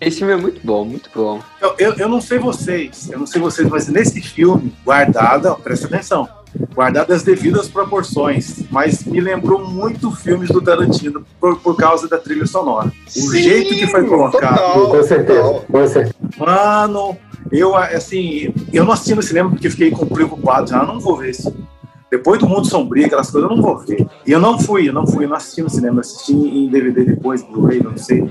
Esse 0.00 0.18
filme 0.18 0.32
é 0.32 0.36
muito 0.36 0.60
bom, 0.64 0.84
muito 0.84 1.10
bom. 1.14 1.40
Eu, 1.60 1.74
eu, 1.78 1.94
eu 1.94 2.08
não 2.08 2.20
sei 2.20 2.38
vocês, 2.38 3.10
eu 3.10 3.18
não 3.18 3.26
sei 3.26 3.40
vocês, 3.40 3.68
mas 3.68 3.88
nesse 3.88 4.20
filme, 4.20 4.72
guardada, 4.84 5.52
ó, 5.52 5.54
presta 5.54 5.86
atenção, 5.86 6.28
guardada 6.74 7.14
as 7.14 7.22
devidas 7.22 7.68
proporções, 7.68 8.62
mas 8.70 9.04
me 9.04 9.20
lembrou 9.20 9.64
muito 9.66 10.10
filmes 10.10 10.48
do 10.48 10.60
Tarantino 10.60 11.24
por, 11.40 11.58
por 11.60 11.76
causa 11.76 12.08
da 12.08 12.18
trilha 12.18 12.46
sonora. 12.46 12.92
O 13.16 13.32
jeito 13.34 13.74
que 13.74 13.86
foi 13.86 14.04
colocado. 14.06 14.56
total. 14.56 14.88
Com 14.90 15.02
certeza, 15.02 15.60
com 15.70 15.86
certeza. 15.88 16.14
Mano, 16.38 17.16
eu 17.50 17.76
assim, 17.76 18.52
eu 18.72 18.84
não 18.84 18.92
assisti 18.92 19.14
no 19.14 19.22
cinema 19.22 19.50
porque 19.50 19.68
fiquei 19.70 19.90
com- 19.90 20.06
preocupado, 20.06 20.70
já 20.70 20.82
não 20.84 20.98
vou 21.00 21.16
ver 21.16 21.30
isso. 21.30 21.54
Depois 22.10 22.38
do 22.38 22.46
Mundo 22.46 22.66
Sombrio, 22.66 23.06
aquelas 23.06 23.30
coisas, 23.30 23.50
eu 23.50 23.56
não 23.56 23.62
vou 23.62 23.78
ver. 23.78 24.06
E 24.26 24.32
eu 24.32 24.38
não 24.38 24.58
fui, 24.58 24.86
eu 24.88 24.92
não 24.92 25.06
fui, 25.06 25.24
eu 25.24 25.28
não 25.30 25.36
assisti 25.36 25.62
no 25.62 25.70
cinema, 25.70 26.00
assisti 26.00 26.34
em 26.34 26.68
DVD 26.68 27.04
depois, 27.04 27.42
Blu-ray, 27.42 27.82
não 27.82 27.96
sei. 27.96 28.28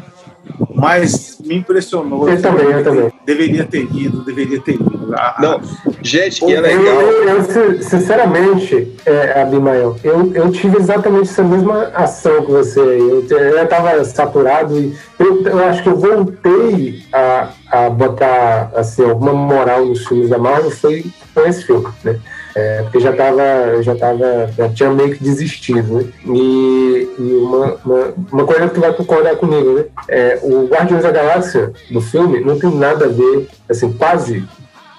Mas 0.75 1.39
me 1.43 1.55
impressionou. 1.55 2.29
Eu 2.29 2.39
também, 2.41 2.65
eu 2.65 2.83
também. 2.83 3.10
Deveria 3.25 3.63
ter 3.65 3.83
ido, 3.93 4.23
deveria 4.23 4.59
ter 4.59 4.73
ido. 4.73 5.13
Não, 5.39 5.61
gente, 6.01 6.43
e 6.43 6.53
é 6.55 6.59
legal. 6.61 7.01
eu, 7.01 7.27
eu, 7.29 7.43
sin- 7.43 7.81
sinceramente, 7.83 8.91
é, 9.05 9.41
Abimael, 9.41 9.95
eu, 10.03 10.31
eu 10.33 10.51
tive 10.51 10.77
exatamente 10.77 11.29
essa 11.29 11.43
mesma 11.43 11.91
ação 11.93 12.43
que 12.45 12.51
você. 12.51 12.79
Eu, 12.79 13.23
eu 13.29 13.63
estava 13.63 14.03
saturado 14.05 14.75
e 14.79 14.95
eu, 15.19 15.43
eu 15.43 15.59
acho 15.65 15.83
que 15.83 15.89
eu 15.89 15.97
voltei 15.97 17.03
a, 17.13 17.49
a 17.69 17.89
botar 17.89 18.71
assim, 18.75 19.03
alguma 19.07 19.33
moral 19.33 19.85
nos 19.85 20.05
filmes 20.07 20.29
da 20.29 20.37
Marvel 20.37 20.71
foi 20.71 21.05
com 21.33 21.41
esse 21.41 21.63
filme, 21.65 21.87
né? 22.03 22.17
É, 22.55 22.81
porque 22.83 22.99
já 22.99 23.13
tava, 23.13 23.81
já 23.81 23.95
tava, 23.95 24.49
já 24.57 24.69
tinha 24.69 24.89
meio 24.89 25.15
que 25.15 25.23
desistido, 25.23 25.99
né? 25.99 26.05
E, 26.25 27.09
e 27.17 27.33
uma, 27.41 27.77
uma, 27.85 28.13
uma 28.31 28.45
coisa 28.45 28.69
que 28.69 28.79
vai 28.79 28.93
concordar 28.93 29.35
comigo, 29.37 29.73
né? 29.73 29.85
É, 30.07 30.39
o 30.41 30.67
Guardiões 30.67 31.03
da 31.03 31.11
Galáxia 31.11 31.71
do 31.89 32.01
filme 32.01 32.41
não 32.41 32.59
tem 32.59 32.69
nada 32.75 33.05
a 33.05 33.09
ver, 33.09 33.47
assim, 33.69 33.91
quase 33.93 34.45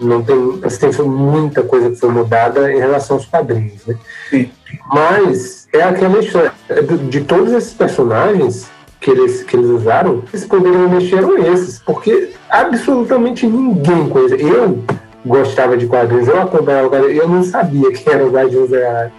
não 0.01 0.23
tem, 0.23 0.61
assim, 0.65 0.93
foi 0.93 1.07
muita 1.07 1.63
coisa 1.63 1.91
que 1.91 1.97
foi 1.97 2.11
mudada 2.11 2.73
em 2.73 2.79
relação 2.79 3.17
aos 3.17 3.27
quadrinhos, 3.27 3.87
né? 3.87 3.97
Sim. 4.29 4.51
Mas 4.93 5.69
é 5.73 5.83
aquela 5.83 6.19
história 6.19 6.53
é 6.69 6.83
de 6.83 7.21
todos 7.21 7.53
esses 7.53 7.73
personagens 7.75 8.69
que 9.01 9.11
eles, 9.11 9.43
que 9.43 9.57
eles 9.57 9.67
usaram, 9.67 10.23
eles 10.33 10.45
poderiam 10.45 10.89
mexer 10.89 11.17
eram 11.17 11.37
esses, 11.39 11.81
porque 11.81 12.31
absolutamente 12.49 13.47
ninguém 13.47 14.09
conhecia. 14.09 14.41
Eu 14.41 14.83
gostava 15.25 15.77
de 15.77 15.87
quadrinhos, 15.87 16.29
eu 16.29 16.41
acompanhava 16.41 16.89
quadrinhos, 16.89 17.17
eu 17.23 17.29
não 17.29 17.43
sabia 17.43 17.93
quem 17.93 18.13
era 18.13 18.25
o 18.27 18.31
Guardiões 18.31 18.71
da 18.71 18.79
Galáxia. 18.81 19.13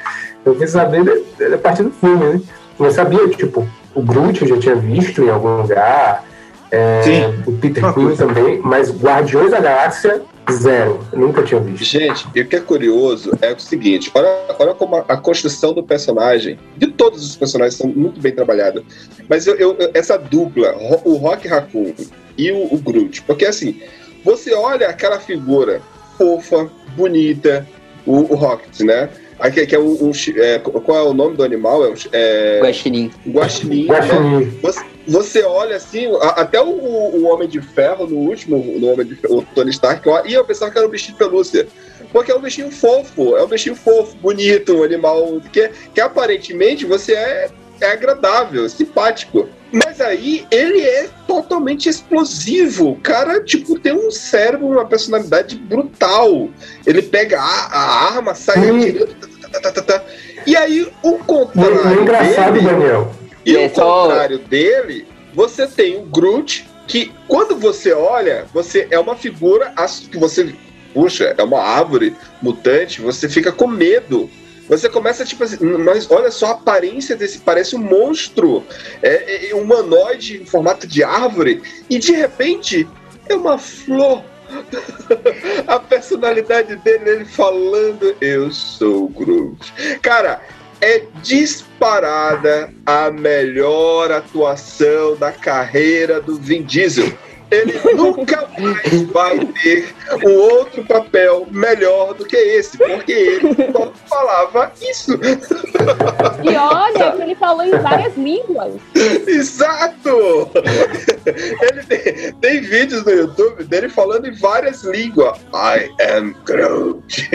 Eu 0.45 0.55
fui 0.55 0.67
saber 0.67 1.23
a 1.53 1.57
partir 1.57 1.83
do 1.83 1.91
filme, 1.91 2.25
né? 2.25 2.41
Eu 2.79 2.91
sabia, 2.91 3.27
tipo, 3.29 3.67
o 3.95 4.01
Groot 4.01 4.41
eu 4.41 4.47
já 4.49 4.57
tinha 4.59 4.75
visto 4.75 5.23
em 5.23 5.29
algum 5.29 5.61
lugar, 5.61 6.25
é, 6.71 7.01
Sim. 7.03 7.43
o 7.45 7.51
Peter 7.53 7.83
Uma 7.83 7.93
Quill 7.93 8.17
também, 8.17 8.59
mas 8.63 8.91
Guardiões 8.91 9.51
da 9.51 9.59
Galáxia, 9.59 10.21
zero. 10.51 10.99
Eu 11.13 11.19
nunca 11.19 11.43
tinha 11.43 11.61
visto. 11.61 11.83
Gente, 11.85 12.27
e 12.35 12.41
o 12.41 12.47
que 12.47 12.55
é 12.57 12.59
curioso 12.59 13.31
é 13.41 13.53
o 13.53 13.59
seguinte: 13.59 14.11
olha, 14.13 14.27
olha 14.59 14.73
como 14.73 14.95
a, 14.97 15.05
a 15.07 15.15
construção 15.17 15.71
do 15.73 15.83
personagem, 15.83 16.59
de 16.75 16.87
todos 16.87 17.23
os 17.23 17.35
personagens, 17.37 17.75
são 17.75 17.87
muito 17.87 18.19
bem 18.19 18.33
trabalhadas. 18.33 18.83
Mas 19.29 19.47
eu, 19.47 19.55
eu- 19.55 19.77
essa 19.93 20.17
dupla, 20.17 20.75
o 21.05 21.15
Rock 21.15 21.47
Raccoon 21.47 21.93
e 22.37 22.51
o, 22.51 22.73
o 22.73 22.77
Groot, 22.79 23.21
porque 23.21 23.45
assim, 23.45 23.79
você 24.25 24.53
olha 24.53 24.89
aquela 24.89 25.19
figura 25.19 25.79
fofa, 26.23 26.69
bonita, 26.95 27.67
o, 28.05 28.33
o 28.33 28.35
Rocket, 28.35 28.79
né? 28.81 29.09
Aqui, 29.39 29.65
que 29.65 29.75
é 29.75 29.79
o, 29.79 30.09
o 30.09 30.13
chi- 30.13 30.39
é, 30.39 30.57
qual 30.59 30.97
é 30.97 31.03
o 31.03 31.13
nome 31.13 31.35
do 31.35 31.43
animal? 31.43 31.83
É 31.85 31.89
o 31.89 31.95
é, 32.13 32.59
Guaxinim. 32.61 33.11
Guaxinim, 33.27 33.87
né? 33.87 33.97
Guaxinim. 33.97 34.45
Você, 34.61 34.85
você 35.05 35.43
olha 35.43 35.75
assim, 35.75 36.05
a- 36.21 36.41
até 36.41 36.61
o, 36.61 36.69
o 36.69 37.25
Homem 37.25 37.47
de 37.49 37.59
Ferro, 37.61 38.07
no 38.07 38.15
último, 38.17 38.57
no 38.79 38.87
Homem 38.93 39.05
de 39.05 39.15
Ferro, 39.15 39.39
o 39.39 39.41
Tony 39.53 39.71
Stark, 39.71 40.07
ó, 40.07 40.23
e 40.25 40.33
eu 40.33 40.45
pensava 40.45 40.71
que 40.71 40.77
era 40.77 40.87
um 40.87 40.91
bichinho 40.91 41.17
de 41.17 41.19
pelúcia. 41.19 41.67
Porque 42.13 42.31
é 42.31 42.35
um 42.35 42.41
bichinho 42.41 42.71
fofo, 42.71 43.35
é 43.35 43.43
um 43.43 43.47
bichinho 43.47 43.75
fofo, 43.75 44.15
bonito, 44.17 44.75
um 44.77 44.83
animal 44.83 45.41
que, 45.51 45.69
que 45.93 45.99
aparentemente 45.99 46.85
você 46.85 47.13
é, 47.13 47.49
é 47.85 47.91
agradável, 47.91 48.67
simpático. 48.69 49.47
Mas 49.71 49.99
aí 49.99 50.45
ele 50.51 50.81
é 50.81 51.09
totalmente 51.27 51.89
explosivo. 51.89 52.91
O 52.91 52.95
cara, 52.97 53.41
tipo, 53.43 53.79
tem 53.79 53.93
um 53.93 54.11
cérebro, 54.11 54.67
uma 54.67 54.85
personalidade 54.85 55.55
brutal. 55.55 56.49
Ele 56.85 57.01
pega 57.01 57.39
a, 57.39 57.65
a 57.71 58.05
arma, 58.15 58.35
sai 58.35 58.59
Sim. 58.59 58.77
atirando, 58.79 59.15
tá, 59.15 59.27
tá, 59.49 59.59
tá, 59.59 59.71
tá, 59.71 59.81
tá. 59.81 60.03
E 60.45 60.55
aí, 60.55 60.91
o 61.01 61.09
E 61.09 61.15
o 61.15 61.17
contrário 61.19 62.01
engraçado, 62.01 62.53
dele, 62.53 62.65
Daniel, 62.67 63.11
e 63.45 63.57
É 63.57 63.69
só- 63.69 64.03
contrário 64.03 64.37
dele, 64.39 65.07
você 65.33 65.65
tem 65.65 65.97
o 65.97 66.03
Groot, 66.03 66.67
que 66.87 67.11
quando 67.27 67.55
você 67.55 67.93
olha, 67.93 68.45
você 68.53 68.87
é 68.91 68.99
uma 68.99 69.15
figura 69.15 69.73
que 70.11 70.17
você. 70.17 70.53
Puxa, 70.93 71.33
é 71.35 71.41
uma 71.43 71.59
árvore 71.59 72.15
mutante, 72.41 73.01
você 73.01 73.27
fica 73.27 73.51
com 73.51 73.65
medo. 73.65 74.29
Você 74.67 74.89
começa, 74.89 75.25
tipo 75.25 75.43
assim, 75.43 75.57
mas 75.63 76.09
olha 76.09 76.31
só 76.31 76.47
a 76.47 76.51
aparência 76.51 77.15
desse, 77.15 77.39
parece 77.39 77.75
um 77.75 77.79
monstro, 77.79 78.63
é, 79.01 79.49
é 79.49 79.55
um 79.55 79.61
humanoide 79.61 80.41
em 80.41 80.45
formato 80.45 80.87
de 80.87 81.03
árvore, 81.03 81.61
e 81.89 81.99
de 81.99 82.13
repente 82.13 82.87
é 83.27 83.35
uma 83.35 83.57
flor. 83.57 84.23
a 85.65 85.79
personalidade 85.79 86.75
dele, 86.77 87.09
ele 87.09 87.25
falando, 87.25 88.15
eu 88.21 88.51
sou 88.51 89.05
o 89.05 89.09
Groot. 89.09 89.73
Cara, 90.01 90.41
é 90.79 91.03
disparada 91.21 92.69
a 92.85 93.09
melhor 93.09 94.11
atuação 94.11 95.15
da 95.15 95.31
carreira 95.31 96.19
do 96.19 96.35
Vin 96.35 96.61
Diesel. 96.61 97.11
Ele 97.53 97.93
nunca 97.93 98.47
mais 98.57 99.01
vai 99.03 99.39
ter 99.61 99.93
um 100.25 100.31
outro 100.31 100.83
papel 100.85 101.47
melhor 101.51 102.13
do 102.13 102.25
que 102.25 102.35
esse, 102.35 102.77
porque 102.77 103.11
ele 103.11 103.71
só 103.71 103.93
falava 104.07 104.71
isso. 104.81 105.13
E 106.43 106.55
olha 106.55 107.11
que 107.11 107.21
ele 107.21 107.35
falou 107.35 107.63
em 107.63 107.77
várias 107.77 108.15
línguas. 108.17 108.73
Exato! 109.27 110.49
Ele 111.25 111.83
tem, 111.83 112.33
tem 112.33 112.61
vídeos 112.61 113.03
no 113.03 113.11
YouTube 113.11 113.63
dele 113.65 113.89
falando 113.89 114.27
em 114.27 114.33
várias 114.33 114.83
línguas. 114.83 115.37
I 115.53 115.89
am 116.01 116.35
Groot. 116.45 117.29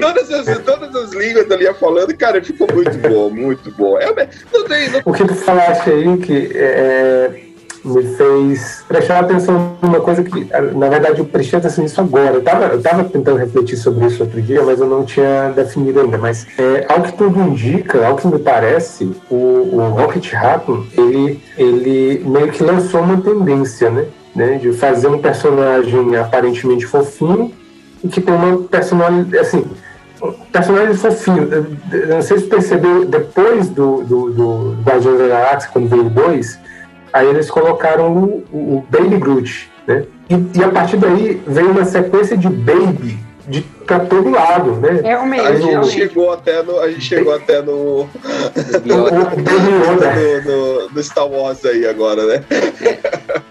todas, 0.00 0.30
as, 0.30 0.58
todas 0.58 0.94
as 0.94 1.12
línguas 1.12 1.50
ele 1.50 1.64
ia 1.64 1.74
falando, 1.74 2.16
cara, 2.16 2.42
ficou 2.42 2.66
muito 2.72 2.96
bom, 2.98 3.30
muito 3.30 3.70
bom. 3.72 3.98
É, 3.98 4.28
não 4.52 4.64
tem, 4.64 4.90
não... 4.90 5.02
O 5.04 5.12
que 5.12 5.24
tu 5.26 5.34
falaste 5.34 5.90
aí 5.90 6.16
que 6.18 6.50
é, 6.54 7.46
me 7.86 8.02
fez 8.02 8.84
prestar 8.88 9.20
atenção 9.20 9.76
numa 9.80 10.00
coisa 10.00 10.22
que, 10.22 10.48
na 10.74 10.88
verdade, 10.88 11.20
eu 11.20 11.24
prestei 11.24 11.58
atenção 11.58 11.84
nisso 11.84 12.00
agora. 12.00 12.34
Eu 12.34 12.38
estava 12.40 12.64
eu 12.66 12.82
tava 12.82 13.04
tentando 13.04 13.38
refletir 13.38 13.76
sobre 13.76 14.06
isso 14.06 14.22
outro 14.22 14.42
dia, 14.42 14.62
mas 14.62 14.80
eu 14.80 14.86
não 14.86 15.04
tinha 15.04 15.50
definido 15.54 16.00
ainda. 16.00 16.18
Mas, 16.18 16.46
é, 16.58 16.86
ao 16.88 17.02
que 17.02 17.12
tudo 17.12 17.40
indica, 17.40 18.06
ao 18.06 18.16
que 18.16 18.26
me 18.26 18.38
parece, 18.38 19.10
o, 19.30 19.34
o 19.34 19.88
Rocket 19.96 20.32
Raccoon, 20.32 20.84
ele, 20.96 21.40
ele 21.56 22.22
meio 22.26 22.50
que 22.50 22.62
lançou 22.62 23.00
uma 23.00 23.20
tendência, 23.20 23.90
né? 23.90 24.06
né 24.34 24.58
de 24.58 24.72
fazer 24.72 25.08
um 25.08 25.18
personagem 25.18 26.16
aparentemente 26.16 26.86
fofinho 26.86 27.52
e 28.02 28.08
que 28.08 28.20
tem 28.20 28.34
uma 28.34 28.58
personalidade, 28.58 29.38
assim, 29.38 29.64
personagem 30.52 30.94
fofinho. 30.94 31.48
Não 32.08 32.22
sei 32.22 32.38
se 32.38 32.44
percebeu, 32.44 33.04
depois 33.04 33.68
do, 33.68 34.02
do, 34.02 34.30
do 34.30 34.76
Guardiões 34.82 35.18
da 35.18 35.28
Galáxia, 35.28 35.70
quando 35.72 35.88
veio 35.88 36.04
dois, 36.04 36.58
aí 37.16 37.28
eles 37.28 37.50
colocaram 37.50 38.12
o, 38.12 38.44
o 38.52 38.86
Baby 38.90 39.16
Groot, 39.18 39.70
né? 39.86 40.04
E, 40.28 40.58
e, 40.58 40.64
a 40.64 40.68
partir 40.68 40.96
daí 40.96 41.40
veio 41.46 41.70
uma 41.70 41.84
sequência 41.84 42.36
de 42.36 42.48
Baby 42.48 43.18
de 43.48 43.62
pra 43.86 44.00
todo 44.00 44.28
lado, 44.28 44.72
né? 44.72 45.00
É 45.04 45.16
o 45.16 45.24
mesmo. 45.24 45.46
A 45.46 45.54
gente 45.54 45.90
chegou 45.92 46.32
até 46.32 46.62
no. 46.62 46.80
A 46.80 46.90
gente 46.90 47.02
chegou 47.02 47.32
até 47.32 47.62
no. 47.62 47.72
o, 48.02 48.08
no, 48.84 49.00
no, 50.44 50.90
no 50.90 51.02
Star 51.02 51.28
Wars 51.28 51.64
aí 51.64 51.86
agora, 51.86 52.26
né? 52.26 52.44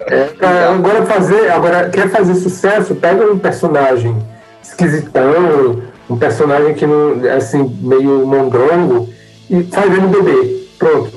É, 0.08 0.30
agora 0.68 1.06
fazer, 1.06 1.50
agora 1.50 1.90
quer 1.90 2.10
fazer 2.10 2.36
sucesso, 2.36 2.94
pega 2.96 3.26
um 3.26 3.40
personagem 3.40 4.16
esquisitão, 4.62 5.82
um 6.10 6.18
personagem 6.18 6.74
que 6.74 6.86
não, 6.86 7.22
assim, 7.36 7.64
meio 7.82 8.26
mondrongo, 8.28 9.10
e 9.50 9.64
faz 9.64 9.92
ele 9.92 10.08
bebê. 10.08 10.68
Pronto. 10.78 11.15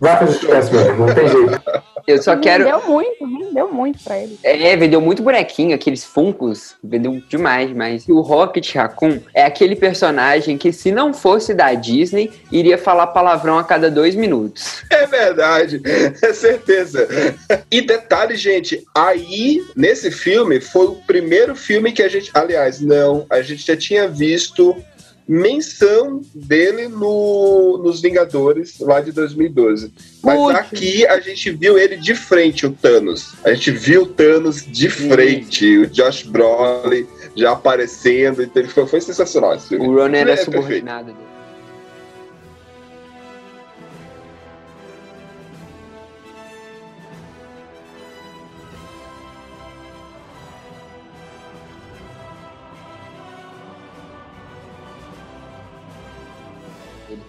Vai 0.00 0.18
fazer 0.18 0.32
sucesso, 0.32 0.74
meu 0.74 0.96
não 0.96 1.14
tem 1.14 1.28
jeito. 1.28 1.62
Eu 2.06 2.22
só 2.22 2.36
quero. 2.36 2.64
Vendeu 2.64 2.82
muito, 2.86 3.26
vendeu 3.26 3.72
muito 3.72 4.04
pra 4.04 4.18
ele. 4.18 4.38
É, 4.42 4.76
vendeu 4.76 5.00
muito 5.00 5.22
bonequinho, 5.22 5.74
aqueles 5.74 6.04
Funkos. 6.04 6.74
Vendeu 6.84 7.22
demais, 7.28 7.72
mas 7.72 8.06
o 8.08 8.20
Rocket 8.20 8.74
Raccoon 8.74 9.20
é 9.32 9.44
aquele 9.44 9.74
personagem 9.74 10.58
que, 10.58 10.70
se 10.72 10.92
não 10.92 11.14
fosse 11.14 11.54
da 11.54 11.72
Disney, 11.72 12.30
iria 12.52 12.76
falar 12.76 13.08
palavrão 13.08 13.58
a 13.58 13.64
cada 13.64 13.90
dois 13.90 14.14
minutos. 14.14 14.82
É 14.90 15.06
verdade, 15.06 15.80
é 16.22 16.32
certeza. 16.32 17.08
E 17.70 17.80
detalhe, 17.80 18.36
gente, 18.36 18.84
aí, 18.94 19.62
nesse 19.76 20.10
filme, 20.10 20.60
foi 20.60 20.86
o 20.86 20.94
primeiro 21.06 21.54
filme 21.54 21.92
que 21.92 22.02
a 22.02 22.08
gente. 22.08 22.30
Aliás, 22.34 22.80
não, 22.80 23.26
a 23.30 23.40
gente 23.42 23.66
já 23.66 23.76
tinha 23.76 24.08
visto 24.08 24.76
menção 25.26 26.20
dele 26.34 26.88
no, 26.88 27.78
nos 27.82 28.00
Vingadores 28.00 28.78
lá 28.80 29.00
de 29.00 29.12
2012. 29.12 29.92
Mas 30.22 30.38
Puxa. 30.38 30.58
aqui 30.58 31.06
a 31.06 31.18
gente 31.20 31.50
viu 31.50 31.78
ele 31.78 31.96
de 31.96 32.14
frente, 32.14 32.66
o 32.66 32.72
Thanos. 32.72 33.34
A 33.44 33.52
gente 33.54 33.70
viu 33.70 34.02
o 34.02 34.06
Thanos 34.06 34.64
de 34.66 34.88
frente, 34.88 35.78
o 35.78 35.86
Josh 35.86 36.24
Brolin 36.24 37.06
já 37.34 37.52
aparecendo. 37.52 38.42
Então 38.42 38.62
ele 38.62 38.70
foi, 38.70 38.86
foi 38.86 39.00
sensacional 39.00 39.54
esse 39.54 39.68
filme. 39.68 39.86
O 39.86 39.94
Ron 39.94 40.14
era 40.14 40.32
É, 40.32 40.36
subordinado 40.36 41.06
dele. 41.06 41.33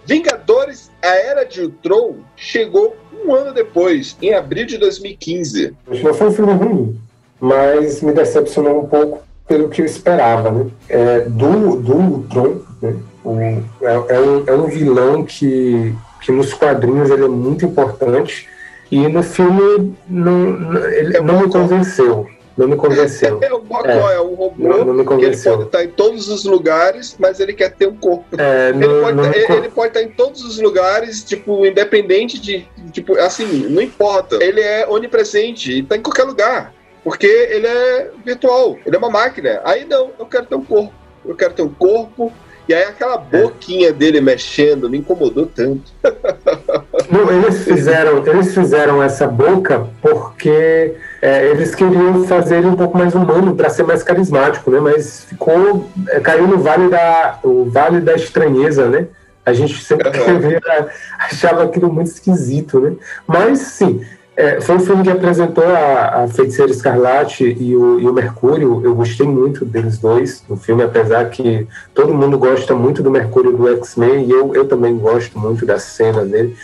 Vingadores, 0.06 0.90
a 1.02 1.08
Era 1.08 1.44
de 1.44 1.62
Ultron 1.62 2.16
chegou 2.36 2.96
um 3.24 3.34
ano 3.34 3.52
depois, 3.52 4.16
em 4.22 4.32
abril 4.34 4.64
de 4.66 4.78
2015. 4.78 5.74
Não 6.02 6.14
foi 6.14 6.28
um 6.28 6.32
filme 6.32 6.52
ruim, 6.52 7.00
mas 7.40 8.00
me 8.02 8.12
decepcionou 8.12 8.82
um 8.84 8.86
pouco 8.86 9.22
pelo 9.48 9.68
que 9.68 9.82
eu 9.82 9.86
esperava, 9.86 10.50
né? 10.50 10.66
É, 10.88 11.20
do, 11.20 11.76
do 11.80 11.94
Ultron, 11.96 12.60
né? 12.80 12.94
É, 13.82 14.14
é 14.14 14.20
um, 14.20 14.44
é 14.46 14.52
um 14.52 14.66
vilão 14.66 15.24
que, 15.24 15.92
que 16.20 16.30
nos 16.30 16.54
quadrinhos 16.54 17.10
ele 17.10 17.24
é 17.24 17.28
muito 17.28 17.64
importante 17.66 18.48
e 18.90 19.08
no 19.08 19.20
filme 19.22 19.92
não, 20.08 20.38
não- 20.52 20.86
ele 20.86 21.16
É 21.16 21.20
não 21.20 21.40
me 21.40 21.50
convenceu. 21.50 22.28
Não 22.56 22.66
me 22.68 22.76
convenceu. 22.76 23.38
É 23.44 23.52
o 23.52 23.62
Mocó, 23.62 24.10
é, 24.10 24.20
um 24.20 24.34
robô 24.34 24.54
Não, 24.58 24.84
não 24.84 24.94
me 24.94 25.04
que 25.04 25.12
ele 25.12 25.22
convenceu. 25.22 25.52
pode 25.54 25.64
estar 25.66 25.84
em 25.84 25.88
todos 25.88 26.28
os 26.28 26.44
lugares, 26.44 27.16
mas 27.18 27.38
ele 27.40 27.52
quer 27.52 27.70
ter 27.72 27.86
um 27.86 27.96
corpo. 27.96 28.24
É, 28.38 28.70
Ele 28.70 28.86
não- 28.86 29.00
pode, 29.02 29.16
não 29.16 29.24
ele, 29.26 29.52
ele 29.52 29.68
pode 29.68 29.88
estar 29.88 30.02
em 30.02 30.08
todos 30.08 30.42
os 30.42 30.58
lugares, 30.60 31.22
tipo, 31.22 31.66
independente 31.66 32.38
de. 32.40 32.66
Tipo, 32.92 33.18
assim, 33.18 33.68
não 33.68 33.82
importa. 33.82 34.42
Ele 34.42 34.60
é 34.60 34.86
onipresente 34.88 35.70
e 35.78 35.82
tá 35.82 35.96
em 35.96 36.02
qualquer 36.02 36.24
lugar. 36.24 36.72
Porque 37.04 37.26
ele 37.26 37.66
é 37.66 38.10
virtual, 38.24 38.76
ele 38.84 38.96
é 38.96 38.98
uma 38.98 39.10
máquina. 39.10 39.60
Aí 39.64 39.84
não, 39.84 40.10
eu 40.18 40.26
quero 40.26 40.46
ter 40.46 40.54
um 40.56 40.64
corpo. 40.64 40.92
Eu 41.24 41.34
quero 41.36 41.54
ter 41.54 41.62
um 41.62 41.68
corpo. 41.72 42.32
E 42.68 42.74
aí 42.74 42.82
aquela 42.82 43.16
boquinha 43.16 43.92
dele 43.92 44.20
mexendo 44.20 44.90
me 44.90 44.98
incomodou 44.98 45.46
tanto. 45.46 45.92
Não, 47.08 47.30
eles 47.30 47.62
fizeram, 47.62 48.26
eles 48.26 48.52
fizeram 48.52 49.00
essa 49.00 49.24
boca 49.28 49.86
porque 50.02 50.96
é, 51.20 51.46
eles 51.48 51.74
queriam 51.74 52.24
fazer 52.24 52.58
ele 52.58 52.68
um 52.68 52.76
pouco 52.76 52.96
mais 52.96 53.14
humano 53.14 53.54
para 53.54 53.70
ser 53.70 53.84
mais 53.84 54.02
carismático, 54.02 54.70
né? 54.70 54.80
Mas 54.80 55.24
ficou, 55.24 55.88
é, 56.08 56.20
caiu 56.20 56.46
no 56.46 56.58
vale 56.58 56.88
da, 56.88 57.38
o 57.42 57.64
vale 57.70 58.00
da 58.00 58.14
estranheza, 58.14 58.88
né? 58.88 59.06
A 59.44 59.52
gente 59.52 59.82
sempre 59.82 60.10
achava 61.18 61.64
aquilo 61.64 61.92
muito 61.92 62.08
esquisito, 62.08 62.80
né? 62.80 62.94
Mas 63.26 63.60
sim, 63.60 64.04
é, 64.36 64.60
foi 64.60 64.76
um 64.76 64.80
filme 64.80 65.02
que 65.02 65.10
apresentou 65.10 65.64
a, 65.64 66.24
a 66.24 66.28
Feiticeira 66.28 66.70
Escarlate 66.70 67.56
e 67.58 67.74
o, 67.74 67.98
e 67.98 68.06
o 68.06 68.12
Mercúrio. 68.12 68.82
Eu 68.84 68.94
gostei 68.94 69.26
muito 69.26 69.64
deles 69.64 69.98
dois 69.98 70.44
no 70.46 70.58
filme, 70.58 70.82
apesar 70.82 71.30
que 71.30 71.66
todo 71.94 72.12
mundo 72.12 72.38
gosta 72.38 72.74
muito 72.74 73.02
do 73.02 73.10
Mercúrio 73.10 73.56
do 73.56 73.66
X-Men 73.78 74.26
e 74.26 74.30
eu, 74.30 74.54
eu 74.54 74.68
também 74.68 74.98
gosto 74.98 75.38
muito 75.38 75.64
da 75.64 75.78
cena 75.78 76.22
dele. 76.22 76.54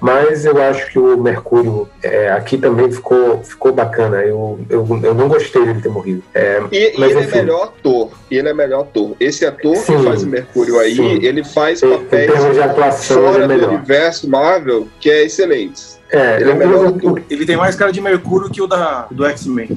Mas 0.00 0.44
eu 0.44 0.60
acho 0.62 0.90
que 0.90 0.98
o 0.98 1.16
Mercúrio 1.16 1.88
é, 2.02 2.30
aqui 2.30 2.56
também 2.56 2.90
ficou, 2.90 3.42
ficou 3.42 3.72
bacana. 3.72 4.18
Eu, 4.18 4.60
eu, 4.68 4.86
eu 5.02 5.14
não 5.14 5.28
gostei 5.28 5.64
dele 5.64 5.80
ter 5.80 5.88
morrido. 5.88 6.22
É, 6.34 6.62
E, 6.70 6.94
e 6.94 6.98
Mas, 6.98 7.10
ele 7.10 7.20
é 7.20 7.22
enfim. 7.24 7.38
melhor 7.38 7.64
ator. 7.64 8.10
E 8.30 8.36
ele 8.38 8.48
é 8.48 8.54
melhor 8.54 8.82
ator. 8.82 9.16
Esse 9.18 9.44
ator 9.44 9.76
Sim, 9.76 9.96
que 9.96 10.04
faz 10.04 10.22
o 10.22 10.26
Mercúrio 10.28 10.78
aí, 10.78 10.96
sim. 10.96 11.18
ele 11.22 11.44
faz 11.44 11.80
papéis 11.80 12.32
termos 12.32 12.54
de 12.54 12.62
atuação, 12.62 13.18
ele 13.18 13.32
fora 13.32 13.44
é 13.54 13.58
do 13.58 13.68
universo 13.68 14.28
Marvel 14.28 14.88
que 15.00 15.10
é 15.10 15.24
excelentes. 15.24 15.98
É, 16.10 16.40
Ele 16.40 16.50
é 16.50 16.54
melhor. 16.54 16.94
Ele 17.28 17.44
tem 17.44 17.56
mais 17.56 17.76
cara 17.76 17.92
de 17.92 18.00
Mercúrio 18.00 18.48
que 18.50 18.62
o 18.62 18.66
da, 18.66 19.06
do 19.10 19.26
X-Men. 19.26 19.68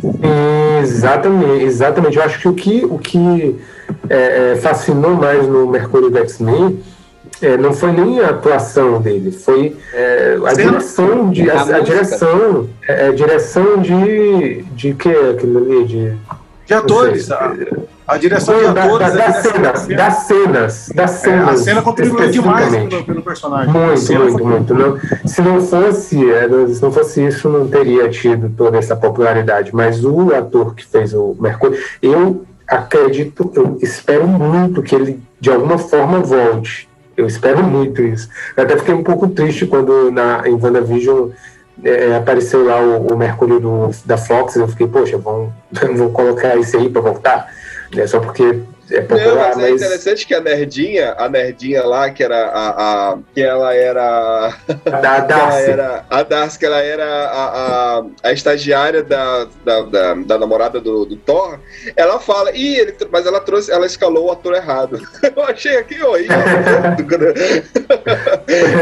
Exatamente, 0.82 1.66
exatamente. 1.66 2.18
Eu 2.18 2.24
acho 2.24 2.40
que 2.40 2.48
o 2.48 2.54
que, 2.54 2.86
o 2.86 2.98
que 2.98 3.60
é, 4.10 4.54
é, 4.54 4.56
fascinou 4.56 5.12
mais 5.12 5.46
no 5.46 5.68
Mercúrio 5.68 6.10
do 6.10 6.18
X-Men 6.20 6.82
é, 7.42 7.58
não 7.58 7.74
foi 7.74 7.92
nem 7.92 8.20
a 8.22 8.30
atuação 8.30 9.02
dele, 9.02 9.32
foi 9.32 9.76
é, 9.94 10.38
a 10.46 10.56
Cena. 10.56 10.72
direção 10.72 11.30
de 11.32 11.50
a, 11.50 11.54
A 11.62 11.76
a 11.78 11.80
direção, 11.80 12.70
é, 12.88 13.08
a 13.08 13.12
direção 13.12 13.78
de 13.82 14.64
de 14.76 14.94
que 14.94 15.10
aquilo 15.10 15.58
ali 15.58 15.86
de 15.86 16.14
De 16.66 16.74
atores, 16.74 17.26
sei. 17.26 17.36
a, 17.36 17.54
a 18.08 18.18
direção 18.18 18.58
de 18.58 18.74
da- 18.74 18.84
atores. 18.84 19.14
da- 19.14 19.28
das 19.28 19.36
cenas, 19.38 19.88
da 19.88 19.96
das 19.96 20.14
cenas, 20.24 20.90
das 20.96 21.12
É, 21.12 21.14
a 21.14 21.18
cenas. 21.18 21.60
cena 21.62 21.82
contribuiu 21.82 22.30
demais 22.30 22.70
pelo, 22.88 23.04
pelo 23.04 23.22
personagem. 23.22 23.74
Muito, 23.74 24.00
cena 24.00 24.20
muito, 24.26 24.46
muito. 24.46 24.74
Não, 24.74 24.98
se 25.26 25.42
não 25.42 25.62
fosse, 25.62 26.32
é, 26.32 26.48
se 26.74 26.82
não 26.82 26.92
fosse 26.92 27.26
isso, 27.26 27.50
não 27.50 27.68
teria 27.68 28.08
tido 28.10 28.50
toda 28.56 28.78
essa 28.78 28.96
popularidade. 28.96 29.72
Mas 29.74 30.04
o 30.06 30.34
ator 30.34 30.76
que 30.76 30.86
fez 30.86 31.14
o 31.14 31.36
Mercúrio, 31.40 31.78
eu 32.02 32.44
acredito, 32.68 33.52
eu 33.56 33.78
espero 33.82 34.26
muito 34.28 34.82
que 34.82 34.96
ele 34.96 35.20
de 35.40 35.50
alguma 35.52 35.78
forma 35.78 36.20
volte. 36.20 36.88
Eu 37.22 37.28
espero 37.28 37.64
muito 37.64 38.02
isso. 38.02 38.28
Eu 38.58 38.64
até 38.64 38.76
fiquei 38.76 38.96
um 38.96 39.04
pouco 39.04 39.28
triste 39.28 39.68
quando 39.68 40.12
na, 40.12 40.42
em 40.48 40.54
WandaVision 40.54 41.30
é, 41.84 42.16
apareceu 42.16 42.66
lá 42.66 42.82
o, 42.82 43.14
o 43.14 43.18
Mercúrio 43.18 43.60
do, 43.60 43.92
da 44.04 44.18
Fox. 44.18 44.56
Eu 44.56 44.68
fiquei, 44.68 44.88
poxa, 44.88 45.20
vão, 45.20 45.54
vão 45.96 46.12
colocar 46.12 46.58
esse 46.58 46.76
aí 46.76 46.90
para 46.90 47.02
voltar. 47.02 47.54
É 47.96 48.08
só 48.08 48.20
porque 48.20 48.60
é 48.92 49.02
Não, 49.02 49.08
popular, 49.08 49.56
mas 49.56 49.58
é 49.58 49.62
mas 49.72 49.82
interessante 49.82 50.28
que 50.28 50.34
a 50.36 50.42
nerdinha, 50.42 51.16
a 51.18 51.30
nerdinha 51.30 51.84
lá, 51.86 52.10
que 52.10 52.24
era 52.24 52.46
a. 52.48 53.12
a- 53.12 53.18
que 53.34 53.42
ela 53.42 53.74
era. 53.74 54.54
da 54.86 54.92
ela 55.18 55.20
Darcy. 55.22 55.72
era 55.72 56.06
a 56.10 56.24
Darcy, 56.24 56.60
que 56.60 56.66
ela 56.66 56.82
era 56.82 57.06
a, 57.06 57.98
a, 58.00 58.04
a 58.24 58.32
estagiária 58.32 59.04
da, 59.04 59.48
da, 59.66 59.82
da, 59.82 60.14
da 60.16 60.38
namorada 60.38 60.80
do, 60.80 61.06
do 61.06 61.16
Thor, 61.18 61.60
ela 61.96 62.20
fala, 62.20 62.52
Ih, 62.56 62.78
ele, 62.80 62.96
mas 63.12 63.26
ela 63.26 63.40
trouxe, 63.40 63.72
ela 63.72 63.86
escalou 63.86 64.28
o 64.28 64.32
ator 64.32 64.56
errado. 64.56 65.00
Eu 65.36 65.44
achei 65.44 65.78
aqui 65.78 66.02
horrível. 66.04 66.38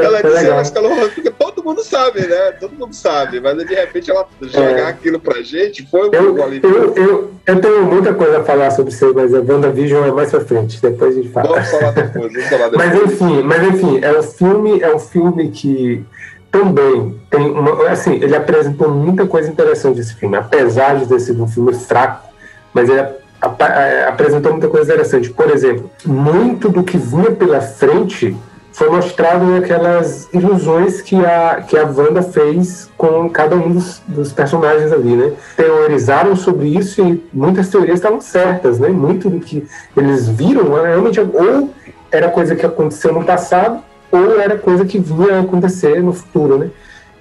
ela 0.04 0.22
disse, 0.22 0.48
ela 0.48 0.62
escalou 0.62 0.92
o 0.92 1.06
ator, 1.06 1.34
todo 1.38 1.64
mundo 1.64 1.84
sabe, 1.84 2.22
né? 2.28 2.52
Todo 2.60 2.74
mundo 2.76 2.94
sabe, 2.94 3.40
mas 3.40 3.58
de 3.58 3.74
repente 3.76 4.10
ela 4.10 4.26
jogar 4.42 4.80
É. 4.80 4.84
aquilo 4.86 5.20
pra 5.20 5.42
gente 5.42 5.88
foi 5.90 6.10
Eu, 6.12 6.36
um 6.36 6.44
alívio. 6.44 6.70
eu, 6.70 6.96
eu, 6.96 7.34
eu 7.46 7.62
tenho 7.62 7.84
muita 7.86 8.14
coisa 8.14 8.40
a 8.40 8.44
falar 8.44 8.72
sobre 8.72 8.92
isso, 8.92 9.12
mas 9.14 9.34
a 9.34 9.40
WandaVision 9.40 9.99
é 10.06 10.12
mais 10.12 10.30
pra 10.32 10.42
frente, 10.42 10.82
depois 10.82 11.18
a 11.18 11.22
gente 11.22 11.30
fala. 11.30 11.50
Vamos 11.50 11.70
falar 11.70 11.92
depois, 11.92 12.34
vamos 12.34 12.50
falar 12.50 12.70
depois. 12.70 12.90
Mas 12.90 13.04
enfim, 13.04 13.44
mas 13.44 13.64
enfim, 13.68 14.00
é 14.02 14.20
um 14.20 14.24
filme, 14.24 14.82
é 14.82 14.96
um 14.96 15.00
filme 15.00 15.50
que 15.50 16.06
também 16.52 17.20
tem 17.30 17.50
uma, 17.52 17.90
assim, 17.90 18.16
ele 18.16 18.36
apresentou 18.36 18.90
muita 18.90 19.26
coisa 19.28 19.50
interessante 19.50 20.00
esse 20.00 20.16
filme, 20.16 20.36
apesar 20.36 20.98
de 20.98 21.08
ter 21.08 21.20
sido 21.20 21.44
um 21.44 21.48
filme 21.48 21.74
fraco, 21.74 22.28
mas 22.74 22.90
ele 22.90 23.00
é, 23.00 24.06
apresentou 24.08 24.52
muita 24.52 24.68
coisa 24.68 24.92
interessante. 24.92 25.30
Por 25.30 25.50
exemplo, 25.50 25.90
muito 26.06 26.70
do 26.70 26.84
que 26.84 26.98
vinha 26.98 27.32
pela 27.32 27.62
frente 27.62 28.36
foi 28.72 28.90
mostrado 28.90 29.46
naquelas 29.46 30.30
ilusões 30.34 31.02
que 31.02 31.16
a, 31.26 31.64
que 31.68 31.78
a 31.78 31.86
Wanda 31.86 32.22
fez 32.22 32.90
com 32.98 33.30
cada 33.30 33.56
um 33.56 33.72
dos, 33.72 34.02
dos 34.08 34.32
personagens 34.32 34.92
ali, 34.92 35.16
né? 35.16 35.34
Teorizaram 35.56 36.36
sobre 36.36 36.68
isso 36.68 37.02
e 37.02 37.24
muitas 37.34 37.70
teorias 37.70 37.96
estavam 37.96 38.22
certas, 38.22 38.80
né? 38.80 38.90
Muito 38.90 39.30
do 39.30 39.40
que 39.40 39.68
eles 39.98 40.28
viram 40.30 40.78
era 40.78 40.90
realmente 40.90 41.20
ou 41.20 41.70
era 42.12 42.30
coisa 42.30 42.56
que 42.56 42.66
aconteceu 42.66 43.14
no 43.14 43.24
passado 43.24 43.82
ou 44.12 44.40
era 44.40 44.58
coisa 44.58 44.86
que 44.86 44.98
vinha 45.00 45.42
acontecer 45.42 46.02
no 46.02 46.14
futuro, 46.14 46.58
né? 46.58 46.70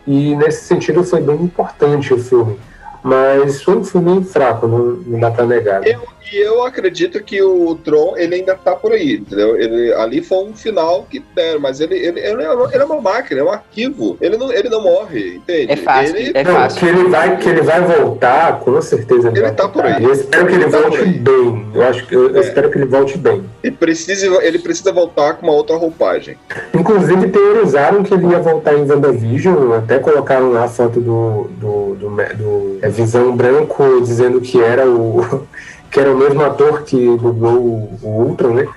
E 0.07 0.35
nesse 0.37 0.65
sentido 0.65 1.05
foi 1.05 1.21
bem 1.21 1.37
importante 1.37 2.15
o 2.15 2.19
filme. 2.19 2.59
Mas 3.03 3.63
foi 3.63 3.77
um 3.77 3.85
filme 3.85 4.25
fraco, 4.25 4.67
não, 4.67 4.79
não 5.07 5.21
dá 5.21 5.31
pra 5.31 5.45
negar. 5.47 5.81
né? 5.81 5.91
Eu, 5.91 6.03
e 6.33 6.37
eu 6.37 6.65
acredito 6.65 7.23
que 7.23 7.41
o 7.43 7.75
Tron, 7.77 8.15
ele 8.17 8.37
ainda 8.37 8.55
tá 8.55 8.75
por 8.75 8.93
aí, 8.93 9.15
entendeu? 9.15 9.57
Ele, 9.57 9.93
ali 9.95 10.23
foi 10.23 10.39
um 10.45 10.55
final 10.55 11.07
que 11.11 11.23
deram, 11.35 11.61
mas 11.61 11.81
ele, 11.81 11.95
ele, 11.97 12.21
ele, 12.21 12.43
é, 12.43 12.51
uma- 12.51 12.73
ele 12.73 12.83
é 12.83 12.85
uma 12.85 13.01
máquina, 13.01 13.41
é 13.41 13.45
um 13.45 13.51
arquivo. 13.51 14.17
Ele 14.21 14.37
não, 14.37 14.53
ele 14.53 14.69
não 14.69 14.83
morre, 14.83 15.37
entende? 15.37 15.73
É 15.73 15.77
fácil, 15.77 16.17
Ele, 16.17 16.33
é 16.35 16.45
Não, 16.45 16.53
fácil. 16.55 16.79
que 16.81 16.87
ele 16.87 17.09
vai, 17.09 17.37
que 17.37 17.49
ele 17.49 17.63
vai 17.63 17.81
voltar, 17.81 18.61
com 18.61 18.81
certeza 18.83 19.29
ele, 19.29 19.39
Ele 19.39 19.47
vai 19.47 19.55
tá 19.55 19.69
por 19.69 19.85
aí. 19.85 20.03
Eu 20.03 20.13
espero 20.13 20.47
que 20.47 20.55
ele, 20.55 20.65
Ele 20.65 20.71
tá 20.73 20.79
volte 20.81 21.05
bem. 21.05 21.67
Eu 21.75 21.83
acho 21.83 22.07
que 22.07 22.15
eu, 22.15 22.31
eu 22.31 22.37
É. 22.37 22.41
espero 22.41 22.71
que 22.71 22.79
ele 22.79 22.87
volte 22.87 23.19
bem. 23.19 23.45
ele 23.63 23.77
precisa, 23.77 24.27
ele 24.45 24.59
precisa 24.59 24.93
voltar 24.93 25.35
com 25.35 25.47
uma 25.47 25.55
outra 25.55 25.77
roupagem. 25.77 26.37
Inclusive 26.75 27.29
teorizaram 27.29 28.03
que 28.03 28.13
ele 28.15 28.27
ia 28.29 28.39
voltar 28.41 28.75
em 28.75 28.89
WandaVision, 28.91 29.73
até 29.75 29.99
colocaram 29.99 30.51
lá 30.53 30.65
a 30.65 30.69
foto 30.69 31.01
do, 31.01 31.49
do, 31.59 31.95
do, 31.95 32.09
do 32.11 32.79
é, 32.83 32.89
Visão 32.89 33.35
Branco 33.37 34.01
dizendo 34.03 34.41
que 34.41 34.61
era 34.63 34.89
o 34.89 35.47
que 35.91 36.01
era 36.01 36.13
o 36.13 36.19
mesmo 36.19 36.43
ator 36.43 36.83
que 36.83 36.97
dublou 37.17 37.57
o, 37.57 37.99
o 38.03 38.09
Ultron, 38.29 38.55
né? 38.55 38.69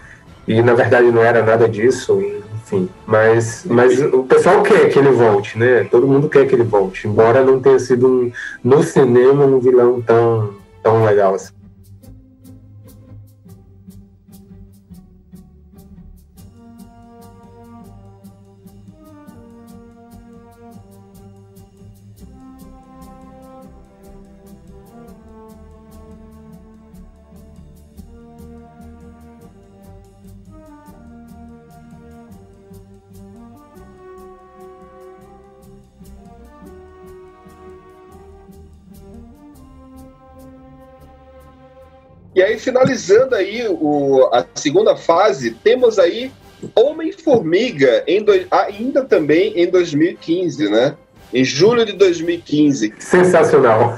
E 0.47 0.61
na 0.61 0.73
verdade 0.73 1.11
não 1.11 1.21
era 1.21 1.43
nada 1.43 1.67
disso, 1.67 2.21
enfim. 2.55 2.89
Mas, 3.05 3.65
mas 3.69 4.01
o 4.01 4.23
pessoal 4.23 4.63
quer 4.63 4.89
que 4.89 4.97
ele 4.97 5.11
volte, 5.11 5.57
né? 5.57 5.83
Todo 5.85 6.07
mundo 6.07 6.29
quer 6.29 6.47
que 6.47 6.55
ele 6.55 6.63
volte, 6.63 7.07
embora 7.07 7.43
não 7.43 7.59
tenha 7.59 7.79
sido 7.79 8.07
um, 8.07 8.31
no 8.63 8.81
cinema 8.83 9.45
um 9.45 9.59
vilão 9.59 10.01
tão, 10.01 10.53
tão 10.81 11.05
legal 11.05 11.35
assim. 11.35 11.53
E 42.41 42.43
aí, 42.43 42.57
finalizando 42.57 43.35
aí 43.35 43.67
o, 43.69 44.27
a 44.33 44.43
segunda 44.55 44.95
fase, 44.95 45.51
temos 45.51 45.99
aí 45.99 46.31
Homem-Formiga, 46.75 48.03
ainda 48.49 49.03
também 49.05 49.53
em 49.55 49.69
2015, 49.69 50.67
né? 50.67 50.95
Em 51.31 51.45
julho 51.45 51.85
de 51.85 51.93
2015. 51.93 52.95
Sensacional. 52.97 53.95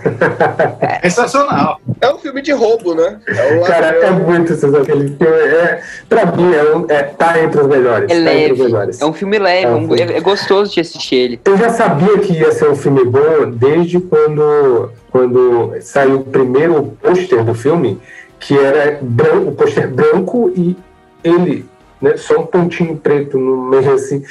Sensacional. 1.04 1.80
É 2.02 2.14
um 2.14 2.18
filme 2.18 2.42
de 2.42 2.52
roubo, 2.52 2.94
né? 2.94 3.18
É 3.28 3.60
o 3.60 3.64
Cara, 3.64 3.88
é 3.88 4.12
muito 4.12 4.50
sensacional. 4.50 4.82
Aquele 4.82 5.08
filme 5.08 5.26
é, 5.26 5.82
pra 6.10 6.26
mim, 6.26 6.54
é, 6.54 6.76
um, 6.76 6.86
é, 6.90 7.02
tá 7.04 7.42
entre 7.42 7.62
os 7.62 7.68
melhores. 7.68 8.12
É 8.12 8.24
tá 8.24 8.34
entre 8.36 8.52
os 8.52 8.60
leve. 8.60 8.64
melhores. 8.64 9.02
É 9.02 9.06
um 9.06 9.14
filme 9.14 9.40
leve, 9.40 9.66
É 9.66 9.70
um 9.70 9.78
um- 9.78 9.88
filme. 9.96 10.14
é, 10.14 10.18
é 10.18 10.22
gostoso 10.22 10.74
de 10.74 10.82
assistir 10.82 11.16
ele. 11.16 11.40
Eu 11.46 11.58
já 11.58 11.70
sabia 11.70 12.20
que 12.20 12.34
ia 12.34 12.52
ser 12.52 12.70
um 12.70 12.76
filme 12.76 13.04
bom 13.06 13.50
desde 13.52 14.00
quando, 14.02 14.92
quando 15.10 15.74
saiu 15.82 16.18
o 16.18 16.24
primeiro 16.26 16.96
pôster 17.02 17.44
do 17.44 17.56
filme, 17.56 18.00
que 18.46 18.58
era 18.58 19.00
branco, 19.02 19.50
o 19.50 19.56
pôster 19.56 19.90
branco 19.90 20.52
e 20.56 20.76
ele, 21.24 21.66
né, 22.02 22.18
só 22.18 22.40
um 22.42 22.46
pontinho 22.46 22.98
preto 22.98 23.38
no 23.38 23.70
meio 23.70 23.94
assim. 23.94 24.22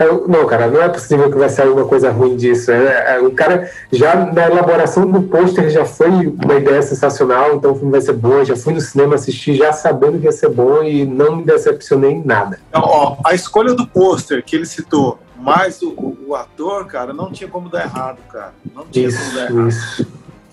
Eu, 0.00 0.26
não, 0.26 0.44
cara, 0.46 0.66
não 0.66 0.82
é 0.82 0.88
possível 0.88 1.30
que 1.30 1.38
vai 1.38 1.48
sair 1.48 1.68
uma 1.68 1.84
coisa 1.84 2.10
ruim 2.10 2.34
disso. 2.36 2.72
É, 2.72 3.14
é, 3.16 3.20
o 3.20 3.30
cara, 3.30 3.70
já 3.92 4.16
na 4.26 4.46
elaboração 4.48 5.06
do 5.08 5.22
pôster, 5.22 5.70
já 5.70 5.84
foi 5.84 6.08
uma 6.08 6.54
ideia 6.54 6.82
sensacional, 6.82 7.54
então 7.54 7.70
o 7.72 7.74
filme 7.76 7.92
vai 7.92 8.00
ser 8.00 8.14
bom. 8.14 8.44
Já 8.44 8.56
fui 8.56 8.74
no 8.74 8.80
cinema 8.80 9.14
assistir 9.14 9.54
já 9.54 9.72
sabendo 9.72 10.18
que 10.18 10.24
ia 10.24 10.32
ser 10.32 10.48
bom 10.48 10.82
e 10.82 11.04
não 11.06 11.36
me 11.36 11.44
decepcionei 11.44 12.10
em 12.10 12.24
nada. 12.24 12.58
Então, 12.68 12.82
ó, 12.84 13.16
a 13.24 13.34
escolha 13.34 13.72
do 13.74 13.86
pôster 13.86 14.42
que 14.44 14.56
ele 14.56 14.66
citou, 14.66 15.18
mais 15.38 15.80
o, 15.82 16.16
o- 16.26 16.34
ator, 16.34 16.84
cara, 16.86 17.12
não 17.12 17.30
tinha 17.32 17.48
como 17.48 17.68
dar 17.68 17.84
errado, 17.84 18.18
cara. 18.30 18.52
Não 18.74 18.84
tinha 18.86 19.08
como 19.10 19.18
dar 19.20 19.28
Isso, 19.28 19.38
errado. 19.52 19.68
isso. 19.68 20.06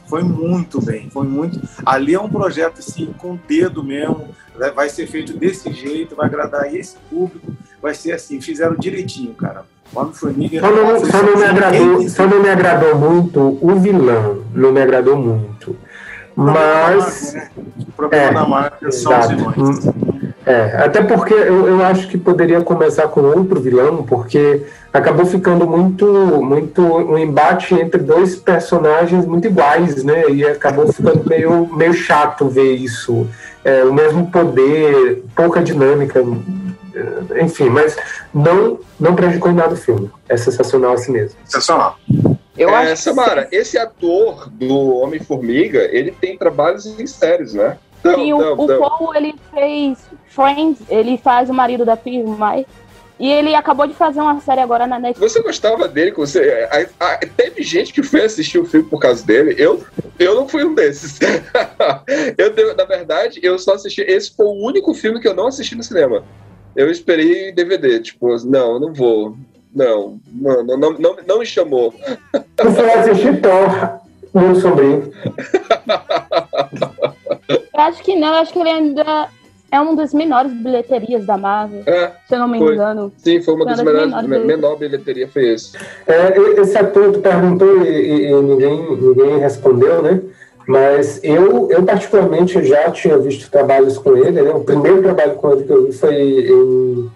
Foi 0.08 0.24
muito 0.24 0.82
bem, 0.82 1.10
foi 1.10 1.28
muito. 1.28 1.60
Ali 1.86 2.16
é 2.16 2.20
um 2.20 2.30
projeto 2.30 2.80
assim, 2.80 3.14
com 3.18 3.38
dedo 3.48 3.84
mesmo, 3.84 4.30
né? 4.58 4.72
vai 4.72 4.90
ser 4.90 5.06
feito 5.08 5.38
desse 5.38 5.72
jeito, 5.74 6.16
vai 6.16 6.28
agradar 6.28 6.74
esse 6.74 6.96
público, 7.10 7.52
vai 7.82 7.94
ser 7.94 8.14
assim, 8.14 8.40
fizeram 8.42 8.76
direitinho, 8.76 9.34
cara. 9.34 9.66
Homem-Formiga. 9.94 10.60
Só 10.60 10.72
não, 10.72 11.00
foi 11.00 11.12
só, 11.12 11.24
não 11.24 11.38
me 11.38 11.44
agradou, 11.44 12.10
só 12.10 12.28
não 12.28 12.42
me 12.42 12.50
agradou 12.50 12.96
muito 12.98 13.58
o 13.62 13.76
vilão. 13.80 14.44
Não 14.54 14.72
me 14.72 14.82
agradou 14.82 15.18
muito. 15.18 15.78
Mas. 16.36 17.36
O 17.80 17.92
problema 17.94 18.24
É, 18.26 18.34
da 18.34 18.46
marca 18.48 18.92
são 18.92 19.20
os 19.20 19.28
vilões. 19.28 19.80
É, 20.48 20.78
até 20.78 21.04
porque 21.04 21.34
eu, 21.34 21.68
eu 21.68 21.84
acho 21.84 22.08
que 22.08 22.18
poderia 22.18 22.62
começar 22.62 23.10
com 23.10 23.20
outro 23.20 23.60
vilão, 23.60 24.04
porque 24.04 24.66
acabou 24.94 25.26
ficando 25.26 25.68
muito, 25.68 26.06
muito 26.42 26.82
um 26.82 27.18
embate 27.18 27.76
entre 27.76 28.02
dois 28.02 28.38
personagens 28.38 29.26
muito 29.26 29.46
iguais, 29.46 30.06
né? 30.06 30.30
E 30.30 30.46
acabou 30.46 30.88
ficando 30.88 31.28
meio, 31.28 31.68
meio 31.76 31.94
chato 31.94 32.48
ver 32.48 32.76
isso. 32.76 33.28
É, 33.62 33.84
o 33.84 33.94
mesmo 33.94 34.32
poder, 34.32 35.22
pouca 35.36 35.62
dinâmica, 35.62 36.24
é, 37.30 37.44
enfim, 37.44 37.68
mas 37.68 37.98
não, 38.34 38.80
não 38.98 39.16
prejudicou 39.16 39.52
em 39.52 39.56
nada 39.56 39.74
o 39.74 39.78
filme. 39.78 40.10
É 40.30 40.38
sensacional 40.38 40.94
assim 40.94 41.12
mesmo. 41.12 41.38
Sensacional. 41.44 41.98
Eu 42.58 42.70
é, 42.70 42.76
acho 42.76 42.92
que 42.92 42.98
Samara, 42.98 43.50
esse 43.52 43.78
ator 43.78 44.50
do 44.50 44.96
Homem-Formiga, 44.96 45.90
ele 45.92 46.12
tem 46.12 46.38
trabalhos 46.38 46.86
em 46.86 47.06
séries, 47.06 47.54
né? 47.54 47.78
Não, 48.12 48.16
Sim, 48.16 48.34
o, 48.34 48.40
não, 48.40 48.54
o 48.58 48.68
não. 48.68 48.80
Paul, 48.80 49.16
ele 49.16 49.36
fez 49.54 49.98
Friends, 50.30 50.80
ele 50.90 51.18
faz 51.18 51.50
o 51.50 51.54
marido 51.54 51.84
da 51.86 51.96
Phoebe 51.98 52.30
Mai. 52.30 52.66
E 53.20 53.32
ele 53.32 53.56
acabou 53.56 53.88
de 53.88 53.96
fazer 53.96 54.22
uma 54.22 54.40
série 54.42 54.62
agora 54.62 54.86
na 54.86 55.00
Netflix. 55.00 55.34
Você 55.34 55.42
gostava 55.42 55.88
dele? 55.88 56.12
que 56.12 56.20
Você, 56.20 56.68
a- 56.70 56.86
a- 57.04 57.18
teve 57.36 57.64
gente 57.64 57.92
que 57.92 58.04
foi 58.04 58.24
assistir 58.24 58.60
o 58.60 58.66
filme 58.66 58.88
por 58.88 59.00
causa 59.00 59.26
dele. 59.26 59.56
Eu, 59.58 59.84
eu 60.20 60.36
não 60.36 60.48
fui 60.48 60.64
um 60.64 60.76
desses. 60.76 61.18
eu, 62.38 62.76
na 62.76 62.86
verdade, 62.86 63.40
eu 63.42 63.58
só 63.58 63.74
assisti. 63.74 64.02
Esse 64.02 64.36
foi 64.36 64.46
o 64.46 64.64
único 64.64 64.94
filme 64.94 65.20
que 65.20 65.28
eu 65.28 65.34
não 65.34 65.48
assisti 65.48 65.74
no 65.76 65.82
cinema. 65.82 66.24
Eu 66.76 66.92
esperei 66.92 67.52
DVD. 67.52 68.00
Tipo, 68.00 68.36
não, 68.46 68.74
eu 68.74 68.80
não 68.80 68.94
vou. 68.94 69.36
Não, 69.74 70.20
não, 70.32 70.64
não, 70.64 70.78
não, 70.78 70.94
não, 70.94 71.16
não 71.28 71.40
me 71.40 71.46
chamou. 71.46 71.96
Eu 72.58 72.72
fui 72.72 72.92
assistir 72.92 73.42
Thor, 73.42 74.00
Mundo 74.32 74.62
Sombrio. 74.62 75.12
Eu 77.78 77.84
acho 77.84 78.02
que 78.04 78.16
não, 78.16 78.30
eu 78.30 78.34
acho 78.36 78.52
que 78.52 78.60
ele 78.60 78.70
ainda 78.70 79.28
é 79.72 79.80
uma 79.80 79.96
das 79.96 80.12
menores 80.12 80.52
bilheterias 80.52 81.26
da 81.28 81.38
Marvel, 81.38 81.84
É, 81.86 82.12
se 82.28 82.34
eu 82.34 82.40
não 82.40 82.48
me 82.48 82.58
Foi. 82.58 82.74
engano. 82.74 83.12
sim, 83.18 83.40
foi 83.42 83.54
uma 83.54 83.66
das 83.66 83.80
Uma 83.80 83.86
das 83.86 83.94
melhores. 83.94 84.08
menores 84.10 84.30
me- 84.30 84.36
dele. 84.38 84.48
Menor 84.48 84.76
bilheteria 84.78 85.28
foi 85.28 85.50
esse. 85.54 85.78
É, 86.08 86.60
esse 86.60 86.76
ator 86.78 87.12
tu 87.12 87.20
perguntou 87.20 87.84
e, 87.86 87.88
e- 87.90 88.32
e 88.32 88.42
ninguém, 88.42 88.98
ninguém 89.00 89.38
respondeu, 89.38 90.02
né? 90.02 90.22
Mas 90.68 91.20
eu, 91.24 91.70
eu 91.70 91.84
particularmente 91.84 92.62
já 92.64 92.90
tinha 92.92 93.18
visto 93.20 93.50
trabalhos 93.52 93.98
com 94.00 94.18
ele, 94.18 94.42
né? 94.42 94.50
O 94.52 94.62
primeiro 94.64 95.02
trabalho 95.04 95.36
com 95.36 95.52
ele 95.54 95.64
que 95.64 95.72
eu 95.72 95.86
vi 95.86 95.92
foi 95.94 96.16
em, 96.16 97.10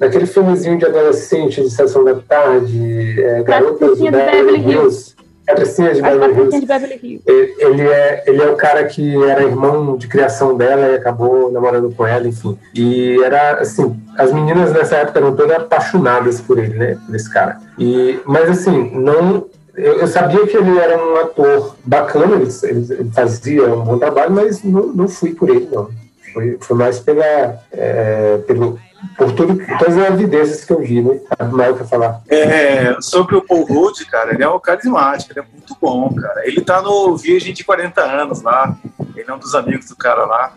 naquele 0.00 0.26
filmezinho 0.26 0.76
de 0.78 0.84
adolescente 0.86 1.62
de 1.62 1.70
sessão 1.70 2.02
da 2.04 2.16
tarde, 2.16 3.22
é, 3.22 3.42
Garotas 3.44 3.98
do 3.98 4.04
Beverly 4.10 4.42
Beverly 4.58 4.72
Hills. 4.72 5.14
Patricinha 5.52 5.94
de 5.94 6.02
Beverly 6.02 6.34
Hills. 6.34 6.60
de 6.60 6.66
Beverly 6.66 7.00
Hills. 7.02 7.22
Ele 7.26 7.82
é, 7.82 8.24
ele 8.26 8.42
é 8.42 8.50
o 8.50 8.56
cara 8.56 8.84
que 8.84 9.22
era 9.24 9.42
irmão 9.42 9.96
de 9.96 10.08
criação 10.08 10.56
dela 10.56 10.88
e 10.88 10.94
acabou 10.96 11.50
namorando 11.50 11.94
com 11.94 12.06
ela, 12.06 12.26
enfim. 12.26 12.58
E 12.74 13.22
era 13.22 13.60
assim, 13.60 13.96
as 14.16 14.32
meninas 14.32 14.72
nessa 14.72 14.96
época 14.96 15.18
eram 15.18 15.34
todas 15.34 15.56
apaixonadas 15.56 16.40
por 16.40 16.58
ele, 16.58 16.74
né? 16.74 16.98
Por 17.06 17.14
esse 17.14 17.32
cara. 17.32 17.58
E, 17.78 18.20
mas 18.26 18.50
assim, 18.50 18.90
não. 18.94 19.46
Eu, 19.74 20.06
sabia 20.06 20.46
que 20.46 20.54
ele 20.54 20.78
era 20.78 21.02
um 21.02 21.16
ator 21.16 21.74
bacana, 21.82 22.36
ele 22.36 23.10
fazia 23.14 23.74
um 23.74 23.82
bom 23.82 23.98
trabalho, 23.98 24.30
mas 24.30 24.62
não, 24.62 24.88
não 24.88 25.08
fui 25.08 25.34
por 25.34 25.48
ele, 25.48 25.66
não. 25.72 25.88
Foi, 26.34 26.58
foi 26.60 26.76
mais 26.76 27.00
pela, 27.00 27.58
é, 27.72 28.38
pelo, 28.46 28.78
por 29.16 29.32
tudo, 29.32 29.58
todas 29.78 29.96
as 29.98 30.10
evidências 30.14 30.64
que 30.64 30.72
eu 30.72 30.80
vi, 30.80 31.02
né? 31.02 31.18
A 31.38 31.44
Maio 31.44 31.76
quer 31.76 31.86
falar. 31.88 32.20
É, 32.28 32.96
sobre 33.00 33.36
o 33.36 33.42
Paul 33.42 33.64
Rudd, 33.64 34.04
cara, 34.06 34.32
ele 34.34 34.42
é 34.42 34.48
um 34.48 34.58
carismático, 34.58 35.32
ele 35.32 35.40
é 35.40 35.44
muito 35.50 35.76
bom, 35.80 36.12
cara. 36.14 36.46
Ele 36.46 36.60
tá 36.60 36.80
no 36.82 37.16
Virgem 37.16 37.52
de 37.52 37.64
40 37.64 38.00
anos 38.00 38.42
lá, 38.42 38.76
ele 39.16 39.30
é 39.30 39.32
um 39.34 39.38
dos 39.38 39.54
amigos 39.54 39.86
do 39.88 39.96
cara 39.96 40.24
lá. 40.24 40.52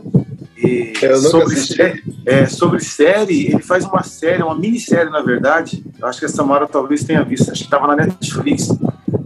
E 0.57 0.93
Eu 1.01 1.17
sobre, 1.17 1.53
assisti. 1.53 1.75
sé- 1.75 2.01
é, 2.25 2.45
sobre 2.45 2.79
série, 2.79 3.47
ele 3.47 3.61
faz 3.61 3.83
uma 3.85 4.01
série, 4.03 4.41
uma 4.41 4.55
minissérie, 4.57 5.11
na 5.11 5.21
verdade. 5.21 5.83
Eu 5.99 6.07
acho 6.07 6.19
que 6.19 6.25
a 6.25 6.29
Samara 6.29 6.65
talvez 6.65 7.03
tenha 7.03 7.23
visto, 7.23 7.51
acho 7.51 7.63
que 7.65 7.69
tava 7.69 7.87
na 7.87 7.95
Netflix. 8.05 8.69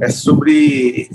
É 0.01 0.09
sobre. 0.09 1.09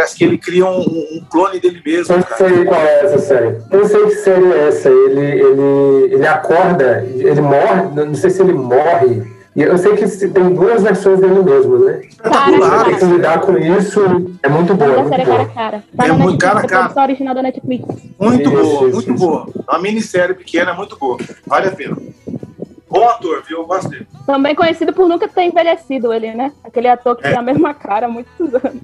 Parece 0.00 0.16
que 0.16 0.24
ele 0.24 0.38
cria 0.38 0.64
um, 0.66 0.80
um 0.80 1.22
clone 1.28 1.60
dele 1.60 1.82
mesmo, 1.84 2.16
Não 2.16 2.22
cara. 2.22 2.36
sei 2.36 2.64
qual 2.64 2.80
é 2.80 3.04
essa 3.04 3.18
série. 3.18 3.56
Não 3.70 3.84
sei 3.86 4.04
que 4.06 4.10
série 4.16 4.50
é 4.52 4.68
essa. 4.68 4.88
Ele, 4.88 5.20
ele, 5.20 6.14
ele 6.14 6.26
acorda, 6.26 7.06
ele 7.06 7.40
morre, 7.42 7.82
não 8.06 8.14
sei 8.14 8.30
se 8.30 8.40
ele 8.40 8.54
morre. 8.54 9.22
E 9.54 9.62
eu 9.62 9.76
sei 9.76 9.94
que 9.96 10.06
tem 10.28 10.54
duas 10.54 10.82
versões 10.82 11.20
dele 11.20 11.42
mesmo, 11.42 11.78
né? 11.80 12.00
Espetacular, 12.08 12.84
Tem 12.86 12.94
que 12.96 13.04
lidar 13.04 13.40
com 13.40 13.58
isso. 13.58 14.00
É 14.42 14.48
muito 14.48 14.74
boa, 14.74 14.90
é 14.90 14.96
muito 15.02 15.08
série 15.10 15.24
cara 15.26 15.42
a 15.42 15.46
cara. 15.46 15.84
Tá 15.94 16.04
É 16.04 16.08
na 16.08 16.14
muito 16.14 16.38
cara 16.38 16.60
a 16.60 16.62
é 16.62 16.66
cara. 16.66 17.02
original 17.02 17.34
da 17.34 17.42
Netflix. 17.42 17.84
Muito 18.18 18.40
Isso, 18.42 18.50
boa, 18.50 18.62
isso, 18.88 18.94
muito 18.96 18.98
isso. 19.14 19.14
boa. 19.26 19.48
Uma 19.68 19.78
minissérie 19.80 20.34
pequena, 20.34 20.72
muito 20.72 20.96
boa. 20.96 21.18
Vale 21.46 21.68
a 21.68 21.72
pena. 21.72 21.96
Bom 22.88 23.06
ator, 23.08 23.42
viu? 23.46 23.58
Eu 23.58 23.66
gosto 23.66 23.88
dele. 23.90 24.06
Também 24.26 24.54
conhecido 24.54 24.92
por 24.92 25.06
nunca 25.08 25.28
ter 25.28 25.42
envelhecido 25.42 26.12
ele, 26.12 26.32
né? 26.32 26.52
Aquele 26.64 26.88
ator 26.88 27.16
que 27.16 27.22
tem 27.22 27.36
a 27.36 27.42
mesma 27.42 27.74
cara 27.74 28.06
há 28.06 28.08
muitos 28.08 28.54
anos. 28.54 28.80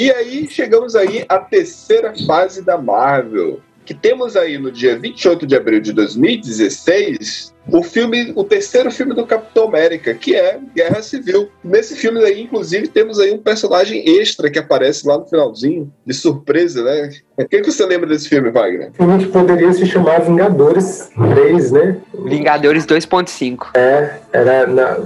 E 0.00 0.12
aí 0.12 0.46
chegamos 0.48 0.94
aí 0.94 1.26
à 1.28 1.40
terceira 1.40 2.14
fase 2.24 2.62
da 2.62 2.78
Marvel, 2.78 3.60
que 3.88 3.94
temos 3.94 4.36
aí 4.36 4.58
no 4.58 4.70
dia 4.70 4.98
28 4.98 5.46
de 5.46 5.56
abril 5.56 5.80
de 5.80 5.94
2016 5.94 7.54
o 7.72 7.82
filme, 7.82 8.32
o 8.36 8.44
terceiro 8.44 8.90
filme 8.90 9.14
do 9.14 9.24
Capitão 9.26 9.64
América, 9.64 10.12
que 10.12 10.34
é 10.34 10.58
Guerra 10.74 11.00
Civil. 11.00 11.48
Nesse 11.64 11.96
filme 11.96 12.22
aí, 12.22 12.42
inclusive, 12.42 12.88
temos 12.88 13.18
aí 13.18 13.32
um 13.32 13.38
personagem 13.38 14.02
extra 14.20 14.50
que 14.50 14.58
aparece 14.58 15.06
lá 15.06 15.16
no 15.16 15.26
finalzinho, 15.26 15.90
de 16.04 16.12
surpresa, 16.12 16.82
né? 16.82 17.10
O 17.38 17.46
que, 17.46 17.62
que 17.62 17.72
você 17.72 17.86
lembra 17.86 18.06
desse 18.08 18.28
filme, 18.28 18.50
Wagner? 18.50 18.92
Filme 18.92 19.24
que 19.24 19.30
poderia 19.30 19.72
se 19.72 19.86
chamar 19.86 20.20
Vingadores 20.20 21.10
3, 21.14 21.72
né? 21.72 21.96
Vingadores 22.26 22.86
2.5. 22.86 23.68
É, 23.74 24.18
era 24.32 24.66
na, 24.66 24.98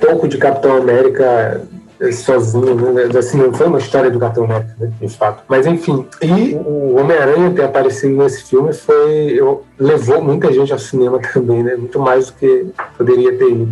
pouco 0.00 0.26
de 0.26 0.38
Capitão 0.38 0.76
América 0.76 1.62
sozinho, 2.12 2.92
né? 2.92 3.04
assim, 3.18 3.38
não 3.38 3.52
foi 3.52 3.66
uma 3.66 3.78
história 3.78 4.10
do 4.10 4.18
Capitão 4.18 4.44
América, 4.44 4.74
né, 4.78 4.90
de 5.00 5.08
fato. 5.08 5.42
Mas 5.48 5.66
enfim, 5.66 6.06
e 6.22 6.54
o 6.54 6.96
Homem-Aranha 6.98 7.50
ter 7.50 7.64
aparecido 7.64 8.16
nesse 8.16 8.44
filme 8.44 8.72
foi, 8.72 9.32
eu, 9.36 9.64
levou 9.78 10.22
muita 10.22 10.52
gente 10.52 10.72
ao 10.72 10.78
cinema 10.78 11.18
também, 11.32 11.62
né, 11.62 11.76
muito 11.76 11.98
mais 11.98 12.26
do 12.26 12.34
que 12.34 12.66
poderia 12.96 13.36
ter 13.36 13.50
ido. 13.50 13.68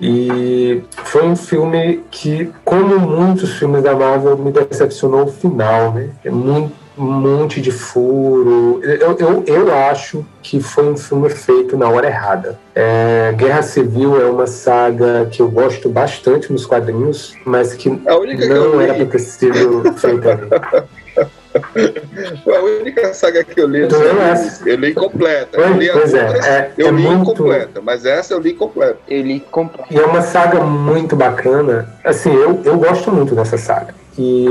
E 0.00 0.82
foi 1.04 1.26
um 1.26 1.34
filme 1.34 2.04
que, 2.10 2.52
como 2.64 3.00
muitos 3.00 3.54
filmes 3.54 3.82
da 3.82 3.96
Marvel, 3.96 4.38
me 4.38 4.52
decepcionou 4.52 5.24
o 5.24 5.26
final, 5.26 5.92
né? 5.92 6.10
É 6.24 6.30
muito 6.30 6.72
um 6.98 7.12
monte 7.20 7.60
de 7.60 7.70
furo. 7.70 8.80
Eu, 8.82 9.16
eu, 9.18 9.44
eu 9.46 9.74
acho 9.74 10.24
que 10.42 10.60
foi 10.60 10.90
um 10.90 10.96
filme 10.96 11.30
feito 11.30 11.76
na 11.76 11.88
hora 11.88 12.08
errada. 12.08 12.58
É, 12.74 13.32
Guerra 13.36 13.62
Civil 13.62 14.20
é 14.20 14.30
uma 14.30 14.46
saga 14.46 15.26
que 15.30 15.40
eu 15.40 15.50
gosto 15.50 15.88
bastante 15.88 16.52
nos 16.52 16.66
quadrinhos, 16.66 17.34
mas 17.44 17.74
que 17.74 17.88
A 18.06 18.16
única 18.16 18.42
que 18.42 18.48
não 18.48 18.80
era 18.80 18.94
para 18.94 19.04
li, 19.04 19.10
ter 19.10 19.18
sido 19.18 19.92
feita 19.94 20.32
ali. 20.32 20.88
a 21.24 22.60
única 22.80 23.12
saga 23.14 23.42
que 23.44 23.60
eu 23.60 23.66
li, 23.68 23.86
Tu 23.86 23.96
leu 23.98 24.20
essa? 24.20 24.68
eu 24.68 24.76
li 24.76 24.94
completa. 24.94 25.58
Eu 25.58 25.72
li 25.74 25.88
Pois 25.90 26.14
outras, 26.14 26.46
é, 26.46 26.50
é, 26.50 26.72
eu 26.78 26.88
é 26.88 26.90
li 26.90 27.02
muito, 27.02 27.22
incompleta, 27.32 27.80
mas 27.80 28.04
essa 28.04 28.34
eu 28.34 28.40
li 28.40 28.52
completa. 28.54 28.98
Ele 29.08 29.40
compra. 29.50 29.84
E 29.90 29.96
é 29.98 30.04
uma 30.04 30.22
saga 30.22 30.60
muito 30.60 31.16
bacana. 31.16 31.88
Assim, 32.04 32.32
eu, 32.32 32.60
eu 32.64 32.78
gosto 32.78 33.10
muito 33.10 33.34
dessa 33.34 33.56
saga. 33.58 33.94
E 34.18 34.46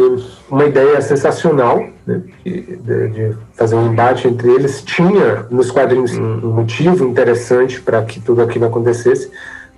uma 0.49 0.65
ideia 0.65 1.01
sensacional 1.01 1.85
né, 2.05 2.21
de, 2.45 2.61
de- 2.77 3.35
fazer 3.53 3.75
um 3.75 3.91
embate 3.91 4.27
entre 4.27 4.49
eles. 4.49 4.81
Tinha 4.81 5.45
nos 5.49 5.69
quadrinhos 5.71 6.17
um, 6.17 6.23
um 6.47 6.51
motivo 6.53 7.05
interessante 7.05 7.81
para 7.81 8.01
que 8.03 8.19
tudo 8.21 8.41
aquilo 8.41 8.65
acontecesse, 8.65 9.29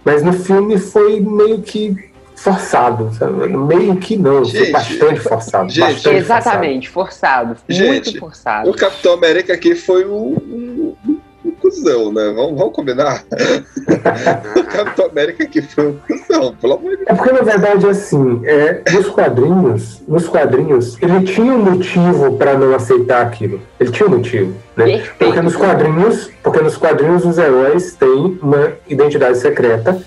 mas 0.06 0.22
no 0.22 0.32
filme 0.32 0.78
foi 0.78 1.20
meio 1.20 1.61
que 1.61 2.09
forçado. 2.40 3.11
sabe? 3.14 3.48
Meio 3.48 3.95
que 3.98 4.18
não, 4.18 4.45
foi 4.45 4.45
Gente, 4.45 4.72
bastante 4.72 5.20
forçado. 5.20 5.70
gente, 5.70 5.94
bastante 5.94 6.16
Exatamente, 6.16 6.90
forçado. 6.90 7.57
Gente, 7.68 7.88
muito 7.88 8.20
forçado. 8.20 8.70
O 8.70 8.74
Capitão 8.74 9.14
América 9.14 9.53
aqui 9.53 9.76
foi 9.76 10.06
um, 10.06 10.36
um, 10.36 10.95
um, 11.45 11.52
cuzão, 11.52 12.11
né? 12.11 12.32
Vamos, 12.36 12.57
vamos 12.57 12.74
combinar? 12.74 13.24
o 14.56 14.64
Capitão 14.64 15.07
América 15.07 15.44
aqui 15.44 15.61
foi 15.61 15.88
um 15.88 15.98
cuzão, 15.98 16.56
pelo 16.56 16.74
amor 16.74 16.91
de 16.91 16.98
Deus. 16.98 17.10
É 17.10 17.14
porque, 17.14 17.32
na 17.32 17.41
verdade, 17.41 17.88
assim, 17.88 18.41
é, 18.45 18.82
nos 18.91 19.10
quadrinhos, 19.10 20.02
nos 20.07 20.28
quadrinhos, 20.28 20.98
ele 21.02 21.24
tinha 21.26 21.53
um 21.53 21.60
motivo 21.60 22.38
para 22.38 22.57
não 22.57 22.74
aceitar 22.74 23.22
aquilo. 23.22 23.61
Ele 23.80 23.91
tinha 23.91 24.07
um 24.07 24.18
motivo, 24.18 24.56
né? 24.78 25.03
Porque 25.18 25.41
nos 25.41 25.56
quadrinhos, 25.56 26.30
porque 26.41 26.61
nos 26.61 26.78
quadrinhos 26.78 27.26
os 27.26 27.38
heróis 27.38 27.95
têm 27.95 28.40
uma 28.41 28.74
identidade 28.88 29.38
secreta 29.38 30.02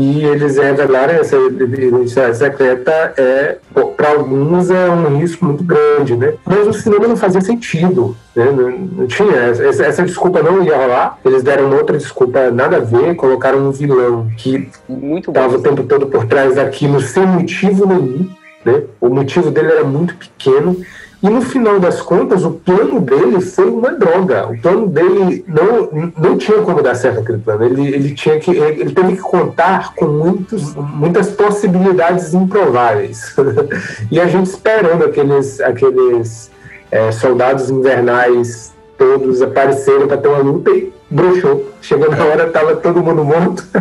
e 0.00 0.24
eles 0.24 0.56
revelaram 0.56 1.12
essa 1.12 1.36
identidade 1.36 2.38
secreta 2.38 3.12
é 3.18 3.58
para 3.96 4.08
alguns 4.08 4.70
é 4.70 4.88
um 4.88 5.18
risco 5.18 5.44
muito 5.44 5.62
grande, 5.62 6.16
né? 6.16 6.32
Mas 6.46 6.66
o 6.66 6.72
cinema 6.72 7.06
não 7.06 7.16
fazia 7.18 7.42
sentido, 7.42 8.16
né? 8.34 8.46
Não, 8.50 8.70
não 8.70 9.06
tinha 9.06 9.36
essa, 9.36 9.84
essa 9.84 10.02
desculpa 10.02 10.42
não 10.42 10.64
ia 10.64 10.74
rolar. 10.74 11.18
Eles 11.22 11.42
deram 11.42 11.70
outra 11.76 11.98
desculpa 11.98 12.50
nada 12.50 12.78
a 12.78 12.80
ver, 12.80 13.14
colocaram 13.14 13.58
um 13.58 13.72
vilão 13.72 14.30
que 14.38 14.70
estava 14.88 15.56
o 15.56 15.62
tempo 15.62 15.82
todo 15.82 16.06
por 16.06 16.24
trás 16.24 16.54
daquilo 16.54 16.98
sem 17.00 17.26
motivo 17.26 17.84
nenhum, 17.84 18.26
né? 18.64 18.82
O 19.02 19.10
motivo 19.10 19.50
dele 19.50 19.72
era 19.72 19.84
muito 19.84 20.14
pequeno 20.16 20.80
e 21.22 21.28
no 21.28 21.42
final 21.42 21.78
das 21.78 22.00
contas 22.00 22.44
o 22.44 22.52
plano 22.52 22.98
dele 23.00 23.40
foi 23.40 23.68
uma 23.68 23.92
droga. 23.92 24.48
O 24.48 24.58
plano 24.58 24.86
dele 24.86 25.44
não, 25.46 26.12
não 26.16 26.38
tinha 26.38 26.62
como 26.62 26.82
dar 26.82 26.94
certo 26.94 27.20
aquele 27.20 27.38
plano. 27.38 27.64
Ele, 27.64 27.94
ele 27.94 28.14
tinha 28.14 28.38
que 28.40 28.50
ele, 28.50 28.80
ele 28.80 28.94
teve 28.94 29.16
que 29.16 29.22
contar 29.22 29.94
com 29.94 30.06
muitos, 30.06 30.74
muitas 30.74 31.30
possibilidades 31.30 32.32
improváveis 32.32 33.36
e 34.10 34.18
a 34.18 34.26
gente 34.26 34.46
esperando 34.46 35.04
aqueles 35.04 35.60
aqueles 35.60 36.50
eh, 36.90 37.12
soldados 37.12 37.68
invernais 37.68 38.72
todos 38.96 39.42
apareceram 39.42 40.06
para 40.06 40.16
ter 40.16 40.28
uma 40.28 40.38
luta 40.38 40.70
e 40.70 40.92
broxou. 41.10 41.70
Chegou 41.82 42.10
na 42.10 42.22
hora, 42.24 42.48
tava 42.50 42.76
todo 42.76 43.02
mundo 43.02 43.24
morto. 43.24 43.64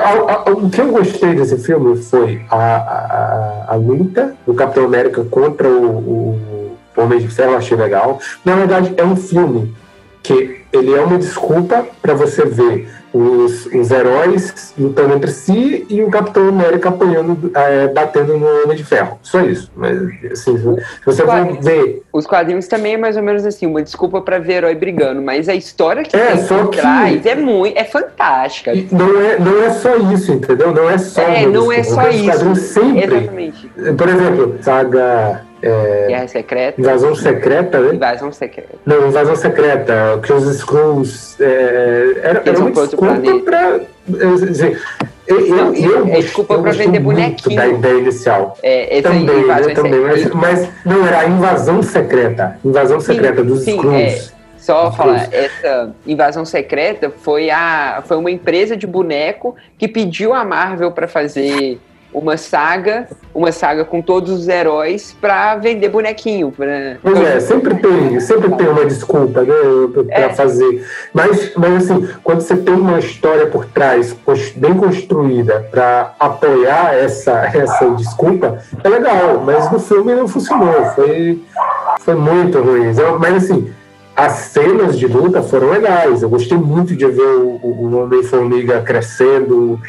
A- 0.00 0.50
O 0.50 0.68
que 0.70 0.80
eu 0.80 0.88
gostei 0.92 1.34
desse 1.34 1.58
filme 1.58 1.96
foi 1.96 2.42
a, 2.50 2.56
a, 2.56 3.64
a 3.68 3.74
luta 3.76 4.34
do 4.46 4.54
Capitão 4.54 4.84
América 4.84 5.24
contra 5.24 5.68
o, 5.68 5.86
o 5.98 6.70
Homem 6.96 7.18
de 7.18 7.28
Ferro, 7.28 7.56
achei 7.56 7.76
legal. 7.76 8.18
Na 8.44 8.54
verdade, 8.56 8.94
é 8.96 9.04
um 9.04 9.16
filme 9.16 9.74
que 10.22 10.60
ele 10.72 10.92
é 10.94 11.00
uma 11.00 11.18
desculpa 11.18 11.86
para 12.02 12.14
você 12.14 12.44
ver 12.44 12.88
os, 13.14 13.66
os 13.66 13.90
heróis 13.92 14.74
lutando 14.76 15.14
entre 15.14 15.30
si 15.30 15.86
e 15.88 16.02
o 16.02 16.10
Capitão 16.10 16.48
América 16.48 16.88
apanhando, 16.88 17.50
eh, 17.54 17.86
batendo 17.94 18.36
no 18.36 18.46
Homem 18.64 18.76
de 18.76 18.82
Ferro. 18.82 19.18
Só 19.22 19.40
isso. 19.40 19.70
Mas, 19.76 19.96
assim, 20.32 20.58
se 20.58 20.82
você 21.06 21.22
for 21.22 21.26
Claro. 21.26 21.58
ver 21.62 22.02
Os 22.12 22.26
quadrinhos 22.26 22.66
também 22.66 22.94
é 22.94 22.96
mais 22.96 23.16
ou 23.16 23.22
menos 23.22 23.46
assim, 23.46 23.66
uma 23.66 23.82
desculpa 23.82 24.20
pra 24.20 24.38
ver 24.40 24.54
herói 24.54 24.74
brigando, 24.74 25.22
mas 25.22 25.48
a 25.48 25.54
história 25.54 26.02
que 26.02 26.16
É, 26.16 26.26
tem 26.32 26.38
só 26.44 26.58
por 26.58 26.70
que- 26.70 26.80
trás 26.80 27.24
é 27.24 27.34
muito, 27.36 27.78
é 27.78 27.84
fantástica. 27.84 28.72
E 28.74 28.88
Não 28.90 29.20
é, 29.20 29.38
não 29.38 29.62
é 29.62 29.70
só 29.70 29.94
isso, 30.12 30.32
entendeu? 30.32 30.72
Não 30.74 30.90
é 30.90 30.98
só 30.98 31.22
É, 31.22 31.46
não 31.46 31.70
é 31.70 31.76
desculpa. 31.80 32.02
só 32.02 32.08
Os 32.10 32.22
quadrinhos 32.22 32.58
isso. 32.58 32.74
sempre 32.80 33.16
Exatamente. 33.16 33.70
Por 33.96 34.08
exemplo, 34.08 34.56
saga 34.60 35.42
Guerra 36.08 36.28
Secreta. 36.28 36.80
Invasão 36.80 37.14
Secreta, 37.14 37.80
né? 37.80 37.94
Invasão 37.94 38.32
Secreta. 38.32 38.74
Não, 38.84 39.08
Invasão 39.08 39.36
Secreta, 39.36 40.20
que 40.22 40.32
os 40.32 40.46
Skrulls 40.56 41.40
é, 41.40 42.20
era, 42.22 42.42
era 42.44 42.58
uma 42.58 42.70
desculpa 42.70 43.40
pra. 43.44 43.80
eu, 44.18 44.34
assim, 44.34 44.76
eu, 45.26 45.46
eu, 45.46 45.56
Não, 45.56 45.74
eu, 45.74 46.06
é 46.08 46.20
desculpa 46.20 46.54
eu 46.54 46.62
pra 46.62 46.72
vender 46.72 47.00
bonequinho. 47.00 47.56
Da 47.56 47.66
ideia 47.66 47.98
inicial. 47.98 48.58
É, 48.62 49.00
Também, 49.00 49.46
né, 49.46 49.74
também, 49.74 50.00
mas, 50.00 50.30
mas 50.30 50.68
não 50.84 51.06
era 51.06 51.20
a 51.20 51.26
invasão 51.26 51.82
secreta. 51.82 52.58
Invasão 52.64 53.00
secreta 53.00 53.42
dos 53.42 53.64
sim, 53.64 53.76
Skrulls. 53.76 54.34
Só 54.58 54.88
Os 54.88 54.96
falar, 54.96 55.28
essa 55.30 55.94
invasão 56.06 56.44
secreta 56.44 57.12
foi, 57.14 57.50
a, 57.50 58.02
foi 58.06 58.16
uma 58.16 58.30
empresa 58.30 58.74
de 58.74 58.86
boneco 58.86 59.54
que 59.76 59.86
pediu 59.86 60.32
a 60.32 60.42
Marvel 60.42 60.90
pra 60.90 61.06
fazer 61.06 61.78
uma 62.14 62.36
saga, 62.36 63.08
uma 63.34 63.50
saga 63.50 63.84
com 63.84 64.00
todos 64.00 64.30
os 64.30 64.48
heróis 64.48 65.14
pra 65.20 65.56
vender 65.56 65.88
bonequinho. 65.88 66.52
Pra... 66.52 66.96
Pois 67.02 67.20
é, 67.20 67.40
sempre 67.40 67.74
tem, 67.74 68.20
sempre 68.20 68.50
tem 68.54 68.68
uma 68.68 68.86
desculpa, 68.86 69.42
né, 69.42 69.52
pra 69.92 70.04
É. 70.16 70.28
fazer. 70.32 70.86
Mas, 71.12 71.52
mas 71.56 71.90
assim, 71.90 72.08
quando 72.22 72.40
você 72.40 72.56
tem 72.56 72.74
uma 72.74 72.98
história 73.00 73.46
por 73.48 73.66
trás, 73.66 74.16
bem 74.56 74.74
construída, 74.74 75.66
pra 75.70 76.14
apoiar 76.20 76.94
essa, 76.94 77.32
essa 77.52 77.90
desculpa, 77.90 78.58
é 78.82 78.88
legal. 78.88 79.42
Mas 79.44 79.70
no 79.72 79.80
filme 79.80 80.14
não 80.14 80.28
funcionou, 80.28 80.84
foi, 80.94 81.42
foi 82.00 82.14
muito 82.14 82.60
ruim. 82.60 82.92
Mas 83.18 83.44
assim, 83.44 83.72
as 84.16 84.32
cenas 84.32 84.96
de 84.96 85.08
luta 85.08 85.42
foram 85.42 85.70
legais. 85.70 86.22
Eu 86.22 86.28
gostei 86.28 86.56
muito 86.56 86.94
de 86.94 87.04
ver 87.06 87.20
o, 87.22 87.58
o- 87.60 87.86
o 87.90 87.98
Homem-Formiga 88.04 88.80
crescendo 88.82 89.80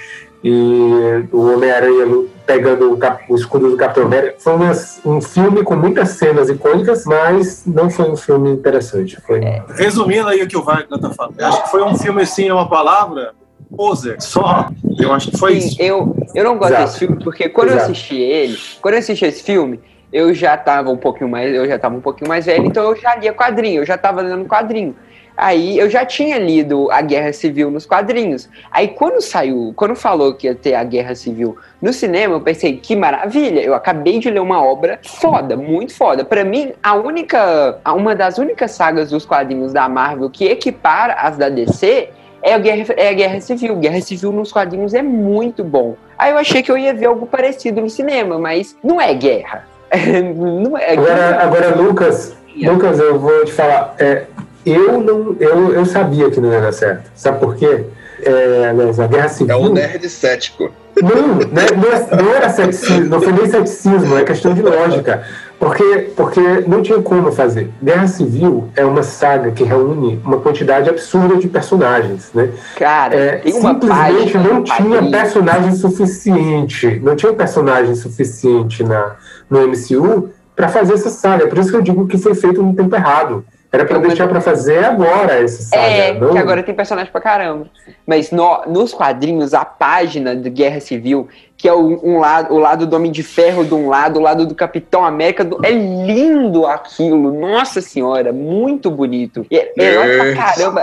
e 0.47 1.25
o 1.31 1.53
Homem-Aranha 1.53 2.05
pegando 2.45 2.93
o, 2.93 2.97
cap- 2.97 3.23
o 3.27 3.35
escudo 3.35 3.71
do 3.71 3.75
Capitão 3.77 4.03
América. 4.05 4.35
Foi 4.37 4.53
uma- 4.53 4.71
um 5.03 5.19
filme 5.19 5.63
com 5.63 5.75
muitas 5.75 6.09
cenas 6.09 6.47
icônicas, 6.49 7.03
mas 7.03 7.63
não 7.65 7.89
foi 7.89 8.11
um 8.11 8.15
filme 8.15 8.51
interessante. 8.51 9.19
Foi... 9.25 9.41
Resumindo 9.75 10.27
aí 10.27 10.43
o 10.43 10.47
que 10.47 10.55
o 10.55 10.61
Wagner 10.61 10.99
tá 10.99 11.09
falando, 11.09 11.39
eu 11.39 11.47
acho 11.47 11.63
que 11.63 11.71
foi 11.71 11.81
um 11.83 11.97
filme 11.97 12.21
assim, 12.21 12.47
é 12.47 12.53
uma 12.53 12.69
palavra, 12.69 13.33
poser, 13.75 14.21
só. 14.21 14.69
Eu 14.99 15.11
acho 15.11 15.31
que 15.31 15.37
foi 15.37 15.59
Sim, 15.59 15.67
isso. 15.67 15.81
eu, 15.81 16.15
eu 16.35 16.43
não 16.43 16.57
gosto 16.59 16.73
Exato. 16.73 16.85
desse 16.85 16.99
filme, 16.99 17.23
porque 17.23 17.49
quando 17.49 17.69
eu 17.69 17.75
Exato. 17.77 17.91
assisti 17.91 18.15
ele, 18.15 18.55
quando 18.79 18.93
eu 18.93 18.99
assisti 18.99 19.25
esse 19.25 19.41
filme, 19.41 19.79
eu 20.13 20.31
já 20.31 20.55
tava 20.55 20.91
um 20.91 20.97
pouquinho 20.97 21.27
mais, 21.29 21.53
eu 21.55 21.67
já 21.67 21.79
tava 21.79 21.95
um 21.95 22.01
pouquinho 22.01 22.29
mais 22.29 22.45
velho, 22.45 22.65
então 22.67 22.83
eu 22.83 22.95
já 22.95 23.15
lia 23.15 23.33
quadrinho, 23.33 23.81
eu 23.81 23.85
já 23.85 23.97
tava 23.97 24.21
lendo 24.21 24.45
quadrinho. 24.45 24.95
Aí 25.37 25.77
eu 25.77 25.89
já 25.89 26.05
tinha 26.05 26.37
lido 26.37 26.89
a 26.91 27.01
Guerra 27.01 27.33
Civil 27.33 27.69
nos 27.69 27.85
quadrinhos. 27.85 28.49
Aí 28.71 28.89
quando 28.89 29.21
saiu, 29.21 29.73
quando 29.75 29.95
falou 29.95 30.33
que 30.33 30.47
ia 30.47 30.55
ter 30.55 30.75
a 30.75 30.83
Guerra 30.83 31.15
Civil 31.15 31.57
no 31.81 31.91
cinema, 31.91 32.35
eu 32.35 32.41
pensei, 32.41 32.77
que 32.77 32.95
maravilha! 32.95 33.61
Eu 33.61 33.73
acabei 33.73 34.19
de 34.19 34.29
ler 34.29 34.39
uma 34.39 34.63
obra 34.63 34.99
foda, 35.03 35.55
muito 35.57 35.93
foda. 35.93 36.23
Pra 36.23 36.43
mim, 36.43 36.71
a 36.81 36.95
única, 36.95 37.79
uma 37.85 38.15
das 38.15 38.37
únicas 38.37 38.71
sagas 38.71 39.09
dos 39.09 39.25
quadrinhos 39.25 39.73
da 39.73 39.89
Marvel 39.89 40.29
que 40.29 40.45
equipara 40.45 41.13
as 41.13 41.37
da 41.37 41.49
DC 41.49 42.09
é 42.41 42.53
a 42.53 42.59
Guerra, 42.59 42.93
é 42.95 43.09
a 43.09 43.13
Guerra 43.13 43.41
Civil. 43.41 43.75
Guerra 43.77 44.01
Civil 44.01 44.31
nos 44.31 44.51
quadrinhos 44.51 44.93
é 44.93 45.01
muito 45.01 45.63
bom. 45.63 45.95
Aí 46.17 46.31
eu 46.31 46.37
achei 46.37 46.63
que 46.63 46.71
eu 46.71 46.77
ia 46.77 46.93
ver 46.93 47.07
algo 47.07 47.25
parecido 47.25 47.81
no 47.81 47.89
cinema, 47.89 48.37
mas 48.39 48.77
não 48.83 49.01
é 49.01 49.13
guerra. 49.13 49.67
não 50.63 50.77
é 50.77 50.93
Agora, 50.93 51.41
agora, 51.41 51.75
Lucas, 51.75 52.35
Lucas, 52.55 52.99
eu 52.99 53.19
vou 53.19 53.43
te 53.45 53.51
falar. 53.51 53.95
é, 53.99 54.25
eu 54.65 54.99
não, 55.01 55.35
eu, 55.39 55.73
eu 55.73 55.85
sabia 55.85 56.29
que 56.29 56.39
não 56.39 56.51
ia 56.51 56.61
dar 56.61 56.71
certo. 56.71 57.11
Sabe 57.15 57.39
por 57.39 57.55
quê? 57.55 57.85
É, 58.21 58.69
aliás, 58.69 58.99
a 58.99 59.07
Guerra 59.07 59.27
Civil. 59.29 59.53
É 59.53 59.57
um 59.57 59.73
nerd 59.73 60.09
cético. 60.09 60.71
Não, 61.01 61.35
né, 61.35 61.65
não, 61.75 61.91
é- 61.91 62.23
não 62.23 62.33
era 62.33 62.49
ceticismo, 62.49 63.05
não 63.09 63.19
foi 63.21 63.33
nem 63.33 63.45
ceticismo, 63.47 64.17
é 64.17 64.23
questão 64.23 64.53
de 64.53 64.61
lógica. 64.61 65.23
Porque, 65.59 66.11
porque 66.15 66.39
não 66.67 66.81
tinha 66.81 67.01
como 67.01 67.31
fazer. 67.31 67.69
Guerra 67.83 68.07
Civil 68.07 68.69
é 68.75 68.85
uma 68.85 69.03
saga 69.03 69.51
que 69.51 69.63
reúne 69.63 70.21
uma 70.23 70.37
quantidade 70.39 70.89
absurda 70.89 71.35
de 71.37 71.47
personagens, 71.47 72.29
né? 72.33 72.49
Cara, 72.77 73.15
É, 73.15 73.41
simplesmente 73.45 74.37
não 74.37 74.63
tinha 74.63 75.09
personagem 75.09 75.73
suficiente, 75.75 76.99
não 77.03 77.15
tinha 77.15 77.33
personagem 77.33 77.95
suficiente 77.95 78.83
na, 78.83 79.15
no 79.49 79.67
MCU 79.67 80.29
para 80.55 80.69
fazer 80.69 80.93
essa 80.93 81.09
saga. 81.09 81.47
Por 81.47 81.57
isso 81.57 81.69
que 81.71 81.77
eu 81.77 81.81
digo 81.81 82.07
que 82.07 82.17
foi 82.17 82.33
feito 82.35 82.61
no 82.63 82.73
tempo 82.73 82.95
errado. 82.95 83.43
Era 83.75 83.85
para 83.85 83.97
Eu 83.97 84.01
deixar 84.01 84.27
para 84.27 84.39
fazer 84.41 84.83
agora 84.85 85.43
essa 85.43 85.63
saga. 85.63 85.81
É, 85.83 86.13
não- 86.13 86.31
que 86.31 86.37
agora 86.37 86.63
tem 86.63 86.73
personagem 86.73 87.11
pra 87.11 87.19
caramba. 87.21 87.67
Mas 88.07 88.31
no- 88.31 88.63
nos 88.67 88.93
quadrinhos, 88.93 89.53
a 89.53 89.65
página 89.65 90.35
de 90.35 90.49
Guerra 90.49 90.79
Civil, 90.79 91.27
que 91.65 91.69
é 91.69 91.73
o, 91.73 91.99
um 92.03 92.19
lado, 92.19 92.53
o 92.53 92.59
lado 92.59 92.85
do 92.85 92.95
Homem 92.95 93.11
de 93.11 93.23
Ferro 93.23 93.65
de 93.65 93.73
um 93.73 93.89
lado, 93.89 94.19
o 94.19 94.21
lado 94.21 94.45
do 94.45 94.53
Capitão 94.53 95.03
América, 95.03 95.43
do- 95.43 95.65
é 95.65 95.71
lindo 95.71 96.67
aquilo. 96.67 97.33
Nossa 97.33 97.81
senhora, 97.81 98.31
muito 98.31 98.91
bonito. 98.91 99.47
E 99.49 99.57
É, 99.57 99.71
é 99.79 100.17
pra 100.17 100.35
caramba. 100.35 100.81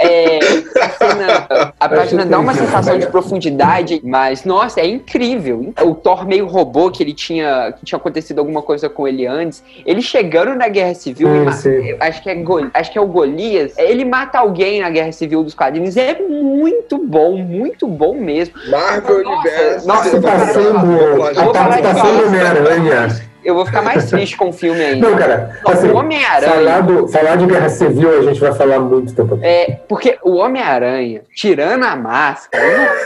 É, 0.00 0.38
a, 0.80 0.88
cena- 0.90 1.72
a 1.80 1.88
página 1.88 2.26
dá 2.26 2.38
uma 2.38 2.52
sensação 2.54 2.98
de 2.98 3.06
profundidade, 3.08 4.00
mas, 4.04 4.44
nossa, 4.44 4.78
é 4.80 4.86
incrível. 4.86 5.72
O 5.82 5.94
Thor 5.94 6.26
meio 6.26 6.46
robô, 6.46 6.90
que 6.90 7.02
ele 7.02 7.14
tinha, 7.14 7.72
que 7.72 7.84
tinha 7.86 7.96
acontecido 7.96 8.38
alguma 8.40 8.60
coisa 8.60 8.90
com 8.90 9.08
ele 9.08 9.26
antes, 9.26 9.64
ele 9.86 10.02
chegando 10.02 10.54
na 10.54 10.68
Guerra 10.68 10.94
Civil, 10.94 11.28
ma- 11.46 11.52
acho 12.00 12.22
que, 12.22 12.28
é 12.30 12.34
Gol- 12.34 12.70
acho 12.74 12.92
que 12.92 12.98
é 12.98 13.00
o 13.00 13.06
Golias, 13.06 13.72
ele 13.78 14.04
mata 14.04 14.38
alguém 14.38 14.82
na 14.82 14.90
Guerra 14.90 15.12
Civil 15.12 15.42
dos 15.42 15.54
quadrinhos, 15.54 15.96
é 15.96 16.14
muito 16.20 16.98
bom, 16.98 17.36
muito 17.38 17.86
bom 17.88 18.14
mesmo. 18.14 18.54
Marvel 18.70 19.24
Nossa, 19.24 19.48
Universo. 19.84 19.86
nossa, 19.86 20.16
A 20.16 20.20
participação, 20.20 21.48
a 21.48 21.52
participação 21.52 22.16
do. 22.16 22.26
Homem-Aranha. 22.26 23.28
Eu 23.44 23.54
vou 23.54 23.64
ficar 23.64 23.80
mais 23.80 24.10
triste 24.10 24.36
com 24.36 24.48
o 24.50 24.52
filme 24.52 24.80
ainda. 24.82 25.08
Não, 25.08 25.16
cara, 25.16 25.58
Não, 25.64 25.72
assim, 25.72 25.88
o 25.88 25.96
Homem-Aranha. 25.96 26.52
falar, 26.52 26.80
do- 26.82 27.08
falar 27.08 27.36
de 27.36 27.46
Guerra 27.46 27.68
Civil 27.70 28.18
a 28.18 28.22
gente 28.22 28.40
vai 28.40 28.52
falar 28.52 28.78
muito 28.80 29.14
tempo. 29.14 29.38
É, 29.40 29.78
porque 29.88 30.18
o 30.22 30.34
Homem-Aranha, 30.36 31.22
tirando 31.34 31.84
a 31.84 31.96
máscara, 31.96 32.62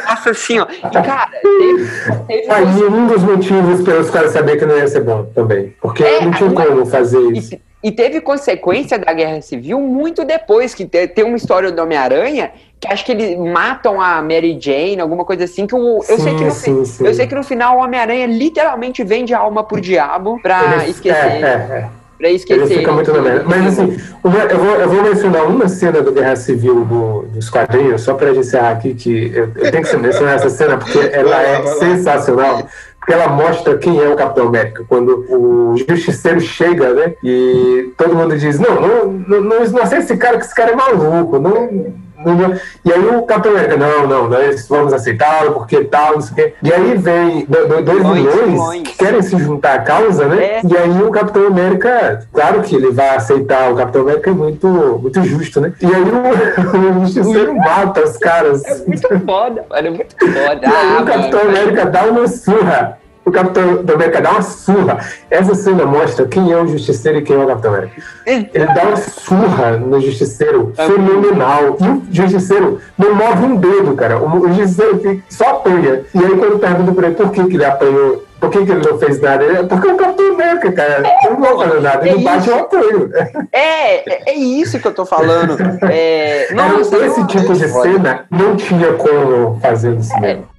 nossa 0.08 0.30
assim, 0.30 0.58
ó. 0.58 0.66
E, 0.70 0.90
cara, 0.90 1.28
teve. 1.42 1.90
teve 2.26 2.50
Aí 2.50 2.64
um 2.84 3.06
dos 3.06 3.22
motivos 3.22 3.82
pelos 3.82 4.10
caras 4.10 4.32
saber 4.32 4.56
que 4.56 4.66
não 4.66 4.76
ia 4.76 4.88
ser 4.88 5.02
bom 5.02 5.24
também. 5.34 5.76
Porque 5.80 6.02
É, 6.02 6.24
não 6.24 6.32
tinha 6.32 6.50
como 6.50 6.86
fazer 6.86 7.20
isso. 7.32 7.54
E, 7.54 7.60
e 7.82 7.90
teve 7.90 8.20
consequência 8.20 8.98
da 8.98 9.12
Guerra 9.12 9.40
Civil 9.40 9.80
muito 9.80 10.24
depois, 10.24 10.74
que 10.74 10.84
te- 10.86 11.08
tem 11.08 11.24
uma 11.24 11.36
história 11.36 11.70
do 11.72 11.82
Homem-Aranha 11.82 12.52
que 12.80 12.88
acho 12.92 13.04
que 13.04 13.12
eles 13.12 13.38
matam 13.38 14.00
a 14.00 14.20
Mary 14.20 14.58
Jane, 14.60 15.00
alguma 15.00 15.24
coisa 15.24 15.44
assim, 15.44 15.66
que 15.68 15.74
o, 15.74 16.02
eu, 16.08 16.18
sei 16.18 16.34
que 16.34 16.44
no, 16.44 16.50
sim, 16.50 16.84
sim. 16.84 17.06
eu 17.06 17.14
sei 17.14 17.26
que 17.28 17.34
no 17.34 17.44
final 17.44 17.78
o 17.78 17.80
Homem-Aranha 17.82 18.26
literalmente 18.26 19.04
vende 19.04 19.32
a 19.32 19.38
alma 19.38 19.62
pro 19.62 19.80
diabo 19.80 20.40
pra 20.42 20.78
Ele- 20.82 20.90
esquecer. 20.90 21.16
É, 21.44 21.46
é, 21.48 21.88
Pra 22.18 22.28
é. 22.28 22.32
esquecer. 22.32 22.62
Ele 22.62 22.74
fica 22.78 22.92
muito 22.92 23.12
na 23.12 23.20
merda. 23.22 23.44
Mas 23.46 23.66
assim, 23.78 23.96
uma- 24.22 24.38
eu 24.38 24.58
vou, 24.58 24.74
eu 24.76 24.88
vou 24.88 25.02
mencionar 25.02 25.44
uma 25.44 25.68
cena 25.68 26.00
do 26.02 26.12
Guerra 26.12 26.34
Civil 26.36 26.84
do- 26.84 27.22
dos 27.32 27.48
quadrinhos, 27.50 28.02
só 28.02 28.14
para 28.14 28.30
encerrar 28.30 28.70
aqui, 28.72 28.94
que 28.94 29.32
eu, 29.34 29.50
eu 29.56 29.70
tenho 29.72 29.84
que 29.84 29.96
mencionar 29.96 30.34
essa 30.36 30.48
cena 30.50 30.76
porque 30.78 30.98
ela 31.12 31.40
é 31.42 31.64
sensacional. 31.78 32.66
Porque 33.02 33.14
ela 33.14 33.26
mostra 33.26 33.76
quem 33.78 34.00
é 34.00 34.08
o 34.08 34.14
Capitão 34.14 34.46
América. 34.46 34.84
Quando 34.88 35.26
o 35.28 35.76
justiceiro 35.76 36.40
chega, 36.40 36.94
né? 36.94 37.14
E 37.24 37.92
todo 37.98 38.14
mundo 38.14 38.38
diz: 38.38 38.60
Não, 38.60 38.80
não, 38.80 39.12
não, 39.12 39.40
não, 39.40 39.64
não 39.64 39.82
aceita 39.82 40.04
esse 40.04 40.16
cara, 40.16 40.38
que 40.38 40.44
esse 40.44 40.54
cara 40.54 40.70
é 40.70 40.76
maluco. 40.76 41.36
Não, 41.40 41.50
não, 41.50 41.72
não." 41.72 42.11
E 42.84 42.92
aí 42.92 43.06
o 43.16 43.22
Capitão 43.22 43.52
América: 43.52 43.76
Não, 43.76 44.06
não, 44.06 44.28
nós 44.28 44.66
vamos 44.68 44.92
aceitá-lo, 44.92 45.52
porque 45.52 45.84
tal, 45.84 46.14
não 46.14 46.20
sei 46.20 46.32
o 46.32 46.34
quê. 46.36 46.54
E 46.62 46.72
aí 46.72 46.96
vem 46.96 47.44
do- 47.46 47.66
do- 47.68 47.82
dois 47.82 48.02
vilões. 48.02 48.82
que 48.88 48.96
querem 48.98 49.22
se 49.22 49.36
juntar 49.38 49.74
à 49.74 49.78
causa, 49.80 50.26
né? 50.26 50.42
É. 50.44 50.60
E 50.64 50.76
aí 50.76 51.02
o 51.02 51.10
Capitão 51.10 51.46
América, 51.46 52.26
claro 52.32 52.62
que 52.62 52.74
ele 52.76 52.90
vai 52.90 53.16
aceitar, 53.16 53.70
o 53.72 53.76
Capitão 53.76 54.02
América 54.02 54.30
é 54.30 54.32
muito, 54.34 54.66
muito 54.68 55.22
justo, 55.24 55.60
né? 55.60 55.72
E 55.80 55.86
aí 55.86 55.92
o, 56.02 56.98
o 56.98 57.06
justiceiro 57.06 57.54
mata 57.56 58.02
os 58.02 58.16
caras. 58.16 58.64
É 58.64 58.76
muito 58.86 59.08
foda, 59.24 59.64
mano, 59.68 59.88
é 59.88 59.90
muito 59.90 60.14
foda. 60.18 60.60
E 60.62 60.66
aí 60.66 60.96
Ah, 60.98 61.02
o 61.02 61.04
Capitão 61.04 61.40
mano. 61.44 61.50
América 61.56 61.86
dá 61.86 62.02
uma 62.04 62.26
surra. 62.28 62.98
O 63.24 63.30
Capitão 63.30 63.84
América 63.94 64.20
dá 64.20 64.32
uma 64.32 64.42
surra. 64.42 64.98
Essa 65.30 65.54
cena 65.54 65.86
mostra 65.86 66.26
quem 66.26 66.50
é 66.50 66.56
o 66.56 66.66
Justiceiro 66.66 67.18
e 67.18 67.22
quem 67.22 67.36
é 67.36 67.38
o 67.38 67.46
Capitão 67.46 67.72
América. 67.72 68.02
Ele 68.26 68.66
dá 68.74 68.82
uma 68.82 68.96
surra 68.96 69.70
no 69.76 70.00
Justiceiro 70.00 70.72
É 70.76 70.86
fenomenal. 70.86 71.76
E 71.80 71.88
o 71.88 72.02
Justiceiro 72.10 72.80
não 72.98 73.14
move 73.14 73.44
um 73.44 73.56
dedo, 73.56 73.94
cara. 73.94 74.20
O, 74.20 74.48
Justiceiro 74.52 75.22
só 75.28 75.50
apanha. 75.50 76.02
E 76.12 76.18
aí 76.18 76.36
quando 76.36 76.58
pergunta 76.58 76.92
pra 76.92 77.06
ele 77.06 77.16
por 77.16 77.30
que, 77.30 77.44
que 77.44 77.54
ele 77.56 77.64
apanhou, 77.64 78.24
por 78.40 78.50
que, 78.50 78.64
que 78.64 78.72
ele 78.72 78.84
não 78.90 78.98
fez 78.98 79.20
nada, 79.20 79.44
ele, 79.44 79.68
porque 79.68 79.88
é 79.88 79.92
o 79.92 79.96
Capitão 79.96 80.34
América, 80.34 80.72
cara. 80.72 81.02
Ele 81.24 81.34
não 81.34 81.40
vai 81.56 81.68
fazer 81.68 81.80
nada. 81.80 82.08
Ele 82.08 82.20
é 82.20 82.24
bate 82.24 82.50
o 82.50 82.54
apoio. 82.56 83.10
É, 83.52 84.12
é, 84.12 84.30
é 84.32 84.34
isso 84.34 84.80
que 84.80 84.88
eu 84.88 84.92
tô 84.92 85.06
falando. 85.06 85.56
É, 85.88 86.48
Era 86.52 86.54
nossa, 86.54 86.96
esse 87.06 87.20
não- 87.20 87.26
tipo 87.28 87.52
de 87.54 87.68
cena 87.68 88.24
não 88.28 88.56
tinha 88.56 88.94
como 88.94 89.60
fazer 89.60 89.90
no 89.90 90.02
cinema. 90.02 90.51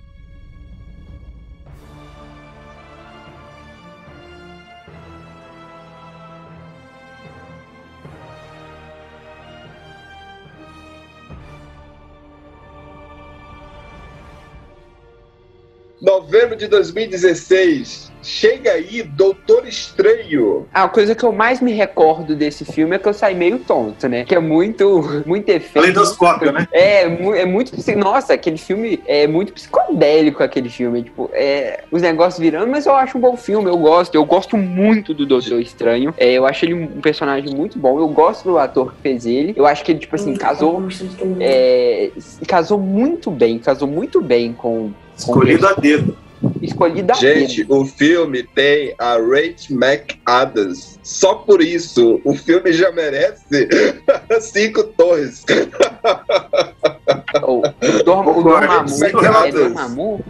Novembro 16.04 16.58
de 16.58 16.68
2016. 16.68 18.12
Chega 18.22 18.72
aí, 18.72 19.04
Doutor 19.04 19.66
Estranho. 19.66 20.66
A 20.74 20.88
coisa 20.90 21.16
que 21.16 21.24
eu 21.24 21.32
mais 21.32 21.62
me 21.62 21.72
recordo 21.72 22.36
desse 22.36 22.66
filme 22.66 22.96
é 22.96 23.00
que 23.00 23.08
eu 23.08 23.14
saí 23.14 23.34
meio 23.34 23.60
tonto, 23.60 24.08
né? 24.10 24.26
Que 24.26 24.36
é 24.36 24.40
muito, 24.40 25.24
muito 25.26 25.48
efeito. 25.50 25.80
Aleidoscópio, 25.80 26.52
né? 26.52 26.68
É, 26.74 27.04
é 27.04 27.46
muito. 27.46 27.74
Nossa, 27.98 28.34
aquele 28.34 28.58
filme 28.58 29.02
é 29.06 29.28
muito 29.28 29.54
psicodélico, 29.54 30.44
aquele 30.44 30.70
filme. 30.70 31.04
Tipo, 31.04 31.30
é, 31.34 31.84
os 31.90 32.02
negócios 32.02 32.40
virando, 32.40 32.70
mas 32.70 32.86
eu 32.86 32.96
acho 32.96 33.18
um 33.18 33.22
bom 33.22 33.38
filme, 33.38 33.70
eu 33.70 33.78
gosto. 33.78 34.16
Eu 34.16 34.26
gosto 34.26 34.58
muito 34.58 35.14
do 35.14 35.26
Doutor 35.26 35.62
Estranho. 35.62 36.14
É, 36.18 36.32
eu 36.34 36.46
acho 36.46 36.66
ele 36.66 36.74
um 36.74 37.02
personagem 37.02 37.54
muito 37.56 37.80
bom. 37.80 37.98
Eu 37.98 38.10
gosto 38.10 38.44
do 38.44 38.58
ator 38.58 38.94
que 38.94 39.02
fez 39.02 39.26
ele. 39.26 39.54
Eu 39.56 39.66
acho 39.66 39.84
que 39.86 39.92
ele, 39.94 40.00
tipo 40.00 40.16
assim, 40.16 40.36
casou. 40.36 40.82
é, 41.40 42.12
casou 42.46 42.78
muito 42.78 43.32
bem, 43.32 43.58
casou 43.60 43.88
muito 43.88 44.22
bem 44.22 44.52
com. 44.52 44.92
Escolhido 45.18 45.68
a 45.68 45.74
dedo. 45.74 46.18
Escolhido 46.62 47.12
a 47.12 47.16
Gente, 47.16 47.64
dedo. 47.64 47.80
o 47.80 47.86
filme 47.86 48.44
tem 48.44 48.94
a 48.98 49.14
Rachel 49.14 49.78
McAdams. 49.78 51.00
Só 51.02 51.36
por 51.36 51.62
isso, 51.62 52.20
o 52.24 52.34
filme 52.36 52.74
já 52.74 52.92
merece 52.92 53.68
cinco 54.42 54.84
torres. 54.84 55.46
O, 57.46 57.60
o, 57.60 58.04
Dorma, 58.04 58.32
o. 58.32 58.44
Dormammu, 58.44 59.06
é 59.06 59.52
Dormammu? 59.52 60.24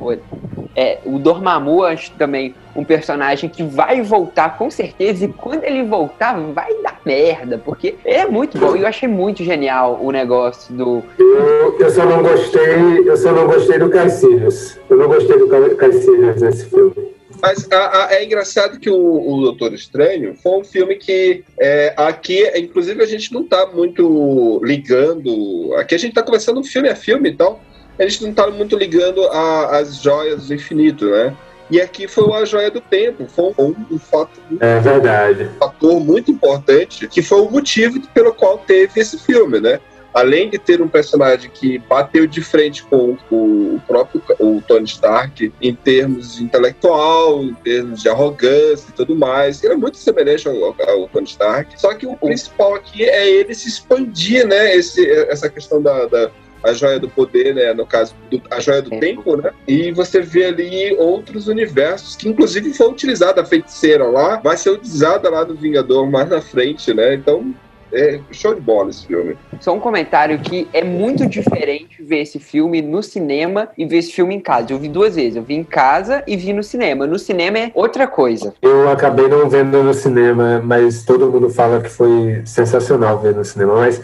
É, 0.76 0.98
o 1.06 1.20
Dormammu, 1.20 1.84
acho 1.84 2.12
também 2.14 2.56
um 2.76 2.84
personagem 2.84 3.48
que 3.48 3.62
vai 3.62 4.02
voltar 4.02 4.58
com 4.58 4.72
certeza, 4.72 5.26
e 5.26 5.28
quando 5.28 5.64
ele 5.64 5.84
voltar, 5.84 6.34
vai 6.52 6.74
dar 6.82 7.00
merda, 7.06 7.60
porque 7.64 7.96
é 8.04 8.26
muito 8.26 8.58
bom. 8.58 8.76
E 8.76 8.82
eu 8.82 8.88
achei 8.88 9.08
muito 9.08 9.44
genial 9.44 10.00
o 10.02 10.10
negócio 10.12 10.74
do. 10.74 11.04
Eu, 11.20 11.78
eu 11.80 11.90
só 11.92 12.04
não 12.06 12.24
gostei, 12.24 13.08
eu 13.08 13.16
só 13.18 13.32
não 13.32 13.46
gostei 13.46 13.78
do 13.78 13.90
Caecilius. 13.90 14.80
Eu 14.90 14.98
não 14.98 15.08
gostei 15.08 15.38
do 15.38 15.48
Ca- 15.48 15.76
Caecilius 15.76 16.42
nesse 16.42 16.66
filme. 16.66 17.14
Mas 17.42 17.68
a- 17.72 18.06
a- 18.06 18.14
é 18.14 18.24
engraçado 18.24 18.80
que 18.80 18.90
o, 18.90 18.96
o 18.96 19.42
Doutor 19.42 19.74
Estranho 19.74 20.34
foi 20.42 20.60
um 20.60 20.64
filme 20.64 20.96
que 20.96 21.44
é, 21.60 21.94
aqui, 21.98 22.42
inclusive, 22.58 23.04
a 23.04 23.06
gente 23.06 23.32
não 23.34 23.44
tá 23.44 23.70
muito 23.72 24.60
ligando. 24.64 25.74
Aqui 25.78 25.94
a 25.94 25.98
gente 26.00 26.14
tá 26.14 26.24
conversando 26.24 26.64
filme 26.64 26.90
a 26.90 26.96
filme 26.96 27.30
e 27.30 27.34
tal. 27.36 27.60
A 28.00 28.04
gente 28.04 28.24
não 28.24 28.34
tá 28.34 28.50
muito 28.50 28.78
ligando 28.78 29.28
as 29.28 30.02
joias 30.02 30.48
do 30.48 30.54
infinito, 30.54 31.10
né? 31.10 31.36
E 31.70 31.80
aqui 31.80 32.08
foi 32.08 32.26
uma 32.26 32.46
joia 32.46 32.70
do 32.70 32.82
tempo, 32.82 33.26
foi 33.28 33.54
um, 33.58 33.76
um 33.90 34.00
fato 34.00 34.40
É 34.60 34.80
verdade. 34.80 35.50
fator 35.60 36.00
muito 36.00 36.30
importante, 36.30 37.08
que 37.08 37.22
foi 37.22 37.42
o 37.42 37.50
motivo 37.50 38.00
pelo 38.14 38.34
qual 38.34 38.58
teve 38.60 39.00
esse 39.00 39.18
filme, 39.18 39.60
né? 39.60 39.80
Além 40.14 40.52
de 40.52 40.60
ter 40.60 40.80
um 40.80 40.88
personagem 40.88 41.50
que 41.52 41.80
bateu 41.80 42.28
de 42.28 42.40
frente 42.42 42.84
com 42.84 43.18
o 43.32 43.82
próprio 43.88 44.22
o 44.40 44.62
Tony 44.68 44.86
Stark 44.86 45.52
em 45.60 45.74
termos 45.74 46.40
intelectual, 46.40 47.44
em 47.44 47.56
termos 47.56 48.04
de 48.04 48.10
arrogância 48.10 48.90
e 48.90 48.94
tudo 48.94 49.16
mais, 49.16 49.64
ele 49.64 49.74
é 49.74 49.78
muito 49.78 49.98
semelhante 49.98 50.48
ao, 50.48 50.56
ao 50.88 51.08
Tony 51.08 51.26
Stark. 51.26 51.82
Só 51.82 51.96
que 51.96 52.06
o 52.06 52.16
principal 52.16 52.76
aqui 52.76 53.04
é 53.04 53.28
ele 53.28 53.56
se 53.56 53.68
expandir, 53.68 54.46
né? 54.48 54.76
Esse, 54.76 55.10
essa 55.10 55.50
questão 55.50 55.82
da, 55.82 56.06
da 56.06 56.30
a 56.64 56.74
joia 56.74 57.00
do 57.00 57.10
poder, 57.10 57.54
né? 57.54 57.74
No 57.74 57.86
caso, 57.86 58.16
do- 58.32 58.42
a 58.50 58.60
joia 58.60 58.82
do 58.82 58.94
É. 58.94 59.00
tempo, 59.00 59.36
né? 59.36 59.52
E 59.68 59.92
você 59.92 60.22
vê 60.22 60.46
ali 60.46 60.96
outros 60.98 61.48
universos 61.48 62.16
que, 62.16 62.30
inclusive, 62.30 62.74
foi 62.74 62.88
utilizada 62.88 63.42
a 63.42 63.46
feiticeira 63.46 64.06
lá, 64.06 64.38
vai 64.38 64.56
ser 64.58 64.70
utilizada 64.72 65.30
lá 65.30 65.44
no 65.46 65.56
Vingador 65.56 66.10
mais 66.10 66.30
na 66.30 66.42
frente, 66.42 66.94
né? 66.94 67.14
Então, 67.16 67.54
é 67.96 68.20
show 68.32 68.56
de 68.56 68.62
bola 68.62 68.90
esse 68.90 69.06
filme. 69.06 69.38
Só 69.60 69.72
um 69.72 69.80
comentário 69.80 70.40
que 70.40 70.68
é 70.74 70.84
muito 70.84 71.28
diferente 71.28 72.02
ver 72.02 72.22
esse 72.22 72.40
filme 72.40 72.82
no 72.82 73.04
cinema 73.04 73.70
e 73.78 73.86
ver 73.86 73.98
esse 73.98 74.12
filme 74.12 74.34
em 74.34 74.40
casa. 74.40 74.72
Eu 74.74 74.80
vi 74.80 74.88
duas 74.90 75.16
vezes. 75.16 75.36
Eu 75.36 75.44
vi 75.44 75.54
em 75.54 75.64
casa 75.64 76.24
e 76.26 76.36
vi 76.36 76.54
no 76.54 76.64
cinema. 76.64 77.06
No 77.06 77.20
cinema 77.20 77.60
é 77.60 77.72
outra 77.76 78.08
coisa. 78.08 78.52
Eu 78.64 78.90
acabei 78.90 79.28
não 79.28 79.48
vendo 79.48 79.84
no 79.84 79.94
cinema, 79.94 80.60
mas 80.66 81.04
todo 81.04 81.30
mundo 81.32 81.52
fala 81.52 81.82
que 81.82 81.90
foi 81.90 82.42
sensacional 82.46 83.20
ver 83.20 83.36
no 83.36 83.46
cinema. 83.46 83.76
Mas 83.76 84.02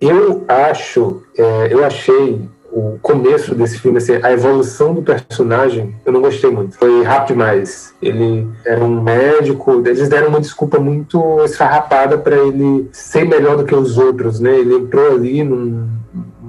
eu 0.00 0.44
acho, 0.48 1.22
é, 1.36 1.68
eu 1.70 1.84
achei 1.84 2.40
o 2.70 2.98
começo 3.00 3.54
desse 3.54 3.78
filme, 3.78 3.98
assim, 3.98 4.18
a 4.22 4.30
evolução 4.30 4.94
do 4.94 5.02
personagem, 5.02 5.96
eu 6.04 6.12
não 6.12 6.20
gostei 6.20 6.50
muito. 6.50 6.76
Foi 6.76 7.02
rápido 7.02 7.28
demais. 7.28 7.94
Ele 8.00 8.46
era 8.64 8.84
um 8.84 9.00
médico, 9.00 9.82
eles 9.86 10.08
deram 10.08 10.28
uma 10.28 10.40
desculpa 10.40 10.78
muito 10.78 11.42
esfarrapada 11.44 12.18
para 12.18 12.36
ele 12.36 12.88
ser 12.92 13.24
melhor 13.24 13.56
do 13.56 13.64
que 13.64 13.74
os 13.74 13.96
outros, 13.96 14.38
né? 14.38 14.58
Ele 14.58 14.74
entrou 14.74 15.12
ali 15.12 15.42
num 15.42 15.88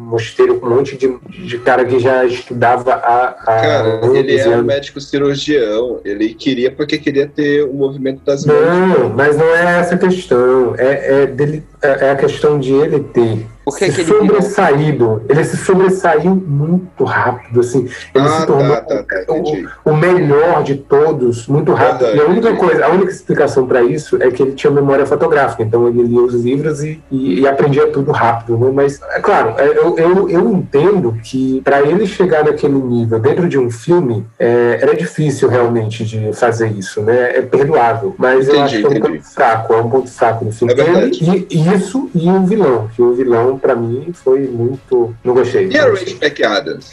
mosteiro 0.09 0.59
com 0.59 0.65
um 0.65 0.75
monte 0.75 0.97
de, 0.97 1.17
de 1.29 1.59
cara 1.59 1.85
que 1.85 1.99
já 1.99 2.25
estudava 2.25 2.93
há 2.93 3.31
Cara, 3.45 4.01
ele 4.13 4.33
e 4.33 4.39
é 4.39 4.57
um 4.57 4.63
médico 4.63 4.99
cirurgião. 4.99 6.01
Ele 6.03 6.33
queria 6.33 6.71
porque 6.71 6.97
queria 6.97 7.27
ter 7.27 7.63
o 7.63 7.73
movimento 7.73 8.23
das 8.25 8.45
mãos. 8.45 8.59
Não, 8.59 9.09
mas 9.09 9.37
não 9.37 9.45
é 9.45 9.79
essa 9.79 9.95
a 9.95 9.97
questão. 9.97 10.73
É, 10.77 11.23
é, 11.23 11.25
dele, 11.27 11.63
é 11.81 12.05
é 12.05 12.11
a 12.11 12.15
questão 12.15 12.59
de 12.59 12.73
ele 12.73 12.99
ter 12.99 13.47
Por 13.69 13.77
que 13.79 13.91
se 13.91 13.95
que 13.95 14.01
ele 14.01 14.21
virou? 14.21 14.27
sobressaído. 14.41 15.21
Ele 15.29 15.43
se 15.43 15.57
sobressaiu 15.57 16.35
muito 16.35 17.03
rápido, 17.03 17.59
assim. 17.59 17.87
Ele 18.13 18.25
Ah, 18.25 18.29
se 18.41 18.45
tornou 18.47 18.75
tá, 18.77 18.81
tá, 18.81 19.03
tá, 19.03 19.33
o, 19.33 19.91
o 19.91 19.95
melhor 19.95 20.63
de 20.63 20.75
todos 20.75 21.47
muito 21.47 21.71
rápido. 21.73 22.15
E 22.15 22.19
a 22.19 22.25
única 22.25 22.49
entendi. 22.49 22.57
coisa, 22.65 22.85
a 22.85 22.89
única 22.89 23.11
explicação 23.11 23.65
para 23.67 23.81
isso 23.83 24.21
é 24.21 24.29
que 24.31 24.41
ele 24.43 24.51
tinha 24.53 24.71
memória 24.71 25.05
fotográfica. 25.05 25.63
Então 25.63 25.87
ele 25.87 26.03
lia 26.03 26.21
os 26.21 26.33
livros 26.33 26.83
e, 26.83 27.01
e, 27.11 27.41
e 27.41 27.47
aprendia 27.47 27.87
tudo 27.87 28.11
rápido. 28.11 28.57
Né? 28.57 28.71
Mas, 28.73 28.99
é 29.11 29.19
claro, 29.19 29.53
é, 29.57 29.67
eu, 29.67 29.97
eu, 29.97 30.29
eu 30.29 30.49
entendo 30.51 31.17
que 31.23 31.61
para 31.63 31.81
ele 31.81 32.05
chegar 32.05 32.43
naquele 32.43 32.73
nível 32.79 33.19
dentro 33.19 33.47
de 33.47 33.57
um 33.57 33.69
filme, 33.69 34.25
é, 34.37 34.79
era 34.81 34.95
difícil 34.95 35.49
realmente 35.49 36.03
de 36.05 36.33
fazer 36.33 36.71
isso, 36.71 37.01
né? 37.01 37.37
É 37.37 37.41
perdoável. 37.41 38.15
Mas 38.17 38.47
eu 38.47 38.55
Entendi, 38.55 38.63
acho 38.63 38.77
que 38.79 38.85
é 38.85 38.87
um 38.87 38.91
entendi. 38.93 39.17
ponto 39.19 39.33
fraco, 39.33 39.73
é 39.73 39.77
um 39.77 39.89
ponto 39.89 40.09
fraco 40.09 40.45
do 40.45 40.51
filme. 40.51 40.73
É 40.73 40.75
verdade. 40.75 41.19
Ele- 41.29 41.47
e 41.49 41.73
isso 41.75 42.09
e 42.15 42.29
o 42.29 42.43
vilão. 42.45 42.89
Que 42.95 43.01
o 43.01 43.13
vilão, 43.13 43.58
para 43.59 43.75
mim, 43.75 44.11
foi 44.13 44.47
muito. 44.47 45.15
Não 45.23 45.33
gostei. 45.33 45.67
E 45.69 45.77
a 45.77 45.83
não 45.83 45.91
gostei. 45.91 46.13
Rachel 46.15 46.29
McAdams? 46.29 46.89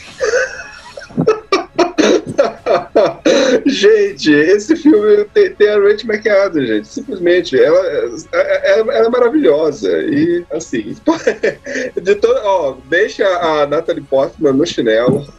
gente, 3.65 4.31
esse 4.31 4.75
filme 4.75 5.23
tem, 5.33 5.51
tem 5.53 5.69
a 5.69 5.79
Rachel 5.79 6.07
McAdams, 6.13 6.67
gente. 6.67 6.87
Simplesmente, 6.87 7.59
ela, 7.61 7.79
é- 7.87 8.09
é- 8.33 8.79
ela 8.79 9.07
é 9.07 9.09
maravilhosa. 9.09 9.89
E, 10.03 10.45
assim, 10.51 10.95
de 12.01 12.15
todo, 12.15 12.39
ó, 12.43 12.75
deixa 12.89 13.25
a 13.27 13.65
Natalie 13.67 14.03
Portman 14.03 14.53
no 14.53 14.65
chinelo. 14.65 15.25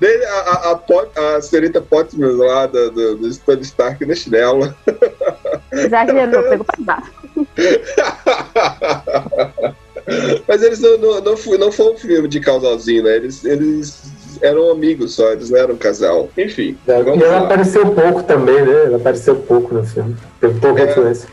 Deixa 0.00 0.28
a, 0.28 0.40
a, 0.40 0.70
a, 0.72 0.76
Pot- 0.76 1.18
a 1.18 1.40
senhorita 1.40 1.80
Portman 1.80 2.32
lá 2.36 2.66
do, 2.66 2.90
do, 2.90 3.16
do 3.16 3.36
Tony 3.38 3.62
Stark 3.62 4.04
no 4.06 4.14
chinelo. 4.14 4.74
Exagerou, 5.72 6.42
pegou 6.44 6.64
pra 6.64 6.76
baixo. 6.78 7.10
Mas 10.48 10.62
eles 10.62 10.80
não, 10.80 10.96
não, 10.98 11.20
não, 11.20 11.36
foi, 11.36 11.58
não 11.58 11.70
foi 11.70 11.92
um 11.92 11.96
filme 11.96 12.28
de 12.28 12.40
casalzinho, 12.40 13.02
né? 13.04 13.16
Eles, 13.16 13.44
eles 13.44 14.02
eram 14.40 14.70
amigos 14.70 15.14
só, 15.14 15.32
eles 15.32 15.50
não 15.50 15.58
eram 15.58 15.74
um 15.74 15.78
casal. 15.78 16.30
Enfim, 16.36 16.76
É, 16.86 16.92
e 16.92 17.22
ela 17.22 17.26
lá. 17.26 17.38
apareceu 17.44 17.86
pouco 17.94 18.22
também, 18.22 18.62
né? 18.64 18.84
Ela 18.86 18.96
apareceu 18.96 19.36
pouco 19.36 19.74
no 19.74 19.84
filme. 19.84 20.16
Teve 20.40 20.58
pouca 20.60 20.82
É. 20.82 20.90
influência. 20.90 21.28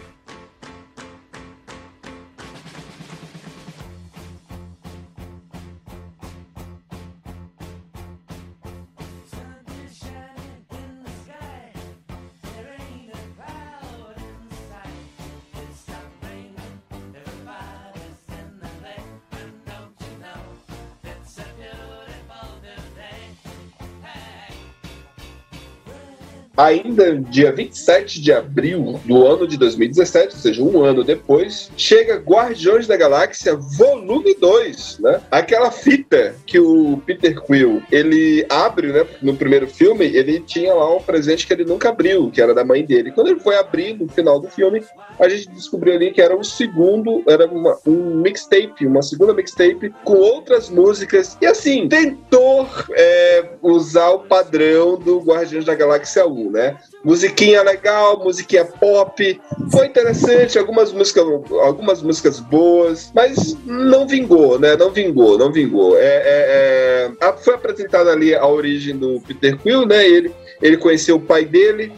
Ainda 26.58 27.16
dia 27.16 27.52
27 27.52 28.22
de 28.22 28.32
abril 28.32 29.00
do 29.06 29.26
ano 29.26 29.48
de 29.48 29.58
2017, 29.58 30.36
ou 30.36 30.40
seja, 30.42 30.64
um 30.64 30.84
ano 30.84 31.04
depois, 31.04 31.70
chega 31.76 32.16
Guardiões 32.18 32.88
da 32.88 32.96
Galáxia 32.96 33.56
Volume 33.56 34.34
2, 34.36 35.00
né? 35.00 35.22
Aquela 35.30 35.72
fita 35.72 36.36
que 36.46 36.60
o 36.60 37.02
Peter 37.06 37.40
Quill, 37.42 37.82
ele 37.92 38.46
abre, 38.50 38.88
né? 38.92 39.06
No 39.22 39.36
primeiro 39.36 39.68
filme, 39.68 40.06
ele 40.06 40.40
tinha 40.40 40.74
lá 40.74 40.96
um 40.96 41.02
presente 41.02 41.46
que 41.46 41.54
ele 41.54 41.66
nunca 41.66 41.90
abriu, 41.90 42.32
que 42.32 42.42
era 42.42 42.54
da 42.54 42.64
mãe 42.64 42.84
dele. 42.86 43.12
Quando 43.12 43.28
ele 43.28 43.40
foi 43.40 43.58
abrir 43.58 43.94
no 43.94 44.08
final 44.08 44.40
do 44.40 44.48
filme, 44.50 44.82
a 45.20 45.28
gente 45.28 45.50
descobriu 45.50 45.94
ali 45.94 46.12
que 46.12 46.22
era 46.22 46.36
um 46.36 46.44
segundo, 46.44 47.24
era 47.28 47.46
uma- 47.48 47.78
um 47.86 48.16
mixtape, 48.22 48.86
uma 48.86 49.02
segunda 49.02 49.34
mixtape 49.34 49.94
com 50.04 50.14
outras 50.14 50.70
músicas. 50.70 51.38
E 51.42 51.46
assim, 51.46 51.88
tentou 51.88 52.68
é, 52.92 53.46
usar 53.62 54.10
o 54.12 54.20
padrão 54.20 54.98
do 54.98 55.20
Guardiões 55.20 55.66
da 55.66 55.76
Galáxia 55.76 56.26
1. 56.28 56.45
Álbum, 56.46 56.52
né? 56.52 56.78
Musiquinha 57.04 57.62
legal, 57.64 58.24
musiquinha 58.24 58.66
pop, 58.66 59.42
foi 59.72 59.88
interessante, 59.88 60.58
algumas 60.58 60.92
músicas, 60.92 61.24
algumas 61.62 62.02
músicas 62.02 62.40
boas, 62.40 63.12
mas 63.14 63.58
não 63.66 64.08
vingou, 64.08 64.60
né? 64.60 64.76
Não 64.76 64.92
vingou, 64.92 65.38
não 65.38 65.52
vingou. 65.52 65.98
É, 65.98 66.02
é, 66.02 67.12
é... 67.20 67.34
Foi 67.38 67.56
apresentada 67.56 68.12
ali 68.12 68.34
a 68.34 68.46
origem 68.48 68.96
do 68.96 69.20
Peter 69.22 69.58
Quill, 69.58 69.86
né? 69.86 70.08
Ele, 70.08 70.32
ele 70.62 70.78
conheceu 70.78 71.18
o 71.18 71.22
pai 71.22 71.46
dele, 71.46 71.92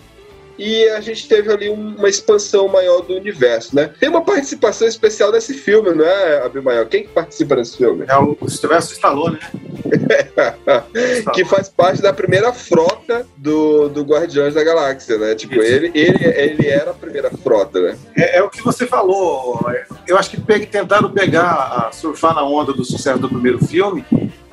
e 0.58 0.88
a 0.90 1.02
gente 1.02 1.28
teve 1.28 1.52
ali 1.52 1.70
uma 1.70 2.10
expansão 2.10 2.68
maior 2.68 3.02
do 3.02 3.16
universo, 3.16 3.76
né? 3.76 3.92
Tem 4.00 4.10
uma 4.10 4.24
participação 4.24 4.88
especial 4.88 5.32
nesse 5.32 5.54
filme, 5.54 5.94
não 5.94 6.06
é, 6.06 6.46
Abimael? 6.46 6.86
Quem 6.88 7.04
que 7.04 7.10
participa 7.10 7.56
desse 7.56 7.78
filme? 7.78 8.06
É 8.08 8.18
o 8.18 8.38
Sylvester 8.48 8.96
Stallone, 8.96 9.40
né? 9.40 10.28
que 11.34 11.46
faz 11.46 11.70
parte 11.70 12.02
da 12.02 12.12
primeira 12.12 12.52
frota 12.52 13.26
do, 13.36 13.90
do 13.90 14.04
Guardiões 14.04 14.54
da 14.54 14.64
Galáxia, 14.64 15.18
né? 15.18 15.36
Tipo, 15.36 15.56
ele, 15.56 15.92
ele, 15.94 16.26
ele 16.26 16.68
era 16.68 16.92
a 16.92 16.94
primeira 16.94 17.30
frota, 17.30 17.80
né? 17.80 17.98
É, 18.16 18.38
é 18.38 18.44
o 18.44 18.50
que 18.50 18.64
você 18.64 18.86
falou. 18.86 19.60
Eu 20.08 20.18
acho 20.18 20.32
que 20.32 20.42
pe 20.42 20.66
tentaram 20.66 21.12
pegar, 21.12 21.90
surfar 21.94 22.34
na 22.34 22.44
onda 22.44 22.74
do 22.74 22.84
sucesso 22.84 23.20
do 23.20 23.30
primeiro 23.30 23.64
filme 23.66 24.04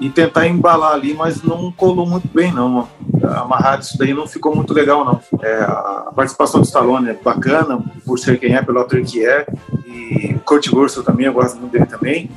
e 0.01 0.11
tentar 0.11 0.47
embalar 0.47 0.93
ali, 0.93 1.15
mas 1.15 1.43
não 1.43 1.71
colou 1.73 2.07
muito 2.07 2.29
bem, 2.29 2.53
não. 2.53 2.89
Amarrar 3.23 3.81
isso 3.81 3.97
daí 3.97 4.13
não 4.13 4.27
ficou 4.27 4.55
muito 4.55 4.75
legal, 4.75 5.05
não. 5.05 5.21
É, 5.41 5.63
a 5.63 6.13
participação 6.15 6.61
do 6.61 6.67
Stallone 6.67 7.11
é 7.11 7.15
bacana, 7.15 7.83
por 8.05 8.19
ser 8.19 8.39
quem 8.39 8.55
é, 8.55 8.63
pelo 8.63 8.81
ator 8.81 9.01
que 9.03 9.25
é, 9.25 9.47
e 9.87 10.35
Kurt 10.45 10.67
Russell 10.69 11.05
também, 11.05 11.27
eu 11.27 11.33
gosto 11.33 11.59
muito 11.59 11.73
dele 11.73 11.87
também, 11.87 12.31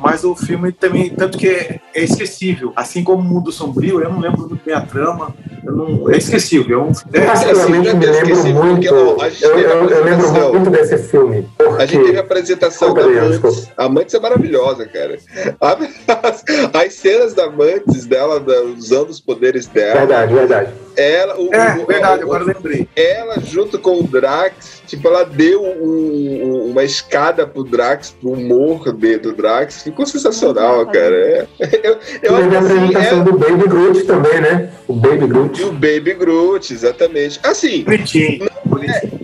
mas 0.00 0.24
o 0.24 0.34
filme 0.34 0.72
também, 0.72 1.10
tanto 1.10 1.36
que 1.38 1.46
é, 1.48 1.80
é 1.94 2.02
esquecível. 2.02 2.72
Assim 2.74 3.04
como 3.04 3.20
o 3.20 3.24
Mundo 3.24 3.52
Sombrio, 3.52 4.00
eu 4.02 4.10
não 4.10 4.18
lembro 4.20 4.40
muito 4.48 4.64
bem 4.64 4.74
a 4.74 4.80
trama, 4.80 5.34
eu 5.64 5.72
não, 5.72 6.10
é 6.10 6.16
esquecível. 6.16 6.80
É 6.80 6.82
um, 6.82 6.92
é, 7.12 7.26
Particularmente 7.26 7.88
assim, 7.88 7.98
me 7.98 8.06
é 8.06 8.10
lembro 8.10 8.44
muito, 8.64 8.74
porque, 8.74 8.88
a 8.88 8.90
eu, 8.90 9.20
a 9.20 9.28
eu, 9.58 9.88
eu 9.88 10.04
lembro 10.04 10.52
muito 10.54 10.70
desse 10.70 10.98
filme. 10.98 11.46
A 11.78 11.86
gente 11.86 12.04
teve 12.04 12.18
a 12.18 12.22
Porque, 12.22 12.40
apresentação 12.40 12.94
da 12.94 13.02
Amantes. 13.02 13.28
desculpa. 13.40 13.72
Amantes 13.76 14.14
é 14.14 14.20
maravilhosa, 14.20 14.86
cara. 14.86 15.18
As, 15.60 16.44
as 16.72 16.94
cenas 16.94 17.34
da 17.34 17.44
Amantes 17.44 18.06
dela, 18.06 18.40
da- 18.40 18.62
usando 18.62 19.10
os 19.10 19.20
poderes 19.20 19.66
dela, 19.66 20.00
verdade, 20.00 20.34
verdade. 20.34 20.70
Ela, 21.00 21.36
o, 21.40 21.52
É, 21.54 21.78
o- 21.82 21.86
verdade, 21.86 22.22
o- 22.22 22.26
agora 22.26 22.44
lembrei. 22.44 22.88
ela 22.94 23.38
junto 23.40 23.78
com 23.78 23.98
o 24.00 24.02
Drax, 24.02 24.82
tipo, 24.86 25.08
ela 25.08 25.24
deu 25.24 25.62
um- 25.62 26.42
um- 26.44 26.70
uma 26.70 26.84
escada 26.84 27.46
pro 27.46 27.64
Drax, 27.64 28.10
pro 28.20 28.30
humor 28.32 28.92
de- 28.92 29.18
do 29.18 29.32
Drax. 29.32 29.82
Ficou 29.82 30.04
sensacional, 30.06 30.86
cara. 30.86 31.14
É. 31.16 31.46
Eu, 31.82 31.98
eu 32.22 32.36
acho 32.36 32.44
a 32.54 32.58
assim, 32.58 32.72
apresentação 32.74 33.20
é, 33.20 33.24
do 33.24 33.32
Baby 33.38 33.68
Groot 33.68 34.02
também, 34.04 34.40
né? 34.40 34.70
O 34.86 34.92
Baby 34.92 35.26
Groot. 35.26 35.60
e 35.60 35.64
o 35.64 35.72
Baby 35.72 36.14
Groot, 36.14 36.72
exatamente. 36.72 37.40
Assim, 37.42 37.82
bonitinho. 37.84 38.48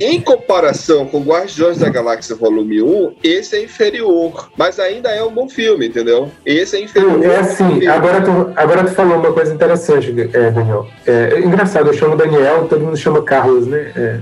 em 0.00 0.20
comparação 0.20 1.06
com 1.06 1.20
Guardiões 1.22 1.78
da 1.78 1.88
Galáxia 1.88 2.34
Volume 2.36 2.82
1, 2.82 3.14
esse 3.22 3.56
é 3.56 3.62
inferior. 3.64 4.50
Mas 4.56 4.78
ainda 4.78 5.10
é 5.10 5.22
um 5.22 5.30
bom 5.32 5.48
filme, 5.48 5.86
entendeu? 5.88 6.30
Esse 6.44 6.76
é 6.76 6.80
inferior. 6.80 7.22
É 7.24 7.36
assim, 7.36 7.86
agora 7.86 8.20
tu, 8.22 8.50
agora 8.56 8.84
tu 8.84 8.90
falou 8.92 9.16
uma 9.18 9.32
coisa 9.32 9.52
interessante, 9.54 10.14
é, 10.32 10.50
Daniel. 10.50 10.86
É, 11.06 11.38
engraçado, 11.40 11.65
eu 11.74 11.92
chamo 11.92 12.16
Daniel, 12.16 12.66
todo 12.68 12.80
mundo 12.80 12.96
chama 12.96 13.22
Carlos, 13.22 13.66
né? 13.66 13.92
É, 13.96 14.20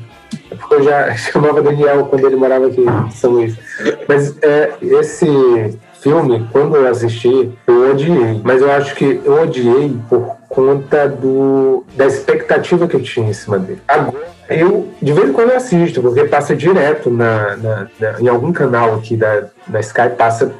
é 0.50 0.54
porque 0.54 0.74
eu 0.74 0.82
já 0.82 1.14
chamava 1.16 1.62
Daniel 1.62 2.06
quando 2.06 2.26
ele 2.26 2.36
morava 2.36 2.66
aqui 2.66 2.80
em 2.80 3.10
São 3.10 3.32
Luís. 3.32 3.56
Mas 4.08 4.36
é, 4.42 4.72
esse 4.80 5.26
filme, 6.00 6.46
quando 6.52 6.76
eu 6.76 6.88
assisti, 6.88 7.50
eu 7.66 7.90
odiei. 7.90 8.40
Mas 8.44 8.60
eu 8.62 8.70
acho 8.70 8.94
que 8.94 9.20
eu 9.24 9.42
odiei 9.42 9.96
por 10.08 10.36
conta 10.48 11.08
do, 11.08 11.84
da 11.96 12.06
expectativa 12.06 12.86
que 12.86 12.94
eu 12.94 13.02
tinha 13.02 13.28
em 13.28 13.32
cima 13.32 13.58
dele. 13.58 13.80
Agora, 13.88 14.24
eu, 14.48 14.88
de 15.00 15.12
vez 15.12 15.30
em 15.30 15.32
quando 15.32 15.50
eu 15.50 15.56
assisto, 15.56 16.02
porque 16.02 16.24
passa 16.24 16.54
direto 16.54 17.10
na, 17.10 17.56
na- 17.56 17.86
na- 17.98 18.20
em 18.20 18.28
algum 18.28 18.52
canal 18.52 18.94
aqui 18.94 19.16
da, 19.16 19.44
da 19.66 19.80
Sky, 19.80 20.10
passa 20.16 20.52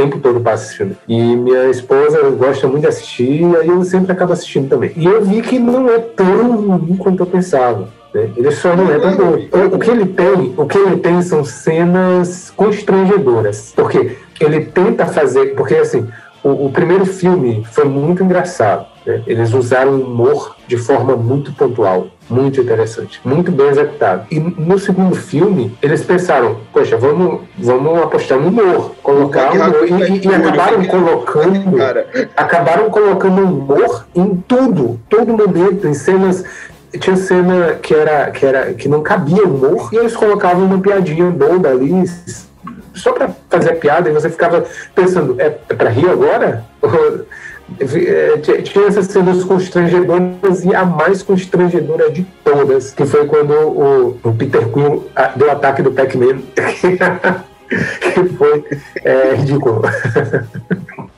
tempo 0.00 0.18
todo 0.18 0.40
passa 0.40 0.74
filme. 0.74 0.96
E 1.08 1.36
minha 1.36 1.68
esposa 1.70 2.22
gosta 2.30 2.66
muito 2.66 2.82
de 2.82 2.88
assistir, 2.88 3.42
e 3.42 3.56
aí 3.56 3.68
eu 3.68 3.82
sempre 3.84 4.12
acabo 4.12 4.32
assistindo 4.32 4.68
também. 4.68 4.92
E 4.96 5.04
eu 5.04 5.24
vi 5.24 5.42
que 5.42 5.58
não 5.58 5.88
é 5.88 5.98
tão 5.98 6.56
ruim 6.78 6.96
quanto 6.96 7.20
eu 7.22 7.26
pensava. 7.26 7.88
né? 8.14 8.30
Ele 8.36 8.50
só 8.50 8.74
não 8.76 8.90
é 8.90 8.98
tão 8.98 9.16
bom. 9.16 9.38
O, 9.52 9.76
o 9.76 9.78
que 9.78 9.90
ele 9.90 10.06
tem, 10.06 10.54
o 10.56 10.66
que 10.66 10.78
ele 10.78 10.96
tem 10.98 11.20
são 11.22 11.44
cenas 11.44 12.52
constrangedoras. 12.56 13.72
Porque 13.74 14.16
ele 14.40 14.64
tenta 14.66 15.06
fazer. 15.06 15.54
Porque 15.54 15.74
assim, 15.74 16.08
o, 16.42 16.66
o 16.66 16.70
primeiro 16.72 17.04
filme 17.06 17.64
foi 17.70 17.84
muito 17.84 18.22
engraçado. 18.22 18.86
né? 19.06 19.22
Eles 19.26 19.52
usaram 19.52 20.00
humor 20.00 20.56
de 20.66 20.76
forma 20.76 21.14
muito 21.16 21.52
pontual, 21.52 22.08
muito 22.30 22.60
interessante, 22.60 23.20
muito 23.24 23.50
bem 23.50 23.66
executado. 23.68 24.24
E 24.30 24.38
no 24.38 24.78
segundo 24.78 25.14
filme, 25.16 25.76
eles 25.82 26.02
pensaram, 26.04 26.58
poxa, 26.72 26.96
vamos, 26.96 27.40
vamos 27.58 28.02
apostar 28.02 28.38
no 28.38 28.48
humor, 28.48 28.94
colocar 29.02 29.52
humor. 29.52 29.84
E, 29.86 29.92
e- 29.92 30.26
e 30.26 30.34
acabaram 30.34 30.84
colocando, 30.84 31.76
acabaram 32.36 32.90
colocando 32.90 33.42
humor 33.42 34.06
em 34.14 34.36
tudo, 34.46 35.00
todo 35.08 35.36
momento, 35.36 35.86
em 35.86 35.94
cenas. 35.94 36.44
Tinha 36.98 37.14
cena 37.16 37.74
que 37.80 37.94
era 37.94 38.30
que 38.32 38.44
era 38.44 38.72
que 38.74 38.88
não 38.88 39.00
cabia 39.00 39.44
humor 39.44 39.90
e 39.92 39.96
eles 39.96 40.16
colocavam 40.16 40.64
uma 40.64 40.80
piadinha 40.80 41.30
boba 41.30 41.68
ali 41.68 42.04
só 42.94 43.12
pra 43.12 43.30
fazer 43.48 43.70
a 43.70 43.76
piada 43.76 44.10
e 44.10 44.12
você 44.12 44.28
ficava 44.28 44.64
pensando 44.92 45.36
é, 45.40 45.56
é 45.68 45.74
para 45.74 45.88
rir 45.88 46.10
agora 46.10 46.64
tinha- 48.42 48.62
tinha 48.62 48.86
essas 48.86 49.06
cenas 49.06 49.44
constrangedoras 49.44 50.64
e 50.64 50.74
a 50.74 50.84
mais 50.84 51.22
constrangedora 51.22 52.10
de 52.10 52.24
todas, 52.44 52.92
que 52.92 53.04
foi 53.06 53.26
quando 53.26 53.52
o, 53.52 54.18
o 54.22 54.34
Peter 54.34 54.68
Quill 54.68 55.06
deu 55.36 55.48
o 55.48 55.50
ataque 55.50 55.82
do 55.82 55.92
Pac-Man, 55.92 56.40
que 58.14 58.24
foi 58.36 58.64
é, 59.04 59.34
ridículo. 59.34 59.82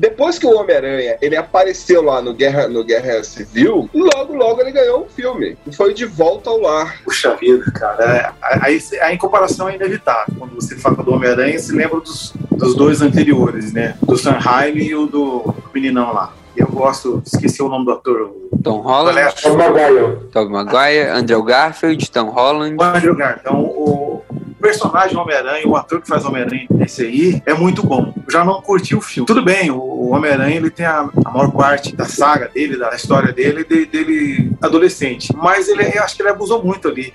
depois 0.00 0.38
que 0.38 0.46
o 0.46 0.58
Homem-Aranha 0.58 1.18
ele 1.20 1.36
apareceu 1.36 2.00
lá 2.02 2.22
no 2.22 2.32
Guerra, 2.32 2.66
no 2.68 2.82
Guerra 2.82 3.22
Civil, 3.22 3.90
logo, 3.92 4.34
logo 4.34 4.62
ele 4.62 4.72
ganhou 4.72 5.04
um 5.04 5.08
filme. 5.10 5.58
Que 5.62 5.76
foi 5.76 5.92
De 5.92 6.06
Volta 6.06 6.48
ao 6.48 6.58
Lar. 6.58 7.02
Puxa 7.04 7.36
vida, 7.36 7.70
cara. 7.72 8.02
É, 8.02 8.32
aí, 8.62 8.80
aí 9.02 9.14
em 9.14 9.18
comparação 9.18 9.68
é 9.68 9.74
inevitável. 9.74 10.34
Quando 10.38 10.54
você 10.54 10.74
fala 10.76 10.96
do 11.02 11.12
Homem-Aranha, 11.12 11.58
se 11.58 11.72
lembra 11.72 12.00
dos, 12.00 12.32
dos 12.50 12.74
dois 12.74 13.02
anteriores, 13.02 13.74
né? 13.74 13.94
Do 14.00 14.16
Sam 14.16 14.38
Raimi 14.38 14.84
e 14.84 14.94
o 14.94 15.06
do, 15.06 15.54
meninão 15.74 16.14
lá. 16.14 16.32
E 16.56 16.60
eu 16.60 16.68
gosto, 16.68 17.22
esqueci 17.26 17.62
o 17.62 17.68
nome 17.68 17.84
do 17.84 17.92
ator. 17.92 18.34
Tom 18.62 18.80
Holland. 18.80 19.34
Tom 19.42 19.56
Maguire. 19.58 20.16
Tobey 20.32 20.50
Maguire, 20.50 21.08
Andrew 21.10 21.42
Garfield, 21.42 22.10
Tom 22.10 22.30
Holland. 22.30 22.74
O 22.78 22.82
Andrew 22.82 23.14
Garfield. 23.14 23.40
Então, 23.42 23.60
o 23.60 24.09
personagem 24.60 25.16
Homem-Aranha, 25.16 25.66
o 25.66 25.76
ator 25.76 26.00
que 26.00 26.08
faz 26.08 26.24
Homem-Aranha 26.24 26.66
nesse 26.70 27.02
aí, 27.02 27.42
é 27.46 27.54
muito 27.54 27.82
bom. 27.84 28.12
Eu 28.26 28.32
já 28.32 28.44
não 28.44 28.60
curti 28.60 28.94
o 28.94 29.00
filme. 29.00 29.26
Tudo 29.26 29.42
bem, 29.42 29.70
o, 29.70 30.10
Homem-Aranha 30.10 30.56
ele 30.56 30.70
tem 30.70 30.86
a, 30.86 31.08
a 31.24 31.30
maior 31.30 31.50
parte 31.52 31.94
da 31.94 32.04
saga 32.04 32.48
dele, 32.48 32.76
da 32.76 32.90
história 32.94 33.32
dele, 33.32 33.64
de- 33.64 33.86
dele 33.86 34.52
adolescente. 34.60 35.34
Mas 35.36 35.68
ele, 35.68 35.84
eu 35.96 36.02
acho 36.02 36.16
que 36.16 36.22
ele 36.22 36.30
abusou 36.30 36.62
muito 36.64 36.88
ali. 36.88 37.12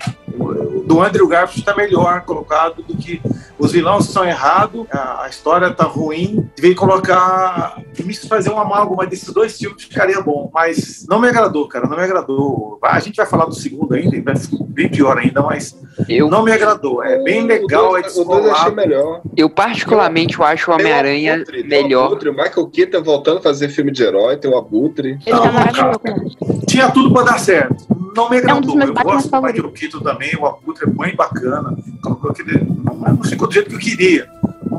Do 0.86 1.02
Andrew 1.02 1.26
Garfield 1.26 1.60
está 1.60 1.74
melhor 1.74 2.22
colocado 2.22 2.82
do 2.82 2.96
que 2.96 3.20
os 3.58 3.72
vilões 3.72 4.04
são 4.04 4.24
errados, 4.24 4.86
a, 4.90 5.24
a 5.24 5.28
história 5.28 5.70
tá 5.70 5.84
ruim. 5.84 6.48
Devia 6.54 6.76
colocar. 6.76 7.82
Me 7.98 8.14
fazer 8.14 8.50
uma 8.50 8.62
amálgama 8.62 9.06
desses 9.06 9.32
dois 9.32 9.58
filmes 9.58 9.82
ficaria 9.82 10.20
bom. 10.20 10.48
Mas 10.54 11.04
não 11.08 11.18
me 11.18 11.28
agradou, 11.28 11.66
cara. 11.66 11.88
Não 11.88 11.96
me 11.96 12.02
agradou. 12.02 12.78
A 12.82 13.00
gente 13.00 13.16
vai 13.16 13.26
falar 13.26 13.46
do 13.46 13.54
segundo 13.54 13.94
ainda, 13.94 14.16
e 14.16 14.20
vai 14.20 14.36
ficar 14.36 14.64
bem 14.64 14.88
pior 14.88 15.18
ainda, 15.18 15.42
mas 15.42 15.76
Eu, 16.08 16.28
não 16.28 16.44
me 16.44 16.52
agradou. 16.52 17.02
É 17.02 17.18
bem 17.22 17.44
legal, 17.44 17.96
é 17.96 18.02
dois, 18.02 18.16
o 18.16 18.24
dois 18.24 18.44
eu 18.44 18.52
achei 18.52 18.64
descolado. 18.64 18.76
melhor. 18.76 19.22
eu 19.36 19.50
particularmente 19.50 20.38
eu 20.38 20.44
acho 20.44 20.70
o 20.70 20.74
Homem-Aranha 20.74 21.42
melhor. 21.64 22.06
Abutre, 22.06 22.28
o 22.28 22.32
Michael 22.32 22.66
Keaton 22.68 23.02
voltando 23.02 23.38
a 23.38 23.42
fazer 23.42 23.70
filme 23.70 23.90
de 23.90 24.02
herói, 24.04 24.36
tem 24.36 24.50
o 24.50 24.56
Abutre. 24.56 25.18
Ele 25.26 25.38
tá 25.38 25.72
Não? 25.72 26.60
Tinha 26.66 26.90
tudo 26.90 27.12
pra 27.12 27.22
dar 27.22 27.40
certo. 27.40 28.05
Não 28.16 28.30
me 28.30 28.38
agradou. 28.38 28.56
É 28.56 28.58
um 28.58 28.60
dos 28.66 28.74
meus 28.74 28.88
eu 28.88 28.94
gosto 29.04 29.62
do 29.62 29.70
Keaton 29.72 30.00
também, 30.00 30.34
o 30.36 30.46
Abutre 30.46 30.84
é 30.88 30.90
bem 30.90 31.14
bacana. 31.14 31.76
Colocou 32.02 32.30
aquele- 32.30 32.66
Não, 32.84 33.22
ficou 33.22 33.46
do 33.46 33.54
jeito 33.54 33.68
que 33.68 33.76
eu 33.76 33.78
queria. 33.80 34.26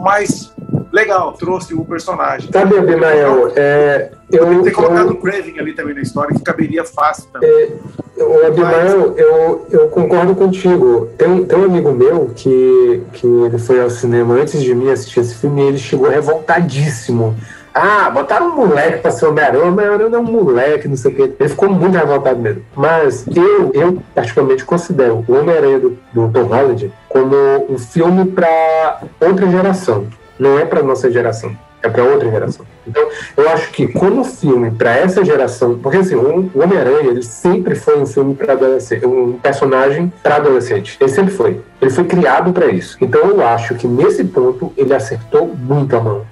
Mas 0.04 0.52
legal, 0.92 1.34
trouxe 1.34 1.74
o 1.74 1.84
personagem. 1.86 2.50
Sabe, 2.52 2.78
Abimael, 2.78 3.52
é, 3.56 4.12
eu, 4.32 4.40
Poderia 4.40 4.64
ter 4.64 4.72
colocado 4.72 5.08
eu, 5.08 5.14
o 5.14 5.18
Craven 5.18 5.60
ali 5.60 5.74
também 5.74 5.94
na 5.96 6.02
história, 6.02 6.36
que 6.36 6.42
caberia 6.42 6.84
fácil 6.84 7.26
também. 7.32 7.74
o 8.18 8.46
Abimael, 8.48 9.14
eu, 9.18 9.66
eu 9.70 9.88
concordo 9.90 10.34
contigo. 10.36 11.10
Tem, 11.18 11.28
um- 11.30 11.46
tem 11.46 11.58
um 11.60 11.66
amigo 11.66 11.92
meu 11.94 12.32
que, 12.36 13.04
que 13.14 13.28
ele 13.28 13.58
foi 13.60 13.82
ao 13.82 13.90
cinema 13.90 14.34
antes 14.36 14.62
de 14.62 14.74
mim 14.74 14.90
assistir 14.90 15.20
esse 15.20 15.36
filme 15.36 15.62
e 15.62 15.66
ele 15.68 15.78
chegou 15.78 16.10
revoltadíssimo. 16.10 17.36
Ah, 17.80 18.10
botaram 18.10 18.48
um 18.48 18.56
moleque 18.56 19.04
pra 19.04 19.12
ser 19.12 19.28
Homem-Aranha, 19.28 19.66
Homem-Aranha 19.66 20.16
é 20.16 20.18
um 20.18 20.24
moleque, 20.24 20.88
não 20.88 20.98
sei 20.98 21.12
o 21.12 21.16
quê. 21.16 21.32
Ele 21.40 21.50
ficou 21.50 21.70
muito 21.70 21.96
revoltado 21.96 22.40
mesmo. 22.40 22.64
Mas 22.76 23.24
eu, 23.28 23.72
eu 23.72 24.02
particularmente 24.16 24.66
considero 24.66 25.24
o 25.28 25.34
Homem-Aranha 25.34 25.80
do, 25.80 25.98
do 26.12 26.28
Tom 26.30 26.44
Holland 26.46 26.92
como 27.08 27.36
um 27.70 27.78
filme 27.78 28.26
pra 28.32 29.02
outra 29.22 29.48
geração. 29.48 30.08
Não 30.40 30.58
é 30.58 30.66
pra 30.66 30.82
nossa 30.82 31.12
geração. 31.12 31.56
É 31.84 31.88
pra 31.88 32.04
outra 32.04 32.28
geração. 32.32 32.66
Então, 32.88 33.08
eu 33.38 33.48
acho 33.50 33.70
que 33.70 33.88
como 33.88 34.24
filme 34.24 34.72
pra 34.72 34.98
essa 34.98 35.24
geração, 35.24 35.78
porque 35.78 35.98
assim, 35.98 36.16
o 36.16 36.50
Homem-Aranha, 36.56 37.12
ele 37.12 37.22
sempre 37.22 37.76
foi 37.76 38.00
um 38.02 38.08
filme 38.08 38.34
para 38.34 38.54
adolescente, 38.54 39.06
um 39.06 39.34
personagem 39.34 40.12
para 40.24 40.38
adolescente. 40.38 40.98
Ele 41.00 41.12
sempre 41.12 41.32
foi. 41.32 41.62
Ele 41.80 41.92
foi 41.92 42.06
criado 42.06 42.52
pra 42.52 42.66
isso. 42.66 42.98
Então, 43.00 43.22
eu 43.30 43.46
acho 43.46 43.76
que 43.76 43.88
nesse 43.88 44.24
ponto 44.24 44.74
ele 44.76 44.96
acertou 44.96 45.46
muito 45.56 45.96
a 45.96 46.00
mão. 46.02 46.26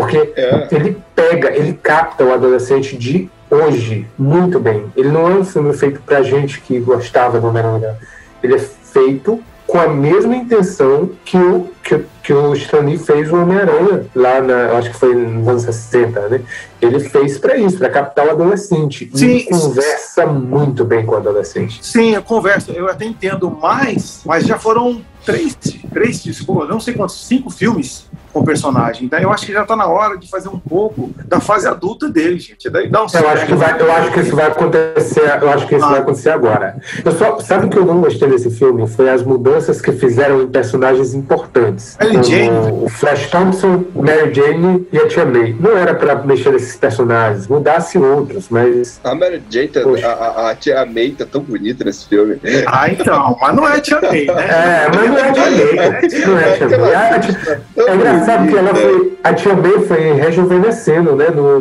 Porque 0.00 0.32
É. 0.36 0.68
ele 0.70 0.96
pega, 1.14 1.54
ele 1.56 1.72
capta 1.82 2.24
o 2.24 2.32
adolescente 2.32 2.96
de 2.96 3.28
hoje 3.50 4.06
muito 4.18 4.58
bem. 4.60 4.84
Ele 4.96 5.08
não 5.08 5.30
é 5.30 5.34
um 5.34 5.44
filme 5.44 5.72
feito 5.72 6.00
pra 6.04 6.22
gente 6.22 6.60
que 6.60 6.78
gostava 6.80 7.40
do 7.40 7.46
Homem-Aranha. 7.48 7.96
Ele 8.42 8.54
é 8.54 8.58
feito 8.58 9.40
com 9.66 9.78
a 9.78 9.88
mesma 9.88 10.34
intenção 10.34 11.10
que 11.24 11.36
o, 11.36 11.68
que, 11.82 12.00
que 12.22 12.32
o 12.32 12.54
Stan 12.54 12.80
Lee 12.80 12.96
fez 12.98 13.30
o 13.30 13.36
Homem-Aranha 13.36 14.06
lá 14.14 14.40
na, 14.40 14.72
acho 14.78 14.90
que 14.90 14.96
foi 14.96 15.14
nos 15.14 15.46
anos 15.48 15.62
60, 15.62 16.20
né? 16.28 16.40
Ele 16.80 17.00
fez 17.00 17.38
pra 17.38 17.56
isso, 17.56 17.78
pra 17.78 17.88
captar 17.90 18.26
o 18.26 18.30
adolescente. 18.30 19.10
E 19.12 19.18
Sim. 19.18 19.26
ele 19.30 19.44
conversa 19.44 20.26
muito 20.26 20.84
bem 20.84 21.04
com 21.04 21.12
o 21.12 21.16
adolescente. 21.16 21.84
Sim, 21.84 22.14
eu 22.14 22.22
converso, 22.22 22.70
eu 22.72 22.88
até 22.88 23.04
entendo 23.04 23.50
mais, 23.50 24.20
mas 24.24 24.44
já 24.44 24.58
foram 24.58 25.00
três, 25.24 25.56
três, 25.92 26.22
desculpa, 26.22 26.64
não 26.66 26.80
sei 26.80 26.94
quantos, 26.94 27.26
cinco 27.26 27.50
filmes 27.50 28.06
com 28.32 28.40
o 28.40 28.44
personagem. 28.44 29.04
Então 29.06 29.18
eu 29.18 29.30
acho 29.32 29.44
que 29.46 29.52
já 29.52 29.64
tá 29.64 29.74
na 29.74 29.86
hora 29.86 30.16
de 30.16 30.28
fazer 30.28 30.48
um 30.48 30.58
pouco 30.58 31.10
da 31.26 31.40
fase 31.40 31.66
adulta 31.66 32.08
dele, 32.08 32.38
gente. 32.38 32.68
Daí 32.70 32.88
dá 32.88 33.02
um 33.02 33.06
Eu 33.12 33.28
acho 33.28 33.46
que, 33.46 33.54
vai, 33.54 33.80
eu 33.80 33.92
acho 33.92 34.12
que 34.12 34.20
isso 34.20 34.36
vai 34.36 34.46
acontecer. 34.46 35.38
Eu 35.42 35.50
acho 35.50 35.66
que 35.66 35.74
isso 35.74 35.84
Ah. 35.84 35.88
vai 35.90 36.00
acontecer 36.00 36.30
agora. 36.30 36.78
Eu 37.04 37.12
só, 37.12 37.40
sabe 37.40 37.66
o 37.66 37.70
que 37.70 37.78
eu 37.78 37.84
não 37.86 38.00
gostei 38.00 38.28
desse 38.28 38.50
filme? 38.50 38.86
Foi 38.86 39.08
as 39.10 39.22
mudanças 39.22 39.80
que 39.80 39.92
fizeram 39.92 40.42
em 40.42 40.46
personagens 40.48 41.14
importantes. 41.14 41.96
Mary 41.98 42.12
Como 42.12 42.24
Jane. 42.24 42.82
O 42.84 42.88
Flash 42.88 43.30
Thompson, 43.30 43.84
Mary 43.94 44.32
Jane 44.34 44.86
e 44.92 44.98
a 44.98 45.08
Tia 45.08 45.24
May. 45.24 45.56
Não 45.58 45.76
era 45.76 45.94
pra 45.94 46.16
mexer 46.16 46.54
nesses 46.68 46.76
personagens, 46.76 47.48
mudasse 47.48 47.98
outros, 47.98 48.48
mas. 48.50 49.00
A 49.02 49.14
Mary 49.14 49.42
Jane, 49.50 49.68
tá- 49.68 49.80
a, 50.04 50.08
a, 50.46 50.50
a 50.50 50.54
tia 50.54 50.84
May 50.84 51.10
tá 51.10 51.24
tão 51.24 51.40
bonita 51.42 51.84
nesse 51.84 52.06
filme. 52.08 52.38
Ah, 52.66 52.90
então, 52.90 53.36
mas 53.40 53.54
não 53.56 53.66
é 53.68 53.80
Tia 53.80 54.00
May, 54.00 54.26
né? 54.26 54.34
É, 54.48 54.88
mas 54.94 55.10
não 55.10 55.18
é 55.18 55.28
a 55.28 55.32
Tia 55.32 55.50
May. 55.50 55.76
cara. 55.76 56.00
Não 56.26 56.38
é 56.38 56.52
Tia 56.56 56.78
May. 56.78 56.94
A 56.94 57.18
tia- 57.20 57.62
É 57.76 57.94
engraçado 57.94 58.48
que 58.48 58.56
ela 58.56 58.72
bonita. 58.72 58.88
foi. 58.88 59.18
A 59.24 59.34
Tia 59.34 59.54
May 59.54 59.80
foi 59.86 60.12
rejuvenescendo, 60.12 61.16
né? 61.16 61.26
Do- 61.30 61.60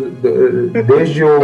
desde 0.83 1.23
o 1.23 1.39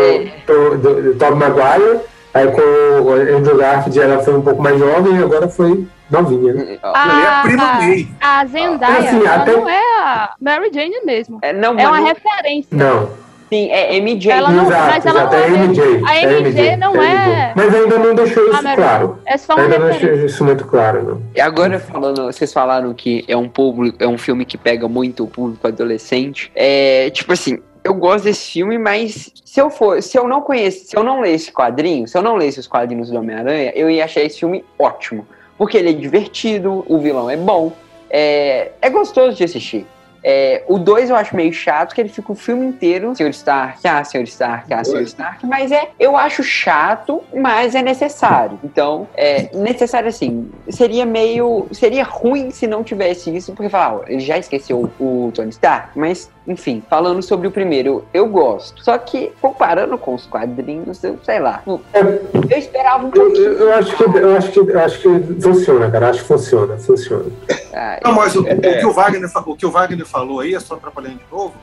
do, 0.48 0.78
do, 0.78 1.02
do 1.04 1.16
Tom 1.16 1.36
Maguire, 1.36 2.00
aí 2.34 2.48
com 2.52 2.62
o 2.62 3.14
Andrew 3.14 3.58
Garfield 3.58 4.00
ela 4.00 4.22
foi 4.24 4.34
um 4.36 4.42
pouco 4.42 4.62
mais 4.62 4.78
jovem 4.78 5.16
e 5.16 5.24
agora 5.24 5.48
foi 5.48 5.88
novinha. 6.10 6.54
Né? 6.54 6.78
Ela 6.84 7.24
é 7.24 7.28
a 7.28 7.42
prima 7.44 7.64
Ah, 7.64 7.78
May. 7.82 8.08
A 8.22 8.46
Zendaya, 8.46 9.00
Assim, 9.00 9.26
ela 9.26 9.36
até- 9.36 9.52
não 9.54 9.70
é 9.70 9.82
a 10.02 10.30
Mary 10.42 10.70
Jane 10.74 11.02
mesmo. 11.06 11.40
É, 11.42 11.54
não, 11.54 11.78
É 11.80 11.88
uma 11.88 12.00
não- 12.00 12.06
referência. 12.08 12.68
Não, 12.72 13.10
Sim, 13.50 13.70
é 13.70 13.96
MJ. 13.98 14.32
Ela 14.32 14.50
não- 14.50 14.66
exato, 14.66 14.92
mas 14.92 15.06
ela 15.06 15.20
exato, 15.20 15.36
não 15.36 15.44
é 15.44 15.46
é- 15.48 15.64
MJ. 15.66 16.02
a 16.06 16.16
é 16.18 16.40
MJ 16.40 16.78
não 16.78 16.94
MJ. 16.96 17.32
é- 17.34 17.54
Mas 17.56 17.76
ainda 17.76 18.00
não 18.00 18.16
deixou 18.16 18.50
isso 18.50 18.76
claro. 18.76 19.20
É 19.26 19.38
só 19.38 19.54
uma 19.54 19.64
Ainda 19.64 19.80
não 19.80 19.90
deixou 19.90 20.14
isso 20.14 20.44
muito 20.44 20.66
claro, 20.66 21.04
não. 21.04 21.22
E 21.36 21.42
agora 21.42 21.80
falando, 21.80 22.26
vocês 22.26 22.52
falaram 22.52 22.94
que 22.94 23.24
é 23.28 23.38
um 23.38 23.48
público, 23.48 24.04
é 24.04 24.08
um 24.08 24.18
filme 24.18 24.46
que 24.46 24.58
pega 24.58 24.88
muito 24.88 25.24
o 25.24 25.28
público 25.28 25.68
adolescente. 25.68 26.52
É, 26.56 27.10
tipo 27.12 27.32
assim, 27.34 27.60
eu 27.84 27.94
gosto 27.94 28.24
desse 28.26 28.54
filme, 28.54 28.78
mas 28.78 29.32
se 29.44 29.60
eu 29.62 29.70
for, 29.70 30.02
se 30.02 30.18
eu 30.18 30.28
não 30.28 30.42
conhece, 30.42 30.86
se 30.88 30.98
eu 30.98 31.04
não 31.04 31.22
lesse 31.22 31.52
quadrinhos, 31.52 32.12
se 32.12 32.18
eu 32.18 32.22
não 32.22 32.36
lesse 32.36 32.60
os 32.60 32.68
quadrinhos 32.68 33.10
do 33.10 33.18
Homem-Aranha, 33.18 33.72
eu 33.76 33.90
ia 33.90 34.06
achar 34.06 34.22
esse 34.22 34.40
filme 34.40 34.64
ótimo, 34.80 35.28
porque 35.58 35.78
ele 35.78 35.90
é 35.90 35.94
divertido, 35.94 36.84
o 36.88 36.98
vilão 37.00 37.30
é 37.30 37.38
bom, 37.38 37.72
é, 38.10 38.72
é 38.82 38.90
gostoso 38.90 39.36
de 39.36 39.44
assistir. 39.44 39.86
É, 40.24 40.64
o 40.68 40.80
2 40.80 41.10
eu 41.10 41.16
acho 41.16 41.36
meio 41.36 41.52
chato, 41.52 41.94
que 41.94 42.00
ele 42.02 42.10
fica 42.10 42.32
o 42.32 42.36
filme 42.36 42.66
inteiro, 42.66 43.14
Sr. 43.16 43.30
Stark, 43.30 43.86
ah, 43.88 44.04
Sr. 44.04 44.24
Stark, 44.24 44.74
ah, 44.74 44.84
Sr. 44.84 45.02
Stark, 45.02 45.46
mas 45.46 45.72
é, 45.72 45.90
eu 46.00 46.16
acho 46.16 46.44
chato, 46.44 47.22
mas 47.34 47.76
é 47.76 47.82
necessário. 47.82 48.58
Então, 48.64 49.08
é 49.16 49.50
necessário 49.54 50.08
assim, 50.08 50.50
seria 50.70 51.06
meio, 51.06 51.68
seria 51.72 52.04
ruim 52.04 52.52
se 52.52 52.68
não 52.68 52.84
tivesse 52.84 53.36
isso, 53.36 53.54
porque 53.54 53.70
falar, 53.70 53.96
ó, 53.98 54.02
ele 54.08 54.22
já 54.22 54.38
esqueceu 54.38 54.90
o 55.00 55.32
Tony 55.34 55.50
Stark, 55.50 55.90
mas 55.98 56.32
enfim, 56.46 56.84
falando 56.90 57.22
sobre 57.22 57.48
o 57.48 57.52
primeiro, 57.52 58.04
eu, 58.14 58.28
gosto. 58.28 58.84
Só 58.84 58.98
que 58.98 59.32
comparando 59.42 59.98
com 59.98 60.14
os 60.14 60.26
quadrinhos, 60.26 61.02
eu 61.04 61.18
sei 61.24 61.40
lá, 61.40 61.62
eu 61.66 62.58
esperava 62.58 63.04
um 63.06 63.08
Eu, 63.08 63.12
pouquinho. 63.12 63.46
eu- 63.46 63.60
eu 63.70 63.74
acho 63.76 63.96
que, 63.96 64.04
eu, 64.04 64.36
acho 64.38 64.52
que, 64.52 64.60
eu 64.60 64.80
acho 64.80 65.00
que 65.00 65.42
funciona, 65.42 65.90
cara. 65.90 66.10
Acho 66.10 66.20
que 66.22 66.28
funciona, 66.28 66.78
funciona. 66.78 67.26
Ah, 67.74 67.98
Não, 68.04 68.14
mas 68.14 68.36
o, 68.36 68.44
o 68.44 68.48
É. 68.48 68.56
que 68.80 68.86
o, 68.86 68.92
Wagner, 68.92 69.30
o 69.46 69.56
que 69.56 69.66
o 69.66 69.72
Wagner 69.72 70.06
falou 70.14 70.42
aí, 70.42 70.54
é 70.54 70.60
só 70.60 70.76
atrapalhando 70.76 71.18
de 71.18 71.32
novo, 71.32 71.56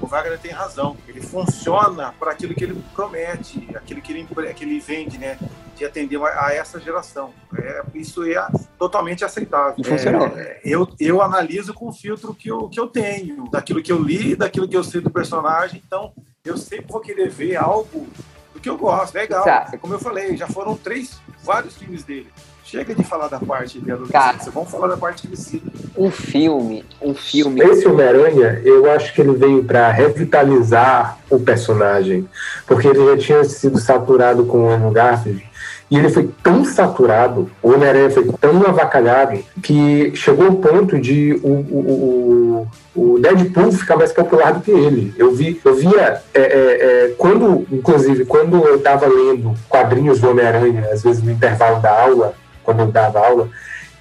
o 0.00 0.06
Wagner 0.06 0.38
tem 0.38 0.52
razão. 0.52 0.96
Ele 1.08 1.20
funciona 1.20 2.14
para 2.18 2.30
aquilo 2.30 2.54
que 2.54 2.62
ele 2.62 2.80
promete, 2.94 3.68
aquilo 3.74 4.00
que 4.00 4.12
ele, 4.12 4.28
que 4.54 4.64
ele 4.64 4.78
vende, 4.78 5.18
né? 5.18 5.36
De 5.74 5.84
atender 5.84 6.20
a, 6.22 6.46
a 6.46 6.54
essa 6.54 6.78
geração. 6.78 7.34
É, 7.58 7.82
isso 7.94 8.22
é 8.24 8.46
totalmente 8.78 9.24
aceitável. 9.24 9.84
Funcionou. 9.84 10.28
É, 10.36 10.60
eu, 10.64 10.88
eu 11.00 11.20
analiso 11.20 11.74
com 11.74 11.88
o 11.88 11.92
filtro 11.92 12.32
que 12.32 12.48
eu, 12.48 12.68
que 12.68 12.78
eu 12.78 12.86
tenho, 12.86 13.50
daquilo 13.50 13.82
que 13.82 13.90
eu 13.90 14.00
li, 14.00 14.36
daquilo 14.36 14.68
que 14.68 14.76
eu 14.76 14.84
sei 14.84 15.00
do 15.00 15.10
personagem. 15.10 15.82
Então, 15.84 16.12
eu 16.44 16.56
sempre 16.56 16.86
vou 16.92 17.00
querer 17.00 17.28
ver 17.28 17.56
algo 17.56 18.06
do 18.54 18.60
que 18.60 18.68
eu 18.68 18.78
gosto. 18.78 19.14
Legal. 19.14 19.42
Exato. 19.42 19.78
Como 19.78 19.92
eu 19.94 19.98
falei, 19.98 20.36
já 20.36 20.46
foram 20.46 20.76
três, 20.76 21.20
vários 21.42 21.76
filmes 21.76 22.04
dele. 22.04 22.30
Chega 22.66 22.96
de 22.96 23.04
falar 23.04 23.28
da 23.28 23.38
parte 23.38 23.78
de 23.78 23.86
Cara. 23.86 24.30
adolescência, 24.30 24.50
vamos 24.50 24.68
falar 24.68 24.88
da 24.88 24.96
parte 24.96 25.24
crescida. 25.28 25.70
um 25.96 26.10
filme, 26.10 26.84
um 27.00 27.14
filme. 27.14 27.60
Esse 27.60 27.86
Homem-Aranha, 27.86 28.60
eu 28.64 28.90
acho 28.90 29.14
que 29.14 29.20
ele 29.20 29.36
veio 29.36 29.62
para 29.62 29.88
revitalizar 29.92 31.16
o 31.30 31.38
personagem, 31.38 32.28
porque 32.66 32.88
ele 32.88 33.06
já 33.06 33.16
tinha 33.18 33.44
sido 33.44 33.78
saturado 33.78 34.44
com 34.46 34.64
o 34.64 34.68
Andrew 34.68 34.90
Garfield, 34.90 35.48
e 35.88 35.96
ele 35.96 36.08
foi 36.08 36.28
tão 36.42 36.64
saturado, 36.64 37.48
o 37.62 37.70
Homem-Aranha 37.70 38.10
foi 38.10 38.26
tão 38.40 38.60
avacalhado, 38.66 39.38
que 39.62 40.10
chegou 40.16 40.46
ao 40.46 40.56
ponto 40.56 40.98
de 40.98 41.34
o, 41.44 41.48
o, 41.48 42.68
o, 42.96 43.12
o 43.14 43.18
Deadpool 43.20 43.70
ficar 43.70 43.96
mais 43.96 44.12
popular 44.12 44.52
do 44.54 44.60
que 44.60 44.72
ele. 44.72 45.14
Eu, 45.16 45.32
vi, 45.32 45.60
eu 45.64 45.76
via, 45.76 46.20
é, 46.34 46.40
é, 46.40 46.42
é, 46.42 47.14
quando, 47.16 47.64
inclusive, 47.70 48.24
quando 48.24 48.56
eu 48.66 48.74
estava 48.74 49.06
lendo 49.06 49.54
quadrinhos 49.68 50.20
do 50.20 50.30
Homem-Aranha, 50.30 50.88
às 50.90 51.04
vezes 51.04 51.22
no 51.22 51.30
intervalo 51.30 51.80
da 51.80 52.02
aula, 52.02 52.34
quando 52.66 52.80
eu 52.80 52.86
dava 52.88 53.20
aula, 53.20 53.48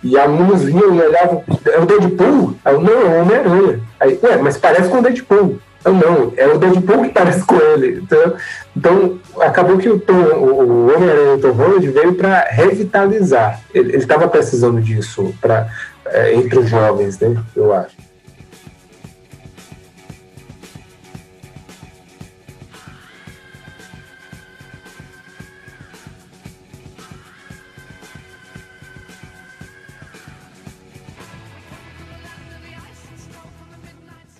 e 0.03 0.17
alunos 0.19 0.63
vinham 0.63 0.93
e 0.93 1.01
olhavam, 1.01 1.43
é 1.65 1.79
o 1.79 1.85
Deadpool? 1.85 2.55
Eu, 2.65 2.81
não, 2.81 2.93
é 2.93 3.05
o 3.05 3.21
Homem-Aranha. 3.21 3.79
Aí, 3.99 4.19
ué, 4.21 4.37
mas 4.37 4.57
parece 4.57 4.89
com 4.89 4.99
o 4.99 5.01
Deadpool. 5.01 5.57
Eu, 5.83 5.93
não, 5.93 6.33
é 6.35 6.47
o 6.47 6.57
Deadpool 6.57 7.03
que 7.03 7.09
parece 7.09 7.43
com 7.43 7.55
ele. 7.55 8.01
Então, 8.03 8.33
então 8.75 9.19
acabou 9.39 9.77
que 9.77 9.89
o, 9.89 9.95
o 9.95 10.93
Homem-Aranha 10.93 11.39
Tom 11.41 11.51
Holland 11.51 11.87
veio 11.87 12.15
para 12.15 12.41
revitalizar. 12.49 13.61
Ele 13.73 13.95
estava 13.95 14.27
precisando 14.27 14.81
disso 14.81 15.33
pra, 15.39 15.67
é, 16.07 16.35
entre 16.35 16.59
os 16.59 16.69
jovens, 16.69 17.19
né? 17.19 17.35
Eu 17.55 17.73
acho. 17.73 17.94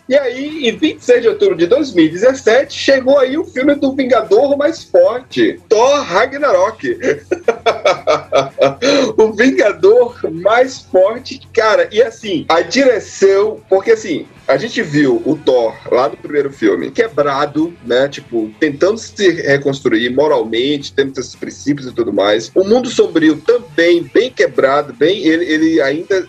E 0.07 0.15
aí, 0.15 0.69
em 0.69 0.77
26 0.77 1.21
de 1.23 1.29
outubro 1.29 1.55
de 1.55 1.65
2017, 1.65 2.77
chegou 2.77 3.17
aí 3.17 3.39
o 3.39 3.43
filme 3.43 3.73
do 3.73 3.95
Vingador 3.95 4.55
mais 4.55 4.83
forte, 4.83 5.59
Thor 5.67 6.03
Ragnarok. 6.03 6.95
o 9.17 9.33
Vingador 9.33 10.19
mais 10.31 10.79
forte, 10.79 11.41
cara, 11.51 11.89
e 11.91 12.03
assim, 12.03 12.45
a 12.47 12.61
direção, 12.61 13.59
porque 13.67 13.91
assim, 13.91 14.27
a 14.47 14.57
gente 14.57 14.81
viu 14.83 15.23
o 15.25 15.35
Thor 15.35 15.75
lá 15.91 16.07
no 16.07 16.15
primeiro 16.15 16.51
filme 16.51 16.91
quebrado, 16.91 17.73
né? 17.83 18.07
Tipo, 18.07 18.51
tentando 18.59 18.99
se 18.99 19.31
reconstruir 19.31 20.11
moralmente, 20.11 20.93
tendo 20.93 21.19
esses 21.19 21.35
princípios 21.35 21.87
e 21.87 21.91
tudo 21.91 22.13
mais. 22.13 22.51
O 22.53 22.63
mundo 22.63 22.89
sombrio 22.89 23.37
também 23.37 24.03
bem 24.03 24.29
quebrado, 24.29 24.93
bem 24.93 25.25
ele, 25.25 25.45
ele 25.45 25.81
ainda 25.81 26.27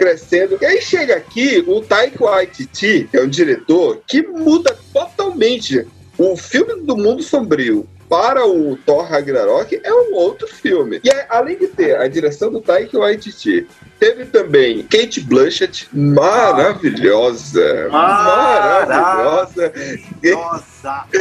crescendo. 0.00 0.56
E 0.62 0.64
aí 0.64 0.80
chega 0.80 1.14
aqui 1.14 1.62
o 1.66 1.82
Taika 1.82 2.24
Waititi, 2.24 3.06
que 3.10 3.18
é 3.18 3.22
um 3.22 3.28
diretor 3.28 4.00
que 4.06 4.26
muda 4.26 4.74
totalmente 4.94 5.86
o 6.16 6.34
filme 6.38 6.82
do 6.86 6.96
Mundo 6.96 7.22
Sombrio 7.22 7.86
para 8.08 8.44
o 8.46 8.76
Thor 8.78 9.04
Ragnarok 9.04 9.78
é 9.84 9.92
um 9.92 10.14
outro 10.14 10.48
filme. 10.48 11.00
E 11.04 11.10
além 11.28 11.56
de 11.56 11.68
ter 11.68 11.96
a 11.96 12.08
direção 12.08 12.50
do 12.50 12.60
Taika 12.60 12.98
Waititi, 12.98 13.68
teve 14.00 14.24
também 14.24 14.82
Kate 14.82 15.20
Blanchett, 15.20 15.86
maravilhosa. 15.92 17.88
Maravilhosa. 17.88 19.72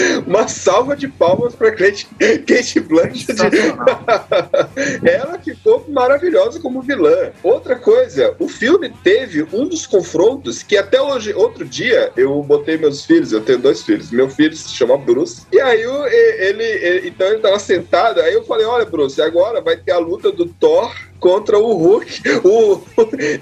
Uma 0.25 0.47
salva 0.47 0.95
de 0.95 1.07
palmas 1.07 1.55
para 1.55 1.71
Kate, 1.71 2.07
Kate 2.17 2.79
Blanchett. 2.79 3.39
Ela 5.03 5.39
ficou 5.39 5.85
maravilhosa 5.89 6.59
como 6.59 6.81
vilã. 6.81 7.31
Outra 7.43 7.75
coisa, 7.75 8.35
o 8.39 8.47
filme 8.47 8.93
teve 9.03 9.43
um 9.53 9.67
dos 9.67 9.85
confrontos 9.85 10.63
que 10.63 10.77
até 10.77 11.01
hoje, 11.01 11.33
outro 11.33 11.65
dia, 11.65 12.11
eu 12.15 12.41
botei 12.43 12.77
meus 12.77 13.05
filhos, 13.05 13.31
eu 13.31 13.41
tenho 13.41 13.59
dois 13.59 13.81
filhos. 13.83 14.11
Meu 14.11 14.29
filho 14.29 14.55
se 14.55 14.69
chama 14.69 14.97
Bruce. 14.97 15.43
E 15.51 15.59
aí 15.59 15.81
eu- 15.81 16.07
ele, 16.07 16.63
ele- 16.63 17.07
então 17.09 17.27
ele 17.27 17.39
tava 17.39 17.59
sentado, 17.59 18.21
aí 18.21 18.33
eu 18.33 18.43
falei, 18.45 18.65
olha, 18.65 18.85
Bruce, 18.85 19.21
agora 19.21 19.61
vai 19.61 19.77
ter 19.77 19.91
a 19.91 19.97
luta 19.97 20.31
do 20.31 20.45
Thor 20.45 20.93
contra 21.19 21.57
o 21.57 21.73
Hulk. 21.73 22.21
O, 22.43 22.81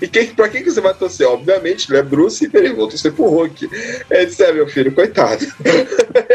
e 0.01 0.07
quem, 0.07 0.27
pra 0.27 0.49
quem 0.49 0.63
que 0.63 0.71
você 0.71 0.81
vai 0.81 0.93
torcer? 0.93 1.27
Obviamente, 1.27 1.91
né? 1.91 2.01
Bruce 2.01 2.45
e 2.45 2.57
ele 2.57 2.73
vou 2.73 2.87
torcer 2.87 3.13
pro 3.13 3.25
Hulk. 3.25 3.69
Ele 4.09 4.25
disse, 4.25 4.43
é, 4.43 4.51
meu 4.51 4.67
filho, 4.67 4.93
coitado. 4.93 5.45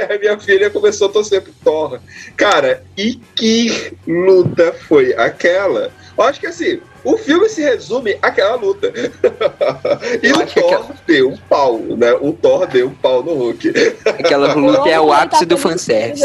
a 0.09 0.19
minha 0.19 0.39
filha 0.39 0.71
começou 0.71 1.09
a 1.09 1.13
torcer 1.13 1.43
pro 1.43 1.53
Thor. 1.65 2.01
Cara, 2.37 2.85
e 2.97 3.15
que 3.35 3.97
luta 4.07 4.73
foi 4.73 5.15
aquela? 5.15 5.93
Eu 6.17 6.25
acho 6.25 6.41
que 6.41 6.47
assim, 6.47 6.81
o 7.05 7.17
filme 7.17 7.49
se 7.49 7.63
resume 7.63 8.17
àquela 8.23 8.57
luta. 8.57 8.93
e 10.23 10.29
Eu 10.29 10.37
o 10.37 10.47
Thor 10.47 10.65
aquela- 10.65 10.87
deu 11.07 11.29
um 11.31 11.37
pau, 11.37 11.79
né? 11.79 12.13
O 12.21 12.33
Thor 12.33 12.67
deu 12.67 12.89
um 12.89 12.95
pau 12.95 13.23
no 13.23 13.35
Hulk. 13.35 13.73
Aquela 14.05 14.53
luta 14.55 14.89
é 14.89 15.01
o 15.01 15.13
ápice 15.13 15.41
tá 15.41 15.47
do 15.47 15.59
fanservice. 15.59 16.25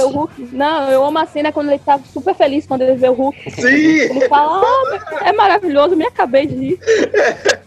Não, 0.52 0.92
eu 0.92 1.04
amo 1.06 1.18
a 1.18 1.26
cena 1.26 1.52
quando 1.52 1.70
ele 1.70 1.80
tá 1.80 2.00
super 2.12 2.36
feliz 2.36 2.66
quando 2.66 2.82
ele 2.82 2.96
vê 2.96 3.10
o 3.10 3.14
Hulk. 3.14 3.52
Sim! 3.52 4.00
Ele 4.02 4.28
fala, 4.28 4.62
ah, 4.62 5.20
é 5.26 5.34
maravilhoso, 5.34 5.96
me 5.96 6.06
acabei 6.06 6.46
de 6.46 6.56
rir. 6.56 6.80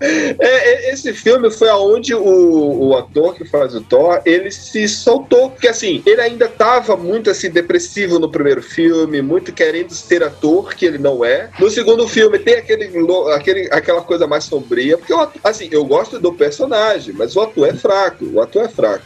É, 0.00 0.90
é, 0.90 0.92
esse 0.92 1.12
filme 1.12 1.50
foi 1.50 1.68
aonde 1.68 2.14
o, 2.14 2.88
o 2.88 2.96
ator 2.96 3.34
que 3.34 3.44
faz 3.44 3.74
o 3.74 3.80
Thor, 3.80 4.20
ele 4.24 4.50
se 4.50 4.86
soltou. 4.88 5.50
Porque 5.50 5.68
assim, 5.68 6.02
ele 6.06 6.20
ainda 6.20 6.48
tava 6.48 6.96
muito 6.96 7.30
assim, 7.30 7.50
depressivo 7.50 8.18
no 8.18 8.30
primeiro 8.30 8.62
filme, 8.62 9.20
muito 9.22 9.52
querendo 9.52 9.92
ser 9.92 10.22
ator, 10.22 10.74
que 10.74 10.84
ele 10.86 10.98
não 10.98 11.24
é. 11.24 11.48
No 11.58 11.70
segundo 11.70 12.06
filme 12.08 12.38
tem 12.44 12.54
aquele, 12.54 12.90
aquele, 13.34 13.68
aquela 13.72 14.02
coisa 14.02 14.26
mais 14.26 14.44
sombria. 14.44 14.98
Porque, 14.98 15.12
ator- 15.12 15.40
assim, 15.42 15.68
eu 15.70 15.84
gosto 15.84 16.18
do 16.18 16.32
personagem, 16.32 17.14
mas 17.14 17.34
o 17.34 17.40
ator 17.40 17.68
é 17.68 17.74
fraco. 17.74 18.24
O 18.26 18.40
ator 18.40 18.64
é 18.64 18.68
fraco. 18.68 19.04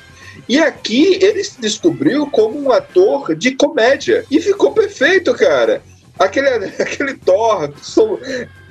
E 0.48 0.59
aqui 0.59 1.19
ele 1.23 1.43
se 1.44 1.60
descobriu 1.60 2.27
como 2.31 2.60
um 2.60 2.73
ator 2.73 3.35
de 3.35 3.52
comédia. 3.52 4.24
E 4.31 4.40
ficou 4.40 4.73
perfeito, 4.73 5.32
cara. 5.35 5.82
Aquele, 6.19 6.48
aquele 6.82 7.15
Thor 7.15 7.70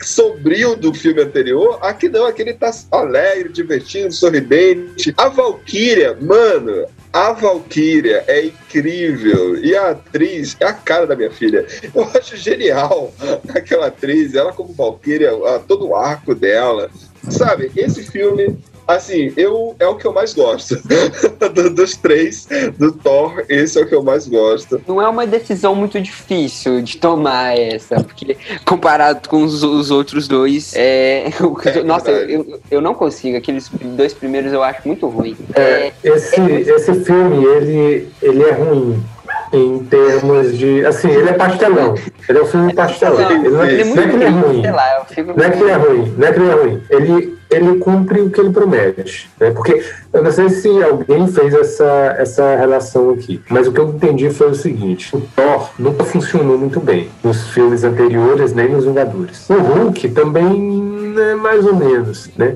sombrio 0.02 0.76
do 0.76 0.94
filme 0.94 1.22
anterior, 1.22 1.80
aqui 1.82 2.10
não, 2.10 2.26
aqui 2.26 2.42
ele 2.42 2.54
tá 2.54 2.72
alegre, 2.92 3.50
divertido, 3.50 4.14
sorridente. 4.14 5.14
A 5.18 5.30
Valkyria, 5.30 6.18
mano, 6.20 6.86
a 7.12 7.32
Valkyria 7.32 8.24
é 8.28 8.46
incrível. 8.46 9.58
E 9.64 9.76
a 9.76 9.92
atriz 9.92 10.56
é 10.60 10.66
a 10.66 10.74
cara 10.74 11.08
da 11.08 11.16
minha 11.16 11.32
filha. 11.32 11.66
Eu 11.94 12.04
acho 12.16 12.38
genial 12.38 13.14
aquela 13.50 13.88
atriz, 13.88 14.36
ela 14.36 14.54
como 14.54 14.74
Valkyria, 14.74 15.32
todo 15.68 15.88
o 15.88 15.96
arco 15.96 16.36
dela. 16.36 16.90
Sabe, 17.30 17.72
esse 17.76 18.04
filme. 18.04 18.58
Assim, 18.88 19.34
eu 19.36 19.76
é 19.80 19.86
o 19.88 19.96
que 19.96 20.06
eu 20.06 20.14
mais 20.14 20.34
gosto. 20.34 20.76
Do- 21.54 21.70
Dos 21.70 21.96
três, 21.98 22.48
do 22.78 22.92
Thor, 22.92 23.44
esse 23.50 23.78
é 23.78 23.82
o 23.84 23.88
que 23.88 23.94
eu 23.94 24.02
mais 24.04 24.28
gosto. 24.28 24.82
Não 24.88 25.02
é 25.02 25.08
uma 25.08 25.28
decisão 25.28 25.76
muito 25.76 26.00
difícil 26.00 26.82
de 26.82 26.98
tomar 26.98 27.58
essa, 27.58 27.96
porque 28.04 28.38
comparado 28.66 29.28
com 29.28 29.44
os, 29.44 29.62
os 29.64 29.92
outros 29.92 30.28
dois, 30.28 30.74
é. 30.76 31.26
É 31.66 31.84
Nossa, 31.84 32.12
eu, 32.12 32.60
eu 32.72 32.82
não 32.82 32.94
consigo. 32.94 33.38
Aqueles 33.38 33.70
dois 33.70 34.14
primeiros 34.14 34.54
eu 34.54 34.64
acho 34.64 34.82
muito 34.88 35.08
ruim. 35.08 35.36
É, 35.54 35.92
Esse, 36.04 36.40
esse 36.42 37.04
filme, 37.04 37.44
ele, 37.46 38.08
ele 38.22 38.44
é 38.44 38.52
ruim 38.52 39.04
em 39.54 39.80
termos 39.86 40.58
de. 40.58 40.86
Assim, 40.86 41.10
ele 41.10 41.30
é 41.30 41.34
pastelão. 41.34 41.96
Ele 42.28 42.38
é 42.38 42.42
um 42.42 42.46
filme 42.46 42.74
pastelão. 42.74 43.32
Ele 43.32 43.50
não 43.50 43.64
é, 43.64 43.72
ele 43.74 43.82
é 43.82 43.86
não 43.86 44.04
é 44.04 44.08
que 44.08 44.16
ele 44.16 44.24
é 44.24 44.30
ruim. 44.30 44.62
sei 44.62 44.72
lá, 44.72 44.96
eu 45.00 45.06
fico. 45.06 45.34
Não 45.38 45.46
é 45.46 45.50
que 45.50 45.60
ele 45.62 45.72
é 45.72 45.76
ruim, 45.76 46.16
não 46.18 46.28
é 46.28 46.32
que 46.34 46.40
ele 46.40 46.50
é 46.50 46.54
ruim. 46.54 46.84
Ele, 46.90 47.37
ele 47.50 47.78
cumpre 47.80 48.22
o 48.22 48.30
que 48.30 48.40
ele 48.40 48.52
promete. 48.52 49.30
Né? 49.40 49.52
Porque 49.52 49.84
eu 50.12 50.24
não 50.24 50.32
sei 50.32 50.50
se 50.50 50.68
alguém 50.84 51.28
fez 51.28 51.54
essa, 51.54 52.16
essa 52.18 52.56
relação 52.56 53.12
aqui, 53.12 53.42
mas 53.50 53.68
o 53.68 53.72
que 53.72 53.80
eu 53.80 53.90
entendi 53.90 54.30
foi 54.30 54.52
o 54.52 54.56
seguinte: 54.56 55.16
o 55.16 55.22
Thor 55.36 55.70
nunca 55.78 56.04
funcionou 56.04 56.58
muito 56.58 56.80
bem 56.80 57.10
nos 57.24 57.48
filmes 57.50 57.84
anteriores, 57.84 58.54
nem 58.54 58.70
nos 58.70 58.86
Vingadores. 58.86 59.50
O 59.50 59.56
Hulk 59.56 60.10
também, 60.10 60.60
né, 61.14 61.36
mais 61.36 61.66
ou 61.66 61.76
menos, 61.76 62.30
né? 62.38 62.56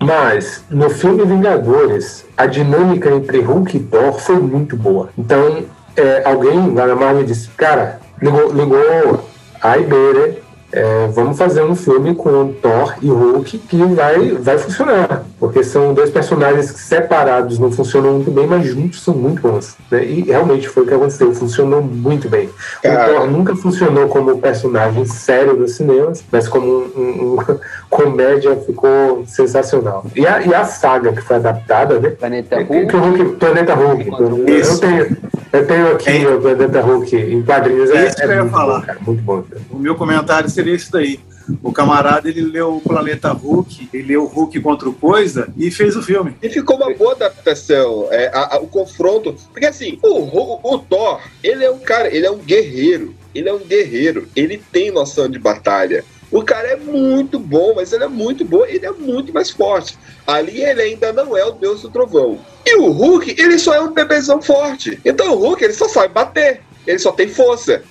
Mas 0.00 0.64
no 0.70 0.90
filme 0.90 1.24
Vingadores, 1.24 2.24
a 2.36 2.46
dinâmica 2.46 3.10
entre 3.10 3.40
Hulk 3.40 3.76
e 3.76 3.80
Thor 3.80 4.18
foi 4.18 4.36
muito 4.36 4.76
boa. 4.76 5.10
Então, 5.16 5.64
é, 5.96 6.22
alguém 6.24 6.74
lá 6.74 6.86
na 6.86 6.96
Marvel 6.96 7.24
disse: 7.24 7.48
Cara, 7.50 8.00
ligou, 8.20 8.52
ligou 8.52 9.22
a 9.60 9.76
né? 9.76 10.34
É, 10.72 11.06
vamos 11.08 11.36
fazer 11.36 11.62
um 11.62 11.74
filme 11.76 12.14
com 12.14 12.52
Thor 12.62 12.94
e 13.02 13.08
Hulk 13.08 13.58
que 13.58 13.76
vai, 13.84 14.30
vai 14.32 14.56
funcionar. 14.58 15.24
Porque 15.38 15.62
são 15.64 15.92
dois 15.92 16.08
personagens 16.08 16.70
que 16.70 16.78
separados 16.80 17.58
não 17.58 17.70
funcionam 17.70 18.12
muito 18.14 18.30
bem, 18.30 18.46
mas 18.46 18.64
juntos 18.66 19.02
são 19.02 19.12
muito 19.12 19.42
bons. 19.42 19.76
Né? 19.90 20.04
E 20.04 20.22
realmente 20.22 20.68
foi 20.68 20.84
o 20.84 20.86
que 20.86 20.94
aconteceu, 20.94 21.34
funcionou 21.34 21.82
muito 21.82 22.28
bem. 22.28 22.48
Cara. 22.82 23.10
O 23.12 23.14
Thor 23.16 23.30
nunca 23.30 23.54
funcionou 23.56 24.08
como 24.08 24.38
personagem 24.38 25.04
sério 25.04 25.54
nos 25.56 25.72
cinemas, 25.72 26.22
mas 26.30 26.48
como 26.48 26.66
um, 26.66 26.92
um- 26.96 27.34
um 27.34 27.38
comédia 27.90 28.56
ficou 28.56 29.24
sensacional. 29.26 30.06
E 30.16 30.26
a, 30.26 30.40
e 30.42 30.54
a 30.54 30.64
saga 30.64 31.12
que 31.12 31.20
foi 31.20 31.36
adaptada, 31.36 31.98
né? 31.98 32.10
Planeta 32.10 32.54
É, 32.56 32.62
Hulk. 32.62 32.96
o 32.96 33.00
Hulk, 33.00 33.24
Planeta 33.36 33.74
Hulk. 33.74 34.10
Eu 34.46 34.58
Isso. 34.58 34.80
tenho, 34.80 35.16
eu 35.52 35.66
tenho 35.66 35.92
aqui 35.92 36.24
É. 36.24 36.28
o 36.28 36.40
Planeta 36.40 36.80
Hulk 36.80 37.16
em 37.16 37.42
quadrinhos. 37.42 37.90
É 37.90 37.96
É, 37.96 38.06
isso 38.08 38.16
que 38.16 38.22
eu 38.24 38.30
ia 38.30 38.40
muito 38.42 38.52
falar. 38.52 38.78
bom, 38.80 38.86
cara. 38.86 38.98
Muito 39.06 39.22
bom. 39.22 39.44
O 39.70 39.78
meu 39.78 39.94
comentário 39.96 40.48
seria 40.48 40.61
isso 40.70 40.90
daí. 40.92 41.20
O 41.62 41.72
camarada, 41.72 42.28
ele 42.28 42.40
leu 42.42 42.76
o 42.76 42.80
Planeta 42.80 43.32
Hulk, 43.32 43.88
ele 43.92 44.04
leu 44.04 44.24
Hulk 44.26 44.60
contra 44.60 44.88
o 44.88 44.94
Coisa 44.94 45.48
e 45.56 45.70
fez 45.72 45.96
o 45.96 46.02
filme. 46.02 46.36
E 46.40 46.48
ficou 46.48 46.76
uma 46.76 46.94
boa 46.94 47.12
adaptação, 47.12 48.06
é, 48.12 48.28
a- 48.32 48.56
a- 48.56 48.60
o 48.60 48.68
confronto. 48.68 49.34
Porque 49.50 49.66
assim, 49.66 49.98
o, 50.02 50.08
o, 50.20 50.74
o 50.74 50.78
Thor, 50.78 51.20
ele 51.42 51.64
é 51.64 51.70
um 51.70 51.80
cara, 51.80 52.14
ele 52.14 52.26
é 52.26 52.30
um 52.30 52.38
guerreiro. 52.38 53.14
Ele 53.34 53.48
é 53.48 53.52
um 53.52 53.58
guerreiro. 53.58 54.28
Ele 54.36 54.62
tem 54.70 54.90
noção 54.92 55.28
de 55.28 55.38
batalha. 55.38 56.04
O 56.30 56.42
cara 56.42 56.68
é 56.68 56.76
muito 56.76 57.38
bom, 57.38 57.74
mas 57.74 57.92
ele 57.92 58.04
é 58.04 58.08
muito 58.08 58.44
bom, 58.44 58.64
ele 58.64 58.86
é 58.86 58.92
muito 58.92 59.34
mais 59.34 59.50
forte. 59.50 59.98
Ali 60.26 60.62
ele 60.62 60.80
ainda 60.80 61.12
não 61.12 61.36
é 61.36 61.44
o 61.44 61.50
deus 61.52 61.82
do 61.82 61.90
trovão. 61.90 62.38
E 62.64 62.76
o 62.76 62.90
Hulk, 62.90 63.34
ele 63.36 63.58
só 63.58 63.74
é 63.74 63.80
um 63.80 63.92
bebezão 63.92 64.40
forte. 64.40 64.98
Então 65.04 65.34
o 65.34 65.38
Hulk, 65.38 65.62
ele 65.64 65.72
só 65.74 65.88
sabe 65.88 66.14
bater. 66.14 66.60
Ele 66.86 66.98
só 66.98 67.12
tem 67.12 67.28
força. 67.28 67.82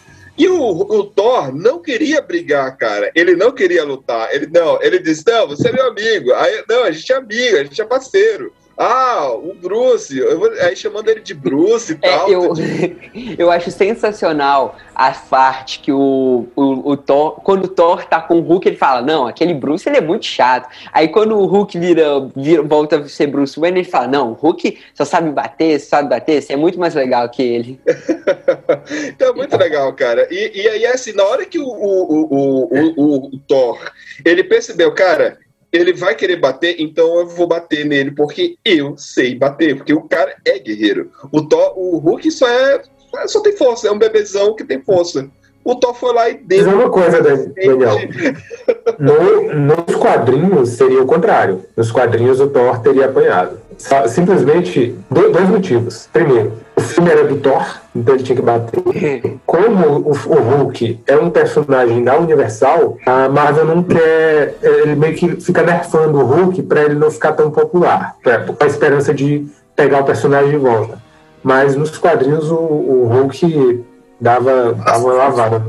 E 0.41 0.47
o, 0.47 0.59
o 0.59 1.03
Thor 1.03 1.55
não 1.55 1.79
queria 1.79 2.19
brigar, 2.19 2.75
cara. 2.75 3.11
Ele 3.13 3.35
não 3.35 3.51
queria 3.51 3.83
lutar. 3.83 4.33
Ele 4.33 4.47
não, 4.47 4.81
ele 4.81 4.97
disse: 4.97 5.23
Não, 5.27 5.47
você 5.47 5.69
é 5.69 5.71
meu 5.71 5.89
amigo. 5.89 6.33
Aí, 6.33 6.63
não, 6.67 6.83
a 6.83 6.89
gente 6.89 7.13
é 7.13 7.15
amigo, 7.15 7.57
a 7.57 7.63
gente 7.63 7.79
é 7.79 7.85
parceiro. 7.85 8.51
Ah, 8.77 9.31
o 9.33 9.53
Bruce. 9.53 10.19
Vou- 10.35 10.51
aí 10.61 10.75
chamando 10.75 11.07
ele 11.09 11.21
de 11.21 11.33
Bruce 11.33 11.93
e 11.93 11.97
É, 12.01 12.09
tal. 12.17 12.29
eu, 12.29 12.53
eu 13.37 13.51
acho 13.51 13.69
sensacional 13.69 14.75
a 14.95 15.11
parte 15.11 15.79
que 15.79 15.91
o, 15.91 16.47
o, 16.55 16.91
o 16.91 16.97
Thor, 16.97 17.41
quando 17.41 17.65
o 17.65 17.67
Thor 17.67 18.05
tá 18.05 18.19
com 18.21 18.39
o 18.39 18.41
Hulk, 18.41 18.67
ele 18.67 18.77
fala, 18.77 19.01
não, 19.01 19.27
aquele 19.27 19.53
Bruce 19.53 19.87
ele 19.87 19.97
é 19.97 20.01
muito 20.01 20.25
chato. 20.25 20.69
Aí 20.91 21.07
quando 21.09 21.37
o 21.37 21.45
Hulk 21.45 21.77
vira, 21.77 22.29
vira 22.35 22.61
volta 22.63 22.97
a 22.99 23.07
ser 23.07 23.27
Bruce 23.27 23.59
Wayne, 23.59 23.79
ele 23.81 23.89
fala, 23.89 24.07
não, 24.07 24.31
o 24.31 24.33
Hulk 24.33 24.77
só 24.93 25.05
sabe 25.05 25.29
bater, 25.31 25.79
só 25.79 25.97
sabe 25.97 26.09
bater, 26.09 26.41
você 26.41 26.53
é 26.53 26.57
muito 26.57 26.79
mais 26.79 26.93
legal 26.95 27.27
que 27.29 27.41
ele. 27.43 27.79
então 29.07 29.29
é 29.31 29.33
muito 29.33 29.57
legal, 29.57 29.91
cara. 29.93 30.27
E, 30.31 30.61
e 30.61 30.67
aí, 30.67 30.85
assim, 30.87 31.13
na 31.13 31.23
hora 31.23 31.45
que 31.45 31.59
o, 31.59 31.65
o, 31.65 32.11
o, 32.11 32.63
o, 32.63 32.93
o- 32.97 33.25
o 33.35 33.39
Thor 33.47 33.79
ele 34.25 34.43
percebeu, 34.43 34.93
cara, 34.93 35.37
ele 35.71 35.93
vai 35.93 36.15
querer 36.15 36.37
bater, 36.37 36.75
então 36.79 37.19
eu 37.19 37.27
vou 37.27 37.47
bater 37.47 37.85
nele, 37.85 38.11
porque 38.11 38.57
eu 38.65 38.95
sei 38.97 39.35
bater, 39.35 39.75
porque 39.77 39.93
o 39.93 40.01
cara 40.01 40.35
é 40.45 40.59
guerreiro. 40.59 41.09
O 41.31 41.41
Thor, 41.41 41.73
o 41.77 41.97
Hulk 41.97 42.29
só 42.31 42.47
é. 42.47 42.81
Só 43.27 43.41
tem 43.41 43.55
força, 43.57 43.87
é 43.87 43.91
um 43.91 43.99
bebezão 43.99 44.55
que 44.55 44.63
tem 44.63 44.81
força. 44.81 45.27
O 45.63 45.75
Thor 45.75 45.93
foi 45.93 46.13
lá 46.13 46.29
e 46.29 46.35
deu. 46.35 46.67
uma 46.69 46.89
coisa, 46.89 47.21
Dan- 47.21 47.51
Daniel. 47.55 47.97
No- 48.97 49.53
nos 49.53 49.95
quadrinhos 49.95 50.69
seria 50.69 51.01
o 51.01 51.05
contrário. 51.05 51.63
Nos 51.77 51.91
quadrinhos 51.91 52.39
o 52.39 52.47
Thor 52.47 52.79
teria 52.81 53.05
apanhado. 53.05 53.59
Simplesmente 54.07 54.95
do- 55.09 55.31
dois 55.31 55.49
motivos. 55.49 56.09
Primeiro, 56.11 56.53
o 56.81 56.83
filme 56.87 57.09
era 57.09 57.23
do 57.25 57.37
Thor, 57.37 57.65
então 57.95 58.15
ele 58.15 58.23
tinha 58.23 58.35
que 58.35 58.41
bater. 58.41 59.39
Como 59.45 59.85
o, 59.87 60.11
o 60.11 60.13
Hulk 60.13 60.99
é 61.07 61.15
um 61.17 61.29
personagem 61.29 62.03
da 62.03 62.17
Universal, 62.17 62.97
a 63.05 63.29
Marvel 63.29 63.65
não 63.65 63.83
quer. 63.83 64.55
Ele 64.61 64.95
meio 64.95 65.15
que 65.15 65.39
fica 65.41 65.61
nerfando 65.63 66.17
o 66.19 66.25
Hulk 66.25 66.63
para 66.63 66.81
ele 66.83 66.95
não 66.95 67.09
ficar 67.11 67.33
tão 67.33 67.51
popular, 67.51 68.15
pra- 68.23 68.39
com 68.39 68.63
a 68.63 68.67
esperança 68.67 69.13
de 69.13 69.45
pegar 69.75 70.01
o 70.01 70.03
personagem 70.05 70.51
de 70.51 70.57
volta. 70.57 70.97
Mas 71.43 71.75
nos 71.75 71.97
quadrinhos 71.97 72.51
o, 72.51 72.55
o 72.55 73.07
Hulk 73.07 73.83
dava, 74.19 74.73
dava 74.73 74.99
uma 75.03 75.13
lavada. 75.13 75.63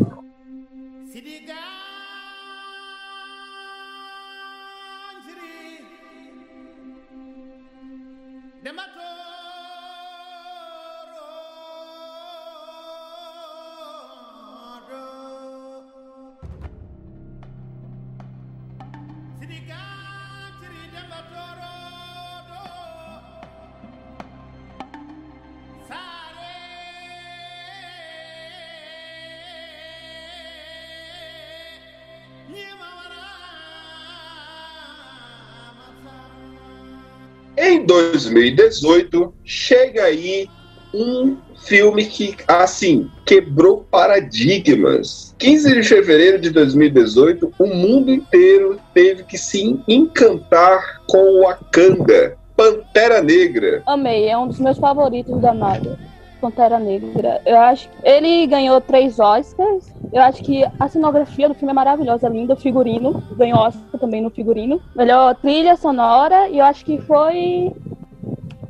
Em 37.82 37.86
2018, 37.86 39.34
chega 39.44 40.04
aí 40.04 40.48
um 40.94 41.36
filme 41.66 42.04
que, 42.04 42.36
assim, 42.46 43.10
quebrou 43.26 43.84
paradigmas. 43.90 45.34
15 45.36 45.74
de 45.74 45.82
fevereiro 45.82 46.40
de 46.40 46.50
2018, 46.50 47.52
o 47.58 47.66
mundo 47.66 48.12
inteiro 48.12 48.78
teve 48.94 49.24
que 49.24 49.36
se 49.36 49.80
encantar 49.88 51.02
com 51.08 51.42
Wakanda, 51.42 52.36
Pantera 52.56 53.20
Negra. 53.20 53.82
Amei, 53.84 54.28
é 54.28 54.38
um 54.38 54.46
dos 54.46 54.60
meus 54.60 54.78
favoritos 54.78 55.40
da 55.40 55.52
Marvel. 55.52 55.96
Pantera 56.42 56.76
Negra. 56.80 57.40
Eu 57.46 57.56
acho 57.56 57.88
que 57.88 57.94
ele 58.02 58.44
ganhou 58.48 58.80
três 58.80 59.20
Oscars. 59.20 59.94
Eu 60.12 60.20
acho 60.20 60.42
que 60.42 60.64
a 60.78 60.88
cenografia 60.88 61.48
do 61.48 61.54
filme 61.54 61.70
é 61.70 61.74
maravilhosa, 61.74 62.28
linda. 62.28 62.54
O 62.54 62.56
figurino 62.56 63.22
ganhou 63.36 63.60
Oscar 63.60 64.00
também 64.00 64.20
no 64.20 64.28
figurino. 64.28 64.82
Melhor 64.96 65.36
trilha 65.36 65.76
sonora 65.76 66.48
e 66.48 66.58
eu 66.58 66.64
acho 66.64 66.84
que 66.84 66.98
foi 66.98 67.72